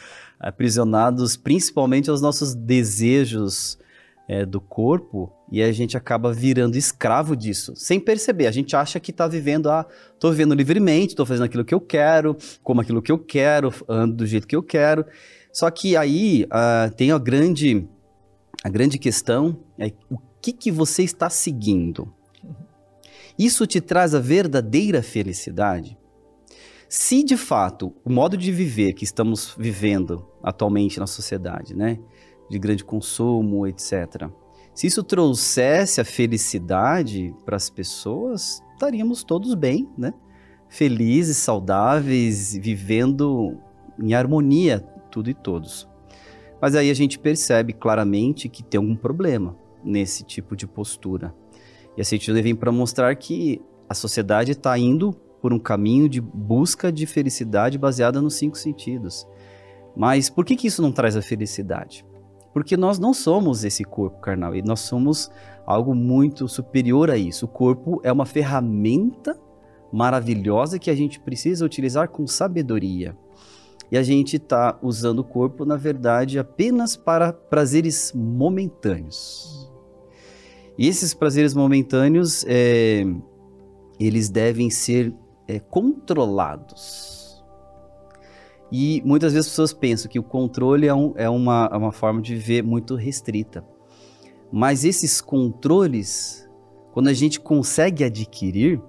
Aprisionados 0.41 1.37
principalmente 1.37 2.09
aos 2.09 2.23
nossos 2.23 2.55
desejos 2.55 3.79
é, 4.27 4.47
do 4.47 4.63
corpo 4.63 5.31
E 5.51 5.63
a 5.63 5.71
gente 5.73 5.95
acaba 5.95 6.33
virando 6.33 6.79
escravo 6.79 7.37
disso, 7.37 7.75
sem 7.77 8.01
perceber. 8.01 8.47
A 8.47 8.51
gente 8.51 8.75
acha 8.75 8.99
que 8.99 9.11
está 9.11 9.29
vivendo, 9.29 9.69
ah, 9.69 9.87
tô 10.19 10.31
vivendo 10.31 10.55
livremente, 10.55 11.15
tô 11.15 11.27
fazendo 11.27 11.45
aquilo 11.45 11.63
que 11.63 11.75
eu 11.75 11.81
quero, 11.81 12.35
como 12.63 12.81
aquilo 12.81 13.03
que 13.03 13.13
eu 13.13 13.19
quero, 13.19 13.71
ando 13.87 14.17
do 14.17 14.27
jeito 14.27 14.47
que 14.47 14.57
eu 14.57 14.63
quero. 14.63 15.05
Só 15.53 15.71
que 15.71 15.99
aí 15.99 16.45
uh, 16.45 16.91
tem 16.95 17.13
a 17.13 17.19
grande, 17.19 17.87
a 18.65 18.71
grande 18.71 18.99
questão, 18.99 19.59
é 19.79 19.93
o 20.11 20.17
que, 20.41 20.55
que 20.55 20.71
você 20.71 21.03
está 21.03 21.29
seguindo? 21.29 22.11
Isso 23.39 23.67
te 23.67 23.81
traz 23.81 24.15
a 24.15 24.19
verdadeira 24.19 25.03
felicidade? 25.03 25.99
Se 26.89 27.25
de 27.25 27.37
fato 27.37 27.95
o 28.05 28.13
modo 28.13 28.37
de 28.37 28.53
viver 28.53 28.93
que 28.93 29.05
estamos 29.05 29.55
vivendo 29.59 30.27
atualmente 30.43 31.01
na 31.01 31.07
sociedade, 31.07 31.75
né, 31.75 31.99
de 32.51 32.59
grande 32.59 32.85
consumo, 32.85 33.67
etc., 33.67 34.29
se 34.75 34.87
isso 34.87 35.03
trouxesse 35.03 36.01
a 36.01 36.05
felicidade 36.05 37.35
para 37.45 37.57
as 37.57 37.69
pessoas, 37.69 38.63
estaríamos 38.73 39.23
todos 39.23 39.55
bem, 39.55 39.89
né? 39.99 40.15
Felizes, 40.69 41.37
saudáveis, 41.37 42.55
vivendo 42.55 43.59
em 44.03 44.15
harmonia, 44.15 44.81
tudo 45.11 45.29
e 45.29 45.35
todos. 45.35 45.87
Mas 46.61 46.75
aí 46.75 46.91
a 46.91 46.95
gente 46.95 47.19
percebe 47.19 47.75
claramente 47.75 48.49
que 48.49 48.63
tem 48.63 48.79
algum 48.79 48.97
problema 48.97 49.55
nesse 49.85 50.25
tipo 50.25 50.57
de 50.57 50.67
postura. 50.67 51.35
E 51.97 52.01
a 52.01 52.05
Cientista 52.05 52.41
vem 52.41 52.55
para 52.55 52.73
mostrar 52.73 53.15
que 53.17 53.61
a 53.89 53.95
sociedade 53.95 54.53
está 54.53 54.77
indo 54.79 55.13
por 55.41 55.53
um 55.53 55.59
caminho 55.59 56.09
de 56.09 56.21
busca 56.21 56.93
de 56.93 57.05
felicidade 57.05 57.77
baseada 57.77 58.23
nos 58.23 58.35
cinco 58.35 58.57
sentidos. 58.57 59.27
Mas 59.95 60.31
por 60.31 60.45
que, 60.45 60.57
que 60.57 60.67
isso 60.69 60.81
não 60.81 60.93
traz 60.93 61.17
a 61.17 61.23
felicidade? 61.23 62.07
Porque 62.53 62.77
nós 62.77 62.99
não 62.99 63.13
somos 63.13 63.65
esse 63.65 63.85
corpo 63.85 64.21
carnal, 64.21 64.55
e 64.55 64.63
nós 64.63 64.81
somos 64.81 65.31
algo 65.67 65.95
muito 65.95 66.47
superior 66.49 67.11
a 67.11 67.17
isso. 67.17 67.47
O 67.47 67.49
corpo 67.49 68.01
é 68.05 68.13
uma 68.13 68.27
ferramenta 68.27 69.39
maravilhosa 69.93 70.79
que 70.79 70.91
a 70.91 70.95
gente 70.95 71.21
precisa 71.21 71.65
utilizar 71.65 72.09
com 72.09 72.27
sabedoria. 72.27 73.17
E 73.91 73.99
a 73.99 74.03
gente 74.03 74.37
está 74.37 74.79
usando 74.83 75.19
o 75.19 75.25
corpo, 75.25 75.67
na 75.67 75.77
verdade, 75.77 76.39
apenas 76.39 76.97
para 76.97 77.33
prazeres 77.33 78.13
momentâneos. 78.15 79.62
E 80.79 80.89
esses 80.89 81.13
prazeres 81.13 81.55
momentâneos, 81.55 82.45
é, 82.49 83.05
eles 84.01 84.29
devem 84.29 84.71
ser 84.71 85.15
é, 85.47 85.59
controlados. 85.59 87.43
E 88.71 89.03
muitas 89.05 89.35
vezes 89.35 89.49
as 89.49 89.53
pessoas 89.53 89.73
pensam 89.73 90.11
que 90.11 90.19
o 90.19 90.23
controle 90.23 90.87
é, 90.87 90.95
um, 90.95 91.13
é 91.15 91.29
uma, 91.29 91.69
é 91.71 91.77
uma 91.77 91.93
forma 91.93 92.23
de 92.23 92.35
viver 92.35 92.63
muito 92.63 92.95
restrita. 92.95 93.65
Mas 94.51 94.85
esses 94.85 95.21
controles, 95.21 96.49
quando 96.93 97.09
a 97.09 97.13
gente 97.13 97.39
consegue 97.39 98.03
adquirir, 98.03 98.81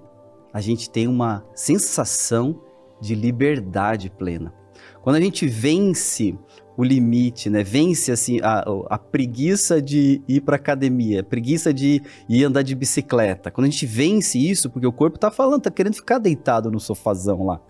a 0.52 0.60
gente 0.60 0.88
tem 0.88 1.06
uma 1.06 1.44
sensação 1.54 2.60
de 3.00 3.14
liberdade 3.14 4.08
plena. 4.08 4.54
Quando 5.02 5.16
a 5.16 5.20
gente 5.20 5.46
vence 5.46 6.38
o 6.76 6.82
limite, 6.82 7.48
né? 7.48 7.62
Vence 7.62 8.10
assim 8.10 8.40
a, 8.42 8.64
a 8.90 8.98
preguiça 8.98 9.80
de 9.80 10.20
ir 10.26 10.40
para 10.40 10.56
academia, 10.56 11.22
preguiça 11.22 11.72
de 11.72 12.02
ir 12.28 12.44
andar 12.44 12.62
de 12.62 12.74
bicicleta. 12.74 13.50
Quando 13.50 13.66
a 13.66 13.70
gente 13.70 13.86
vence 13.86 14.38
isso, 14.38 14.68
porque 14.70 14.86
o 14.86 14.92
corpo 14.92 15.18
tá 15.18 15.30
falando, 15.30 15.62
tá 15.62 15.70
querendo 15.70 15.94
ficar 15.94 16.18
deitado 16.18 16.70
no 16.70 16.80
sofazão 16.80 17.46
lá, 17.46 17.60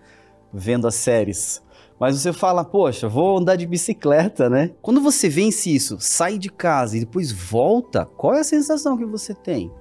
vendo 0.51 0.87
as 0.87 0.95
séries. 0.95 1.61
Mas 1.99 2.19
você 2.19 2.33
fala, 2.33 2.65
poxa, 2.65 3.07
vou 3.07 3.37
andar 3.37 3.55
de 3.55 3.65
bicicleta, 3.65 4.49
né? 4.49 4.71
Quando 4.81 4.99
você 4.99 5.29
vence 5.29 5.73
isso, 5.73 5.97
sai 5.99 6.37
de 6.37 6.49
casa 6.49 6.97
e 6.97 7.01
depois 7.01 7.31
volta, 7.31 8.05
qual 8.05 8.33
é 8.33 8.41
a 8.41 8.43
sensação 8.43 8.97
que 8.97 9.05
você 9.05 9.33
tem? 9.33 9.71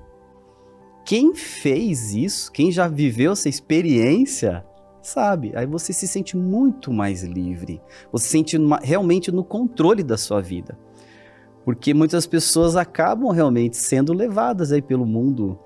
Quem 1.05 1.35
fez 1.35 2.15
isso, 2.15 2.53
quem 2.53 2.71
já 2.71 2.89
viveu 2.89 3.33
essa 3.33 3.49
experiência, 3.49 4.65
sabe? 5.07 5.53
Aí 5.55 5.67
você 5.67 5.93
se 5.93 6.09
sente 6.09 6.37
muito 6.37 6.93
mais 6.93 7.23
livre. 7.23 7.81
Você 8.11 8.25
se 8.25 8.31
sente 8.31 8.59
realmente 8.83 9.31
no 9.31 9.45
controle 9.45 10.03
da 10.03 10.17
sua 10.17 10.41
vida. 10.41 10.79
Porque 11.65 11.95
muitas 11.95 12.27
pessoas 12.27 12.77
acabam 12.77 13.31
realmente 13.31 13.77
sendo 13.77 14.13
levadas 14.13 14.73
aí 14.73 14.83
pelo 14.83 15.07
mundo 15.07 15.59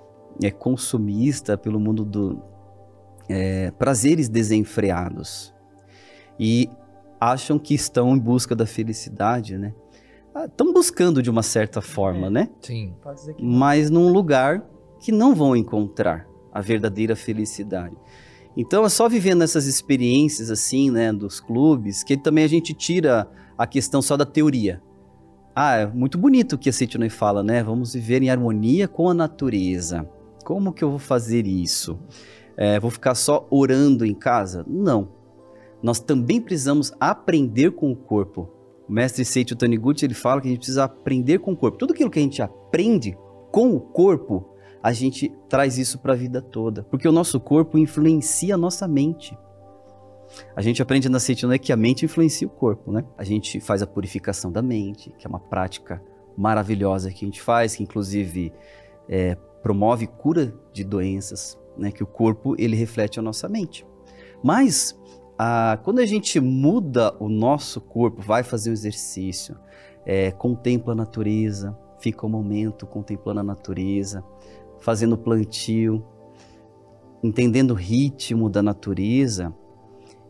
é, 0.42 0.50
consumista, 0.50 1.58
pelo 1.58 1.80
mundo 1.80 2.04
do 2.04 2.40
é, 3.28 3.70
prazeres 3.72 4.28
desenfreados 4.28 5.52
e 6.38 6.70
acham 7.20 7.58
que 7.58 7.74
estão 7.74 8.14
em 8.14 8.18
busca 8.18 8.54
da 8.54 8.64
felicidade, 8.64 9.58
né? 9.58 9.74
Estão 10.44 10.70
ah, 10.70 10.72
buscando 10.72 11.20
de 11.20 11.28
uma 11.28 11.42
certa 11.42 11.80
forma, 11.80 12.28
é, 12.28 12.30
né? 12.30 12.50
Sim. 12.60 12.94
Mas 13.40 13.90
num 13.90 14.12
lugar 14.12 14.64
que 15.00 15.10
não 15.10 15.34
vão 15.34 15.56
encontrar 15.56 16.28
a 16.52 16.60
verdadeira 16.60 17.16
felicidade. 17.16 17.96
Então 18.56 18.84
é 18.84 18.88
só 18.88 19.08
vivendo 19.08 19.42
essas 19.42 19.66
experiências 19.66 20.50
assim, 20.50 20.90
né, 20.90 21.12
dos 21.12 21.40
clubes, 21.40 22.02
que 22.02 22.16
também 22.16 22.44
a 22.44 22.48
gente 22.48 22.74
tira 22.74 23.28
a 23.56 23.66
questão 23.66 24.02
só 24.02 24.16
da 24.16 24.26
teoria. 24.26 24.82
Ah, 25.54 25.76
é 25.76 25.86
muito 25.86 26.18
bonito 26.18 26.54
o 26.54 26.58
que 26.58 26.68
a 26.68 26.72
Citinoi 26.72 27.08
fala, 27.08 27.42
né? 27.42 27.62
Vamos 27.62 27.94
viver 27.94 28.22
em 28.22 28.30
harmonia 28.30 28.86
com 28.86 29.08
a 29.08 29.14
natureza. 29.14 30.08
Como 30.44 30.72
que 30.72 30.84
eu 30.84 30.90
vou 30.90 30.98
fazer 30.98 31.46
isso? 31.46 31.98
É, 32.56 32.78
vou 32.78 32.90
ficar 32.90 33.14
só 33.14 33.46
orando 33.50 34.04
em 34.04 34.14
casa? 34.14 34.64
Não 34.68 35.18
nós 35.82 36.00
também 36.00 36.40
precisamos 36.40 36.92
aprender 36.98 37.72
com 37.72 37.90
o 37.92 37.96
corpo. 37.96 38.48
O 38.88 38.92
mestre 38.92 39.24
Seiichi 39.24 39.54
Taniguchi 39.54 40.04
ele 40.04 40.14
fala 40.14 40.40
que 40.40 40.48
a 40.48 40.50
gente 40.50 40.60
precisa 40.60 40.84
aprender 40.84 41.38
com 41.38 41.52
o 41.52 41.56
corpo. 41.56 41.78
Tudo 41.78 41.92
aquilo 41.92 42.10
que 42.10 42.18
a 42.18 42.22
gente 42.22 42.42
aprende 42.42 43.16
com 43.50 43.74
o 43.74 43.80
corpo, 43.80 44.54
a 44.82 44.92
gente 44.92 45.32
traz 45.48 45.78
isso 45.78 45.98
para 45.98 46.12
a 46.12 46.16
vida 46.16 46.40
toda, 46.40 46.82
porque 46.84 47.08
o 47.08 47.12
nosso 47.12 47.40
corpo 47.40 47.78
influencia 47.78 48.54
a 48.54 48.58
nossa 48.58 48.86
mente. 48.86 49.36
A 50.54 50.62
gente 50.62 50.82
aprende 50.82 51.08
na 51.08 51.18
Seiichi 51.18 51.58
que 51.58 51.72
a 51.72 51.76
mente 51.76 52.04
influencia 52.04 52.46
o 52.46 52.50
corpo, 52.50 52.92
né? 52.92 53.04
A 53.16 53.24
gente 53.24 53.60
faz 53.60 53.82
a 53.82 53.86
purificação 53.86 54.52
da 54.52 54.62
mente, 54.62 55.10
que 55.18 55.26
é 55.26 55.28
uma 55.28 55.40
prática 55.40 56.02
maravilhosa 56.36 57.10
que 57.10 57.24
a 57.24 57.28
gente 57.28 57.40
faz, 57.40 57.74
que 57.74 57.82
inclusive 57.82 58.52
é, 59.08 59.34
promove 59.62 60.06
cura 60.06 60.54
de 60.72 60.84
doenças, 60.84 61.58
né? 61.76 61.90
Que 61.90 62.02
o 62.02 62.06
corpo 62.06 62.54
ele 62.58 62.76
reflete 62.76 63.18
a 63.18 63.22
nossa 63.22 63.48
mente. 63.48 63.86
Mas 64.42 64.98
ah, 65.38 65.78
quando 65.82 66.00
a 66.00 66.06
gente 66.06 66.38
muda 66.40 67.14
o 67.18 67.28
nosso 67.28 67.80
corpo, 67.80 68.20
vai 68.20 68.42
fazer 68.42 68.70
o 68.70 68.72
exercício, 68.72 69.56
é, 70.04 70.30
contempla 70.30 70.92
a 70.92 70.96
natureza, 70.96 71.76
fica 72.00 72.26
um 72.26 72.30
momento 72.30 72.86
contemplando 72.86 73.40
a 73.40 73.44
natureza, 73.44 74.24
fazendo 74.80 75.16
plantio, 75.16 76.04
entendendo 77.22 77.72
o 77.72 77.74
ritmo 77.74 78.48
da 78.48 78.62
natureza, 78.62 79.54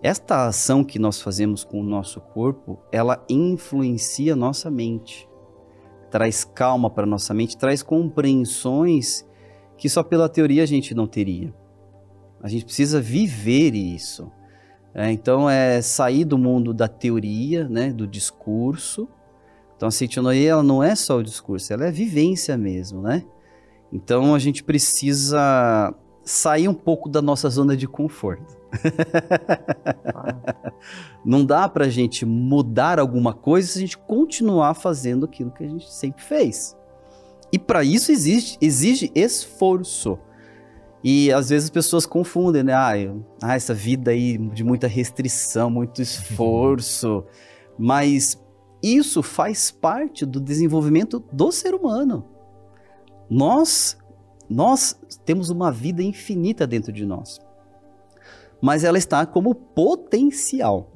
esta 0.03 0.47
ação 0.47 0.85
que 0.85 0.99
nós 0.99 1.21
fazemos 1.21 1.65
com 1.65 1.81
o 1.81 1.85
nosso 1.85 2.21
corpo, 2.21 2.79
ela 2.93 3.25
influencia 3.29 4.37
nossa 4.37 4.71
mente, 4.71 5.29
traz 6.11 6.45
calma 6.45 6.89
para 6.89 7.05
nossa 7.05 7.35
mente, 7.35 7.57
traz 7.57 7.83
compreensões 7.83 9.27
que 9.77 9.89
só 9.89 10.03
pela 10.03 10.29
teoria 10.29 10.63
a 10.63 10.67
gente 10.67 10.95
não 10.95 11.07
teria. 11.07 11.53
A 12.41 12.49
gente 12.49 12.65
precisa 12.65 13.01
viver 13.01 13.75
isso. 13.75 14.31
É, 14.95 15.11
então, 15.11 15.51
é 15.51 15.83
sair 15.83 16.25
do 16.25 16.39
mundo 16.39 16.73
da 16.73 16.89
teoria, 16.89 17.69
né, 17.69 17.93
do 17.93 18.07
discurso. 18.07 19.09
Então, 19.77 19.89
a 19.89 19.91
Seitonoye, 19.91 20.47
ela 20.47 20.63
não 20.63 20.83
é 20.83 20.95
só 20.95 21.19
o 21.19 21.23
discurso, 21.23 21.73
ela 21.73 21.87
é 21.87 21.91
vivência 21.91 22.57
mesmo, 22.57 23.03
né? 23.03 23.25
Então, 23.93 24.35
a 24.35 24.39
gente 24.39 24.63
precisa 24.63 25.95
sair 26.23 26.69
um 26.69 26.75
pouco 26.75 27.09
da 27.09 27.23
nossa 27.23 27.49
zona 27.49 27.77
de 27.77 27.89
conforto. 27.89 28.59
não 31.25 31.45
dá 31.45 31.69
para 31.69 31.87
a 31.87 31.89
gente 31.89 32.27
mudar 32.27 32.99
alguma 32.99 33.33
coisa 33.33 33.69
se 33.69 33.79
a 33.79 33.81
gente 33.81 33.97
continuar 33.97 34.75
fazendo 34.75 35.25
aquilo 35.25 35.51
que 35.51 35.65
a 35.65 35.69
gente 35.69 35.91
sempre 35.91 36.23
fez. 36.23 36.77
E 37.51 37.59
para 37.59 37.83
isso 37.83 38.13
exige, 38.13 38.59
exige 38.61 39.11
esforço. 39.15 40.19
E 41.03 41.33
às 41.33 41.49
vezes 41.49 41.67
as 41.67 41.71
pessoas 41.71 42.05
confundem, 42.05 42.63
né? 42.63 42.75
Ah, 42.75 42.99
eu, 42.99 43.25
ah, 43.43 43.55
essa 43.55 43.73
vida 43.73 44.11
aí 44.11 44.37
de 44.37 44.63
muita 44.63 44.87
restrição, 44.87 45.71
muito 45.71 46.03
esforço. 46.03 47.25
Mas 47.79 48.39
isso 48.83 49.23
faz 49.23 49.71
parte 49.71 50.27
do 50.27 50.41
desenvolvimento 50.41 51.25
do 51.33 51.51
ser 51.51 51.75
humano. 51.75 52.38
Nós, 53.31 53.99
nós 54.49 54.99
temos 55.25 55.51
uma 55.51 55.71
vida 55.71 56.03
infinita 56.03 56.67
dentro 56.67 56.93
de 56.93 57.05
nós. 57.05 57.39
Mas 58.61 58.85
ela 58.85 58.99
está 58.99 59.25
como 59.27 59.55
potencial. 59.55 60.91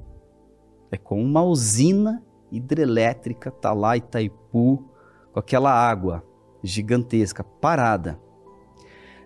É 0.90 0.96
como 0.96 1.22
uma 1.22 1.42
usina 1.42 2.22
hidrelétrica, 2.50 3.50
tá 3.50 3.72
lá 3.72 3.96
Itaipu, 3.96 4.84
com 5.32 5.38
aquela 5.38 5.72
água 5.72 6.22
gigantesca, 6.62 7.42
parada 7.42 8.18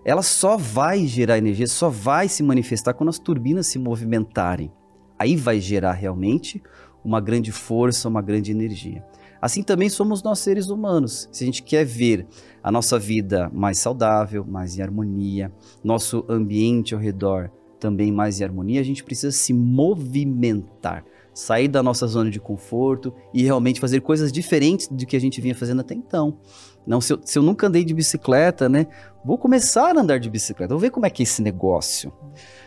ela 0.07 0.23
só 0.23 0.57
vai 0.57 1.05
gerar 1.05 1.37
energia, 1.37 1.67
só 1.67 1.91
vai 1.91 2.29
se 2.29 2.41
manifestar 2.41 2.95
quando 2.95 3.09
as 3.09 3.19
turbinas 3.19 3.67
se 3.67 3.77
movimentarem. 3.77 4.73
Aí 5.19 5.35
vai 5.35 5.59
gerar 5.59 5.95
realmente 5.95 6.63
uma 7.05 7.21
grande 7.21 7.51
força, 7.51 8.09
uma 8.09 8.23
grande 8.23 8.53
energia. 8.53 9.05
Assim 9.47 9.63
também 9.63 9.89
somos 9.89 10.25
nós 10.25 10.41
seres 10.41 10.71
humanos. 10.71 11.29
Se 11.31 11.45
a 11.45 11.47
gente 11.47 11.63
quer 11.63 11.85
ver 11.85 12.27
a 12.61 12.73
nossa 12.73 12.99
vida 12.99 13.49
mais 13.55 13.79
saudável, 13.79 14.45
mais 14.45 14.77
em 14.77 14.83
harmonia, 14.83 15.53
nosso 15.85 16.25
ambiente 16.29 16.95
ao 16.95 17.01
redor 17.01 17.49
também 17.79 18.11
mais 18.11 18.41
em 18.41 18.45
harmonia, 18.45 18.81
a 18.81 18.85
gente 18.85 19.05
precisa 19.05 19.31
se 19.31 19.53
movimentar, 19.53 21.05
sair 21.33 21.69
da 21.69 21.81
nossa 21.81 22.09
zona 22.09 22.29
de 22.29 22.41
conforto 22.41 23.15
e 23.33 23.45
realmente 23.45 23.79
fazer 23.79 24.01
coisas 24.01 24.33
diferentes 24.33 24.89
do 24.89 25.07
que 25.07 25.15
a 25.15 25.21
gente 25.21 25.41
vinha 25.41 25.55
fazendo 25.55 25.81
até 25.81 25.95
então. 25.95 26.39
Não, 26.85 27.01
se 27.01 27.13
eu, 27.13 27.21
se 27.25 27.39
eu 27.39 27.43
nunca 27.45 27.69
andei 27.69 27.85
de 27.85 27.95
bicicleta, 27.95 28.69
né? 28.69 28.89
Vou 29.25 29.39
começar 29.39 29.97
a 29.97 30.01
andar 30.01 30.19
de 30.19 30.29
bicicleta, 30.29 30.75
vou 30.75 30.81
ver 30.81 30.91
como 30.91 31.07
é 31.07 31.11
que 31.11 31.23
é 31.23 31.25
esse 31.25 31.41
negócio. 31.41 32.13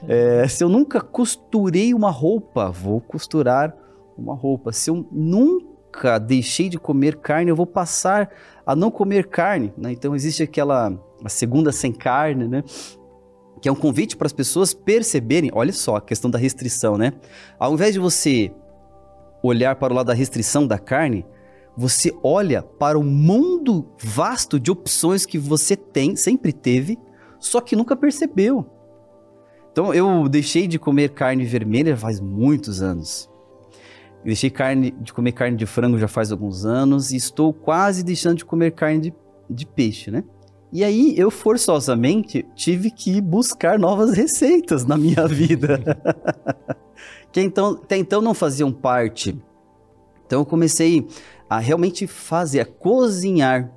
É, 0.07 0.47
se 0.47 0.63
eu 0.63 0.69
nunca 0.69 1.01
costurei 1.01 1.93
uma 1.93 2.09
roupa, 2.09 2.71
vou 2.71 3.01
costurar 3.01 3.75
uma 4.17 4.33
roupa. 4.33 4.71
Se 4.71 4.89
eu 4.89 5.05
nunca 5.11 5.68
deixei 6.25 6.69
de 6.69 6.79
comer 6.79 7.17
carne, 7.17 7.49
eu 7.49 7.55
vou 7.55 7.65
passar 7.65 8.29
a 8.65 8.75
não 8.75 8.91
comer 8.91 9.27
carne. 9.27 9.73
Né? 9.77 9.91
Então 9.91 10.15
existe 10.15 10.43
aquela 10.43 10.93
segunda 11.27 11.71
sem 11.71 11.91
carne, 11.91 12.47
né? 12.47 12.63
Que 13.61 13.67
é 13.67 13.71
um 13.71 13.75
convite 13.75 14.15
para 14.15 14.25
as 14.25 14.33
pessoas 14.33 14.73
perceberem, 14.73 15.51
olha 15.53 15.73
só, 15.73 15.97
a 15.97 16.01
questão 16.01 16.31
da 16.31 16.37
restrição, 16.37 16.97
né? 16.97 17.13
Ao 17.57 17.73
invés 17.73 17.93
de 17.93 17.99
você 17.99 18.51
olhar 19.43 19.75
para 19.75 19.93
o 19.93 19.95
lado 19.95 20.07
da 20.07 20.13
restrição 20.13 20.65
da 20.65 20.77
carne, 20.77 21.25
você 21.75 22.13
olha 22.23 22.61
para 22.61 22.97
o 22.97 23.03
mundo 23.03 23.89
vasto 24.01 24.59
de 24.59 24.71
opções 24.71 25.25
que 25.25 25.37
você 25.37 25.75
tem, 25.75 26.15
sempre 26.15 26.53
teve, 26.53 26.97
só 27.39 27.61
que 27.61 27.75
nunca 27.75 27.95
percebeu. 27.95 28.65
Então 29.71 29.93
eu 29.93 30.27
deixei 30.27 30.67
de 30.67 30.77
comer 30.77 31.09
carne 31.09 31.45
vermelha 31.45 31.95
faz 31.95 32.19
muitos 32.19 32.81
anos. 32.81 33.29
Deixei 34.23 34.49
carne, 34.49 34.91
de 34.91 35.13
comer 35.13 35.31
carne 35.31 35.57
de 35.57 35.65
frango 35.65 35.97
já 35.97 36.07
faz 36.07 36.31
alguns 36.31 36.65
anos 36.65 37.11
e 37.11 37.15
estou 37.15 37.53
quase 37.53 38.03
deixando 38.03 38.37
de 38.37 38.45
comer 38.45 38.71
carne 38.71 38.99
de, 38.99 39.13
de 39.49 39.65
peixe, 39.65 40.11
né? 40.11 40.23
E 40.71 40.83
aí 40.83 41.17
eu 41.17 41.31
forçosamente 41.31 42.45
tive 42.55 42.91
que 42.91 43.19
buscar 43.21 43.79
novas 43.79 44.13
receitas 44.13 44.85
na 44.85 44.97
minha 44.97 45.25
vida. 45.27 45.79
que 47.31 47.41
então, 47.41 47.79
até 47.83 47.97
então 47.97 48.21
não 48.21 48.33
faziam 48.33 48.71
parte. 48.71 49.35
Então 50.25 50.41
eu 50.41 50.45
comecei 50.45 51.07
a 51.49 51.57
realmente 51.57 52.05
fazer, 52.05 52.59
a 52.59 52.65
cozinhar 52.65 53.71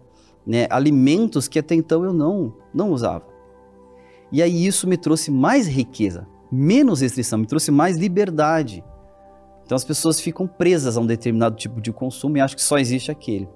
né, 0.46 0.66
alimentos 0.68 1.48
que 1.48 1.58
até 1.58 1.74
então 1.74 2.04
eu 2.04 2.12
não, 2.12 2.54
não 2.74 2.90
usava. 2.90 3.24
E 4.30 4.42
aí 4.42 4.66
isso 4.66 4.86
me 4.86 4.96
trouxe 4.96 5.30
mais 5.30 5.66
riqueza, 5.66 6.26
menos 6.50 7.00
restrição, 7.00 7.38
me 7.38 7.46
trouxe 7.46 7.70
mais 7.70 7.96
liberdade. 7.96 8.84
Então 9.64 9.76
as 9.76 9.84
pessoas 9.84 10.20
ficam 10.20 10.46
presas 10.46 10.96
a 10.96 11.00
um 11.00 11.06
determinado 11.06 11.56
tipo 11.56 11.80
de 11.80 11.92
consumo 11.92 12.36
e 12.36 12.40
acham 12.40 12.56
que 12.56 12.62
só 12.62 12.78
existe 12.78 13.10
aquele. 13.10 13.48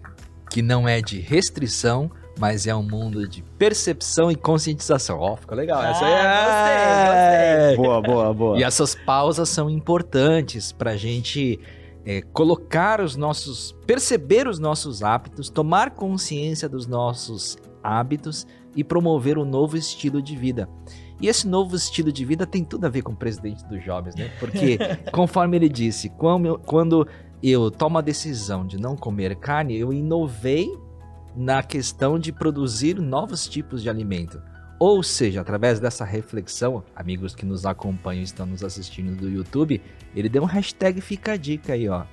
que 0.50 0.62
não 0.62 0.88
é 0.88 1.00
de 1.00 1.20
restrição, 1.20 2.10
mas 2.40 2.66
é 2.66 2.74
um 2.74 2.82
mundo 2.82 3.28
de 3.28 3.40
percepção 3.56 4.28
e 4.28 4.34
conscientização. 4.34 5.20
Ó, 5.20 5.34
oh, 5.34 5.36
ficou 5.36 5.56
legal. 5.56 5.80
Ah, 5.80 5.90
Essa 5.90 6.04
aí 6.04 6.12
é... 6.12 7.76
gostei, 7.76 7.76
gostei. 7.76 7.76
Boa, 7.86 8.02
boa, 8.02 8.34
boa. 8.34 8.58
E 8.58 8.64
essas 8.64 8.96
pausas 8.96 9.48
são 9.48 9.70
importantes 9.70 10.72
para 10.72 10.90
a 10.90 10.96
gente 10.96 11.60
é, 12.04 12.20
colocar 12.32 13.00
os 13.00 13.14
nossos, 13.14 13.76
perceber 13.86 14.48
os 14.48 14.58
nossos 14.58 15.04
hábitos, 15.04 15.48
tomar 15.48 15.90
consciência 15.90 16.68
dos 16.68 16.86
nossos 16.86 17.56
hábitos 17.80 18.44
e 18.76 18.84
promover 18.84 19.38
um 19.38 19.44
novo 19.44 19.76
estilo 19.76 20.22
de 20.22 20.36
vida. 20.36 20.68
E 21.20 21.28
esse 21.28 21.48
novo 21.48 21.74
estilo 21.74 22.12
de 22.12 22.24
vida 22.24 22.46
tem 22.46 22.62
tudo 22.62 22.84
a 22.84 22.90
ver 22.90 23.02
com 23.02 23.12
o 23.12 23.16
presidente 23.16 23.64
dos 23.64 23.82
jovens, 23.82 24.14
né? 24.14 24.30
Porque, 24.38 24.78
conforme 25.10 25.56
ele 25.56 25.68
disse, 25.68 26.10
quando 26.10 27.08
eu 27.42 27.70
tomo 27.70 27.98
a 27.98 28.02
decisão 28.02 28.66
de 28.66 28.78
não 28.78 28.94
comer 28.94 29.34
carne, 29.36 29.78
eu 29.78 29.92
inovei 29.92 30.70
na 31.34 31.62
questão 31.62 32.18
de 32.18 32.32
produzir 32.32 33.00
novos 33.00 33.48
tipos 33.48 33.82
de 33.82 33.88
alimento. 33.88 34.40
Ou 34.78 35.02
seja, 35.02 35.40
através 35.40 35.80
dessa 35.80 36.04
reflexão, 36.04 36.84
amigos 36.94 37.34
que 37.34 37.46
nos 37.46 37.64
acompanham 37.64 38.20
e 38.20 38.24
estão 38.24 38.44
nos 38.44 38.62
assistindo 38.62 39.16
do 39.16 39.30
YouTube, 39.30 39.80
ele 40.14 40.28
deu 40.28 40.42
um 40.42 40.46
hashtag 40.46 41.00
Fica 41.00 41.32
a 41.32 41.36
Dica 41.36 41.72
aí, 41.72 41.88
ó. 41.88 42.04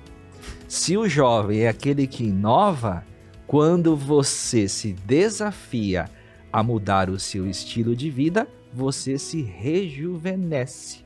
Se 0.66 0.96
o 0.96 1.06
jovem 1.06 1.60
é 1.60 1.68
aquele 1.68 2.06
que 2.06 2.24
inova, 2.24 3.04
quando 3.46 3.94
você 3.94 4.66
se 4.66 4.92
desafia 4.92 6.06
a 6.54 6.62
mudar 6.62 7.10
o 7.10 7.18
seu 7.18 7.50
estilo 7.50 7.96
de 7.96 8.08
vida, 8.08 8.46
você 8.72 9.18
se 9.18 9.42
rejuvenesce, 9.42 11.04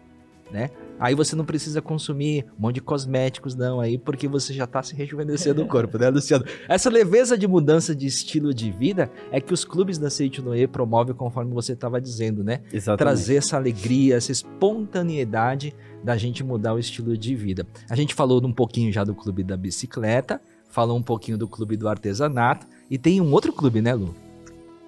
né? 0.52 0.68
Aí 1.00 1.14
você 1.14 1.34
não 1.34 1.42
precisa 1.42 1.80
consumir 1.80 2.44
um 2.58 2.64
monte 2.64 2.74
de 2.74 2.80
cosméticos 2.82 3.54
não 3.54 3.80
aí, 3.80 3.96
porque 3.96 4.28
você 4.28 4.52
já 4.52 4.64
está 4.64 4.82
se 4.82 4.94
rejuvenescendo 4.94 5.62
o 5.62 5.64
corpo, 5.66 5.96
né, 5.96 6.10
Luciano? 6.10 6.44
Essa 6.68 6.90
leveza 6.90 7.38
de 7.38 7.48
mudança 7.48 7.96
de 7.96 8.06
estilo 8.06 8.52
de 8.52 8.70
vida 8.70 9.10
é 9.32 9.40
que 9.40 9.54
os 9.54 9.64
clubes 9.64 9.96
da 9.96 10.10
Seite 10.10 10.42
Noé 10.42 10.66
promovem 10.66 11.14
conforme 11.14 11.50
você 11.54 11.72
estava 11.72 11.98
dizendo, 11.98 12.44
né? 12.44 12.60
Exatamente. 12.70 12.98
Trazer 12.98 13.36
essa 13.36 13.56
alegria, 13.56 14.16
essa 14.16 14.30
espontaneidade 14.32 15.74
da 16.04 16.18
gente 16.18 16.44
mudar 16.44 16.74
o 16.74 16.78
estilo 16.78 17.16
de 17.16 17.34
vida. 17.34 17.66
A 17.88 17.96
gente 17.96 18.14
falou 18.14 18.44
um 18.44 18.52
pouquinho 18.52 18.92
já 18.92 19.02
do 19.02 19.14
clube 19.14 19.42
da 19.42 19.56
bicicleta, 19.56 20.42
falou 20.68 20.98
um 20.98 21.02
pouquinho 21.02 21.38
do 21.38 21.48
clube 21.48 21.74
do 21.74 21.88
artesanato 21.88 22.66
e 22.90 22.98
tem 22.98 23.18
um 23.18 23.32
outro 23.32 23.50
clube, 23.50 23.80
né, 23.80 23.94
Lu? 23.94 24.14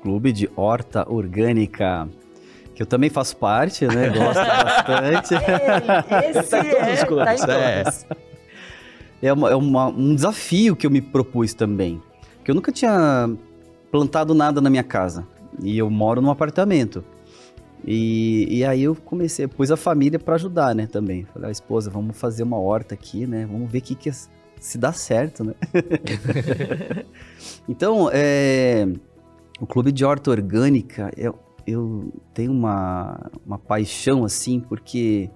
Clube 0.03 0.33
de 0.33 0.49
Horta 0.57 1.05
Orgânica. 1.11 2.09
Que 2.75 2.83
eu 2.83 2.87
também 2.87 3.11
faço 3.11 3.37
parte, 3.37 3.87
né? 3.87 4.09
Gosto 4.17 4.35
bastante. 4.35 5.35
Ei, 5.35 6.31
esse 6.31 6.51
Tá 6.51 6.65
todos 6.65 6.93
os 6.93 6.99
é, 7.03 7.07
clubes, 7.07 7.41
tá 7.41 7.55
em 7.55 7.61
é. 7.61 7.83
todos. 7.85 8.07
É, 9.23 9.33
uma- 9.33 9.51
é 9.51 9.55
uma- 9.55 9.89
um 9.89 10.15
desafio 10.15 10.75
que 10.75 10.87
eu 10.87 10.91
me 10.91 11.01
propus 11.03 11.53
também. 11.53 12.01
Que 12.43 12.51
eu 12.51 12.55
nunca 12.55 12.73
tinha 12.73 13.31
plantado 13.91 14.35
nada 14.35 14.61
na 14.63 14.71
minha 14.71 14.83
casa. 14.83 15.27
E 15.63 15.77
eu 15.77 15.91
moro 15.91 16.23
num 16.23 16.31
apartamento. 16.31 17.05
E, 17.85 18.47
e 18.51 18.65
aí 18.65 18.83
eu 18.83 18.95
comecei, 18.95 19.47
pus 19.47 19.71
a 19.71 19.77
família 19.77 20.19
para 20.19 20.35
ajudar, 20.37 20.75
né, 20.75 20.87
também. 20.87 21.27
Falei, 21.35 21.49
a 21.49 21.53
esposa, 21.53 21.91
vamos 21.91 22.17
fazer 22.19 22.43
uma 22.43 22.59
horta 22.59 22.95
aqui, 22.95 23.27
né? 23.27 23.47
Vamos 23.51 23.71
ver 23.71 23.79
o 23.79 23.83
que, 23.83 23.95
que 23.95 24.11
se 24.13 24.79
dá 24.79 24.93
certo, 24.93 25.45
né? 25.45 25.55
então, 27.69 28.11
é, 28.13 28.87
o 29.61 29.67
Clube 29.67 29.93
de 29.93 30.05
Horta 30.05 30.31
Orgânica, 30.31 31.11
eu, 31.17 31.39
eu 31.67 32.11
tenho 32.33 32.51
uma, 32.51 33.31
uma 33.45 33.59
paixão, 33.59 34.25
assim, 34.25 34.59
porque 34.59 35.29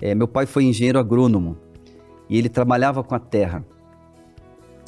é, 0.00 0.14
meu 0.14 0.28
pai 0.28 0.44
foi 0.44 0.64
engenheiro 0.64 0.98
agrônomo 0.98 1.56
e 2.28 2.36
ele 2.36 2.50
trabalhava 2.50 3.02
com 3.02 3.14
a 3.14 3.18
terra. 3.18 3.64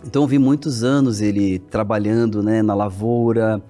Então, 0.06 0.22
eu 0.22 0.28
vi 0.28 0.38
muitos 0.38 0.84
anos 0.84 1.22
ele 1.22 1.58
trabalhando, 1.58 2.42
né, 2.42 2.60
na 2.62 2.74
lavoura, 2.74 3.62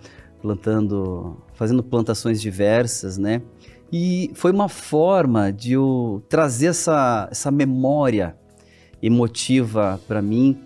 plantando, 0.43 1.37
fazendo 1.55 1.85
plantações 1.85 2.41
diversas, 2.41 3.17
né? 3.17 3.43
E 3.93 4.33
foi 4.35 4.51
uma 4.51 4.69
forma 4.69 5.53
de 5.53 5.73
eu 5.73 6.21
trazer 6.29 6.67
essa, 6.67 7.29
essa 7.31 7.53
memória 7.53 8.37
emotiva 9.01 10.01
para 10.09 10.21
mim 10.21 10.59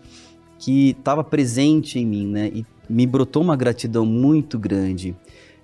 que 0.59 0.91
estava 0.91 1.23
presente 1.23 1.99
em 1.99 2.07
mim, 2.07 2.27
né? 2.27 2.51
E 2.55 2.65
me 2.91 3.07
brotou 3.07 3.41
uma 3.41 3.55
gratidão 3.55 4.05
muito 4.05 4.59
grande. 4.59 5.17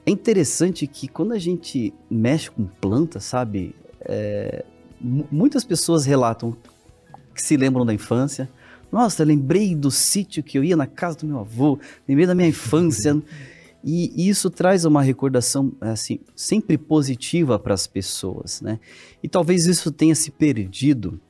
É 0.07 0.11
interessante 0.13 0.87
que 0.87 1.09
quando 1.09 1.33
a 1.33 1.39
gente 1.39 1.93
mexe 2.09 2.49
com 2.49 2.65
planta, 2.65 3.19
sabe? 3.19 3.75
É, 4.01 4.65
muitas 5.01 5.65
pessoas 5.65 6.07
relatam 6.07 6.57
que 7.35 7.43
se 7.43 7.57
lembram 7.57 7.85
da 7.85 7.93
infância. 7.93 8.49
Nossa, 8.93 9.25
lembrei 9.25 9.75
do 9.75 9.91
sítio 9.91 10.43
que 10.43 10.57
eu 10.57 10.63
ia 10.63 10.77
na 10.77 10.87
casa 10.87 11.19
do 11.19 11.27
meu 11.27 11.41
avô, 11.41 11.79
lembrei 12.09 12.27
da 12.27 12.35
minha 12.35 12.49
infância. 12.49 13.21
E 13.83 14.29
isso 14.29 14.49
traz 14.49 14.85
uma 14.85 15.03
recordação 15.03 15.73
assim 15.81 16.21
sempre 16.35 16.79
positiva 16.79 17.59
para 17.59 17.75
as 17.75 17.87
pessoas, 17.87 18.61
né? 18.61 18.79
E 19.23 19.29
talvez 19.29 19.67
isso 19.67 19.91
tenha 19.91 20.15
se 20.15 20.31
perdido 20.31 21.21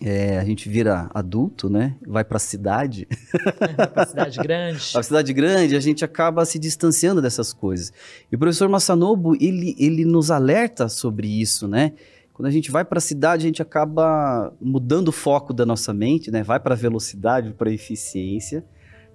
é, 0.00 0.38
a 0.38 0.44
gente 0.44 0.68
vira 0.68 1.10
adulto, 1.12 1.68
né? 1.68 1.96
Vai 2.06 2.24
para 2.24 2.36
a 2.36 2.40
cidade. 2.40 3.08
Vai 3.76 3.86
para 3.88 4.06
cidade 4.06 4.38
grande. 4.38 4.92
a 4.94 5.02
cidade 5.02 5.32
grande, 5.32 5.76
a 5.76 5.80
gente 5.80 6.04
acaba 6.04 6.44
se 6.44 6.58
distanciando 6.58 7.20
dessas 7.20 7.52
coisas. 7.52 7.92
E 8.30 8.36
o 8.36 8.38
professor 8.38 8.68
Massanobo, 8.68 9.34
ele, 9.40 9.74
ele 9.78 10.04
nos 10.04 10.30
alerta 10.30 10.88
sobre 10.88 11.26
isso, 11.26 11.66
né? 11.66 11.94
Quando 12.32 12.46
a 12.46 12.52
gente 12.52 12.70
vai 12.70 12.84
para 12.84 12.98
a 12.98 13.00
cidade, 13.00 13.44
a 13.44 13.48
gente 13.48 13.60
acaba 13.60 14.54
mudando 14.60 15.08
o 15.08 15.12
foco 15.12 15.52
da 15.52 15.66
nossa 15.66 15.92
mente, 15.92 16.30
né? 16.30 16.44
Vai 16.44 16.60
para 16.60 16.74
a 16.74 16.78
velocidade, 16.78 17.52
para 17.52 17.68
a 17.68 17.72
eficiência. 17.72 18.64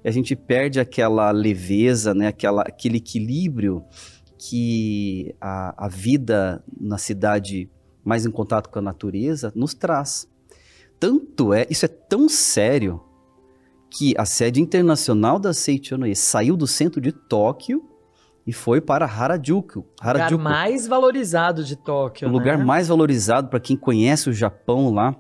E 0.03 0.09
a 0.09 0.11
gente 0.11 0.36
perde 0.36 0.81
aquela 0.81 1.31
leveza, 1.31 2.13
né? 2.13 2.27
Aquela, 2.27 2.63
aquele 2.63 2.97
equilíbrio 2.97 3.86
que 4.38 5.34
a, 5.39 5.86
a 5.86 5.88
vida 5.88 6.61
na 6.77 6.97
cidade, 6.97 7.69
mais 8.03 8.25
em 8.25 8.31
contato 8.31 8.69
com 8.69 8.79
a 8.79 8.81
natureza, 8.81 9.53
nos 9.55 9.73
traz. 9.73 10.27
Tanto 11.03 11.53
é, 11.53 11.67
isso 11.69 11.83
é 11.83 11.89
tão 11.89 12.29
sério 12.29 13.01
que 13.89 14.13
a 14.17 14.23
sede 14.23 14.61
internacional 14.61 15.37
da 15.37 15.53
Seichonoye 15.53 16.15
saiu 16.15 16.55
do 16.55 16.65
centro 16.65 17.01
de 17.01 17.11
Tóquio 17.11 17.83
e 18.47 18.53
foi 18.53 18.79
para 18.79 19.05
Harajuku. 19.05 19.85
Harajuku. 19.99 20.31
Lugar 20.31 20.51
mais 20.51 20.87
valorizado 20.87 21.61
de 21.61 21.75
Tóquio, 21.75 22.29
O 22.29 22.31
né? 22.31 22.37
lugar 22.37 22.57
mais 22.57 22.87
valorizado 22.87 23.49
para 23.49 23.59
quem 23.59 23.75
conhece 23.75 24.29
o 24.29 24.33
Japão 24.33 24.93
lá. 24.93 25.13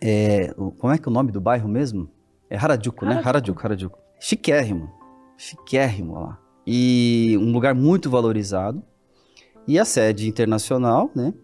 É, 0.00 0.54
como 0.78 0.90
é 0.90 0.96
que 0.96 1.06
é 1.06 1.10
o 1.10 1.12
nome 1.12 1.30
do 1.30 1.42
bairro 1.42 1.68
mesmo? 1.68 2.08
É 2.48 2.56
Harajuku, 2.56 3.04
né? 3.04 3.10
Harajuku. 3.10 3.22
né? 3.22 3.28
Harajuku, 3.28 3.66
Harajuku. 3.66 3.98
Chiquérrimo. 4.18 4.90
Chiquérrimo 5.36 6.14
lá. 6.14 6.38
E 6.66 7.36
um 7.38 7.52
lugar 7.52 7.74
muito 7.74 8.08
valorizado. 8.08 8.82
E 9.68 9.78
a 9.78 9.84
sede 9.84 10.26
internacional, 10.26 11.10
né? 11.14 11.34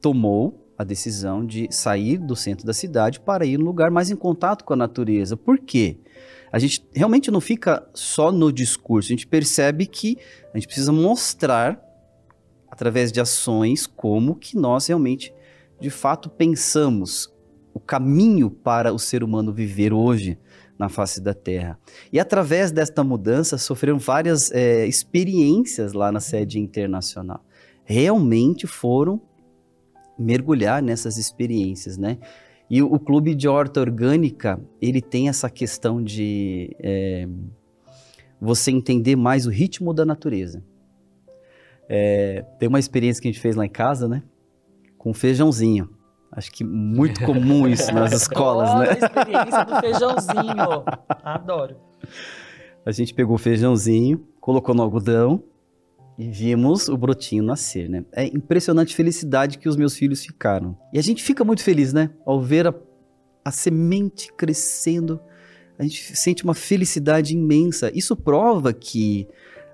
Tomou 0.00 0.59
a 0.80 0.84
decisão 0.84 1.44
de 1.44 1.68
sair 1.70 2.16
do 2.16 2.34
centro 2.34 2.64
da 2.64 2.72
cidade 2.72 3.20
para 3.20 3.44
ir 3.44 3.58
num 3.58 3.66
lugar 3.66 3.90
mais 3.90 4.10
em 4.10 4.16
contato 4.16 4.64
com 4.64 4.72
a 4.72 4.76
natureza. 4.76 5.36
Por 5.36 5.58
quê? 5.58 5.98
A 6.50 6.58
gente 6.58 6.82
realmente 6.94 7.30
não 7.30 7.38
fica 7.38 7.86
só 7.92 8.32
no 8.32 8.50
discurso, 8.50 9.08
a 9.08 9.14
gente 9.14 9.26
percebe 9.26 9.84
que 9.84 10.16
a 10.54 10.56
gente 10.56 10.66
precisa 10.66 10.90
mostrar 10.90 11.78
através 12.70 13.12
de 13.12 13.20
ações 13.20 13.86
como 13.86 14.34
que 14.34 14.56
nós 14.56 14.86
realmente 14.86 15.34
de 15.78 15.90
fato 15.90 16.30
pensamos 16.30 17.30
o 17.74 17.78
caminho 17.78 18.50
para 18.50 18.90
o 18.90 18.98
ser 18.98 19.22
humano 19.22 19.52
viver 19.52 19.92
hoje 19.92 20.38
na 20.78 20.88
face 20.88 21.20
da 21.20 21.34
Terra. 21.34 21.78
E 22.10 22.18
através 22.18 22.72
desta 22.72 23.04
mudança 23.04 23.58
sofreram 23.58 23.98
várias 23.98 24.50
é, 24.50 24.86
experiências 24.86 25.92
lá 25.92 26.10
na 26.10 26.20
sede 26.20 26.58
internacional. 26.58 27.44
Realmente 27.84 28.66
foram 28.66 29.20
mergulhar 30.20 30.82
nessas 30.82 31.16
experiências, 31.16 31.96
né? 31.96 32.18
E 32.68 32.82
o, 32.82 32.92
o 32.92 33.00
clube 33.00 33.34
de 33.34 33.48
horta 33.48 33.80
orgânica, 33.80 34.60
ele 34.80 35.00
tem 35.00 35.28
essa 35.28 35.48
questão 35.48 36.02
de 36.02 36.76
é, 36.78 37.26
você 38.40 38.70
entender 38.70 39.16
mais 39.16 39.46
o 39.46 39.50
ritmo 39.50 39.92
da 39.92 40.04
natureza. 40.04 40.62
É, 41.88 42.44
tem 42.58 42.68
uma 42.68 42.78
experiência 42.78 43.20
que 43.20 43.28
a 43.28 43.32
gente 43.32 43.40
fez 43.40 43.56
lá 43.56 43.66
em 43.66 43.70
casa, 43.70 44.06
né? 44.06 44.22
Com 44.96 45.12
feijãozinho. 45.12 45.88
Acho 46.30 46.52
que 46.52 46.62
muito 46.62 47.22
comum 47.26 47.66
isso 47.66 47.92
nas 47.92 48.12
escolas, 48.12 48.72
né? 48.78 48.90
a 48.90 48.92
experiência 48.92 49.64
do 49.64 49.80
feijãozinho. 49.80 50.84
Adoro. 51.24 51.76
A 52.86 52.92
gente 52.92 53.12
pegou 53.12 53.34
o 53.34 53.38
feijãozinho, 53.38 54.24
colocou 54.40 54.74
no 54.74 54.82
algodão, 54.82 55.42
e 56.20 56.28
vimos 56.28 56.86
o 56.86 56.98
brotinho 56.98 57.42
nascer, 57.42 57.88
né? 57.88 58.04
É 58.12 58.26
impressionante 58.26 58.92
a 58.92 58.96
felicidade 58.96 59.56
que 59.56 59.66
os 59.66 59.74
meus 59.74 59.96
filhos 59.96 60.22
ficaram. 60.22 60.76
E 60.92 60.98
a 60.98 61.02
gente 61.02 61.22
fica 61.22 61.42
muito 61.42 61.62
feliz, 61.62 61.94
né? 61.94 62.10
Ao 62.26 62.38
ver 62.38 62.66
a, 62.66 62.74
a 63.42 63.50
semente 63.50 64.30
crescendo, 64.34 65.18
a 65.78 65.82
gente 65.82 66.14
sente 66.14 66.44
uma 66.44 66.52
felicidade 66.52 67.32
imensa. 67.32 67.90
Isso 67.94 68.14
prova 68.14 68.70
que 68.70 69.26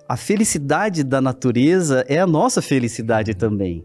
a 0.09 0.17
felicidade 0.17 1.03
da 1.03 1.21
natureza 1.21 2.05
é 2.07 2.21
a 2.21 2.27
nossa 2.29 2.63
felicidade 2.63 3.35
também. 3.35 3.85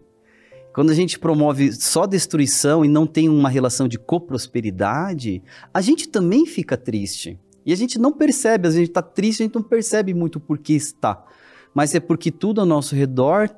Quando 0.72 0.90
a 0.90 0.94
gente 0.94 1.18
promove 1.18 1.72
só 1.72 2.06
destruição 2.06 2.84
e 2.84 2.88
não 2.88 3.08
tem 3.08 3.28
uma 3.28 3.48
relação 3.48 3.88
de 3.88 3.98
coprosperidade, 3.98 5.42
a 5.74 5.80
gente 5.80 6.08
também 6.08 6.46
fica 6.46 6.76
triste. 6.76 7.36
E 7.66 7.72
a 7.72 7.76
gente 7.76 7.98
não 7.98 8.12
percebe, 8.12 8.68
a 8.68 8.70
gente 8.70 8.90
está 8.90 9.02
triste, 9.02 9.42
a 9.42 9.46
gente 9.46 9.54
não 9.56 9.64
percebe 9.64 10.14
muito 10.14 10.38
por 10.38 10.58
que 10.58 10.74
está 10.74 11.26
mas 11.74 11.94
é 11.94 12.00
porque 12.00 12.30
tudo 12.30 12.60
ao 12.60 12.66
nosso 12.66 12.94
redor 12.94 13.50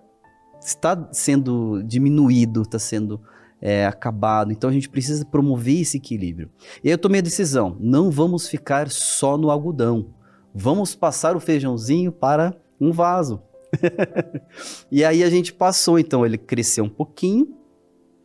está 0.61 1.09
sendo 1.13 1.83
diminuído, 1.83 2.63
está 2.63 2.79
sendo 2.79 3.21
é, 3.61 3.87
acabado. 3.87 4.53
Então 4.53 4.69
a 4.71 4.73
gente 4.73 4.89
precisa 4.89 5.25
promover 5.25 5.81
esse 5.81 5.97
equilíbrio. 5.97 6.51
E 6.83 6.91
eu 6.91 6.99
tomei 6.99 7.21
a 7.21 7.25
decisão: 7.25 7.77
não 7.81 8.11
vamos 8.11 8.49
ficar 8.49 8.91
só 8.91 9.37
no 9.37 9.51
algodão. 9.51 10.15
Vamos 10.55 10.95
passar 10.95 11.37
o 11.37 11.41
feijãozinho 11.41 12.13
para 12.13 12.55
um 12.81 12.93
vaso. 12.93 13.43
e 14.91 15.05
aí 15.05 15.25
a 15.25 15.31
gente 15.31 15.53
passou, 15.53 15.99
então 15.99 16.25
ele 16.25 16.39
cresceu 16.39 16.85
um 16.85 16.89
pouquinho, 16.89 17.57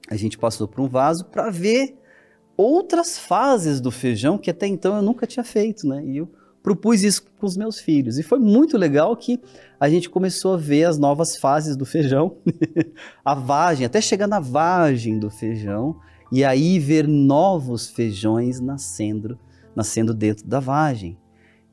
a 0.07 0.15
gente 0.15 0.37
passou 0.37 0.67
para 0.67 0.81
um 0.81 0.87
vaso 0.87 1.25
para 1.25 1.49
ver 1.49 1.97
outras 2.55 3.17
fases 3.17 3.81
do 3.81 3.89
feijão 3.89 4.37
que 4.37 4.51
até 4.51 4.67
então 4.67 4.95
eu 4.95 5.01
nunca 5.01 5.25
tinha 5.25 5.43
feito, 5.43 5.87
né? 5.87 6.05
E 6.05 6.17
eu 6.17 6.29
propus 6.61 7.03
isso 7.03 7.23
com 7.37 7.45
os 7.45 7.55
meus 7.55 7.79
filhos. 7.79 8.17
E 8.17 8.23
foi 8.23 8.39
muito 8.39 8.77
legal 8.77 9.15
que 9.15 9.39
a 9.79 9.89
gente 9.89 10.09
começou 10.09 10.53
a 10.53 10.57
ver 10.57 10.85
as 10.85 10.97
novas 10.97 11.37
fases 11.37 11.75
do 11.75 11.85
feijão, 11.85 12.37
a 13.23 13.33
vagem, 13.33 13.85
até 13.85 14.01
chegar 14.01 14.27
na 14.27 14.39
vagem 14.39 15.19
do 15.19 15.29
feijão, 15.29 15.95
e 16.31 16.43
aí 16.43 16.77
ver 16.79 17.07
novos 17.07 17.89
feijões 17.89 18.59
nascendo, 18.59 19.39
nascendo 19.75 20.13
dentro 20.13 20.47
da 20.47 20.59
vagem. 20.59 21.17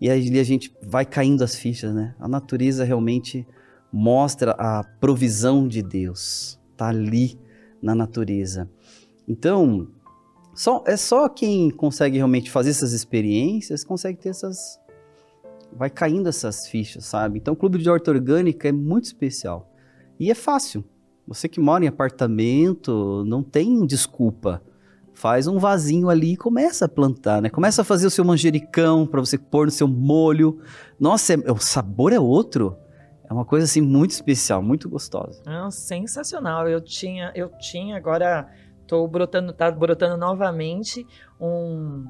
E 0.01 0.11
aí 0.11 0.39
a 0.39 0.45
gente 0.45 0.75
vai 0.83 1.05
caindo 1.05 1.43
as 1.43 1.57
fichas, 1.57 1.95
né? 1.95 2.15
A 2.19 2.29
natureza 2.29 2.85
realmente 2.85 3.47
mostra 3.93 4.53
a 4.53 4.85
provisão 4.85 5.67
de 5.67 5.83
Deus, 5.83 6.59
tá 6.77 6.89
ali 6.89 7.39
na 7.83 7.95
natureza. 7.95 8.69
Então, 9.27 9.89
só, 10.57 10.83
é 10.87 10.97
só 10.97 11.29
quem 11.29 11.71
consegue 11.71 12.17
realmente 12.17 12.51
fazer 12.51 12.71
essas 12.71 12.95
experiências 12.95 13.85
consegue 13.85 14.19
ter 14.19 14.31
essas. 14.31 14.81
Vai 15.71 15.91
caindo 15.91 16.31
essas 16.31 16.67
fichas, 16.67 17.05
sabe? 17.05 17.39
Então, 17.39 17.53
o 17.53 17.57
clube 17.57 17.77
de 17.77 17.91
horta 17.91 18.11
orgânica 18.11 18.67
é 18.67 18.73
muito 18.73 19.05
especial. 19.05 19.71
E 20.19 20.31
é 20.31 20.35
fácil. 20.35 20.83
Você 21.29 21.47
que 21.47 21.61
mora 21.61 21.85
em 21.85 21.89
apartamento, 21.89 23.23
não 23.27 23.43
tem 23.43 23.85
desculpa. 23.85 24.63
Faz 25.13 25.47
um 25.47 25.59
vasinho 25.59 26.09
ali 26.09 26.33
e 26.33 26.37
começa 26.37 26.87
a 26.87 26.89
plantar, 26.89 27.43
né? 27.43 27.51
Começa 27.51 27.83
a 27.83 27.85
fazer 27.85 28.07
o 28.07 28.11
seu 28.11 28.25
manjericão 28.25 29.07
para 29.07 29.21
você 29.21 29.37
pôr 29.37 29.67
no 29.67 29.73
seu 29.73 29.87
molho. 29.87 30.61
Nossa, 30.99 31.35
é, 31.35 31.53
o 31.53 31.59
sabor 31.59 32.15
é 32.15 32.21
outro. 32.21 32.79
É 33.29 33.33
uma 33.33 33.45
coisa 33.45 33.65
assim 33.65 33.83
muito 33.83 34.13
especial, 34.13 34.63
muito 34.63 34.89
gostosa. 34.89 35.43
É 35.47 35.71
sensacional. 35.71 36.67
Eu 36.67 36.81
tinha, 36.81 37.31
eu 37.35 37.51
tinha 37.59 37.97
agora 37.97 38.49
Tô 38.87 39.07
brotando, 39.07 39.53
tá 39.53 39.71
brotando 39.71 40.17
novamente 40.17 41.07
um 41.41 42.07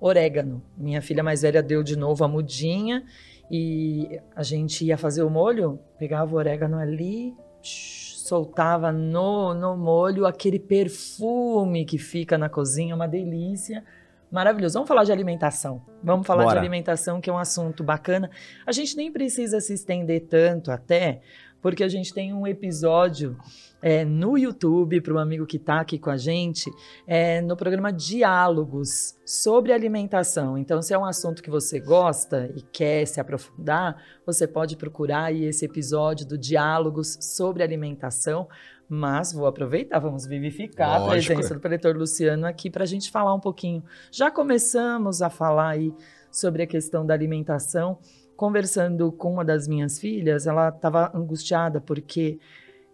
orégano. 0.00 0.62
Minha 0.76 1.02
filha 1.02 1.22
mais 1.22 1.42
velha 1.42 1.62
deu 1.62 1.82
de 1.82 1.96
novo 1.96 2.24
a 2.24 2.28
mudinha 2.28 3.04
E 3.50 4.20
a 4.36 4.42
gente 4.42 4.84
ia 4.84 4.96
fazer 4.96 5.22
o 5.22 5.30
molho, 5.30 5.78
pegava 5.98 6.34
o 6.34 6.38
orégano 6.38 6.78
ali, 6.78 7.34
soltava 7.62 8.92
no, 8.92 9.54
no 9.54 9.76
molho 9.76 10.26
aquele 10.26 10.58
perfume 10.58 11.84
que 11.84 11.96
fica 11.96 12.36
na 12.36 12.48
cozinha, 12.48 12.94
uma 12.94 13.08
delícia. 13.08 13.82
Maravilhoso. 14.30 14.74
Vamos 14.74 14.88
falar 14.88 15.04
de 15.04 15.12
alimentação. 15.12 15.82
Vamos 16.02 16.26
falar 16.26 16.42
Bora. 16.42 16.54
de 16.54 16.58
alimentação, 16.58 17.20
que 17.20 17.30
é 17.30 17.32
um 17.32 17.38
assunto 17.38 17.82
bacana. 17.82 18.30
A 18.66 18.72
gente 18.72 18.94
nem 18.94 19.10
precisa 19.10 19.58
se 19.60 19.72
estender 19.72 20.26
tanto 20.28 20.70
até, 20.70 21.22
porque 21.62 21.82
a 21.82 21.88
gente 21.88 22.12
tem 22.12 22.34
um 22.34 22.46
episódio 22.46 23.38
é, 23.80 24.04
no 24.04 24.36
YouTube, 24.36 25.00
para 25.00 25.14
um 25.14 25.18
amigo 25.18 25.46
que 25.46 25.56
está 25.56 25.80
aqui 25.80 25.98
com 25.98 26.10
a 26.10 26.16
gente, 26.16 26.70
é, 27.06 27.40
no 27.40 27.56
programa 27.56 27.92
Diálogos 27.92 29.16
sobre 29.24 29.72
alimentação. 29.72 30.58
Então, 30.58 30.82
se 30.82 30.92
é 30.92 30.98
um 30.98 31.04
assunto 31.04 31.42
que 31.42 31.50
você 31.50 31.78
gosta 31.78 32.50
e 32.56 32.62
quer 32.62 33.06
se 33.06 33.20
aprofundar, 33.20 34.02
você 34.26 34.46
pode 34.46 34.76
procurar 34.76 35.24
aí 35.24 35.44
esse 35.44 35.64
episódio 35.64 36.26
do 36.26 36.36
Diálogos 36.36 37.18
sobre 37.20 37.62
alimentação. 37.62 38.48
Mas 38.88 39.34
vou 39.34 39.46
aproveitar, 39.46 39.98
vamos 39.98 40.26
vivificar 40.26 40.94
a 40.94 40.98
Lógico. 40.98 41.34
presença 41.34 41.54
do 41.54 41.60
preletor 41.60 41.94
Luciano 41.94 42.46
aqui 42.46 42.70
para 42.70 42.84
a 42.84 42.86
gente 42.86 43.10
falar 43.10 43.34
um 43.34 43.40
pouquinho. 43.40 43.84
Já 44.10 44.30
começamos 44.30 45.20
a 45.20 45.28
falar 45.28 45.70
aí 45.70 45.92
sobre 46.30 46.62
a 46.62 46.66
questão 46.66 47.04
da 47.04 47.12
alimentação. 47.12 47.98
Conversando 48.34 49.12
com 49.12 49.32
uma 49.34 49.44
das 49.44 49.68
minhas 49.68 49.98
filhas, 49.98 50.46
ela 50.46 50.70
estava 50.70 51.10
angustiada 51.14 51.82
porque 51.82 52.38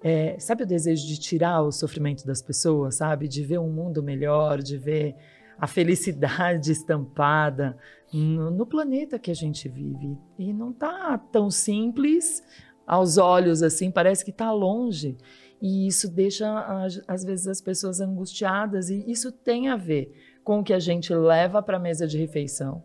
é, 0.07 0.38
sabe 0.38 0.64
o 0.64 0.66
desejo 0.66 1.07
de 1.07 1.18
tirar 1.18 1.62
o 1.62 1.72
sofrimento 1.72 2.26
das 2.26 2.42
pessoas, 2.42 2.96
sabe? 2.96 3.26
De 3.26 3.42
ver 3.42 3.59
um 3.59 3.72
mundo 3.72 4.02
melhor, 4.02 4.61
de 4.61 4.76
ver 4.76 5.16
a 5.59 5.66
felicidade 5.66 6.70
estampada 6.72 7.74
no, 8.12 8.50
no 8.50 8.66
planeta 8.66 9.18
que 9.18 9.30
a 9.30 9.34
gente 9.34 9.66
vive. 9.66 10.18
E 10.38 10.52
não 10.52 10.74
tá 10.74 11.16
tão 11.16 11.50
simples 11.50 12.44
aos 12.86 13.16
olhos 13.16 13.62
assim, 13.62 13.90
parece 13.90 14.22
que 14.22 14.30
tá 14.30 14.52
longe. 14.52 15.16
E 15.59 15.86
isso 15.86 16.12
deixa, 16.12 16.55
às- 17.09 17.24
vezes, 17.24 17.48
as 17.48 17.62
pessoas 17.62 17.98
angustiadas, 17.98 18.90
e 18.90 19.11
isso 19.11 19.32
tem 19.32 19.68
a 19.68 19.76
ver 19.76 20.12
com 20.44 20.61
o 20.61 20.62
que 20.62 20.74
a 20.74 20.78
gente 20.78 21.14
leva 21.14 21.62
para 21.62 21.78
a 21.78 21.80
mesa 21.80 22.07
de 22.07 22.18
refeição. 22.18 22.82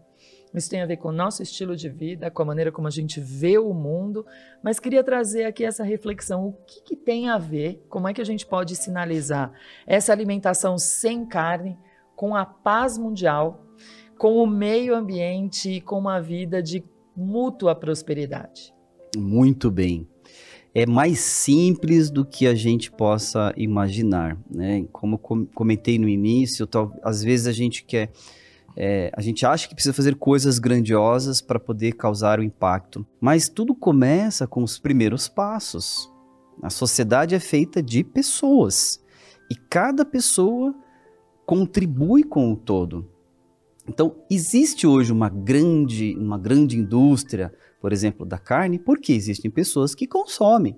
Isso 0.53 0.69
tem 0.69 0.81
a 0.81 0.85
ver 0.85 0.97
com 0.97 1.09
o 1.09 1.13
nosso 1.13 1.43
estilo 1.43 1.75
de 1.75 1.89
vida, 1.89 2.31
com 2.31 2.41
a 2.41 2.45
maneira 2.45 2.71
como 2.71 2.87
a 2.87 2.91
gente 2.91 3.19
vê 3.19 3.57
o 3.57 3.73
mundo, 3.73 4.25
mas 4.63 4.79
queria 4.79 5.03
trazer 5.03 5.43
aqui 5.43 5.63
essa 5.63 5.83
reflexão. 5.83 6.47
O 6.47 6.53
que, 6.65 6.81
que 6.81 6.95
tem 6.95 7.29
a 7.29 7.37
ver? 7.37 7.85
Como 7.87 8.07
é 8.07 8.13
que 8.13 8.21
a 8.21 8.25
gente 8.25 8.45
pode 8.45 8.75
sinalizar 8.75 9.51
essa 9.85 10.11
alimentação 10.11 10.77
sem 10.77 11.25
carne 11.25 11.77
com 12.15 12.35
a 12.35 12.45
paz 12.45 12.97
mundial, 12.97 13.63
com 14.17 14.37
o 14.37 14.47
meio 14.47 14.95
ambiente 14.95 15.69
e 15.69 15.81
com 15.81 15.99
uma 15.99 16.19
vida 16.19 16.63
de 16.63 16.83
mútua 17.15 17.75
prosperidade? 17.75 18.73
Muito 19.15 19.69
bem. 19.69 20.07
É 20.73 20.85
mais 20.85 21.19
simples 21.19 22.11
do 22.11 22.23
que 22.25 22.45
a 22.45 22.53
gente 22.53 22.91
possa 22.91 23.53
imaginar, 23.57 24.37
né? 24.49 24.85
Como 24.91 25.17
comentei 25.17 25.97
no 25.97 26.07
início, 26.07 26.67
tal- 26.67 26.93
às 27.03 27.23
vezes 27.23 27.47
a 27.47 27.51
gente 27.51 27.83
quer, 27.83 28.11
é, 28.75 29.11
a 29.15 29.21
gente 29.21 29.45
acha 29.45 29.67
que 29.67 29.73
precisa 29.73 29.93
fazer 29.93 30.15
coisas 30.15 30.59
grandiosas 30.59 31.41
para 31.41 31.59
poder 31.59 31.93
causar 31.93 32.39
o 32.39 32.43
impacto, 32.43 33.05
mas 33.19 33.49
tudo 33.49 33.75
começa 33.75 34.47
com 34.47 34.63
os 34.63 34.79
primeiros 34.79 35.27
passos. 35.27 36.11
A 36.61 36.69
sociedade 36.69 37.35
é 37.35 37.39
feita 37.39 37.81
de 37.81 38.03
pessoas 38.03 39.03
e 39.49 39.55
cada 39.55 40.03
pessoa 40.05 40.75
contribui 41.45 42.23
com 42.23 42.51
o 42.51 42.55
todo. 42.55 43.09
Então, 43.87 44.15
existe 44.29 44.85
hoje 44.85 45.11
uma 45.11 45.29
grande, 45.29 46.15
uma 46.17 46.37
grande 46.37 46.77
indústria 46.77 47.51
por 47.81 47.93
exemplo, 47.93 48.25
da 48.25 48.37
carne, 48.37 48.77
porque 48.77 49.13
existem 49.13 49.49
pessoas 49.49 49.95
que 49.95 50.05
consomem 50.05 50.77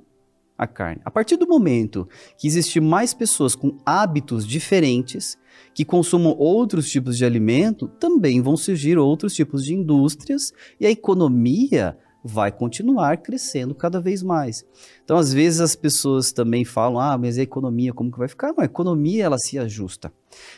a 0.57 0.67
carne. 0.67 1.01
A 1.03 1.09
partir 1.09 1.37
do 1.37 1.47
momento 1.47 2.07
que 2.37 2.47
existir 2.47 2.79
mais 2.79 3.13
pessoas 3.13 3.55
com 3.55 3.77
hábitos 3.85 4.45
diferentes, 4.45 5.37
que 5.73 5.85
consumam 5.85 6.35
outros 6.37 6.89
tipos 6.89 7.17
de 7.17 7.25
alimento, 7.25 7.87
também 7.87 8.41
vão 8.41 8.57
surgir 8.57 8.97
outros 8.97 9.33
tipos 9.33 9.63
de 9.63 9.73
indústrias 9.73 10.51
e 10.79 10.85
a 10.85 10.91
economia 10.91 11.97
vai 12.23 12.51
continuar 12.51 13.17
crescendo 13.17 13.73
cada 13.73 13.99
vez 13.99 14.21
mais. 14.21 14.65
Então, 15.03 15.17
às 15.17 15.33
vezes 15.33 15.59
as 15.59 15.75
pessoas 15.75 16.31
também 16.31 16.63
falam: 16.63 16.99
"Ah, 16.99 17.17
mas 17.17 17.37
a 17.37 17.41
economia 17.41 17.93
como 17.93 18.11
que 18.11 18.19
vai 18.19 18.27
ficar?" 18.27 18.49
Não, 18.49 18.61
a 18.61 18.65
economia 18.65 19.23
ela 19.23 19.37
se 19.37 19.57
ajusta. 19.57 20.13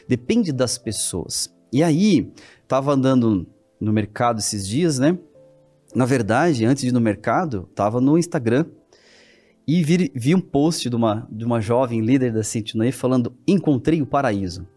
Depende 0.08 0.52
das 0.52 0.78
pessoas. 0.78 1.54
E 1.72 1.82
aí, 1.82 2.32
tava 2.68 2.94
andando 2.94 3.48
no 3.80 3.94
mercado 3.94 4.40
esses 4.40 4.68
dias, 4.68 5.00
né? 5.00 5.18
Na 5.96 6.06
verdade, 6.06 6.66
antes 6.66 6.82
de 6.82 6.90
ir 6.90 6.92
no 6.92 7.02
mercado, 7.02 7.68
estava 7.70 8.02
no 8.02 8.18
Instagram 8.18 8.66
e 9.68 9.84
vi, 9.84 10.12
vi 10.14 10.36
um 10.36 10.42
post 10.42 10.90
de 10.90 10.96
uma, 10.96 11.28
de 11.32 11.46
uma 11.46 11.62
jovem 11.62 12.02
líder 12.02 12.34
da 12.34 12.44
Sentinel 12.44 12.92
falando: 12.92 13.36
Encontrei 13.48 14.02
o 14.02 14.06
paraíso. 14.06 14.68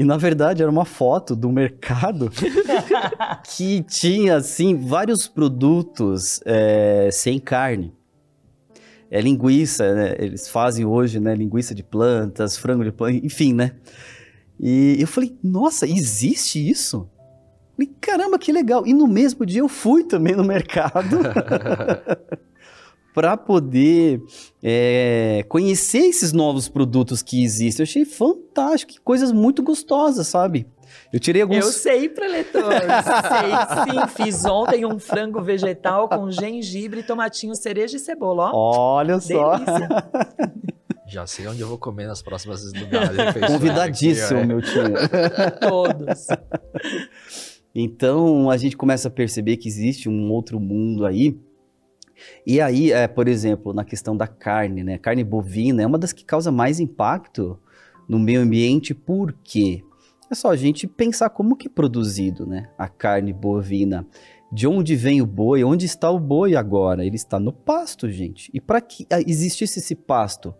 E 0.00 0.04
na 0.04 0.16
verdade 0.16 0.62
era 0.62 0.70
uma 0.70 0.86
foto 0.86 1.36
do 1.36 1.52
mercado 1.52 2.32
que 3.54 3.82
tinha 3.82 4.36
assim 4.36 4.74
vários 4.74 5.28
produtos 5.28 6.40
é, 6.46 7.10
sem 7.12 7.38
carne. 7.38 7.92
É 9.10 9.20
linguiça, 9.20 9.94
né? 9.94 10.14
eles 10.18 10.48
fazem 10.48 10.86
hoje, 10.86 11.20
né? 11.20 11.34
Linguiça 11.34 11.74
de 11.74 11.82
plantas, 11.82 12.56
frango 12.56 12.82
de 12.82 12.90
plantas, 12.90 13.22
enfim, 13.22 13.52
né? 13.52 13.72
E 14.58 14.96
eu 14.98 15.06
falei, 15.06 15.36
nossa, 15.44 15.86
existe 15.86 16.66
isso? 16.66 17.06
Falei, 17.76 17.92
caramba, 18.00 18.38
que 18.38 18.52
legal. 18.52 18.86
E 18.86 18.94
no 18.94 19.06
mesmo 19.06 19.44
dia 19.44 19.60
eu 19.60 19.68
fui 19.68 20.02
também 20.04 20.34
no 20.34 20.42
mercado 20.42 21.18
para 23.14 23.36
poder 23.36 24.22
é, 24.62 25.44
conhecer 25.48 26.00
esses 26.00 26.32
novos 26.32 26.68
produtos 26.68 27.22
que 27.22 27.42
existem. 27.42 27.84
Eu 27.84 27.88
achei 27.88 28.04
fantástico, 28.04 28.92
que 28.92 29.00
coisas 29.00 29.32
muito 29.32 29.62
gostosas, 29.62 30.26
sabe? 30.26 30.66
Eu 31.12 31.20
tirei 31.20 31.42
alguns. 31.42 31.58
Eu 31.58 31.72
sei, 31.72 32.08
preletor. 32.08 32.72
sei 32.72 34.06
sim. 34.16 34.24
Fiz 34.24 34.44
ontem 34.44 34.84
um 34.84 34.98
frango 34.98 35.42
vegetal 35.42 36.08
com 36.08 36.30
gengibre, 36.30 37.02
tomatinho, 37.02 37.54
cereja 37.54 37.96
e 37.96 38.00
cebola. 38.00 38.50
Ó, 38.54 38.96
Olha 38.96 39.20
só. 39.20 39.54
Já 41.06 41.26
sei 41.26 41.48
onde 41.48 41.60
eu 41.60 41.66
vou 41.66 41.76
comer 41.76 42.06
nas 42.06 42.22
próximas 42.22 42.72
lugares. 42.72 43.10
Convidadíssimo, 43.44 44.38
aqui, 44.38 44.46
meu 44.46 44.62
tio. 44.62 44.82
Todos. 45.60 46.26
Então 47.74 48.48
a 48.48 48.56
gente 48.56 48.76
começa 48.76 49.08
a 49.08 49.10
perceber 49.10 49.56
que 49.56 49.68
existe 49.68 50.08
um 50.08 50.30
outro 50.30 50.60
mundo 50.60 51.04
aí. 51.04 51.36
E 52.46 52.60
aí, 52.60 52.92
é, 52.92 53.06
por 53.08 53.28
exemplo, 53.28 53.72
na 53.72 53.84
questão 53.84 54.16
da 54.16 54.26
carne, 54.26 54.82
né? 54.82 54.98
Carne 54.98 55.24
bovina 55.24 55.82
é 55.82 55.86
uma 55.86 55.98
das 55.98 56.12
que 56.12 56.24
causa 56.24 56.50
mais 56.50 56.80
impacto 56.80 57.58
no 58.08 58.18
meio 58.18 58.40
ambiente, 58.40 58.94
por 58.94 59.32
quê? 59.44 59.84
É 60.30 60.34
só 60.34 60.50
a 60.50 60.56
gente 60.56 60.86
pensar 60.86 61.30
como 61.30 61.56
que 61.56 61.66
é 61.66 61.70
produzido, 61.70 62.46
né? 62.46 62.68
A 62.78 62.88
carne 62.88 63.32
bovina. 63.32 64.06
De 64.52 64.66
onde 64.66 64.96
vem 64.96 65.22
o 65.22 65.26
boi? 65.26 65.62
Onde 65.62 65.86
está 65.86 66.10
o 66.10 66.18
boi 66.18 66.56
agora? 66.56 67.04
Ele 67.04 67.16
está 67.16 67.38
no 67.38 67.52
pasto, 67.52 68.10
gente. 68.10 68.50
E 68.52 68.60
para 68.60 68.80
que 68.80 69.06
ah, 69.10 69.20
existisse 69.20 69.78
esse 69.78 69.94
pasto? 69.94 70.54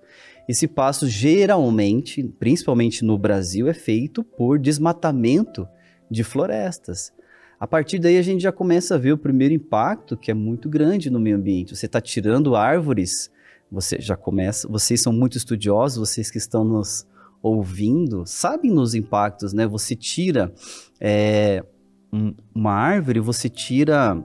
Esse 0.48 0.66
pasto 0.66 1.08
geralmente, 1.08 2.22
principalmente 2.22 3.04
no 3.04 3.18
Brasil, 3.18 3.68
é 3.68 3.74
feito 3.74 4.22
por 4.22 4.58
desmatamento 4.58 5.68
de 6.10 6.24
florestas. 6.24 7.12
A 7.60 7.66
partir 7.66 7.98
daí 7.98 8.16
a 8.16 8.22
gente 8.22 8.42
já 8.42 8.50
começa 8.50 8.94
a 8.94 8.98
ver 8.98 9.12
o 9.12 9.18
primeiro 9.18 9.52
impacto, 9.52 10.16
que 10.16 10.30
é 10.30 10.34
muito 10.34 10.66
grande 10.66 11.10
no 11.10 11.20
meio 11.20 11.36
ambiente. 11.36 11.76
Você 11.76 11.84
está 11.84 12.00
tirando 12.00 12.56
árvores, 12.56 13.30
você 13.70 14.00
já 14.00 14.16
começa. 14.16 14.66
Vocês 14.66 15.02
são 15.02 15.12
muito 15.12 15.36
estudiosos, 15.36 16.08
vocês 16.08 16.30
que 16.30 16.38
estão 16.38 16.64
nos 16.64 17.06
ouvindo, 17.42 18.24
sabem 18.24 18.70
nos 18.70 18.94
impactos, 18.94 19.52
né? 19.52 19.66
Você 19.66 19.94
tira 19.94 20.50
é, 20.98 21.62
um- 22.10 22.34
uma 22.54 22.72
árvore, 22.72 23.20
você 23.20 23.50
tira 23.50 24.16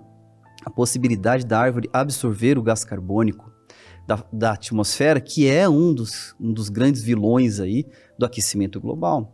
a 0.64 0.70
possibilidade 0.70 1.46
da 1.46 1.60
árvore 1.60 1.90
absorver 1.92 2.58
o 2.58 2.64
gás 2.64 2.86
carbônico 2.86 3.52
da, 4.08 4.24
da 4.32 4.52
atmosfera, 4.54 5.20
que 5.20 5.46
é 5.46 5.68
um 5.68 5.94
dos, 5.94 6.34
um 6.40 6.54
dos 6.54 6.70
grandes 6.70 7.02
vilões 7.02 7.60
aí 7.60 7.86
do 8.18 8.26
aquecimento 8.26 8.80
global 8.80 9.34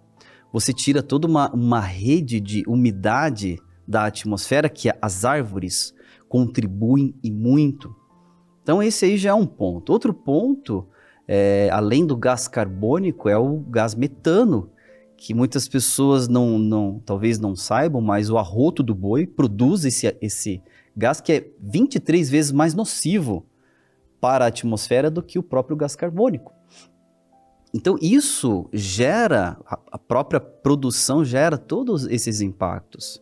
você 0.53 0.73
tira 0.73 1.01
toda 1.01 1.27
uma, 1.27 1.49
uma 1.53 1.79
rede 1.79 2.39
de 2.41 2.63
umidade 2.67 3.57
da 3.91 4.05
atmosfera 4.05 4.69
que 4.69 4.89
as 5.01 5.25
árvores 5.25 5.93
contribuem 6.29 7.13
e 7.21 7.29
muito. 7.29 7.93
Então 8.63 8.81
esse 8.81 9.03
aí 9.03 9.17
já 9.17 9.31
é 9.31 9.33
um 9.33 9.45
ponto. 9.45 9.91
Outro 9.91 10.13
ponto, 10.13 10.87
é, 11.27 11.69
além 11.71 12.05
do 12.05 12.15
gás 12.15 12.47
carbônico, 12.47 13.27
é 13.27 13.37
o 13.37 13.57
gás 13.57 13.93
metano, 13.93 14.71
que 15.17 15.33
muitas 15.33 15.67
pessoas 15.67 16.27
não, 16.27 16.57
não, 16.57 17.01
talvez 17.05 17.37
não 17.37 17.55
saibam, 17.55 18.01
mas 18.01 18.29
o 18.29 18.37
arroto 18.37 18.81
do 18.81 18.95
boi 18.95 19.27
produz 19.27 19.83
esse, 19.83 20.17
esse 20.21 20.63
gás 20.95 21.19
que 21.19 21.33
é 21.33 21.47
23 21.59 22.29
vezes 22.29 22.51
mais 22.51 22.73
nocivo 22.73 23.45
para 24.21 24.45
a 24.45 24.47
atmosfera 24.47 25.11
do 25.11 25.21
que 25.21 25.37
o 25.37 25.43
próprio 25.43 25.75
gás 25.75 25.95
carbônico. 25.95 26.53
Então, 27.73 27.97
isso 28.01 28.69
gera, 28.73 29.57
a 29.65 29.97
própria 29.97 30.39
produção 30.39 31.23
gera 31.23 31.57
todos 31.57 32.05
esses 32.05 32.41
impactos. 32.41 33.21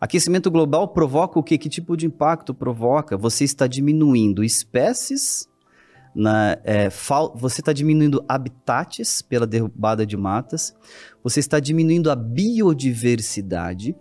Aquecimento 0.00 0.50
global 0.50 0.88
provoca 0.88 1.38
o 1.38 1.42
quê? 1.42 1.56
Que 1.56 1.68
tipo 1.68 1.96
de 1.96 2.06
impacto 2.06 2.52
provoca? 2.52 3.16
Você 3.16 3.44
está 3.44 3.66
diminuindo 3.66 4.44
espécies, 4.44 5.48
na, 6.14 6.58
é, 6.64 6.88
você 7.34 7.60
está 7.60 7.72
diminuindo 7.72 8.24
habitats 8.28 9.22
pela 9.22 9.46
derrubada 9.46 10.06
de 10.06 10.16
matas, 10.16 10.74
você 11.22 11.40
está 11.40 11.60
diminuindo 11.60 12.10
a 12.10 12.16
biodiversidade 12.16 13.94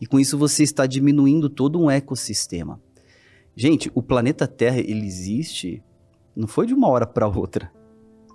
e 0.00 0.06
com 0.06 0.20
isso 0.20 0.36
você 0.36 0.62
está 0.62 0.86
diminuindo 0.86 1.48
todo 1.48 1.80
um 1.80 1.90
ecossistema. 1.90 2.80
Gente, 3.54 3.90
o 3.94 4.02
planeta 4.02 4.46
Terra 4.46 4.78
ele 4.78 5.06
existe, 5.06 5.82
não 6.34 6.46
foi 6.46 6.66
de 6.66 6.74
uma 6.74 6.88
hora 6.88 7.06
para 7.06 7.26
outra. 7.26 7.72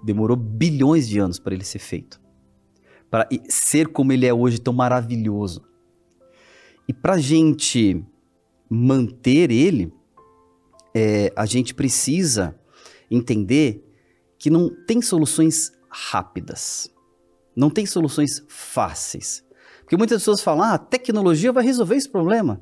Demorou 0.03 0.35
bilhões 0.35 1.07
de 1.07 1.19
anos 1.19 1.37
para 1.37 1.53
ele 1.53 1.63
ser 1.63 1.77
feito. 1.77 2.19
Para 3.09 3.27
ser 3.47 3.89
como 3.89 4.11
ele 4.11 4.25
é 4.25 4.33
hoje, 4.33 4.59
tão 4.59 4.73
maravilhoso. 4.73 5.61
E 6.91 6.93
para 6.93 7.13
a 7.13 7.17
gente 7.17 8.05
manter 8.69 9.49
ele, 9.49 9.93
é, 10.93 11.31
a 11.37 11.45
gente 11.45 11.73
precisa 11.73 12.53
entender 13.09 13.81
que 14.37 14.49
não 14.49 14.69
tem 14.85 15.01
soluções 15.01 15.71
rápidas. 15.89 16.91
Não 17.55 17.69
tem 17.69 17.85
soluções 17.85 18.43
fáceis. 18.49 19.41
Porque 19.79 19.95
muitas 19.95 20.17
pessoas 20.17 20.41
falam: 20.41 20.65
ah, 20.65 20.73
a 20.73 20.77
tecnologia 20.77 21.53
vai 21.53 21.63
resolver 21.63 21.95
esse 21.95 22.09
problema. 22.09 22.61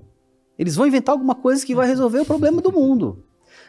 Eles 0.60 0.76
vão 0.76 0.86
inventar 0.86 1.14
alguma 1.14 1.34
coisa 1.34 1.66
que 1.66 1.74
vai 1.74 1.88
resolver 1.88 2.20
o 2.20 2.26
problema 2.26 2.62
do 2.62 2.72
mundo. 2.72 3.26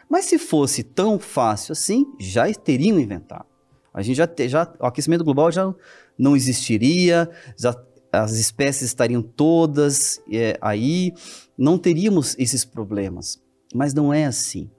Mas 0.07 0.25
se 0.25 0.37
fosse 0.37 0.83
tão 0.83 1.17
fácil 1.17 1.71
assim, 1.71 2.05
já 2.19 2.53
teriam 2.53 2.99
inventado. 2.99 3.47
A 3.91 4.03
gente 4.03 4.17
já, 4.17 4.27
te, 4.27 4.47
já 4.47 4.71
o 4.79 4.85
aquecimento 4.85 5.23
global 5.23 5.51
já 5.51 5.73
não 6.15 6.35
existiria, 6.35 7.27
já, 7.57 7.75
as 8.11 8.33
espécies 8.33 8.83
estariam 8.89 9.21
todas 9.21 10.21
é, 10.31 10.57
aí, 10.61 11.13
não 11.57 11.77
teríamos 11.77 12.35
esses 12.37 12.65
problemas. 12.65 13.41
Mas 13.73 13.93
não 13.93 14.13
é 14.13 14.25
assim. 14.25 14.69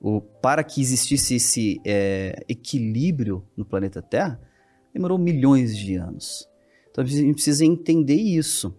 O, 0.00 0.20
para 0.20 0.64
que 0.64 0.80
existisse 0.80 1.34
esse 1.34 1.80
é, 1.84 2.44
equilíbrio 2.48 3.44
no 3.56 3.64
planeta 3.64 4.02
Terra, 4.02 4.40
demorou 4.92 5.18
milhões 5.18 5.76
de 5.76 5.94
anos. 5.96 6.48
Então 6.90 7.04
a 7.04 7.06
gente 7.06 7.34
precisa 7.34 7.64
entender 7.64 8.16
isso. 8.16 8.74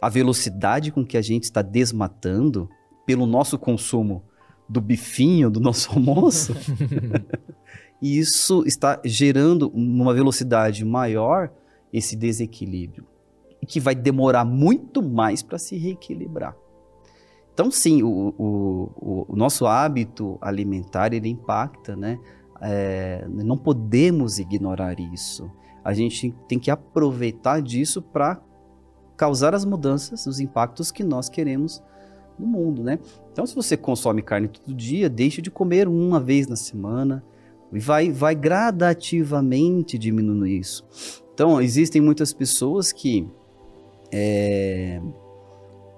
A 0.00 0.08
velocidade 0.08 0.90
com 0.90 1.04
que 1.04 1.16
a 1.16 1.22
gente 1.22 1.44
está 1.44 1.62
desmatando 1.62 2.68
pelo 3.06 3.26
nosso 3.26 3.58
consumo 3.58 4.22
do 4.68 4.80
bifinho 4.80 5.50
do 5.50 5.60
nosso 5.60 5.90
almoço, 5.92 6.54
e 8.00 8.18
isso 8.18 8.64
está 8.66 9.00
gerando 9.04 9.68
uma 9.70 10.12
velocidade 10.14 10.84
maior 10.84 11.52
esse 11.92 12.16
desequilíbrio, 12.16 13.06
que 13.64 13.80
vai 13.80 13.94
demorar 13.94 14.44
muito 14.44 15.02
mais 15.02 15.42
para 15.42 15.58
se 15.58 15.76
reequilibrar. 15.76 16.56
Então, 17.52 17.70
sim, 17.70 18.02
o, 18.02 18.34
o, 18.36 19.26
o, 19.28 19.36
nosso 19.36 19.64
hábito 19.64 20.36
alimentar 20.40 21.14
ele 21.14 21.28
impacta, 21.28 21.94
né? 21.94 22.18
É, 22.60 23.24
não 23.28 23.56
podemos 23.56 24.38
ignorar 24.38 24.98
isso. 24.98 25.48
A 25.84 25.92
gente 25.92 26.34
tem 26.48 26.58
que 26.58 26.70
aproveitar 26.70 27.62
disso 27.62 28.02
para 28.02 28.40
causar 29.16 29.54
as 29.54 29.64
mudanças, 29.64 30.26
os 30.26 30.40
impactos 30.40 30.90
que 30.90 31.04
nós 31.04 31.28
queremos 31.28 31.80
no 32.36 32.46
mundo, 32.46 32.82
né? 32.82 32.98
Então, 33.32 33.46
se 33.46 33.54
você 33.54 33.76
consome 33.76 34.20
carne 34.20 34.48
todo 34.48 34.74
dia, 34.74 35.08
deixe 35.08 35.40
de 35.40 35.50
comer 35.50 35.86
uma 35.86 36.18
vez 36.18 36.48
na 36.48 36.56
semana 36.56 37.24
e 37.72 37.78
vai, 37.78 38.10
vai 38.10 38.34
gradativamente 38.34 39.96
diminuindo 39.96 40.46
isso. 40.46 40.84
Então, 41.32 41.60
existem 41.60 42.00
muitas 42.00 42.32
pessoas 42.32 42.92
que 42.92 43.28
é, 44.16 45.00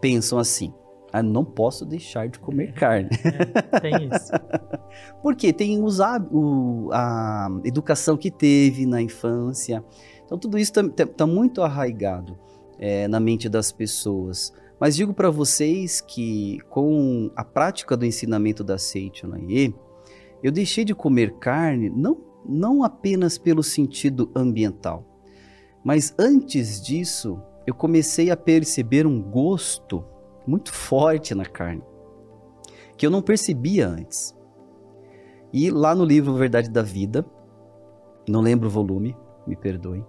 pensam 0.01 0.39
assim: 0.39 0.73
ah, 1.13 1.23
não 1.23 1.45
posso 1.45 1.85
deixar 1.85 2.29
de 2.29 2.39
comer 2.39 2.73
carne. 2.73 3.11
É, 3.23 3.81
tem 3.81 4.09
isso. 4.09 4.33
Porque 5.23 5.53
tem 5.53 5.83
os, 5.83 5.99
o, 6.31 6.89
a 6.93 7.49
educação 7.63 8.17
que 8.17 8.31
teve 8.31 8.87
na 8.87 9.03
infância. 9.03 9.85
Então, 10.25 10.39
tudo 10.39 10.59
isso 10.59 10.73
está 10.81 11.07
tá 11.07 11.27
muito 11.27 11.63
arraigado 11.63 12.39
é, 12.79 13.07
na 13.07 13.21
mente 13.21 13.51
das 13.51 13.71
pessoas. 13.71 14.53
Mas 14.81 14.97
digo 14.97 15.13
para 15.13 15.31
vocês 15.31 16.01
que, 16.01 16.59
com 16.71 17.31
a 17.37 17.45
prática 17.45 17.97
do 17.97 18.07
ensinamento 18.07 18.65
da 18.65 18.79
Seichonaye, 18.79 19.75
eu 20.43 20.51
deixei 20.51 20.85
de 20.85 20.95
comer 20.95 21.35
carne 21.39 21.91
não, 21.91 22.19
não 22.47 22.83
apenas 22.83 23.39
pelo 23.39 23.63
sentido 23.63 24.31
ambiental, 24.35 25.05
mas 25.83 26.15
antes 26.19 26.81
disso 26.81 27.41
eu 27.67 27.75
comecei 27.75 28.31
a 28.31 28.37
perceber 28.37 29.07
um 29.07 29.21
gosto 29.21 30.05
muito 30.47 30.73
forte 30.73 31.35
na 31.35 31.45
carne, 31.45 31.83
que 32.97 33.05
eu 33.05 33.11
não 33.11 33.21
percebia 33.21 33.89
antes. 33.89 34.35
E 35.53 35.71
lá 35.71 35.95
no 35.95 36.05
livro 36.05 36.35
Verdade 36.35 36.71
da 36.71 36.83
Vida, 36.83 37.25
não 38.29 38.41
lembro 38.41 38.69
o 38.69 38.71
volume, 38.71 39.17
me 39.47 39.57
perdoem, 39.57 40.05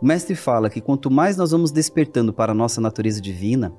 o 0.00 0.06
mestre 0.06 0.34
fala 0.34 0.70
que 0.70 0.80
quanto 0.80 1.10
mais 1.10 1.36
nós 1.36 1.50
vamos 1.50 1.70
despertando 1.70 2.32
para 2.32 2.52
a 2.52 2.54
nossa 2.54 2.80
natureza 2.80 3.20
divina, 3.20 3.72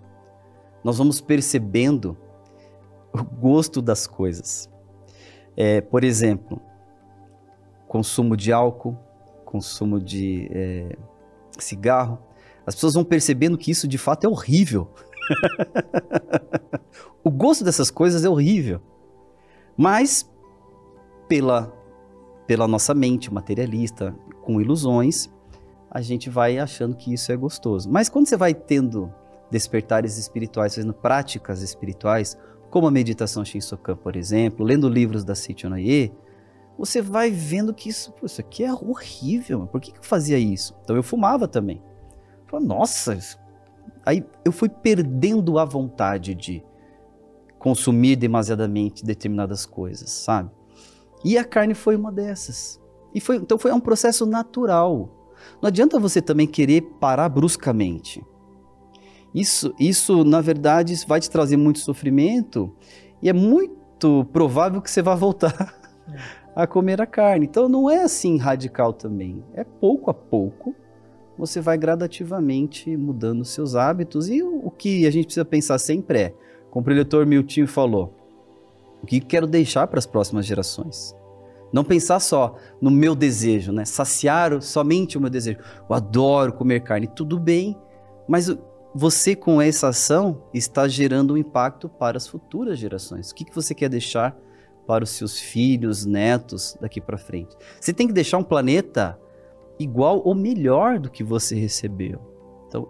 nós 0.84 0.98
vamos 0.98 1.22
percebendo 1.22 2.18
o 3.14 3.24
gosto 3.24 3.82
das 3.82 4.08
coisas. 4.08 4.70
É, 5.56 5.82
por 5.82 6.04
exemplo, 6.04 6.62
consumo 7.88 8.36
de 8.36 8.52
álcool, 8.52 8.98
consumo 9.46 10.00
de 10.00 10.50
é, 10.52 10.98
cigarro. 11.60 12.20
As 12.66 12.76
pessoas 12.76 12.94
vão 12.94 13.04
percebendo 13.04 13.58
que 13.58 13.72
isso 13.72 13.88
de 13.88 13.98
fato 13.98 14.26
é 14.26 14.30
horrível. 14.30 14.90
o 17.24 17.30
gosto 17.30 17.64
dessas 17.64 17.92
coisas 17.92 18.24
é 18.24 18.30
horrível. 18.30 18.82
Mas, 19.76 20.30
pela, 21.28 21.74
pela 22.48 22.68
nossa 22.68 22.94
mente 22.94 23.34
materialista, 23.34 24.16
com 24.42 24.62
ilusões, 24.62 25.30
a 25.90 26.02
gente 26.02 26.30
vai 26.30 26.58
achando 26.58 26.96
que 26.96 27.14
isso 27.14 27.32
é 27.32 27.36
gostoso. 27.36 27.90
Mas 27.90 28.10
quando 28.10 28.28
você 28.28 28.38
vai 28.38 28.54
tendo 28.54 29.14
despertares 29.52 30.18
espirituais, 30.18 30.76
fazendo 30.76 30.94
práticas 30.94 31.62
espirituais, 31.62 32.38
como 32.70 32.88
a 32.88 32.92
meditação 32.92 33.46
Shinsokan, 33.46 33.96
por 33.96 34.16
exemplo, 34.16 34.66
lendo 34.66 34.90
livros 34.90 35.24
da 35.24 35.36
Seichonaye, 35.36 36.12
você 36.78 37.02
vai 37.02 37.30
vendo 37.30 37.74
que 37.74 37.90
isso, 37.90 38.12
isso 38.24 38.42
aqui 38.42 38.64
é 38.64 38.74
horrível. 38.74 39.68
Por 39.68 39.80
que, 39.80 39.92
que 39.92 40.00
eu 40.00 40.04
fazia 40.04 40.40
isso? 40.40 40.76
Então 40.84 40.96
eu 40.96 41.04
fumava 41.04 41.48
também. 41.48 41.82
Nossa, 42.60 43.18
aí 44.06 44.26
eu 44.44 44.52
fui 44.52 44.70
perdendo 44.70 45.58
a 45.58 45.66
vontade 45.66 46.36
de 46.36 46.64
consumir 47.58 48.18
demasiadamente 48.18 49.06
determinadas 49.06 49.66
coisas, 49.66 50.10
sabe? 50.10 50.52
E 51.24 51.38
a 51.38 51.46
carne 51.46 51.74
foi 51.74 51.96
uma 51.96 52.12
dessas. 52.12 52.82
E 53.16 53.22
foi, 53.22 53.38
então 53.38 53.58
foi 53.58 53.72
um 53.72 53.80
processo 53.80 54.26
natural. 54.26 55.10
Não 55.62 55.68
adianta 55.68 56.00
você 56.00 56.22
também 56.22 56.48
querer 56.48 56.82
parar 57.00 57.30
bruscamente. 57.30 58.24
Isso, 59.34 59.74
isso, 59.80 60.24
na 60.24 60.42
verdade, 60.42 60.94
vai 61.08 61.20
te 61.20 61.30
trazer 61.30 61.58
muito 61.58 61.80
sofrimento 61.80 62.72
e 63.22 63.30
é 63.30 63.34
muito 63.34 64.26
provável 64.32 64.82
que 64.82 64.92
você 64.92 65.02
vá 65.02 65.16
voltar 65.16 65.76
a 66.54 66.68
comer 66.68 67.02
a 67.02 67.06
carne. 67.06 67.46
Então 67.46 67.70
não 67.70 67.90
é 67.90 68.04
assim 68.04 68.38
radical 68.38 68.94
também. 68.94 69.44
É 69.54 69.64
pouco 69.64 70.12
a 70.12 70.14
pouco 70.14 70.76
você 71.38 71.60
vai 71.60 71.78
gradativamente 71.78 72.96
mudando 72.96 73.44
seus 73.44 73.76
hábitos 73.76 74.30
e 74.30 74.42
o, 74.44 74.70
que 74.70 75.06
a 75.08 75.12
gente 75.12 75.26
precisa 75.26 75.46
pensar 75.46 75.80
sempre 75.80 76.20
é, 76.20 76.34
como 76.70 76.82
o 76.82 76.86
preletor 76.86 77.26
Miltinho 77.26 77.68
falou, 77.68 78.14
o 79.02 79.06
que 79.06 79.20
quero 79.20 79.48
deixar 79.48 79.88
para 79.88 80.00
as 80.00 80.06
próximas 80.06 80.46
gerações. 80.46 81.16
Não 81.72 81.84
pensar 81.84 82.20
só 82.20 82.56
no 82.80 82.92
meu 82.92 83.16
desejo, 83.16 83.72
né? 83.72 83.84
Saciar 83.84 84.62
somente 84.62 85.18
o 85.18 85.22
meu 85.22 85.30
desejo. 85.30 85.58
Eu 85.90 85.96
adoro 85.96 86.54
comer 86.54 86.82
carne, 86.82 87.08
tudo 87.08 87.40
bem, 87.40 87.76
mas 88.28 88.56
você 88.94 89.36
com 89.36 89.60
essa 89.60 89.88
ação 89.88 90.44
está 90.54 90.88
gerando 90.88 91.34
um 91.34 91.38
impacto 91.38 91.90
para 91.90 92.16
as 92.16 92.28
futuras 92.28 92.78
gerações. 92.78 93.32
O 93.32 93.36
que 93.36 93.54
você 93.54 93.74
quer 93.74 93.90
deixar 93.90 94.38
para 94.86 95.04
os 95.04 95.10
seus 95.10 95.40
filhos, 95.40 96.06
netos 96.06 96.78
daqui 96.80 97.02
para 97.02 97.18
frente? 97.18 97.56
Você 97.82 97.92
tem 97.92 98.06
que 98.06 98.14
deixar 98.14 98.38
um 98.38 98.44
planeta 98.44 99.18
igual 99.80 100.22
ou 100.24 100.36
melhor 100.36 101.00
do 101.00 101.10
que 101.10 101.24
você 101.24 101.56
recebeu. 101.56 102.20
Então, 102.68 102.88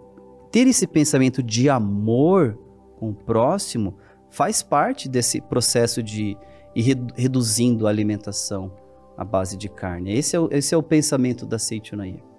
ter 0.50 0.66
esse 0.66 0.86
pensamento 0.86 1.42
de 1.42 1.68
amor 1.68 2.58
com 2.96 3.10
o 3.10 3.14
próximo 3.14 3.96
faz 4.30 4.62
parte 4.62 5.08
desse 5.08 5.40
processo 5.40 6.02
de 6.02 6.36
ir 6.74 6.96
reduzindo 7.16 7.86
a 7.86 7.90
alimentação 7.90 8.72
à 9.16 9.24
base 9.24 9.56
de 9.56 9.68
carne. 9.68 10.12
Esse 10.12 10.36
é 10.36 10.40
o, 10.40 10.48
esse 10.50 10.74
é 10.74 10.76
o 10.76 10.82
pensamento 10.82 11.46
da 11.46 11.58
Seichunaia 11.58 12.34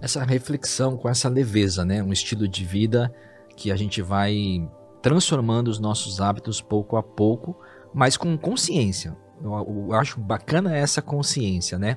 essa 0.00 0.24
reflexão 0.24 0.96
com 0.96 1.08
essa 1.08 1.28
leveza, 1.28 1.84
né? 1.84 2.02
Um 2.02 2.12
estilo 2.12 2.48
de 2.48 2.64
vida 2.64 3.14
que 3.56 3.70
a 3.70 3.76
gente 3.76 4.00
vai 4.00 4.68
transformando 5.02 5.68
os 5.68 5.78
nossos 5.78 6.20
hábitos 6.20 6.60
pouco 6.60 6.96
a 6.96 7.02
pouco, 7.02 7.56
mas 7.92 8.16
com 8.16 8.36
consciência. 8.36 9.16
Eu, 9.42 9.88
eu 9.88 9.94
acho 9.94 10.20
bacana 10.20 10.76
essa 10.76 11.00
consciência, 11.00 11.78
né? 11.78 11.96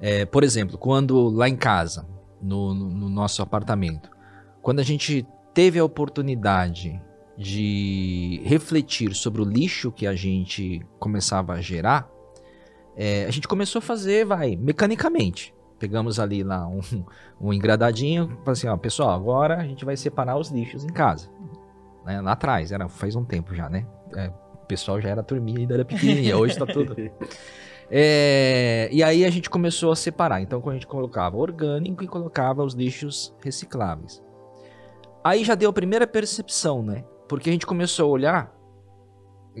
É, 0.00 0.24
por 0.24 0.42
exemplo, 0.42 0.78
quando 0.78 1.28
lá 1.28 1.48
em 1.48 1.56
casa, 1.56 2.06
no, 2.40 2.74
no, 2.74 2.88
no 2.88 3.08
nosso 3.08 3.42
apartamento, 3.42 4.10
quando 4.62 4.80
a 4.80 4.82
gente 4.82 5.26
teve 5.52 5.78
a 5.78 5.84
oportunidade 5.84 7.00
de 7.36 8.40
refletir 8.44 9.14
sobre 9.14 9.40
o 9.40 9.44
lixo 9.44 9.90
que 9.90 10.06
a 10.06 10.14
gente 10.14 10.84
começava 10.98 11.54
a 11.54 11.60
gerar, 11.60 12.08
é, 12.96 13.24
a 13.24 13.30
gente 13.30 13.48
começou 13.48 13.78
a 13.78 13.82
fazer, 13.82 14.24
vai, 14.26 14.56
mecanicamente. 14.56 15.54
Pegamos 15.78 16.20
ali 16.20 16.42
lá 16.42 16.66
um, 16.66 16.80
um 17.40 17.52
engradadinho, 17.52 18.38
assim, 18.46 18.68
ó, 18.68 18.76
pessoal, 18.76 19.10
agora 19.10 19.56
a 19.56 19.64
gente 19.64 19.84
vai 19.84 19.96
separar 19.96 20.36
os 20.36 20.50
lixos 20.50 20.84
em 20.84 20.92
casa. 20.92 21.30
Né, 22.04 22.20
lá 22.20 22.32
atrás, 22.32 22.72
era, 22.72 22.88
faz 22.88 23.16
um 23.16 23.24
tempo 23.24 23.54
já, 23.54 23.68
né? 23.68 23.86
É, 24.14 24.30
pessoal 24.70 25.00
já 25.00 25.08
era 25.08 25.22
turminha, 25.22 25.58
ainda 25.60 25.74
era 25.74 25.84
pequenininha, 25.84 26.36
hoje 26.36 26.56
tá 26.56 26.66
tudo... 26.66 26.94
É, 27.92 28.88
e 28.92 29.02
aí 29.02 29.24
a 29.24 29.30
gente 29.30 29.50
começou 29.50 29.90
a 29.90 29.96
separar. 29.96 30.40
Então 30.40 30.62
a 30.64 30.72
gente 30.72 30.86
colocava 30.86 31.36
orgânico 31.36 32.04
e 32.04 32.06
colocava 32.06 32.62
os 32.62 32.72
lixos 32.72 33.34
recicláveis. 33.42 34.22
Aí 35.24 35.42
já 35.42 35.56
deu 35.56 35.70
a 35.70 35.72
primeira 35.72 36.06
percepção, 36.06 36.84
né? 36.84 37.04
Porque 37.28 37.50
a 37.50 37.52
gente 37.52 37.66
começou 37.66 38.06
a 38.06 38.08
olhar, 38.08 38.56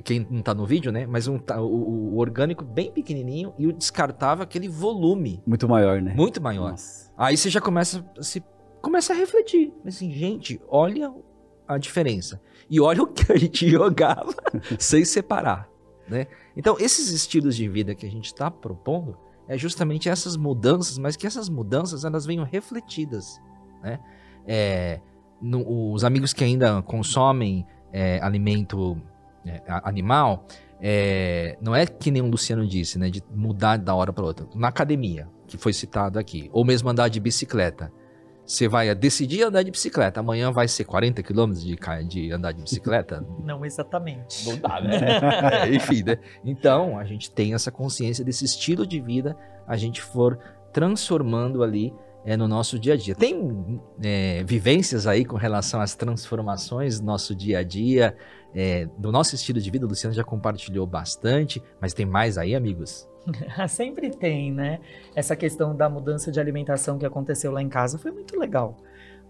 quem 0.04 0.24
não 0.30 0.42
tá 0.42 0.54
no 0.54 0.64
vídeo, 0.64 0.92
né? 0.92 1.06
Mas 1.06 1.26
um, 1.26 1.40
o, 1.58 2.14
o, 2.14 2.18
orgânico 2.18 2.64
bem 2.64 2.92
pequenininho 2.92 3.52
e 3.58 3.66
o 3.66 3.72
descartável 3.72 4.44
aquele 4.44 4.68
volume. 4.68 5.42
Muito 5.44 5.68
maior, 5.68 6.00
né? 6.00 6.14
Muito 6.14 6.40
maior. 6.40 6.70
Nossa. 6.70 7.12
Aí 7.18 7.36
você 7.36 7.50
já 7.50 7.60
começa 7.60 8.04
se, 8.20 8.44
começa 8.80 9.12
a 9.12 9.16
refletir. 9.16 9.72
Assim, 9.84 10.12
gente, 10.12 10.60
olha 10.68 11.12
a 11.66 11.78
diferença. 11.78 12.40
E 12.70 12.80
olha 12.80 13.02
o 13.02 13.06
que 13.06 13.32
a 13.32 13.36
gente 13.36 13.68
jogava 13.68 14.32
sem 14.78 15.04
separar, 15.04 15.68
né? 16.08 16.28
Então, 16.56 16.76
esses 16.78 17.10
estilos 17.10 17.56
de 17.56 17.68
vida 17.68 17.94
que 17.94 18.06
a 18.06 18.10
gente 18.10 18.26
está 18.26 18.50
propondo 18.50 19.16
é 19.48 19.58
justamente 19.58 20.08
essas 20.08 20.36
mudanças, 20.36 20.96
mas 20.96 21.16
que 21.16 21.26
essas 21.26 21.48
mudanças 21.48 22.04
elas 22.04 22.24
venham 22.24 22.44
refletidas, 22.44 23.40
né? 23.82 23.98
É, 24.46 25.00
no, 25.42 25.92
os 25.92 26.04
amigos 26.04 26.32
que 26.32 26.44
ainda 26.44 26.80
consomem 26.82 27.66
é, 27.92 28.20
alimento 28.20 29.00
é, 29.44 29.62
animal, 29.82 30.46
é, 30.80 31.58
não 31.60 31.74
é 31.74 31.86
que 31.86 32.10
nem 32.10 32.22
o 32.22 32.26
Luciano 32.26 32.66
disse, 32.66 32.98
né? 32.98 33.10
De 33.10 33.22
mudar 33.34 33.76
da 33.76 33.94
hora 33.94 34.12
para 34.12 34.24
outra. 34.24 34.46
Na 34.54 34.68
academia, 34.68 35.28
que 35.46 35.56
foi 35.56 35.72
citado 35.72 36.18
aqui, 36.18 36.48
ou 36.52 36.64
mesmo 36.64 36.88
andar 36.88 37.08
de 37.08 37.18
bicicleta. 37.18 37.92
Você 38.50 38.66
vai 38.66 38.92
decidir 38.96 39.44
andar 39.44 39.62
de 39.62 39.70
bicicleta, 39.70 40.18
amanhã 40.18 40.50
vai 40.50 40.66
ser 40.66 40.82
40 40.82 41.22
quilômetros 41.22 41.64
de, 41.64 41.78
de 42.08 42.32
andar 42.32 42.50
de 42.50 42.62
bicicleta? 42.62 43.24
Não 43.44 43.64
exatamente. 43.64 44.44
Não 44.44 44.58
dá, 44.58 44.80
né? 44.80 45.70
Enfim, 45.72 46.02
né? 46.02 46.18
Então, 46.44 46.98
a 46.98 47.04
gente 47.04 47.30
tem 47.30 47.54
essa 47.54 47.70
consciência 47.70 48.24
desse 48.24 48.44
estilo 48.44 48.84
de 48.84 49.00
vida, 49.00 49.36
a 49.68 49.76
gente 49.76 50.02
for 50.02 50.36
transformando 50.72 51.62
ali 51.62 51.94
é, 52.24 52.36
no 52.36 52.48
nosso 52.48 52.76
dia 52.76 52.94
a 52.94 52.96
dia. 52.96 53.14
Tem 53.14 53.80
é, 54.02 54.42
vivências 54.42 55.06
aí 55.06 55.24
com 55.24 55.36
relação 55.36 55.80
às 55.80 55.94
transformações 55.94 56.98
do 56.98 57.06
nosso 57.06 57.36
dia 57.36 57.60
a 57.60 57.62
dia, 57.62 58.16
é, 58.52 58.88
do 58.98 59.12
nosso 59.12 59.36
estilo 59.36 59.60
de 59.60 59.70
vida, 59.70 59.86
o 59.86 59.88
Luciano 59.88 60.12
já 60.12 60.24
compartilhou 60.24 60.88
bastante, 60.88 61.62
mas 61.80 61.94
tem 61.94 62.04
mais 62.04 62.36
aí, 62.36 62.56
amigos? 62.56 63.08
Sempre 63.68 64.10
tem, 64.10 64.52
né? 64.52 64.80
Essa 65.14 65.36
questão 65.36 65.74
da 65.74 65.88
mudança 65.88 66.30
de 66.30 66.40
alimentação 66.40 66.98
que 66.98 67.06
aconteceu 67.06 67.52
lá 67.52 67.62
em 67.62 67.68
casa 67.68 67.98
foi 67.98 68.10
muito 68.10 68.38
legal. 68.38 68.76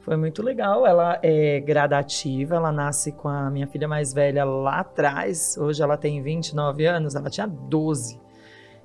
Foi 0.00 0.16
muito 0.16 0.42
legal. 0.42 0.86
Ela 0.86 1.18
é 1.22 1.60
gradativa, 1.60 2.56
ela 2.56 2.72
nasce 2.72 3.12
com 3.12 3.28
a 3.28 3.50
minha 3.50 3.66
filha 3.66 3.86
mais 3.86 4.12
velha 4.12 4.44
lá 4.44 4.80
atrás. 4.80 5.56
Hoje 5.58 5.82
ela 5.82 5.96
tem 5.96 6.22
29 6.22 6.86
anos, 6.86 7.14
ela 7.14 7.28
tinha 7.28 7.46
12. 7.46 8.20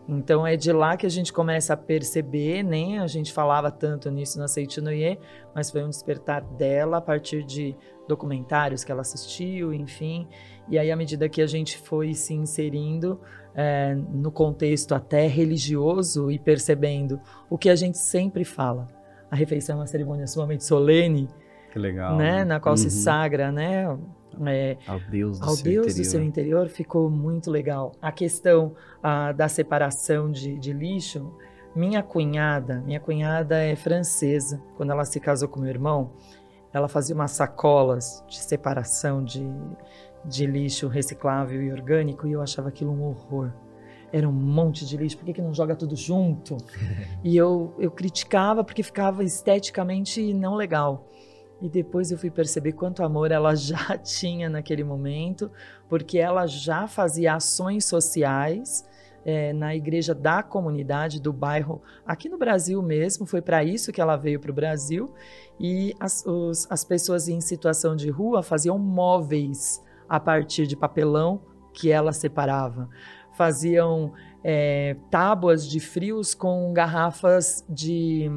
Então 0.08 0.46
é 0.46 0.56
de 0.56 0.72
lá 0.72 0.96
que 0.96 1.06
a 1.06 1.10
gente 1.10 1.34
começa 1.34 1.74
a 1.74 1.78
perceber, 1.78 2.62
nem 2.62 3.00
a 3.00 3.08
gente 3.08 3.34
falava 3.34 3.72
tanto 3.72 4.12
nisso 4.12 4.38
na 4.38 4.48
Seitinoye, 4.48 5.18
mas 5.54 5.72
foi 5.72 5.84
um 5.84 5.90
despertar 5.90 6.42
dela 6.42 6.98
a 6.98 7.02
partir 7.02 7.44
de 7.44 7.76
documentários 8.08 8.84
que 8.84 8.92
ela 8.92 9.02
assistiu, 9.02 9.74
enfim. 9.74 10.28
E 10.70 10.78
aí, 10.78 10.92
à 10.92 10.96
medida 10.96 11.28
que 11.28 11.42
a 11.42 11.48
gente 11.48 11.78
foi 11.80 12.14
se 12.14 12.36
inserindo, 12.36 13.20
é, 13.56 13.96
no 13.96 14.32
contexto 14.32 14.94
até 14.94 15.28
religioso 15.28 16.30
e 16.30 16.38
percebendo 16.38 17.20
o 17.50 17.58
que 17.58 17.70
a 17.70 17.76
gente 17.76 17.98
sempre 17.98 18.44
fala. 18.44 18.88
A 19.32 19.36
refeição 19.36 19.78
é 19.78 19.80
uma 19.80 19.88
cerimônia 19.88 20.28
sumamente 20.28 20.64
solene, 20.64 21.28
que 21.72 21.80
legal, 21.80 22.16
né? 22.16 22.46
Na 22.46 22.60
qual 22.60 22.74
uhum. 22.74 22.78
se 22.78 22.90
sagra, 22.90 23.52
né? 23.52 23.98
É, 24.48 24.78
ao 24.86 25.00
Deus, 25.00 25.40
do, 25.40 25.46
ao 25.46 25.56
seu 25.56 25.64
Deus 25.64 25.86
interior. 25.88 26.04
do 26.04 26.12
seu 26.12 26.24
interior 26.24 26.68
ficou 26.70 27.10
muito 27.10 27.50
legal. 27.50 27.94
A 28.02 28.12
questão 28.12 28.74
ah, 29.02 29.32
da 29.32 29.48
separação 29.48 30.30
de, 30.30 30.58
de 30.58 30.74
lixo, 30.74 31.34
minha 31.76 32.04
cunhada, 32.04 32.82
minha 32.86 33.00
cunhada 33.00 33.58
é 33.58 33.76
francesa. 33.76 34.62
Quando 34.76 34.92
ela 34.92 35.06
se 35.06 35.20
casou 35.20 35.48
com 35.48 35.60
meu 35.60 35.70
irmão, 35.70 36.12
ela 36.74 36.90
fazia 36.90 37.16
umas 37.16 37.32
sacolas 37.32 38.24
de 38.28 38.38
separação 38.38 39.24
de, 39.24 39.46
de 40.28 40.46
lixo 40.46 40.88
reciclável 40.88 41.62
e 41.62 41.72
orgânico 41.72 42.28
e 42.28 42.32
eu 42.32 42.42
achava 42.42 42.70
aquilo 42.70 42.92
um 42.92 43.04
horror. 43.04 43.52
Era 44.12 44.28
um 44.28 44.32
monte 44.32 44.86
de 44.86 44.98
lixo, 44.98 45.18
por 45.18 45.26
que, 45.26 45.34
que 45.34 45.42
não 45.42 45.54
joga 45.54 45.76
tudo 45.76 45.96
junto? 45.96 46.58
e 47.24 47.36
eu, 47.36 47.74
eu 47.80 47.92
criticava 47.92 48.64
porque 48.64 48.84
ficava 48.84 49.24
esteticamente 49.24 50.34
não 50.34 50.56
legal. 50.56 51.08
E 51.62 51.70
depois 51.70 52.12
eu 52.12 52.18
fui 52.18 52.30
perceber 52.30 52.74
quanto 52.74 53.04
amor 53.04 53.32
ela 53.32 53.54
já 53.56 53.98
tinha 53.98 54.50
naquele 54.50 54.84
momento, 54.84 55.52
porque 55.90 56.18
ela 56.18 56.46
já 56.48 56.88
fazia 56.88 57.36
ações 57.36 57.86
sociais 57.86 58.86
é, 59.26 59.52
na 59.52 59.76
igreja 59.76 60.14
da 60.14 60.44
comunidade 60.44 61.20
do 61.20 61.34
bairro, 61.34 61.82
aqui 62.06 62.30
no 62.30 62.38
Brasil 62.38 62.80
mesmo, 62.84 63.26
foi 63.26 63.42
para 63.42 63.64
isso 63.64 63.92
que 63.92 64.00
ela 64.00 64.16
veio 64.16 64.40
para 64.40 64.52
o 64.52 64.54
Brasil. 64.54 65.12
E 65.60 65.96
as, 66.00 66.24
os, 66.26 66.68
as 66.70 66.86
pessoas 66.86 67.28
em 67.28 67.42
situação 67.42 67.96
de 67.96 68.10
rua 68.10 68.44
faziam 68.44 68.78
móveis 68.78 69.84
a 70.08 70.20
partir 70.20 70.68
de 70.68 70.76
papelão 70.76 71.42
que 71.74 71.92
ela 71.92 72.14
separava. 72.14 72.90
Faziam 73.34 74.14
é, 74.44 74.96
tábuas 75.10 75.68
de 75.68 75.80
frios 75.80 76.34
com 76.34 76.72
garrafas 76.74 77.66
de 77.68 78.32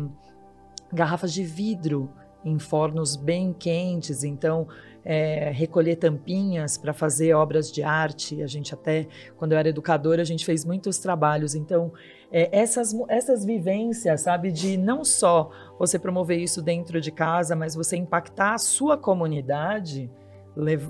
garrafas 0.92 1.32
de 1.32 1.44
vidro 1.44 2.10
em 2.44 2.58
fornos 2.58 3.14
bem 3.14 3.52
quentes, 3.52 4.24
então 4.24 4.66
é, 5.04 5.50
recolher 5.50 5.96
tampinhas 5.96 6.76
para 6.76 6.92
fazer 6.92 7.34
obras 7.34 7.70
de 7.70 7.82
arte. 7.82 8.42
A 8.42 8.46
gente 8.46 8.74
até, 8.74 9.06
quando 9.36 9.52
eu 9.52 9.58
era 9.58 9.68
educadora, 9.68 10.22
a 10.22 10.24
gente 10.24 10.44
fez 10.44 10.64
muitos 10.64 10.98
trabalhos. 10.98 11.54
Então, 11.54 11.92
é, 12.30 12.48
essas, 12.58 12.94
essas 13.08 13.44
vivências, 13.44 14.22
sabe, 14.22 14.52
de 14.52 14.76
não 14.76 15.04
só 15.04 15.50
você 15.78 15.98
promover 15.98 16.38
isso 16.38 16.60
dentro 16.62 17.00
de 17.00 17.10
casa, 17.10 17.56
mas 17.56 17.74
você 17.74 17.96
impactar 17.96 18.54
a 18.54 18.58
sua 18.58 18.96
comunidade, 18.96 20.10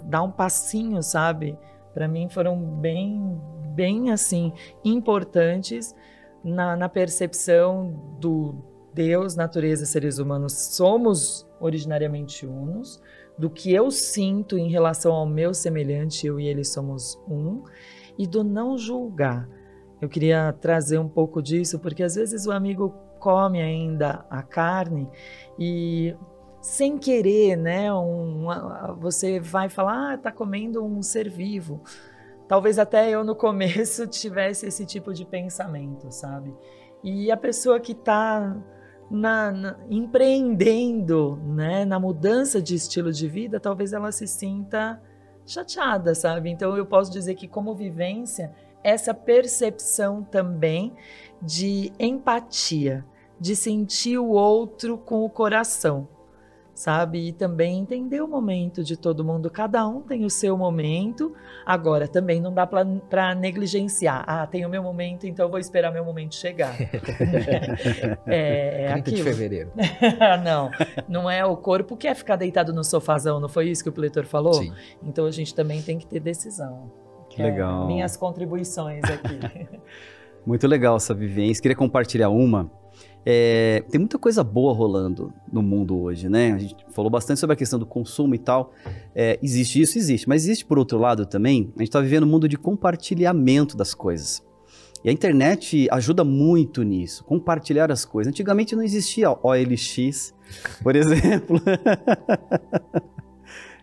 dar 0.04 0.22
um 0.22 0.30
passinho, 0.30 1.02
sabe? 1.02 1.56
Para 1.92 2.08
mim 2.08 2.28
foram 2.28 2.56
bem, 2.56 3.40
bem 3.74 4.10
assim 4.10 4.52
importantes 4.84 5.94
na, 6.44 6.76
na 6.76 6.88
percepção 6.88 8.16
do 8.20 8.54
Deus, 8.92 9.34
natureza, 9.36 9.86
seres 9.86 10.18
humanos 10.18 10.52
somos 10.74 11.46
originariamente 11.60 12.46
unos, 12.46 13.00
do 13.36 13.48
que 13.48 13.72
eu 13.72 13.90
sinto 13.90 14.58
em 14.58 14.68
relação 14.68 15.12
ao 15.12 15.26
meu 15.26 15.54
semelhante, 15.54 16.26
eu 16.26 16.40
e 16.40 16.46
ele 16.46 16.64
somos 16.64 17.16
um, 17.28 17.62
e 18.18 18.26
do 18.26 18.42
não 18.42 18.76
julgar. 18.76 19.48
Eu 20.00 20.08
queria 20.08 20.52
trazer 20.60 20.98
um 20.98 21.08
pouco 21.08 21.42
disso, 21.42 21.78
porque 21.78 22.02
às 22.02 22.14
vezes 22.16 22.46
o 22.46 22.52
amigo 22.52 22.94
come 23.18 23.60
ainda 23.60 24.24
a 24.30 24.42
carne 24.42 25.08
e 25.58 26.14
sem 26.60 26.98
querer, 26.98 27.56
né? 27.56 27.92
Um, 27.92 28.46
você 28.98 29.38
vai 29.38 29.68
falar, 29.68 30.14
ah, 30.14 30.18
tá 30.18 30.32
comendo 30.32 30.84
um 30.84 31.02
ser 31.02 31.28
vivo. 31.28 31.80
Talvez 32.46 32.78
até 32.78 33.10
eu 33.10 33.24
no 33.24 33.34
começo 33.34 34.06
tivesse 34.08 34.66
esse 34.66 34.84
tipo 34.84 35.12
de 35.12 35.24
pensamento, 35.24 36.10
sabe? 36.10 36.54
E 37.02 37.30
a 37.30 37.36
pessoa 37.36 37.78
que 37.78 37.92
está 37.92 38.56
na, 39.10 39.52
na, 39.52 39.78
empreendendo, 39.88 41.36
né, 41.44 41.84
na 41.84 42.00
mudança 42.00 42.60
de 42.60 42.74
estilo 42.74 43.12
de 43.12 43.28
vida, 43.28 43.60
talvez 43.60 43.92
ela 43.92 44.10
se 44.10 44.26
sinta 44.26 45.00
chateada, 45.46 46.14
sabe? 46.14 46.50
Então 46.50 46.76
eu 46.76 46.84
posso 46.84 47.10
dizer 47.10 47.34
que 47.34 47.46
como 47.46 47.74
vivência, 47.74 48.52
essa 48.82 49.14
percepção 49.14 50.22
também 50.22 50.92
de 51.40 51.92
empatia, 51.98 53.04
de 53.40 53.54
sentir 53.54 54.18
o 54.18 54.30
outro 54.30 54.98
com 54.98 55.24
o 55.24 55.30
coração 55.30 56.08
sabe? 56.78 57.26
E 57.26 57.32
também 57.32 57.80
entender 57.80 58.20
o 58.20 58.28
momento 58.28 58.84
de 58.84 58.96
todo 58.96 59.24
mundo. 59.24 59.50
Cada 59.50 59.86
um 59.88 60.00
tem 60.00 60.24
o 60.24 60.30
seu 60.30 60.56
momento. 60.56 61.34
Agora, 61.66 62.06
também 62.06 62.40
não 62.40 62.54
dá 62.54 62.64
para 62.66 63.34
negligenciar. 63.34 64.24
Ah, 64.28 64.46
tem 64.46 64.64
o 64.64 64.68
meu 64.68 64.80
momento, 64.80 65.26
então 65.26 65.46
eu 65.46 65.50
vou 65.50 65.58
esperar 65.58 65.90
meu 65.90 66.04
momento 66.04 66.36
chegar. 66.36 66.76
é, 68.28 68.84
é 68.84 68.92
30 68.92 68.98
aquilo. 69.00 69.16
de 69.16 69.22
fevereiro. 69.24 69.72
não, 70.44 70.70
não 71.08 71.28
é 71.28 71.44
o 71.44 71.56
corpo 71.56 71.96
que 71.96 72.06
é 72.06 72.14
ficar 72.14 72.36
deitado 72.36 72.72
no 72.72 72.84
sofazão, 72.84 73.40
não 73.40 73.48
foi 73.48 73.68
isso 73.68 73.82
que 73.82 73.88
o 73.88 73.92
Pleitor 73.92 74.24
falou? 74.24 74.54
Sim. 74.54 74.72
Então 75.02 75.26
a 75.26 75.32
gente 75.32 75.52
também 75.52 75.82
tem 75.82 75.98
que 75.98 76.06
ter 76.06 76.20
decisão. 76.20 76.92
Que 77.28 77.42
legal. 77.42 77.84
É, 77.84 77.86
minhas 77.88 78.16
contribuições 78.16 79.02
aqui. 79.02 79.68
Muito 80.46 80.66
legal 80.68 80.96
essa 80.96 81.12
vivência. 81.12 81.60
Queria 81.60 81.76
compartilhar 81.76 82.28
uma 82.28 82.70
É, 83.24 83.84
tem 83.90 83.98
muita 83.98 84.18
coisa 84.18 84.42
boa 84.42 84.72
rolando 84.72 85.32
no 85.52 85.62
mundo 85.62 85.98
hoje, 85.98 86.28
né? 86.28 86.52
A 86.52 86.58
gente 86.58 86.76
falou 86.90 87.10
bastante 87.10 87.40
sobre 87.40 87.54
a 87.54 87.56
questão 87.56 87.78
do 87.78 87.86
consumo 87.86 88.34
e 88.34 88.38
tal. 88.38 88.72
É, 89.14 89.38
existe 89.42 89.80
isso, 89.80 89.98
existe. 89.98 90.28
Mas 90.28 90.44
existe, 90.44 90.64
por 90.64 90.78
outro 90.78 90.98
lado, 90.98 91.26
também, 91.26 91.72
a 91.76 91.80
gente 91.80 91.88
está 91.88 92.00
vivendo 92.00 92.24
um 92.24 92.28
mundo 92.28 92.48
de 92.48 92.56
compartilhamento 92.56 93.76
das 93.76 93.94
coisas. 93.94 94.42
E 95.04 95.08
a 95.08 95.12
internet 95.12 95.86
ajuda 95.90 96.24
muito 96.24 96.82
nisso, 96.82 97.22
compartilhar 97.24 97.90
as 97.92 98.04
coisas. 98.04 98.30
Antigamente 98.32 98.74
não 98.74 98.82
existia 98.82 99.30
OLX, 99.30 100.34
por 100.82 100.96
exemplo. 100.96 101.60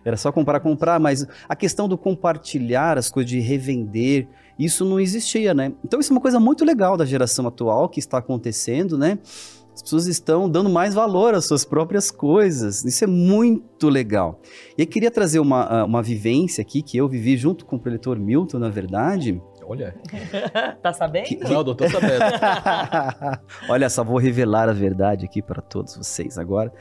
Era 0.06 0.15
só 0.15 0.32
comprar, 0.32 0.60
comprar, 0.60 0.99
mas 0.99 1.26
a 1.49 1.56
questão 1.56 1.90
do 1.90 1.98
compartilhar 1.98 2.98
as 2.98 3.10
coisas, 3.10 3.30
de 3.30 3.40
revender, 3.40 4.27
isso 4.57 4.86
não 4.86 4.99
existia, 4.99 5.53
né? 5.53 5.73
Então 5.84 5.99
isso 5.99 6.14
é 6.14 6.15
uma 6.15 6.22
coisa 6.22 6.40
muito 6.40 6.64
legal 6.64 6.95
da 6.95 7.06
geração 7.06 7.48
atual 7.48 7.90
que 7.90 7.99
está 7.99 8.19
acontecendo, 8.19 8.98
né? 8.98 9.18
As 9.73 9.82
pessoas 9.82 10.07
estão 10.07 10.49
dando 10.49 10.69
mais 10.69 10.94
valor 10.94 11.34
às 11.34 11.45
suas 11.45 11.65
próprias 11.65 12.10
coisas. 12.10 12.86
Isso 12.86 13.03
é 13.03 13.07
muito 13.07 13.90
legal. 13.90 14.40
E 14.77 14.84
eu 14.84 14.88
queria 14.88 15.11
trazer 15.11 15.40
uma, 15.40 15.64
ah, 15.64 15.84
uma 15.84 16.02
vivência 16.02 16.61
aqui 16.61 16.82
que 16.82 16.95
eu 16.95 17.10
vivi 17.10 17.36
junto 17.36 17.65
com 17.65 17.76
o 17.76 17.80
preletor 17.80 18.18
Milton, 18.18 18.57
na 18.57 18.69
verdade. 18.69 19.41
Olha. 19.68 19.94
tá 20.82 20.94
sabendo? 20.94 21.26
Que- 21.26 21.36
Não, 21.44 21.61
doutor 21.61 21.90
sabendo. 21.90 22.22
Olha 23.68 23.90
só, 23.90 24.02
vou 24.02 24.18
revelar 24.18 24.69
a 24.69 24.73
verdade 24.73 25.26
aqui 25.26 25.41
para 25.41 25.61
todos 25.61 25.98
vocês 25.98 26.38
agora. 26.38 26.72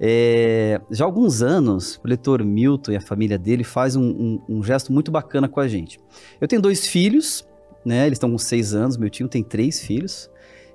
É, 0.00 0.80
já 0.90 1.04
há 1.04 1.06
alguns 1.08 1.42
anos, 1.42 2.00
o 2.04 2.06
leitor 2.08 2.44
Milton 2.44 2.92
e 2.92 2.96
a 2.96 3.00
família 3.00 3.36
dele 3.38 3.64
faz 3.64 3.96
um, 3.96 4.02
um- 4.08 4.40
um 4.48 4.62
gesto 4.62 4.92
muito 4.92 5.10
bacana 5.10 5.48
com 5.48 5.58
a 5.60 5.66
gente. 5.66 5.98
Eu 6.40 6.46
tenho 6.46 6.62
dois 6.62 6.86
filhos, 6.86 7.46
né? 7.84 8.06
Eles 8.06 8.16
estão 8.16 8.30
com 8.30 8.38
seis 8.38 8.74
anos, 8.74 8.96
meu 8.96 9.10
tio 9.10 9.28
tem 9.28 9.42
três 9.42 9.80
filhos. 9.80 10.30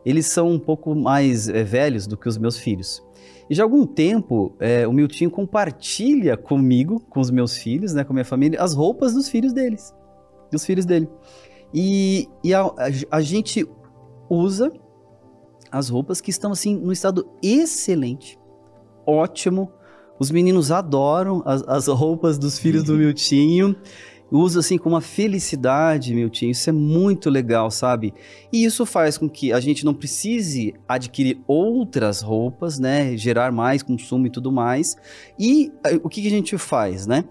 Eles 0.06 0.26
são 0.26 0.50
um 0.50 0.60
pouco 0.60 0.94
mais 0.94 1.48
é, 1.48 1.64
velhos 1.64 2.06
do 2.06 2.18
que 2.18 2.28
os 2.28 2.38
meus 2.38 2.58
filhos. 2.58 3.02
E 3.50 3.56
já 3.56 3.64
há 3.64 3.66
algum 3.66 3.86
tempo, 3.86 4.54
é, 4.60 4.86
o 4.88 4.92
Miltinho 4.94 5.30
compartilha 5.32 6.36
comigo, 6.36 7.00
com 7.10 7.20
os 7.22 7.30
meus 7.32 7.56
filhos, 7.58 7.94
né, 7.94 8.04
com 8.04 8.12
a 8.12 8.16
minha 8.16 8.26
família, 8.26 8.62
as 8.62 8.74
roupas 8.74 9.14
dos 9.14 9.30
filhos 9.30 9.54
deles. 9.54 9.94
Dos 10.52 10.66
filhos 10.66 10.86
dele. 10.86 11.08
E, 11.74 12.28
e 12.44 12.54
a, 12.54 12.62
a- 12.62 12.74
a 13.12 13.22
gente 13.22 13.66
usa 14.30 14.72
as 15.72 15.90
roupas 15.90 16.20
que 16.22 16.30
estão 16.30 16.52
assim 16.52 16.76
no 16.78 16.92
estado 16.92 17.28
excelente, 17.42 18.38
ótimo. 19.06 19.72
Os 20.20 20.32
meninos 20.32 20.72
adoram 20.72 21.42
as, 21.46 21.64
as 21.68 21.88
roupas 21.88 22.38
dos 22.38 22.58
filhos 22.60 22.84
do 22.84 22.96
Miltinho. 22.96 23.76
Usa 24.32 24.62
assim 24.62 24.80
com 24.80 24.90
uma 24.90 25.02
felicidade, 25.02 26.14
Miltinho. 26.14 26.52
Isso 26.52 26.70
é 26.70 26.74
muito 26.74 27.30
legal, 27.30 27.70
sabe? 27.70 28.14
E 28.52 28.64
isso 28.64 28.86
faz 28.86 29.18
com 29.18 29.30
que 29.30 29.54
a 29.54 29.60
gente 29.60 29.86
não 29.86 29.94
precise 29.94 30.74
adquirir 30.88 31.40
outras 31.46 32.22
roupas, 32.22 32.80
né? 32.80 33.16
Gerar 33.16 33.52
mais 33.52 33.84
consumo 33.84 34.26
e 34.26 34.32
tudo 34.32 34.52
mais. 34.52 34.96
E 35.38 35.72
eh, 35.86 36.00
o 36.04 36.10
que, 36.10 36.22
que 36.22 36.28
a 36.28 36.32
gente 36.32 36.58
faz, 36.58 37.06
né? 37.06 37.26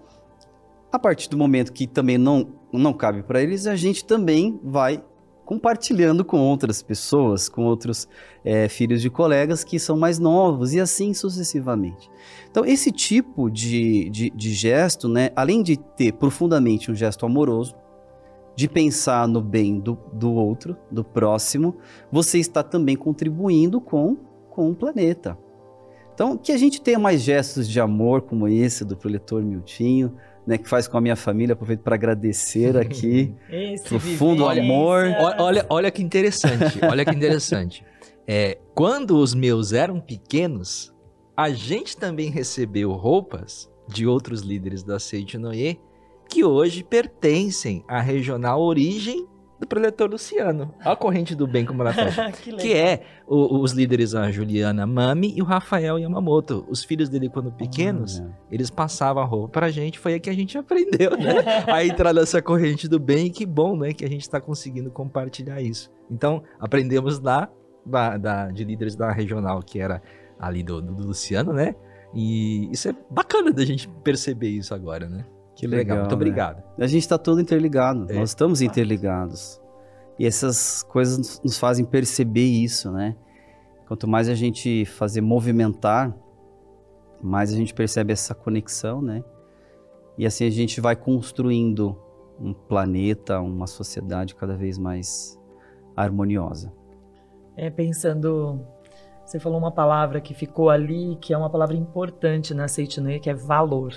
A 0.91 0.99
partir 0.99 1.27
do 1.27 1.37
momento 1.37 1.73
que 1.73 1.87
também 1.87 2.17
não, 2.17 2.53
não 2.71 2.93
cabe 2.93 3.23
para 3.23 3.41
eles, 3.41 3.67
a 3.67 3.75
gente 3.75 4.05
também 4.05 4.59
vai 4.63 5.03
compartilhando 5.53 6.25
com 6.25 6.39
outras 6.39 6.81
pessoas, 6.81 7.47
com 7.47 7.63
outros 7.65 8.07
eh, 8.43 8.67
filhos 8.67 9.03
de 9.03 9.09
colegas 9.09 9.63
que 9.63 9.77
são 9.77 9.95
mais 9.95 10.17
novos 10.17 10.73
e 10.73 10.79
assim 10.79 11.13
sucessivamente. 11.13 12.09
Então, 12.49 12.65
esse 12.65 12.91
tipo 12.91 13.51
de, 13.51 14.09
de, 14.09 14.29
de 14.31 14.51
gesto, 14.51 15.07
né, 15.07 15.29
além 15.35 15.61
de 15.61 15.77
ter 15.77 16.13
profundamente 16.13 16.91
um 16.91 16.95
gesto 16.95 17.23
amoroso, 17.23 17.75
de 18.55 18.67
pensar 18.67 19.27
no 19.27 19.41
bem 19.41 19.79
do, 19.79 19.95
do 20.11 20.33
outro, 20.33 20.75
do 20.89 21.03
próximo, 21.03 21.75
você 22.11 22.39
está 22.39 22.63
também 22.63 22.95
contribuindo 22.95 23.79
com, 23.79 24.17
com 24.49 24.71
o 24.71 24.75
planeta. 24.75 25.37
Então, 26.15 26.35
que 26.35 26.51
a 26.51 26.57
gente 26.57 26.81
tenha 26.81 26.97
mais 26.97 27.21
gestos 27.21 27.69
de 27.69 27.79
amor 27.79 28.23
como 28.23 28.47
esse 28.47 28.83
do 28.83 28.97
proletor 28.97 29.43
Miltinho, 29.43 30.15
né, 30.45 30.57
que 30.57 30.67
faz 30.67 30.87
com 30.87 30.97
a 30.97 31.01
minha 31.01 31.15
família, 31.15 31.53
aproveito 31.53 31.81
para 31.81 31.95
agradecer 31.95 32.77
aqui. 32.77 33.33
Esse 33.49 33.87
Profundo 33.87 34.47
amor. 34.47 35.05
Olha, 35.19 35.35
olha, 35.39 35.65
olha 35.69 35.91
que 35.91 36.01
interessante, 36.01 36.79
olha 36.83 37.05
que 37.05 37.15
interessante. 37.15 37.85
É, 38.25 38.57
quando 38.73 39.17
os 39.17 39.35
meus 39.35 39.73
eram 39.73 39.99
pequenos, 39.99 40.93
a 41.35 41.49
gente 41.49 41.97
também 41.97 42.29
recebeu 42.29 42.93
roupas 42.93 43.69
de 43.85 44.07
outros 44.07 44.39
líderes 44.39 44.81
da 44.81 44.97
Seitinoye 44.97 45.77
que 46.29 46.43
hoje 46.43 46.85
pertencem 46.85 47.83
à 47.85 47.99
regional 47.99 48.61
origem 48.61 49.27
do 49.63 49.67
preletor 49.67 50.09
Luciano. 50.09 50.73
A 50.81 50.95
corrente 50.95 51.33
do 51.35 51.47
bem 51.47 51.65
como 51.65 51.81
ela 51.81 51.91
fecha. 51.93 52.31
que. 52.31 52.53
Que 52.53 52.73
é 52.73 53.01
o- 53.27 53.59
os 53.61 53.71
líderes, 53.71 54.13
a 54.13 54.29
Juliana 54.29 54.85
Mami 54.85 55.33
e 55.35 55.41
o 55.41 55.45
Rafael 55.45 55.97
Yamamoto. 55.97 56.65
Os 56.69 56.83
filhos 56.83 57.09
dele, 57.09 57.29
quando 57.29 57.51
pequenos, 57.51 58.19
Olha. 58.19 58.37
eles 58.51 58.69
passavam 58.69 59.23
a 59.23 59.25
roupa 59.25 59.49
pra 59.53 59.69
gente, 59.69 59.97
foi 59.97 60.13
aí 60.13 60.19
que 60.19 60.29
a 60.29 60.33
gente 60.33 60.57
aprendeu, 60.57 61.11
né? 61.17 61.35
a 61.71 61.83
entrar 61.85 62.13
nessa 62.13 62.41
corrente 62.41 62.87
do 62.87 62.99
bem, 62.99 63.27
e 63.27 63.29
que 63.29 63.45
bom, 63.45 63.75
né? 63.77 63.93
Que 63.93 64.03
a 64.05 64.09
gente 64.09 64.29
tá 64.29 64.39
conseguindo 64.41 64.91
compartilhar 64.91 65.61
isso. 65.61 65.89
Então, 66.11 66.43
aprendemos 66.59 67.19
lá 67.19 67.49
da, 67.85 68.17
da- 68.17 68.51
de 68.51 68.63
líderes 68.63 68.95
da 68.95 69.11
regional, 69.11 69.61
que 69.61 69.79
era 69.79 70.01
ali 70.39 70.61
do, 70.63 70.81
do 70.81 71.07
Luciano, 71.07 71.53
né? 71.53 71.75
E 72.13 72.69
isso 72.71 72.89
é 72.89 72.95
bacana 73.09 73.51
da 73.51 73.65
gente 73.65 73.87
perceber 74.03 74.49
isso 74.49 74.73
agora, 74.75 75.07
né? 75.09 75.25
Que 75.69 75.75
legal. 75.75 75.97
Muito 75.99 76.09
né? 76.09 76.15
obrigado. 76.15 76.63
A 76.77 76.87
gente 76.87 77.01
está 77.01 77.17
todo 77.17 77.39
interligado, 77.41 78.11
É. 78.11 78.15
nós 78.15 78.29
estamos 78.29 78.61
interligados. 78.61 79.61
E 80.19 80.25
essas 80.25 80.83
coisas 80.83 81.41
nos- 81.43 81.57
fazem 81.57 81.83
perceber 81.85 82.45
isso, 82.45 82.91
né? 82.91 83.15
Quanto 83.87 84.07
mais 84.07 84.29
a 84.29 84.35
gente 84.35 84.85
fazer 84.85 85.21
movimentar, 85.21 86.15
mais 87.21 87.51
a 87.51 87.55
gente 87.55 87.73
percebe 87.73 88.13
essa 88.13 88.33
conexão, 88.35 89.01
né? 89.01 89.23
E 90.17 90.25
assim 90.25 90.45
a 90.45 90.49
gente 90.51 90.79
vai 90.79 90.95
construindo 90.95 91.97
um 92.39 92.53
planeta, 92.53 93.39
uma 93.39 93.67
sociedade 93.67 94.35
cada 94.35 94.55
vez 94.55 94.77
mais 94.77 95.39
harmoniosa. 95.95 96.71
É, 97.55 97.69
pensando, 97.69 98.59
você 99.25 99.39
falou 99.39 99.57
uma 99.59 99.71
palavra 99.71 100.19
que 100.19 100.33
ficou 100.33 100.69
ali, 100.69 101.15
que 101.21 101.33
é 101.33 101.37
uma 101.37 101.49
palavra 101.49 101.75
importante 101.75 102.53
na 102.53 102.67
Seitinoye, 102.67 103.19
que 103.19 103.29
é 103.29 103.33
valor. 103.33 103.93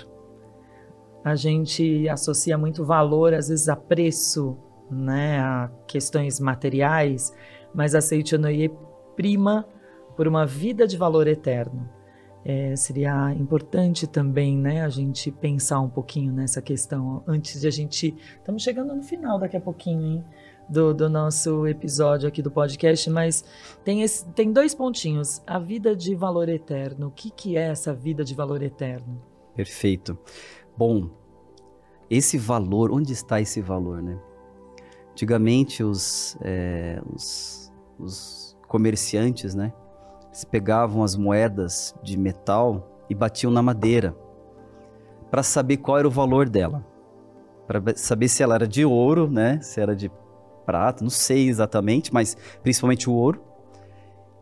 A 1.27 1.35
gente 1.35 2.07
associa 2.07 2.57
muito 2.57 2.85
valor, 2.85 3.33
às 3.33 3.49
vezes, 3.49 3.67
a 3.67 3.75
preço, 3.75 4.57
né, 4.89 5.39
a 5.39 5.69
questões 5.85 6.39
materiais, 6.39 7.33
mas 7.75 7.93
a 7.93 7.99
Seitinoye 7.99 8.71
prima 9.13 9.67
por 10.15 10.25
uma 10.25 10.45
vida 10.45 10.87
de 10.87 10.95
valor 10.95 11.27
eterno. 11.27 11.89
É, 12.45 12.73
seria 12.77 13.33
importante 13.33 14.07
também, 14.07 14.57
né, 14.57 14.85
a 14.85 14.87
gente 14.87 15.29
pensar 15.29 15.81
um 15.81 15.89
pouquinho 15.89 16.31
nessa 16.31 16.61
questão 16.61 17.21
antes 17.27 17.59
de 17.59 17.67
a 17.67 17.71
gente. 17.71 18.15
Estamos 18.37 18.63
chegando 18.63 18.95
no 18.95 19.03
final 19.03 19.37
daqui 19.37 19.57
a 19.57 19.61
pouquinho, 19.61 20.05
hein? 20.05 20.25
Do, 20.69 20.93
do 20.93 21.09
nosso 21.09 21.67
episódio 21.67 22.27
aqui 22.27 22.41
do 22.41 22.51
podcast, 22.51 23.09
mas 23.09 23.43
tem, 23.83 24.01
esse, 24.01 24.25
tem 24.29 24.53
dois 24.53 24.73
pontinhos. 24.73 25.41
A 25.45 25.59
vida 25.59 25.93
de 25.93 26.15
valor 26.15 26.47
eterno. 26.47 27.07
O 27.07 27.11
que, 27.11 27.31
que 27.31 27.57
é 27.57 27.67
essa 27.67 27.93
vida 27.93 28.23
de 28.23 28.33
valor 28.33 28.61
eterno? 28.61 29.21
Perfeito. 29.55 30.17
Bom, 30.77 31.09
esse 32.09 32.37
valor, 32.37 32.91
onde 32.91 33.13
está 33.13 33.41
esse 33.41 33.61
valor, 33.61 34.01
né? 34.01 34.17
Antigamente 35.11 35.83
os, 35.83 36.37
é, 36.41 37.01
os, 37.13 37.71
os 37.99 38.57
comerciantes, 38.67 39.55
né? 39.55 39.73
Eles 40.27 40.45
pegavam 40.45 41.03
as 41.03 41.15
moedas 41.15 41.95
de 42.03 42.17
metal 42.17 43.03
e 43.09 43.15
batiam 43.15 43.51
na 43.51 43.61
madeira 43.61 44.15
para 45.31 45.43
saber 45.43 45.77
qual 45.77 45.97
era 45.97 46.07
o 46.07 46.11
valor 46.11 46.47
dela, 46.47 46.85
para 47.65 47.81
saber 47.95 48.29
se 48.29 48.43
ela 48.43 48.55
era 48.55 48.67
de 48.67 48.85
ouro, 48.85 49.29
né? 49.29 49.59
Se 49.61 49.81
era 49.81 49.95
de 49.95 50.11
prata, 50.65 51.03
não 51.03 51.09
sei 51.09 51.47
exatamente, 51.47 52.13
mas 52.13 52.37
principalmente 52.61 53.09
o 53.09 53.13
ouro. 53.13 53.41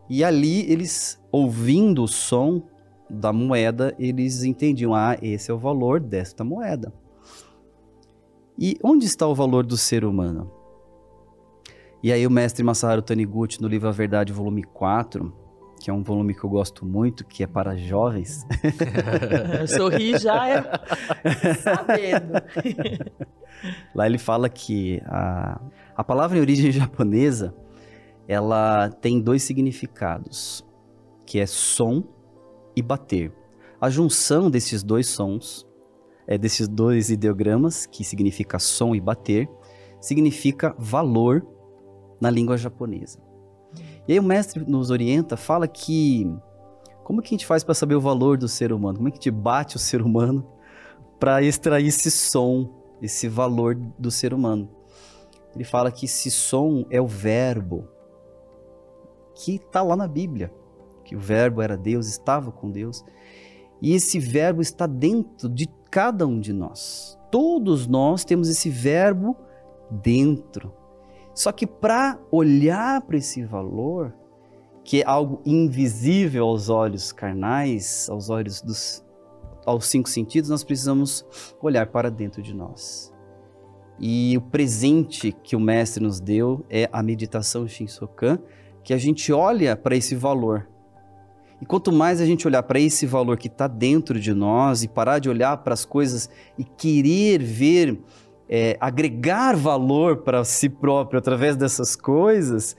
E 0.08 0.22
ali 0.22 0.70
eles, 0.70 1.20
ouvindo 1.32 2.02
o 2.02 2.08
som 2.08 2.62
da 3.08 3.32
moeda, 3.32 3.94
eles 3.98 4.44
entendiam, 4.44 4.94
ah, 4.94 5.16
esse 5.22 5.50
é 5.50 5.54
o 5.54 5.58
valor 5.58 6.00
desta 6.00 6.44
moeda. 6.44 6.92
E 8.58 8.78
onde 8.82 9.04
está 9.04 9.26
o 9.26 9.34
valor 9.34 9.66
do 9.66 9.76
ser 9.76 10.04
humano? 10.04 10.50
E 12.02 12.12
aí 12.12 12.26
o 12.26 12.30
mestre 12.30 12.62
Masaharu 12.62 13.02
Taniguchi, 13.02 13.60
no 13.60 13.68
livro 13.68 13.88
A 13.88 13.92
Verdade, 13.92 14.32
volume 14.32 14.62
4, 14.62 15.32
que 15.80 15.90
é 15.90 15.92
um 15.92 16.02
volume 16.02 16.34
que 16.34 16.42
eu 16.42 16.48
gosto 16.48 16.84
muito, 16.86 17.24
que 17.24 17.42
é 17.42 17.46
para 17.46 17.76
jovens, 17.76 18.46
Sorrir 19.68 20.18
já 20.18 20.48
é 20.48 20.62
sabendo. 21.54 22.32
lá 23.94 24.06
ele 24.06 24.18
fala 24.18 24.48
que 24.48 25.02
a, 25.04 25.60
a 25.94 26.04
palavra 26.04 26.38
em 26.38 26.40
origem 26.40 26.72
japonesa, 26.72 27.54
ela 28.26 28.88
tem 28.88 29.20
dois 29.20 29.42
significados, 29.42 30.64
que 31.26 31.38
é 31.38 31.46
som 31.46 32.02
e 32.74 32.82
bater. 32.82 33.32
A 33.80 33.90
junção 33.90 34.50
desses 34.50 34.82
dois 34.82 35.08
sons, 35.08 35.66
é, 36.26 36.36
desses 36.36 36.68
dois 36.68 37.10
ideogramas, 37.10 37.86
que 37.86 38.04
significa 38.04 38.58
som 38.58 38.94
e 38.94 39.00
bater, 39.00 39.48
significa 40.00 40.74
valor 40.78 41.46
na 42.20 42.30
língua 42.30 42.56
japonesa. 42.56 43.20
E 44.08 44.12
aí 44.12 44.18
o 44.18 44.22
mestre 44.22 44.64
nos 44.66 44.90
orienta, 44.90 45.36
fala 45.36 45.66
que 45.66 46.26
como 47.02 47.22
que 47.22 47.28
a 47.28 47.36
gente 47.36 47.46
faz 47.46 47.62
para 47.62 47.74
saber 47.74 47.94
o 47.94 48.00
valor 48.00 48.36
do 48.36 48.48
ser 48.48 48.72
humano? 48.72 48.98
Como 48.98 49.08
é 49.08 49.10
que 49.12 49.18
a 49.18 49.20
gente 49.20 49.30
bate 49.30 49.76
o 49.76 49.78
ser 49.78 50.02
humano 50.02 50.44
para 51.20 51.40
extrair 51.42 51.86
esse 51.86 52.10
som, 52.10 52.68
esse 53.00 53.28
valor 53.28 53.76
do 53.98 54.10
ser 54.10 54.34
humano? 54.34 54.68
Ele 55.54 55.64
fala 55.64 55.90
que 55.90 56.06
esse 56.06 56.30
som 56.30 56.84
é 56.90 57.00
o 57.00 57.06
verbo 57.06 57.88
que 59.34 59.56
está 59.56 59.82
lá 59.82 59.94
na 59.94 60.08
Bíblia, 60.08 60.52
que 61.04 61.14
o 61.14 61.20
verbo 61.20 61.62
era 61.62 61.76
Deus, 61.76 62.08
estava 62.08 62.50
com 62.50 62.70
Deus, 62.70 63.04
e 63.80 63.94
esse 63.94 64.18
verbo 64.18 64.60
está 64.60 64.86
dentro 64.86 65.48
de 65.48 65.68
cada 65.90 66.26
um 66.26 66.40
de 66.40 66.52
nós. 66.52 67.18
Todos 67.30 67.86
nós 67.86 68.24
temos 68.24 68.48
esse 68.48 68.70
verbo 68.70 69.36
dentro. 69.90 70.72
Só 71.34 71.52
que 71.52 71.66
para 71.66 72.18
olhar 72.30 73.02
para 73.02 73.16
esse 73.16 73.44
valor, 73.44 74.14
que 74.82 75.02
é 75.02 75.06
algo 75.06 75.42
invisível 75.44 76.46
aos 76.46 76.68
olhos 76.68 77.12
carnais, 77.12 78.08
aos 78.08 78.30
olhos 78.30 78.62
dos 78.62 79.04
aos 79.66 79.86
cinco 79.86 80.08
sentidos, 80.08 80.48
nós 80.48 80.62
precisamos 80.62 81.26
olhar 81.60 81.88
para 81.88 82.08
dentro 82.08 82.40
de 82.40 82.54
nós. 82.54 83.12
E 83.98 84.36
o 84.36 84.40
presente 84.40 85.32
que 85.32 85.56
o 85.56 85.60
mestre 85.60 86.02
nos 86.02 86.20
deu 86.20 86.64
é 86.70 86.88
a 86.92 87.02
meditação 87.02 87.66
Shinsokan, 87.66 88.38
que 88.84 88.94
a 88.94 88.98
gente 88.98 89.32
olha 89.32 89.76
para 89.76 89.96
esse 89.96 90.14
valor. 90.14 90.68
E 91.60 91.64
quanto 91.64 91.90
mais 91.90 92.20
a 92.20 92.26
gente 92.26 92.46
olhar 92.46 92.62
para 92.62 92.78
esse 92.78 93.06
valor 93.06 93.38
que 93.38 93.48
está 93.48 93.66
dentro 93.66 94.20
de 94.20 94.34
nós 94.34 94.82
e 94.82 94.88
parar 94.88 95.18
de 95.18 95.28
olhar 95.28 95.56
para 95.58 95.72
as 95.72 95.84
coisas 95.84 96.28
e 96.58 96.64
querer 96.64 97.42
ver, 97.42 97.98
é, 98.48 98.76
agregar 98.78 99.56
valor 99.56 100.18
para 100.18 100.44
si 100.44 100.68
próprio 100.68 101.18
através 101.18 101.56
dessas 101.56 101.96
coisas, 101.96 102.76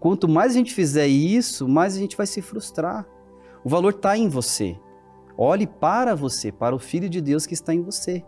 quanto 0.00 0.26
mais 0.26 0.52
a 0.52 0.54
gente 0.54 0.72
fizer 0.72 1.06
isso, 1.06 1.68
mais 1.68 1.94
a 1.94 1.98
gente 1.98 2.16
vai 2.16 2.26
se 2.26 2.40
frustrar. 2.40 3.06
O 3.62 3.68
valor 3.68 3.90
está 3.90 4.16
em 4.16 4.28
você. 4.28 4.76
Olhe 5.36 5.66
para 5.66 6.14
você, 6.14 6.50
para 6.50 6.74
o 6.74 6.78
Filho 6.78 7.08
de 7.08 7.20
Deus 7.20 7.44
que 7.44 7.54
está 7.54 7.74
em 7.74 7.82
você. 7.82 8.24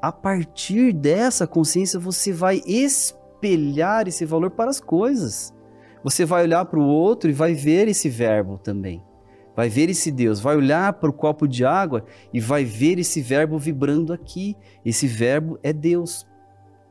A 0.00 0.12
partir 0.12 0.92
dessa 0.92 1.46
consciência, 1.46 1.98
você 1.98 2.32
vai 2.32 2.62
espelhar 2.66 4.06
esse 4.06 4.24
valor 4.24 4.50
para 4.50 4.70
as 4.70 4.80
coisas. 4.80 5.52
Você 6.02 6.24
vai 6.24 6.44
olhar 6.44 6.64
para 6.66 6.78
o 6.78 6.86
outro 6.86 7.30
e 7.30 7.32
vai 7.32 7.54
ver 7.54 7.88
esse 7.88 8.08
verbo 8.08 8.58
também. 8.58 9.02
Vai 9.56 9.68
ver 9.68 9.88
esse 9.88 10.10
Deus, 10.10 10.40
vai 10.40 10.56
olhar 10.56 10.92
para 10.94 11.08
o 11.08 11.12
copo 11.12 11.46
de 11.46 11.64
água 11.64 12.04
e 12.32 12.40
vai 12.40 12.64
ver 12.64 12.98
esse 12.98 13.20
verbo 13.20 13.58
vibrando 13.58 14.12
aqui. 14.12 14.56
Esse 14.84 15.06
verbo 15.06 15.58
é 15.62 15.72
Deus. 15.72 16.26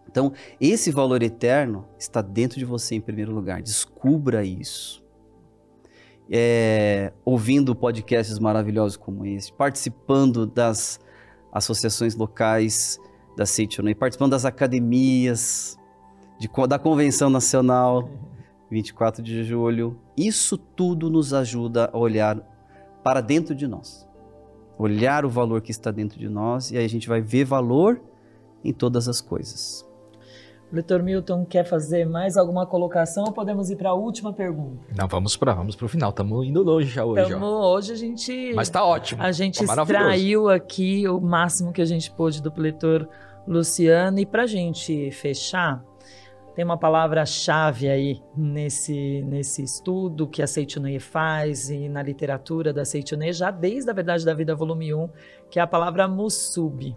Então, 0.10 0.31
esse 0.61 0.91
valor 0.91 1.22
eterno 1.23 1.85
está 1.98 2.22
dentro 2.22 2.60
de 2.60 2.65
você 2.65 2.95
em 2.95 3.02
primeiro 3.02 3.34
lugar. 3.34 3.61
Descubra 3.61 4.45
isso 4.45 5.03
é, 6.30 7.11
ouvindo 7.26 7.76
podcasts 7.76 8.40
maravilhosos 8.40 8.98
como 8.98 9.26
esse, 9.26 9.52
participando 9.53 10.45
das 10.45 10.99
associações 11.52 12.15
locais 12.15 12.99
da 13.38 13.45
Seitonei, 13.45 13.95
participando 13.95 14.31
das 14.31 14.45
academias, 14.45 15.77
de, 16.40 16.49
da 16.68 16.80
Convenção 16.80 17.30
Nacional, 17.30 18.10
24 18.69 19.22
de 19.23 19.44
julho. 19.44 19.99
Isso 20.18 20.57
tudo 20.57 21.10
nos 21.10 21.34
ajuda 21.34 21.90
a 21.91 21.98
olhar 21.98 22.41
para 23.04 23.22
dentro 23.22 23.54
de 23.54 23.68
nós. 23.68 24.08
Olhar 24.78 25.26
o 25.26 25.30
valor 25.30 25.62
que 25.62 25.72
está 25.72 25.92
dentro 25.92 26.18
de 26.18 26.30
nós 26.30 26.72
e 26.72 26.78
aí 26.78 26.86
a 26.86 26.90
gente 26.90 27.08
vai 27.08 27.22
ver 27.22 27.46
valor 27.46 28.02
em 28.64 28.74
todas 28.74 29.08
as 29.08 29.22
coisas. 29.22 29.86
Leitor 30.72 31.04
Milton 31.04 31.46
quer 31.46 31.66
fazer 31.66 32.04
mais 32.04 32.36
alguma 32.36 32.66
colocação 32.66 33.26
ou 33.26 33.32
podemos 33.32 33.70
ir 33.70 33.76
para 33.76 33.92
a 33.92 33.94
última 33.94 34.34
pergunta? 34.34 34.80
Não, 34.98 35.08
vamos 35.08 35.38
para 35.38 35.54
vamos 35.54 35.80
o 35.80 35.88
final. 35.88 36.10
Estamos 36.10 36.48
indo 36.48 36.64
longe 36.64 36.90
já 36.90 37.06
hoje. 37.06 37.30
Tamo, 37.30 37.46
hoje 37.46 37.92
a 37.92 37.96
gente. 37.96 38.54
Mas 38.56 38.70
está 38.70 38.84
ótimo. 38.84 39.22
A 39.22 39.32
gente 39.32 39.64
tá 39.64 39.76
extraiu 39.76 40.50
aqui 40.50 41.08
o 41.08 41.22
máximo 41.22 41.72
que 41.72 41.82
a 41.82 41.86
gente 41.86 42.10
pôde 42.10 42.42
do 42.42 42.52
leitor 42.58 43.08
Luciano. 43.48 44.18
E 44.18 44.26
para 44.26 44.44
a 44.44 44.48
gente 44.48 45.12
fechar, 45.12 45.84
tem 46.56 46.64
uma 46.64 46.78
palavra-chave 46.78 47.90
aí 47.90 48.22
nesse, 48.36 49.24
nesse 49.24 49.64
estudo 49.64 50.28
que 50.28 50.42
a 50.42 50.48
Seitonei 50.48 51.00
faz 51.00 51.70
e 51.70 51.90
na 51.90 52.04
literatura 52.04 52.72
da 52.72 52.86
Seitonei, 52.86 53.34
já 53.34 53.50
desde 53.50 53.90
a 53.90 53.94
Verdade 53.94 54.24
da 54.24 54.34
Vida, 54.34 54.56
volume 54.56 54.94
1, 54.94 55.10
que 55.50 55.60
é 55.60 55.62
a 55.62 55.68
palavra 55.68 56.08
musubi 56.08 56.96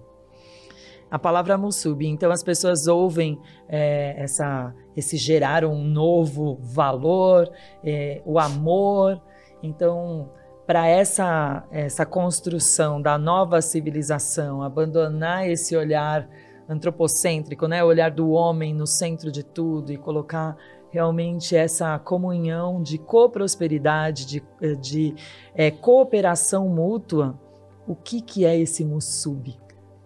a 1.11 1.19
palavra 1.19 1.57
musubi. 1.57 2.09
Então 2.09 2.31
as 2.31 2.43
pessoas 2.43 2.87
ouvem 2.87 3.41
é, 3.69 4.15
essa, 4.19 4.75
esse 4.97 5.17
gerar 5.17 5.65
um 5.65 5.83
novo 5.83 6.59
valor, 6.61 7.51
é, 7.85 8.21
o 8.25 8.39
amor. 8.39 9.21
Então, 9.63 10.31
para 10.67 10.87
essa, 10.89 11.65
essa 11.71 12.05
construção 12.05 13.01
da 13.01 13.17
nova 13.17 13.63
civilização, 13.63 14.63
abandonar 14.63 15.49
esse 15.49 15.77
olhar 15.77 16.29
antropocêntrico, 16.69 17.67
né? 17.67 17.83
o 17.83 17.87
olhar 17.87 18.11
do 18.11 18.31
homem 18.31 18.75
no 18.75 18.87
centro 18.87 19.31
de 19.31 19.43
tudo 19.43 19.93
e 19.93 19.97
colocar 19.97 20.57
realmente 20.91 21.55
essa 21.55 21.99
comunhão 21.99 22.83
de 22.83 22.99
coprosperidade, 22.99 24.27
de, 24.27 24.43
de 24.81 25.15
é, 25.55 25.71
cooperação 25.71 26.69
mútua, 26.69 27.39
o 27.87 27.95
que, 27.95 28.21
que 28.21 28.45
é 28.45 28.59
esse 28.59 28.85
musubi? 28.85 29.57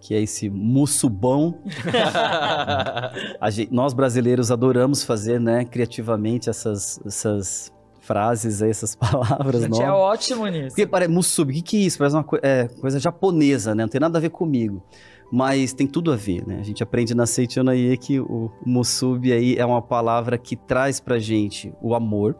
que 0.00 0.14
é 0.14 0.20
esse 0.20 0.48
mussubão. 0.48 1.58
gente, 3.50 3.72
nós 3.72 3.92
brasileiros 3.92 4.50
adoramos 4.50 5.04
fazer, 5.04 5.38
né, 5.38 5.64
criativamente 5.66 6.48
essas, 6.48 6.98
essas 7.04 7.70
frases, 8.00 8.62
essas 8.62 8.94
palavras. 8.96 9.62
A 9.62 9.66
gente 9.66 9.82
é 9.82 9.92
ótimo 9.92 10.46
nisso. 10.46 10.68
Porque 10.68 10.86
parece 10.86 11.12
musubi, 11.12 11.52
o 11.52 11.56
que, 11.56 11.62
que 11.62 11.76
é 11.76 11.80
isso? 11.80 11.98
Parece 11.98 12.16
uma 12.16 12.24
co 12.24 12.38
é, 12.42 12.66
coisa 12.80 12.98
japonesa, 12.98 13.74
né? 13.74 13.84
Não 13.84 13.88
tem 13.88 14.00
nada 14.00 14.18
a 14.18 14.20
ver 14.20 14.30
comigo. 14.30 14.82
Mas 15.32 15.72
tem 15.72 15.86
tudo 15.86 16.12
a 16.12 16.16
ver, 16.16 16.44
né? 16.46 16.58
A 16.58 16.62
gente 16.62 16.82
aprende 16.82 17.14
na 17.14 17.24
Seichonaie 17.24 17.96
que 17.96 18.18
o 18.18 18.50
musubi 18.66 19.32
aí 19.32 19.56
é 19.56 19.64
uma 19.64 19.80
palavra 19.80 20.36
que 20.36 20.56
traz 20.56 20.98
pra 20.98 21.18
gente 21.18 21.72
o 21.80 21.94
amor, 21.94 22.36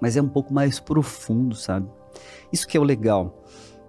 mas 0.00 0.16
é 0.16 0.22
um 0.22 0.28
pouco 0.28 0.54
mais 0.54 0.78
profundo, 0.78 1.54
sabe? 1.54 1.88
Isso 2.52 2.66
que 2.66 2.76
é 2.76 2.80
o 2.80 2.84
legal. 2.84 3.42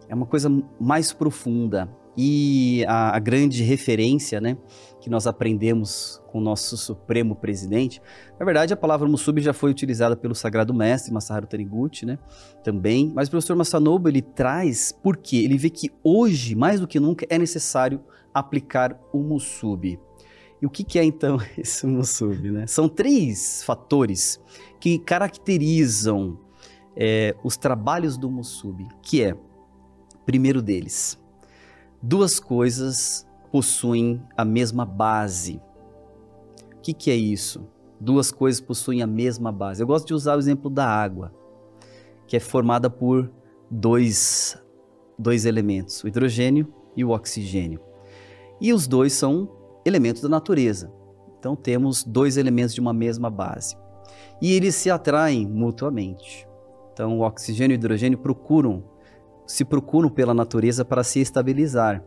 É 0.10 0.16
uma 0.16 0.26
coisa 0.26 0.50
mais 0.80 1.14
profunda 1.14 1.90
e 2.18 2.84
a, 2.88 3.16
a, 3.16 3.20
grande 3.20 3.64
referência, 3.64 4.42
né, 4.42 4.58
que 5.02 5.10
nós 5.10 5.26
aprendemos 5.26 6.22
com 6.28 6.38
o 6.38 6.42
nosso 6.42 6.78
Supremo 6.78 7.36
Presidente, 7.36 8.00
na 8.40 8.46
verdade 8.46 8.72
a 8.72 8.78
palavra 8.78 9.10
Musubi 9.10 9.42
já 9.42 9.52
foi 9.52 9.72
utilizada 9.72 10.16
pelo 10.16 10.36
Sagrado 10.36 10.74
Mestre 10.74 11.12
Masaharu 11.12 11.48
Taniguchi, 11.48 12.06
né, 12.06 12.20
também, 12.64 13.12
mas 13.14 13.28
o 13.28 13.32
professor 13.32 13.56
Masanobu 13.56 14.08
ele 14.08 14.22
traz 14.22 14.96
porque 15.04 15.38
ele 15.38 15.58
vê 15.58 15.70
que 15.72 15.90
hoje, 16.04 16.56
mais 16.56 16.80
do 16.80 16.88
que 16.88 17.00
nunca, 17.00 17.26
é 17.30 17.38
necessário 17.38 18.02
aplicar 18.34 18.98
o 19.12 19.20
Musubi. 19.20 20.00
E 20.62 20.66
o 20.66 20.70
que, 20.70 20.84
que 20.84 21.00
é 21.00 21.04
então 21.04 21.38
esse 21.58 21.86
Musubi? 21.88 22.52
Né? 22.52 22.68
São 22.68 22.88
três 22.88 23.64
fatores 23.64 24.40
que 24.80 25.00
caracterizam 25.00 26.40
é, 26.96 27.36
os 27.44 27.58
trabalhos 27.58 28.18
do 28.18 28.30
Musubi, 28.30 28.88
que 29.02 29.24
é, 29.24 29.36
primeiro 30.26 30.62
deles, 30.62 31.20
duas 32.02 32.40
coisas 32.40 33.28
possuem 33.52 34.22
a 34.38 34.46
mesma 34.46 34.86
base. 34.86 35.62
O 36.76 36.82
que, 36.82 36.94
que 36.94 37.12
é 37.12 37.16
isso? 37.16 37.68
Duas 38.00 38.32
coisas 38.32 38.62
possuem 38.62 39.02
a 39.02 39.08
mesma 39.08 39.52
base. 39.52 39.84
Eu 39.84 39.88
gosto 39.88 40.08
de 40.08 40.14
usar 40.14 40.36
o 40.36 40.40
exemplo 40.40 40.70
da 40.70 40.88
água, 40.88 41.34
que 42.26 42.36
é 42.36 42.40
formada 42.40 42.90
por 42.90 43.30
dois, 43.70 44.58
dois 45.18 45.46
elementos, 45.46 46.04
o 46.04 46.08
hidrogênio 46.08 46.74
e 46.96 47.04
o 47.04 47.10
oxigênio. 47.10 47.80
E 48.60 48.74
os 48.74 48.88
dois 48.88 49.14
são 49.14 49.50
elementos 49.86 50.22
da 50.22 50.30
natureza. 50.30 50.92
Então 51.38 51.56
temos 51.56 52.04
dois 52.04 52.38
elementos 52.38 52.74
de 52.74 52.82
uma 52.82 52.94
mesma 52.94 53.30
base. 53.30 53.76
E 54.42 54.54
eles 54.54 54.76
se 54.76 54.90
atraem 54.90 55.48
mutuamente. 55.48 56.48
Então 56.94 57.20
o 57.20 57.22
oxigênio 57.22 57.74
e 57.74 57.78
o 57.78 57.80
hidrogênio 57.80 58.18
procuram 58.18 58.84
se 59.46 59.66
procuram 59.66 60.10
pela 60.10 60.34
natureza 60.34 60.86
para 60.86 61.04
se 61.04 61.20
estabilizar. 61.20 62.04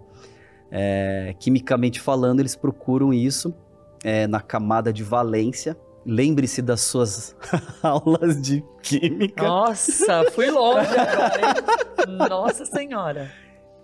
É, 0.77 1.37
quimicamente 1.39 2.01
falando, 2.01 2.41
eles 2.41 2.57
procuram 2.57 3.15
isso 3.15 3.55
é, 4.03 4.27
na 4.27 4.41
camada 4.41 4.93
de 4.93 5.05
valência. 5.05 5.77
Lembre-se 6.05 6.61
das 6.61 6.81
suas 6.81 7.37
aulas 7.81 8.43
de 8.43 8.63
química. 8.83 9.47
Nossa, 9.47 10.25
fui 10.33 10.51
longe 10.51 10.91
agora, 10.99 11.41
hein? 11.41 12.29
Nossa 12.29 12.67
Senhora. 12.67 13.31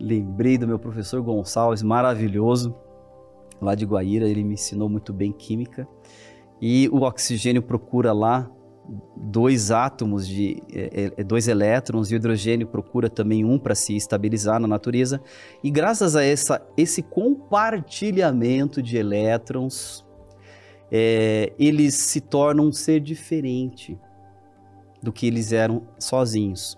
Lembrei 0.01 0.59
do 0.59 0.67
meu 0.67 0.81
professor 0.81 1.23
Gonçalves, 1.23 1.81
maravilhoso, 1.81 2.75
lá 3.63 3.77
de 3.77 3.85
Guaíra, 3.85 4.29
ele 4.29 4.43
me 4.43 4.55
ensinou 4.55 4.89
muito 4.89 5.13
bem 5.13 5.31
química. 5.31 5.87
E 6.61 6.89
o 6.89 7.03
oxigênio 7.03 7.63
procura 7.63 8.13
lá 8.13 8.51
dois 9.17 9.71
átomos 9.71 10.27
de 10.27 10.63
é, 10.73 11.13
é, 11.17 11.25
dois 11.25 11.47
elétrons 11.47 12.11
o 12.11 12.15
hidrogênio 12.15 12.67
procura 12.67 13.09
também 13.09 13.45
um 13.45 13.59
para 13.59 13.75
se 13.75 13.95
estabilizar 13.95 14.59
na 14.59 14.67
natureza 14.67 15.21
e 15.63 15.71
graças 15.71 16.17
a 16.17 16.25
essa, 16.25 16.61
esse 16.77 17.03
compartilhamento 17.03 18.83
de 18.83 18.97
elétrons 18.97 20.05
é, 20.91 21.53
eles 21.59 21.95
se 21.95 22.21
tornam 22.21 22.67
um 22.67 22.73
ser 22.73 23.01
diferente 23.01 23.97
do 25.03 25.13
que 25.13 25.27
eles 25.27 25.53
eram 25.53 25.83
sozinhos. 25.99 26.77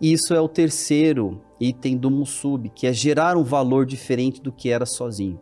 Isso 0.00 0.34
é 0.34 0.40
o 0.40 0.48
terceiro 0.48 1.40
item 1.58 1.96
do 1.96 2.10
Musub, 2.10 2.68
que 2.68 2.86
é 2.86 2.92
gerar 2.92 3.36
um 3.36 3.42
valor 3.42 3.86
diferente 3.86 4.42
do 4.42 4.52
que 4.52 4.68
era 4.68 4.84
sozinho. 4.84 5.40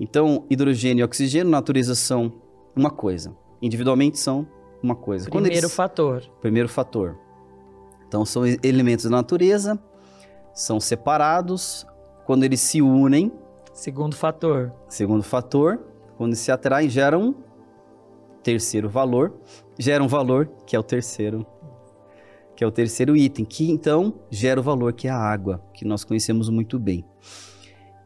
Então, 0.00 0.44
hidrogênio 0.50 1.02
e 1.02 1.04
oxigênio 1.04 1.50
na 1.50 1.58
natureza 1.58 1.94
são 1.94 2.32
uma 2.74 2.90
coisa, 2.90 3.36
individualmente 3.64 4.18
são 4.18 4.46
uma 4.82 4.94
coisa. 4.94 5.30
Primeiro 5.30 5.56
eles... 5.56 5.74
fator. 5.74 6.22
Primeiro 6.42 6.68
fator. 6.68 7.18
Então, 8.06 8.24
são 8.24 8.42
elementos 8.62 9.06
da 9.06 9.10
natureza, 9.10 9.78
são 10.52 10.78
separados, 10.78 11.86
quando 12.26 12.44
eles 12.44 12.60
se 12.60 12.82
unem. 12.82 13.32
Segundo 13.72 14.14
fator. 14.14 14.72
Segundo 14.88 15.22
fator, 15.22 15.80
quando 16.16 16.34
se 16.34 16.52
atraem, 16.52 16.88
geram 16.88 17.34
terceiro 18.42 18.90
valor, 18.90 19.34
gera 19.78 20.04
um 20.04 20.06
valor 20.06 20.50
que 20.66 20.76
é 20.76 20.78
o 20.78 20.82
terceiro 20.82 21.46
que 22.54 22.62
é 22.62 22.66
o 22.66 22.70
terceiro 22.70 23.16
item, 23.16 23.44
que 23.44 23.68
então 23.68 24.14
gera 24.30 24.60
o 24.60 24.62
valor 24.62 24.92
que 24.92 25.08
é 25.08 25.10
a 25.10 25.18
água, 25.18 25.60
que 25.72 25.84
nós 25.84 26.04
conhecemos 26.04 26.48
muito 26.48 26.78
bem. 26.78 27.04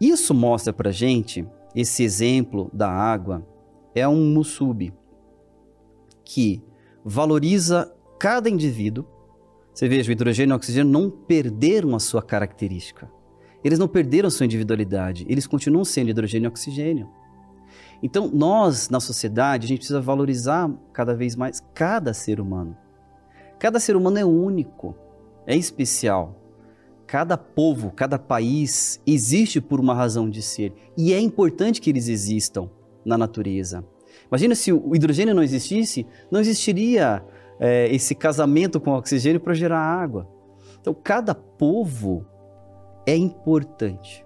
Isso 0.01 0.33
mostra 0.33 0.73
para 0.73 0.91
gente 0.91 1.47
esse 1.75 2.03
exemplo 2.03 2.71
da 2.73 2.91
água 2.91 3.47
é 3.95 4.09
um 4.09 4.33
musubi 4.33 4.95
que 6.29 6.63
valoriza 7.03 7.91
cada 8.19 8.51
indivíduo. 8.51 9.07
Você 9.73 9.89
veja, 9.89 10.11
o 10.11 10.13
hidrogênio 10.13 10.53
e 10.53 10.55
o 10.55 10.57
oxigênio 10.57 10.93
não 10.93 11.09
perderam 11.09 11.97
a 11.97 11.99
sua 11.99 12.23
característica. 12.23 13.11
Eles 13.65 13.79
não 13.79 13.89
perderam 13.89 14.29
a 14.29 14.31
sua 14.31 14.45
individualidade. 14.45 15.25
Eles 15.27 15.47
continuam 15.47 15.87
sendo 15.87 16.11
hidrogênio 16.11 16.47
e 16.47 16.49
oxigênio. 16.49 17.09
Então, 18.03 18.31
nós, 18.33 18.91
na 18.91 19.01
sociedade, 19.01 19.65
a 19.65 19.69
gente 19.69 19.79
precisa 19.79 20.03
valorizar 20.03 20.71
cada 20.93 21.15
vez 21.15 21.35
mais 21.35 21.63
cada 21.75 22.13
ser 22.13 22.41
humano. 22.41 22.77
Cada 23.59 23.81
ser 23.81 23.97
humano 23.97 24.19
é 24.19 24.25
único, 24.25 24.95
é 25.47 25.57
especial. 25.57 26.37
Cada 27.07 27.39
povo, 27.39 27.91
cada 27.91 28.19
país 28.19 29.01
existe 29.07 29.63
por 29.63 29.81
uma 29.81 29.95
razão 29.95 30.29
de 30.29 30.43
ser. 30.43 30.75
E 30.95 31.15
é 31.15 31.19
importante 31.19 31.81
que 31.81 31.89
eles 31.89 32.07
existam 32.07 32.69
na 33.03 33.17
natureza. 33.17 33.83
Imagina 34.31 34.55
se 34.55 34.73
o 34.73 34.95
hidrogênio 34.95 35.35
não 35.35 35.43
existisse, 35.43 36.07
não 36.31 36.41
existiria 36.41 37.25
é, 37.59 37.93
esse 37.95 38.15
casamento 38.15 38.81
com 38.81 38.91
o 38.91 38.97
oxigênio 38.97 39.41
para 39.41 39.55
gerar 39.55 39.81
água. 39.81 40.29
Então, 40.81 40.95
cada 40.95 41.35
povo 41.35 42.25
é 43.07 43.17
importante. 43.17 44.25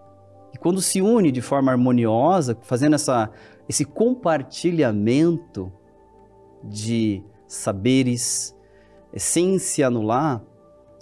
E 0.52 0.58
quando 0.58 0.82
se 0.82 1.00
une 1.00 1.30
de 1.30 1.40
forma 1.40 1.72
harmoniosa, 1.72 2.56
fazendo 2.62 2.94
essa 2.94 3.30
esse 3.68 3.84
compartilhamento 3.84 5.72
de 6.64 7.22
saberes 7.46 8.56
sem 9.16 9.58
se 9.58 9.82
anular, 9.82 10.42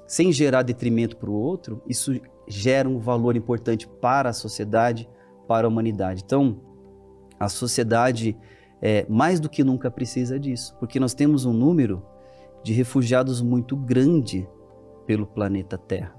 sem 0.07 0.31
gerar 0.33 0.63
detrimento 0.63 1.17
para 1.17 1.31
o 1.31 1.35
outro, 1.35 1.83
isso 1.87 2.21
gera 2.47 2.89
um 2.89 2.99
valor 2.99 3.37
importante 3.37 3.89
para 3.89 4.31
a 4.31 4.33
sociedade, 4.33 5.09
para 5.49 5.67
a 5.67 5.71
humanidade. 5.71 6.23
Então, 6.25 6.61
a 7.39 7.49
sociedade 7.49 8.37
é, 8.81 9.07
mais 9.09 9.41
do 9.41 9.49
que 9.49 9.63
nunca 9.63 9.91
precisa 9.91 10.39
disso, 10.39 10.77
porque 10.79 10.99
nós 10.99 11.15
temos 11.15 11.45
um 11.45 11.53
número 11.53 12.03
de 12.63 12.73
refugiados 12.73 13.41
muito 13.41 13.77
grande 13.77 14.49
pelo 15.07 15.27
planeta 15.27 15.77
Terra. 15.77 16.15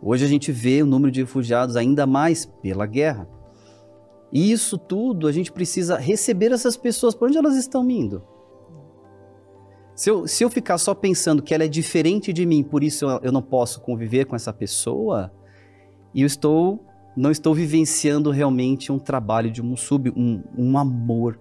Hoje 0.00 0.24
a 0.24 0.28
gente 0.28 0.52
vê 0.52 0.82
o 0.82 0.86
número 0.86 1.10
de 1.10 1.20
refugiados 1.20 1.76
ainda 1.76 2.06
mais 2.06 2.46
pela 2.46 2.86
guerra. 2.86 3.28
E 4.32 4.52
isso 4.52 4.78
tudo 4.78 5.26
a 5.26 5.32
gente 5.32 5.50
precisa 5.50 5.96
receber 5.96 6.52
essas 6.52 6.76
pessoas. 6.76 7.14
Para 7.14 7.28
onde 7.28 7.38
elas 7.38 7.56
estão 7.56 7.88
indo? 7.90 8.22
Se 9.94 10.10
eu, 10.10 10.28
se 10.28 10.44
eu 10.44 10.50
ficar 10.50 10.78
só 10.78 10.94
pensando 10.94 11.42
que 11.42 11.52
ela 11.52 11.64
é 11.64 11.68
diferente 11.68 12.32
de 12.32 12.46
mim, 12.46 12.62
por 12.62 12.84
isso 12.84 13.04
eu, 13.04 13.20
eu 13.24 13.32
não 13.32 13.42
posso 13.42 13.80
conviver 13.80 14.26
com 14.26 14.36
essa 14.36 14.52
pessoa, 14.52 15.32
eu 16.14 16.26
estou 16.26 16.84
não 17.16 17.32
estou 17.32 17.52
vivenciando 17.52 18.30
realmente 18.30 18.92
um 18.92 18.98
trabalho 18.98 19.50
de 19.50 19.60
um 19.60 19.76
sub, 19.76 20.12
um, 20.16 20.40
um 20.56 20.78
amor. 20.78 21.40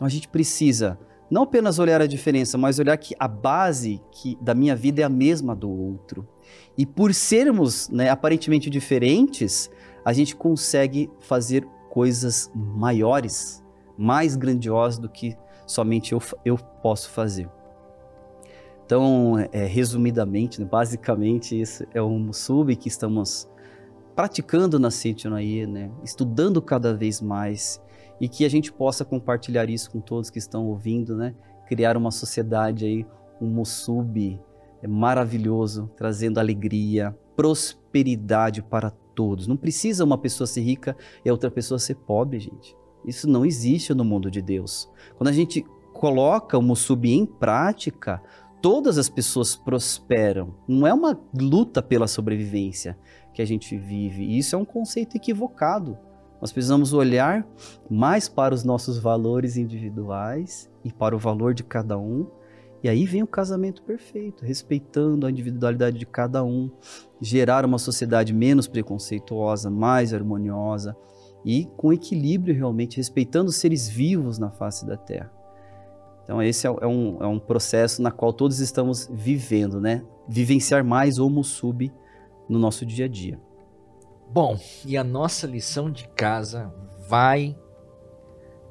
Então 0.00 0.06
a 0.06 0.10
gente 0.10 0.28
precisa 0.28 0.98
não 1.30 1.42
apenas 1.42 1.78
olhar 1.78 2.00
a 2.00 2.06
diferença, 2.06 2.56
mas 2.56 2.78
olhar 2.78 2.96
que 2.96 3.14
a 3.18 3.28
base 3.28 4.00
que, 4.10 4.34
da 4.40 4.54
minha 4.54 4.74
vida 4.74 5.02
é 5.02 5.04
a 5.04 5.10
mesma 5.10 5.54
do 5.54 5.68
outro. 5.68 6.26
E 6.74 6.86
por 6.86 7.12
sermos 7.12 7.90
né, 7.90 8.08
aparentemente 8.08 8.70
diferentes, 8.70 9.70
a 10.02 10.14
gente 10.14 10.34
consegue 10.34 11.10
fazer 11.20 11.68
coisas 11.90 12.50
maiores, 12.54 13.62
mais 13.98 14.36
grandiosas 14.36 14.98
do 14.98 15.06
que 15.06 15.36
somente 15.66 16.12
eu, 16.12 16.22
eu 16.46 16.56
posso 16.56 17.10
fazer. 17.10 17.46
Então, 18.86 19.34
é, 19.52 19.66
resumidamente, 19.66 20.62
né, 20.62 20.66
basicamente, 20.66 21.60
isso 21.60 21.84
é 21.92 22.02
um 22.02 22.32
sub 22.32 22.74
que 22.74 22.88
estamos 22.88 23.46
praticando 24.16 24.78
na 24.78 24.90
Sentinel, 24.90 25.68
né, 25.68 25.90
estudando 26.02 26.62
cada 26.62 26.94
vez 26.94 27.20
mais 27.20 27.82
e 28.20 28.28
que 28.28 28.44
a 28.44 28.48
gente 28.48 28.72
possa 28.72 29.04
compartilhar 29.04 29.70
isso 29.70 29.90
com 29.90 30.00
todos 30.00 30.30
que 30.30 30.38
estão 30.38 30.66
ouvindo, 30.66 31.16
né, 31.16 31.34
criar 31.66 31.96
uma 31.96 32.10
sociedade 32.10 32.84
aí, 32.84 33.06
um 33.40 33.46
Musub 33.46 34.40
é 34.82 34.88
maravilhoso, 34.88 35.90
trazendo 35.96 36.38
alegria, 36.38 37.16
prosperidade 37.36 38.62
para 38.62 38.90
todos. 38.90 39.46
Não 39.46 39.56
precisa 39.56 40.04
uma 40.04 40.18
pessoa 40.18 40.46
ser 40.46 40.62
rica 40.62 40.96
e 41.24 41.28
a 41.28 41.32
outra 41.32 41.50
pessoa 41.50 41.78
ser 41.78 41.96
pobre, 41.96 42.38
gente. 42.38 42.76
Isso 43.04 43.28
não 43.28 43.44
existe 43.44 43.94
no 43.94 44.04
mundo 44.04 44.30
de 44.30 44.42
Deus. 44.42 44.90
Quando 45.16 45.28
a 45.28 45.32
gente 45.32 45.64
coloca 45.92 46.58
o 46.58 46.62
Musub 46.62 47.06
em 47.06 47.26
prática, 47.26 48.22
todas 48.60 48.98
as 48.98 49.08
pessoas 49.08 49.54
prosperam. 49.56 50.54
Não 50.66 50.86
é 50.86 50.92
uma 50.92 51.18
luta 51.38 51.82
pela 51.82 52.06
sobrevivência 52.06 52.98
que 53.32 53.42
a 53.42 53.44
gente 53.44 53.76
vive. 53.76 54.36
Isso 54.36 54.54
é 54.54 54.58
um 54.58 54.64
conceito 54.64 55.16
equivocado. 55.16 55.98
Nós 56.40 56.52
precisamos 56.52 56.92
olhar 56.92 57.46
mais 57.88 58.28
para 58.28 58.54
os 58.54 58.64
nossos 58.64 58.98
valores 58.98 59.56
individuais 59.56 60.70
e 60.84 60.92
para 60.92 61.14
o 61.14 61.18
valor 61.18 61.52
de 61.54 61.62
cada 61.62 61.98
um 61.98 62.26
e 62.82 62.88
aí 62.88 63.04
vem 63.04 63.22
o 63.22 63.26
casamento 63.26 63.82
perfeito, 63.82 64.44
respeitando 64.44 65.26
a 65.26 65.30
individualidade 65.30 65.98
de 65.98 66.06
cada 66.06 66.42
um, 66.42 66.70
gerar 67.20 67.64
uma 67.64 67.78
sociedade 67.78 68.32
menos 68.32 68.66
preconceituosa, 68.66 69.70
mais 69.70 70.14
harmoniosa 70.14 70.96
e 71.44 71.66
com 71.76 71.92
equilíbrio 71.92 72.54
realmente, 72.54 72.96
respeitando 72.96 73.50
os 73.50 73.56
seres 73.56 73.86
vivos 73.88 74.38
na 74.38 74.50
face 74.50 74.86
da 74.86 74.96
Terra. 74.96 75.30
Então 76.24 76.42
esse 76.42 76.66
é, 76.66 76.70
é, 76.70 76.86
um, 76.86 77.22
é 77.22 77.26
um 77.26 77.38
processo 77.38 78.00
na 78.00 78.10
qual 78.10 78.32
todos 78.32 78.60
estamos 78.60 79.10
vivendo, 79.12 79.80
né? 79.80 80.02
Vivenciar 80.26 80.82
mais 80.82 81.18
Homo 81.18 81.44
Sub 81.44 81.92
no 82.48 82.58
nosso 82.58 82.86
dia 82.86 83.04
a 83.04 83.08
dia. 83.08 83.38
Bom, 84.32 84.56
e 84.86 84.96
a 84.96 85.02
nossa 85.02 85.44
lição 85.44 85.90
de 85.90 86.06
casa 86.06 86.72
vai 87.08 87.58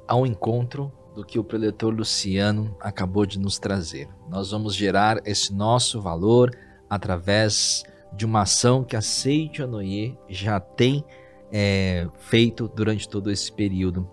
ao 0.08 0.26
encontro 0.26 0.90
do 1.14 1.26
que 1.26 1.38
o 1.38 1.44
preletor 1.44 1.94
Luciano 1.94 2.78
acabou 2.80 3.26
de 3.26 3.38
nos 3.38 3.60
trazer. 3.60 4.08
Nós 4.30 4.52
vamos 4.52 4.74
gerar 4.74 5.20
esse 5.28 5.54
nosso 5.54 6.02
valor 6.02 6.58
através 6.90 7.84
de 8.14 8.26
uma 8.26 8.44
ação 8.44 8.86
que 8.86 8.96
a 8.96 9.02
Seite 9.02 9.62
Onoye 9.62 10.18
já 10.30 10.62
tem 10.62 11.04
é, 11.52 12.08
feito 12.20 12.70
durante 12.70 13.10
todo 13.10 13.30
esse 13.30 13.52
período, 13.52 14.10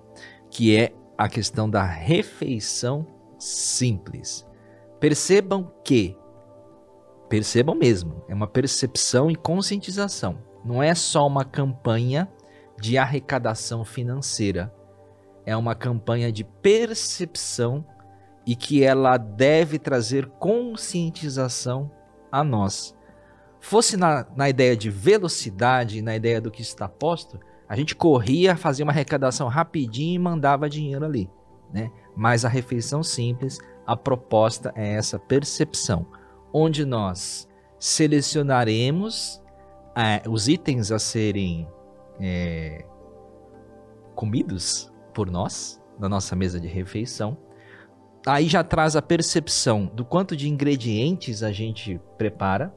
que 0.51 0.77
é 0.77 0.93
a 1.16 1.28
questão 1.28 1.70
da 1.70 1.85
refeição 1.85 3.06
simples. 3.39 4.44
Percebam 4.98 5.73
que, 5.85 6.18
percebam 7.28 7.77
mesmo, 7.77 8.24
é 8.28 8.35
uma 8.35 8.48
percepção 8.48 9.31
e 9.31 9.36
conscientização. 9.36 10.45
Não 10.66 10.82
é 10.82 10.97
só 10.97 11.24
uma 11.24 11.44
campanha 11.44 12.28
de 12.80 12.98
arrecadação 12.98 13.84
financeira, 13.84 14.74
é 15.44 15.56
uma 15.56 15.76
campanha 15.76 16.32
de 16.32 16.43
percepção 16.43 17.86
e 18.44 18.56
que 18.56 18.82
ela 18.82 19.16
deve 19.16 19.78
trazer 19.78 20.26
conscientização 20.26 21.88
a 22.32 22.43
nós. 22.43 22.97
Fosse 23.60 23.97
na, 23.97 24.26
na 24.34 24.48
ideia 24.48 24.76
de 24.76 24.90
velocidade, 24.90 26.02
na 26.02 26.16
ideia 26.16 26.40
do 26.40 26.51
que 26.51 26.62
está 26.62 26.88
posto, 26.88 27.38
a 27.68 27.76
gente 27.76 27.94
corria, 27.94 28.56
fazia 28.56 28.84
uma 28.84 28.93
arrecadação 28.93 29.47
rapidinho 29.47 30.16
e 30.16 30.18
mandava 30.18 30.68
dinheiro 30.68 31.05
ali. 31.05 31.30
Né? 31.72 31.93
Mas 32.16 32.44
a 32.44 32.48
refeição 32.48 33.05
simples, 33.05 33.59
a 33.86 33.97
proposta 33.97 34.72
é 34.74 34.94
essa 34.94 35.16
percepção, 35.16 36.06
onde 36.52 36.84
nós 36.84 37.48
selecionaremos 37.78 39.40
é, 39.97 40.28
os 40.28 40.47
itens 40.48 40.93
a 40.93 40.98
serem 40.98 41.66
é, 42.20 42.85
comidos 44.14 44.93
por 45.14 45.31
nós, 45.31 45.81
na 45.98 46.09
nossa 46.09 46.36
mesa 46.36 46.60
de 46.60 46.68
refeição. 46.68 47.36
Aí 48.27 48.48
já 48.48 48.62
traz 48.62 48.97
a 48.97 49.02
percepção 49.02 49.86
do 49.86 50.05
quanto 50.05 50.36
de 50.36 50.48
ingredientes 50.48 51.43
a 51.43 51.52
gente 51.52 52.01
prepara. 52.18 52.74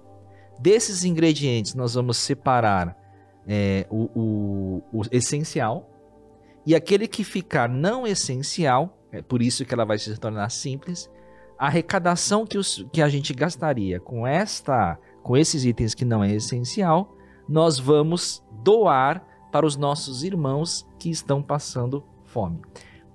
Desses 0.60 1.04
ingredientes, 1.04 1.74
nós 1.74 1.96
vamos 1.96 2.18
separar 2.18 2.96
é, 3.48 3.86
o, 3.90 4.10
o, 4.16 4.84
o 4.94 5.02
essencial 5.12 5.90
e 6.66 6.76
aquele 6.76 7.08
que 7.08 7.24
ficar 7.24 7.68
não 7.68 8.06
essencial, 8.06 8.98
é 9.12 9.22
por 9.22 9.42
isso 9.42 9.66
que 9.66 9.74
ela 9.74 9.86
vai 9.86 9.98
se 9.98 10.16
tornar 10.18 10.50
simples, 10.50 11.10
a 11.58 11.66
arrecadação 11.66 12.46
que, 12.46 12.58
os, 12.58 12.86
que 12.94 13.02
a 13.02 13.10
gente 13.10 13.34
gastaria 13.34 14.00
com 14.00 14.26
esta 14.28 15.00
com 15.24 15.38
esses 15.38 15.66
itens 15.66 15.94
que 15.94 16.06
não 16.06 16.24
é 16.24 16.34
essencial, 16.34 17.16
nós 17.48 17.80
vamos 17.80 18.44
doar 18.64 19.26
para 19.52 19.66
os 19.66 19.76
nossos 19.76 20.24
irmãos 20.24 20.88
que 20.98 21.10
estão 21.10 21.42
passando 21.42 22.04
fome. 22.26 22.62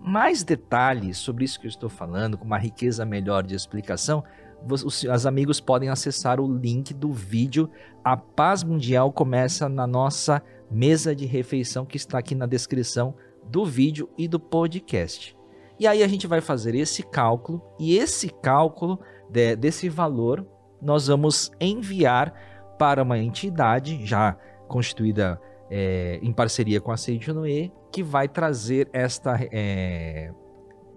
Mais 0.00 0.42
detalhes 0.42 1.16
sobre 1.18 1.44
isso 1.44 1.58
que 1.58 1.66
eu 1.66 1.70
estou 1.70 1.88
falando, 1.88 2.36
com 2.36 2.44
uma 2.44 2.58
riqueza 2.58 3.06
melhor 3.06 3.42
de 3.42 3.54
explicação, 3.54 4.22
os, 4.70 5.04
os 5.04 5.26
amigos 5.26 5.60
podem 5.60 5.88
acessar 5.88 6.40
o 6.40 6.56
link 6.56 6.92
do 6.94 7.12
vídeo. 7.12 7.70
A 8.02 8.16
paz 8.16 8.64
mundial 8.64 9.12
começa 9.12 9.68
na 9.68 9.86
nossa 9.86 10.42
mesa 10.70 11.14
de 11.14 11.26
refeição 11.26 11.84
que 11.84 11.96
está 11.96 12.18
aqui 12.18 12.34
na 12.34 12.46
descrição 12.46 13.14
do 13.44 13.64
vídeo 13.64 14.08
e 14.16 14.26
do 14.26 14.40
podcast. 14.40 15.36
E 15.78 15.86
aí 15.86 16.02
a 16.02 16.08
gente 16.08 16.26
vai 16.26 16.40
fazer 16.40 16.74
esse 16.74 17.02
cálculo 17.02 17.62
e 17.78 17.96
esse 17.96 18.28
cálculo 18.28 18.98
de, 19.28 19.56
desse 19.56 19.88
valor 19.88 20.46
nós 20.84 21.06
vamos 21.06 21.50
enviar 21.60 22.32
para 22.78 23.02
uma 23.02 23.18
entidade 23.18 24.04
já 24.04 24.36
constituída 24.68 25.40
é, 25.70 26.18
em 26.22 26.32
parceria 26.32 26.80
com 26.80 26.92
a 26.92 26.96
Seitonoe, 26.96 27.72
que 27.90 28.02
vai 28.02 28.28
trazer 28.28 28.88
esta 28.92 29.38
é, 29.52 30.32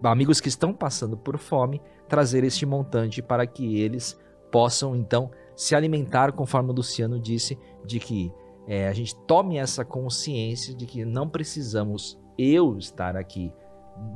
amigos 0.03 0.41
que 0.41 0.49
estão 0.49 0.73
passando 0.73 1.17
por 1.17 1.37
fome, 1.37 1.81
trazer 2.07 2.43
este 2.43 2.65
montante 2.65 3.21
para 3.21 3.45
que 3.47 3.79
eles 3.79 4.19
possam 4.51 4.95
então 4.95 5.31
se 5.55 5.75
alimentar, 5.75 6.31
conforme 6.31 6.69
o 6.71 6.73
Luciano 6.73 7.19
disse, 7.19 7.57
de 7.85 7.99
que 7.99 8.31
é, 8.67 8.87
a 8.87 8.93
gente 8.93 9.15
tome 9.25 9.57
essa 9.57 9.85
consciência 9.85 10.75
de 10.75 10.85
que 10.85 11.05
não 11.05 11.27
precisamos 11.27 12.19
eu 12.37 12.77
estar 12.77 13.15
aqui 13.15 13.51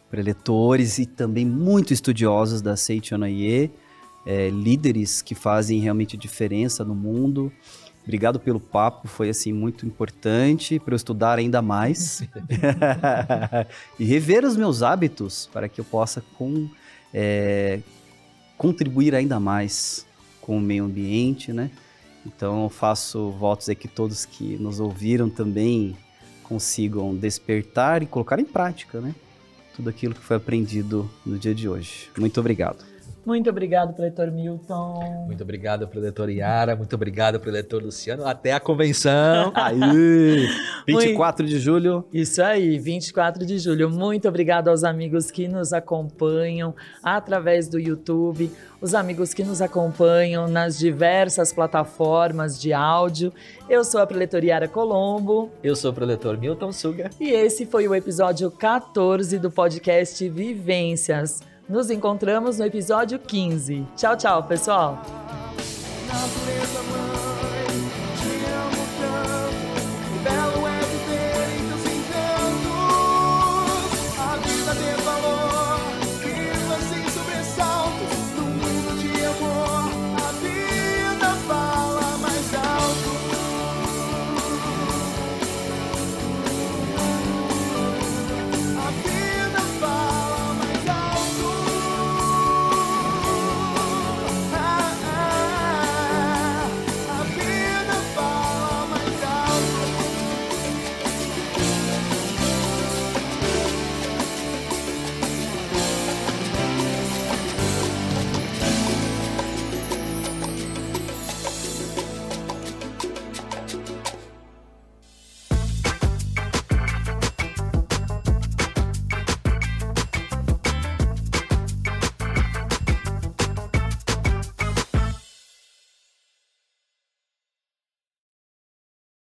preletores 0.07 0.99
e 0.99 1.07
também 1.07 1.47
muito 1.47 1.91
estudiosos 1.91 2.61
da 2.61 2.77
Seichonaye, 2.77 3.71
é, 4.23 4.51
líderes 4.51 5.23
que 5.23 5.33
fazem 5.33 5.79
realmente 5.79 6.15
diferença 6.15 6.85
no 6.85 6.93
mundo. 6.93 7.51
Obrigado 8.03 8.39
pelo 8.39 8.59
papo, 8.59 9.07
foi 9.07 9.29
assim 9.29 9.51
muito 9.51 9.83
importante 9.83 10.77
para 10.77 10.93
eu 10.93 10.95
estudar 10.95 11.39
ainda 11.39 11.59
mais 11.59 12.21
e 13.97 14.05
rever 14.05 14.45
os 14.45 14.55
meus 14.55 14.83
hábitos 14.83 15.49
para 15.51 15.67
que 15.67 15.81
eu 15.81 15.85
possa 15.85 16.23
com, 16.37 16.69
é, 17.11 17.79
contribuir 18.59 19.15
ainda 19.15 19.39
mais 19.39 20.05
com 20.41 20.57
o 20.57 20.61
meio 20.61 20.83
ambiente, 20.83 21.53
né? 21.53 21.71
Então 22.25 22.63
eu 22.63 22.69
faço 22.69 23.31
votos 23.31 23.69
aí 23.69 23.75
que 23.75 23.87
todos 23.87 24.25
que 24.25 24.57
nos 24.57 24.81
ouviram 24.81 25.29
também 25.29 25.95
consigam 26.43 27.15
despertar 27.15 28.03
e 28.03 28.05
colocar 28.05 28.37
em 28.37 28.43
prática, 28.43 28.99
né? 28.99 29.15
Tudo 29.75 29.89
aquilo 29.89 30.13
que 30.13 30.21
foi 30.21 30.35
aprendido 30.35 31.09
no 31.25 31.39
dia 31.39 31.55
de 31.55 31.69
hoje. 31.69 32.09
Muito 32.17 32.37
obrigado. 32.37 32.88
Muito 33.25 33.49
obrigado, 33.49 33.93
preletor 33.93 34.31
Milton. 34.31 35.25
Muito 35.25 35.43
obrigado, 35.43 35.87
preletor 35.87 36.29
Yara. 36.29 36.75
Muito 36.75 36.93
obrigado, 36.95 37.39
preletor 37.39 37.83
Luciano. 37.83 38.25
Até 38.25 38.53
a 38.53 38.59
convenção. 38.59 39.51
aí! 39.55 40.47
24 40.87 41.43
Muito... 41.43 41.55
de 41.55 41.59
julho. 41.59 42.05
Isso 42.11 42.41
aí, 42.41 42.79
24 42.79 43.45
de 43.45 43.59
julho. 43.59 43.89
Muito 43.89 44.27
obrigado 44.27 44.69
aos 44.69 44.83
amigos 44.83 45.29
que 45.29 45.47
nos 45.47 45.73
acompanham 45.73 46.73
através 47.03 47.67
do 47.67 47.79
YouTube, 47.79 48.51
os 48.81 48.95
amigos 48.95 49.33
que 49.33 49.43
nos 49.43 49.61
acompanham 49.61 50.47
nas 50.47 50.77
diversas 50.77 51.51
plataformas 51.51 52.59
de 52.59 52.73
áudio. 52.73 53.33
Eu 53.69 53.83
sou 53.83 54.01
a 54.01 54.07
preletor 54.07 54.43
Yara 54.43 54.67
Colombo. 54.67 55.51
Eu 55.63 55.75
sou 55.75 55.91
o 55.91 55.93
preletor 55.93 56.37
Milton 56.37 56.71
Suga. 56.71 57.09
E 57.19 57.29
esse 57.29 57.65
foi 57.65 57.87
o 57.87 57.93
episódio 57.93 58.49
14 58.49 59.37
do 59.37 59.51
podcast 59.51 60.27
Vivências. 60.29 61.41
Nos 61.69 61.91
encontramos 61.91 62.57
no 62.57 62.65
episódio 62.65 63.19
15. 63.19 63.85
Tchau, 63.95 64.17
tchau, 64.17 64.43
pessoal! 64.43 64.99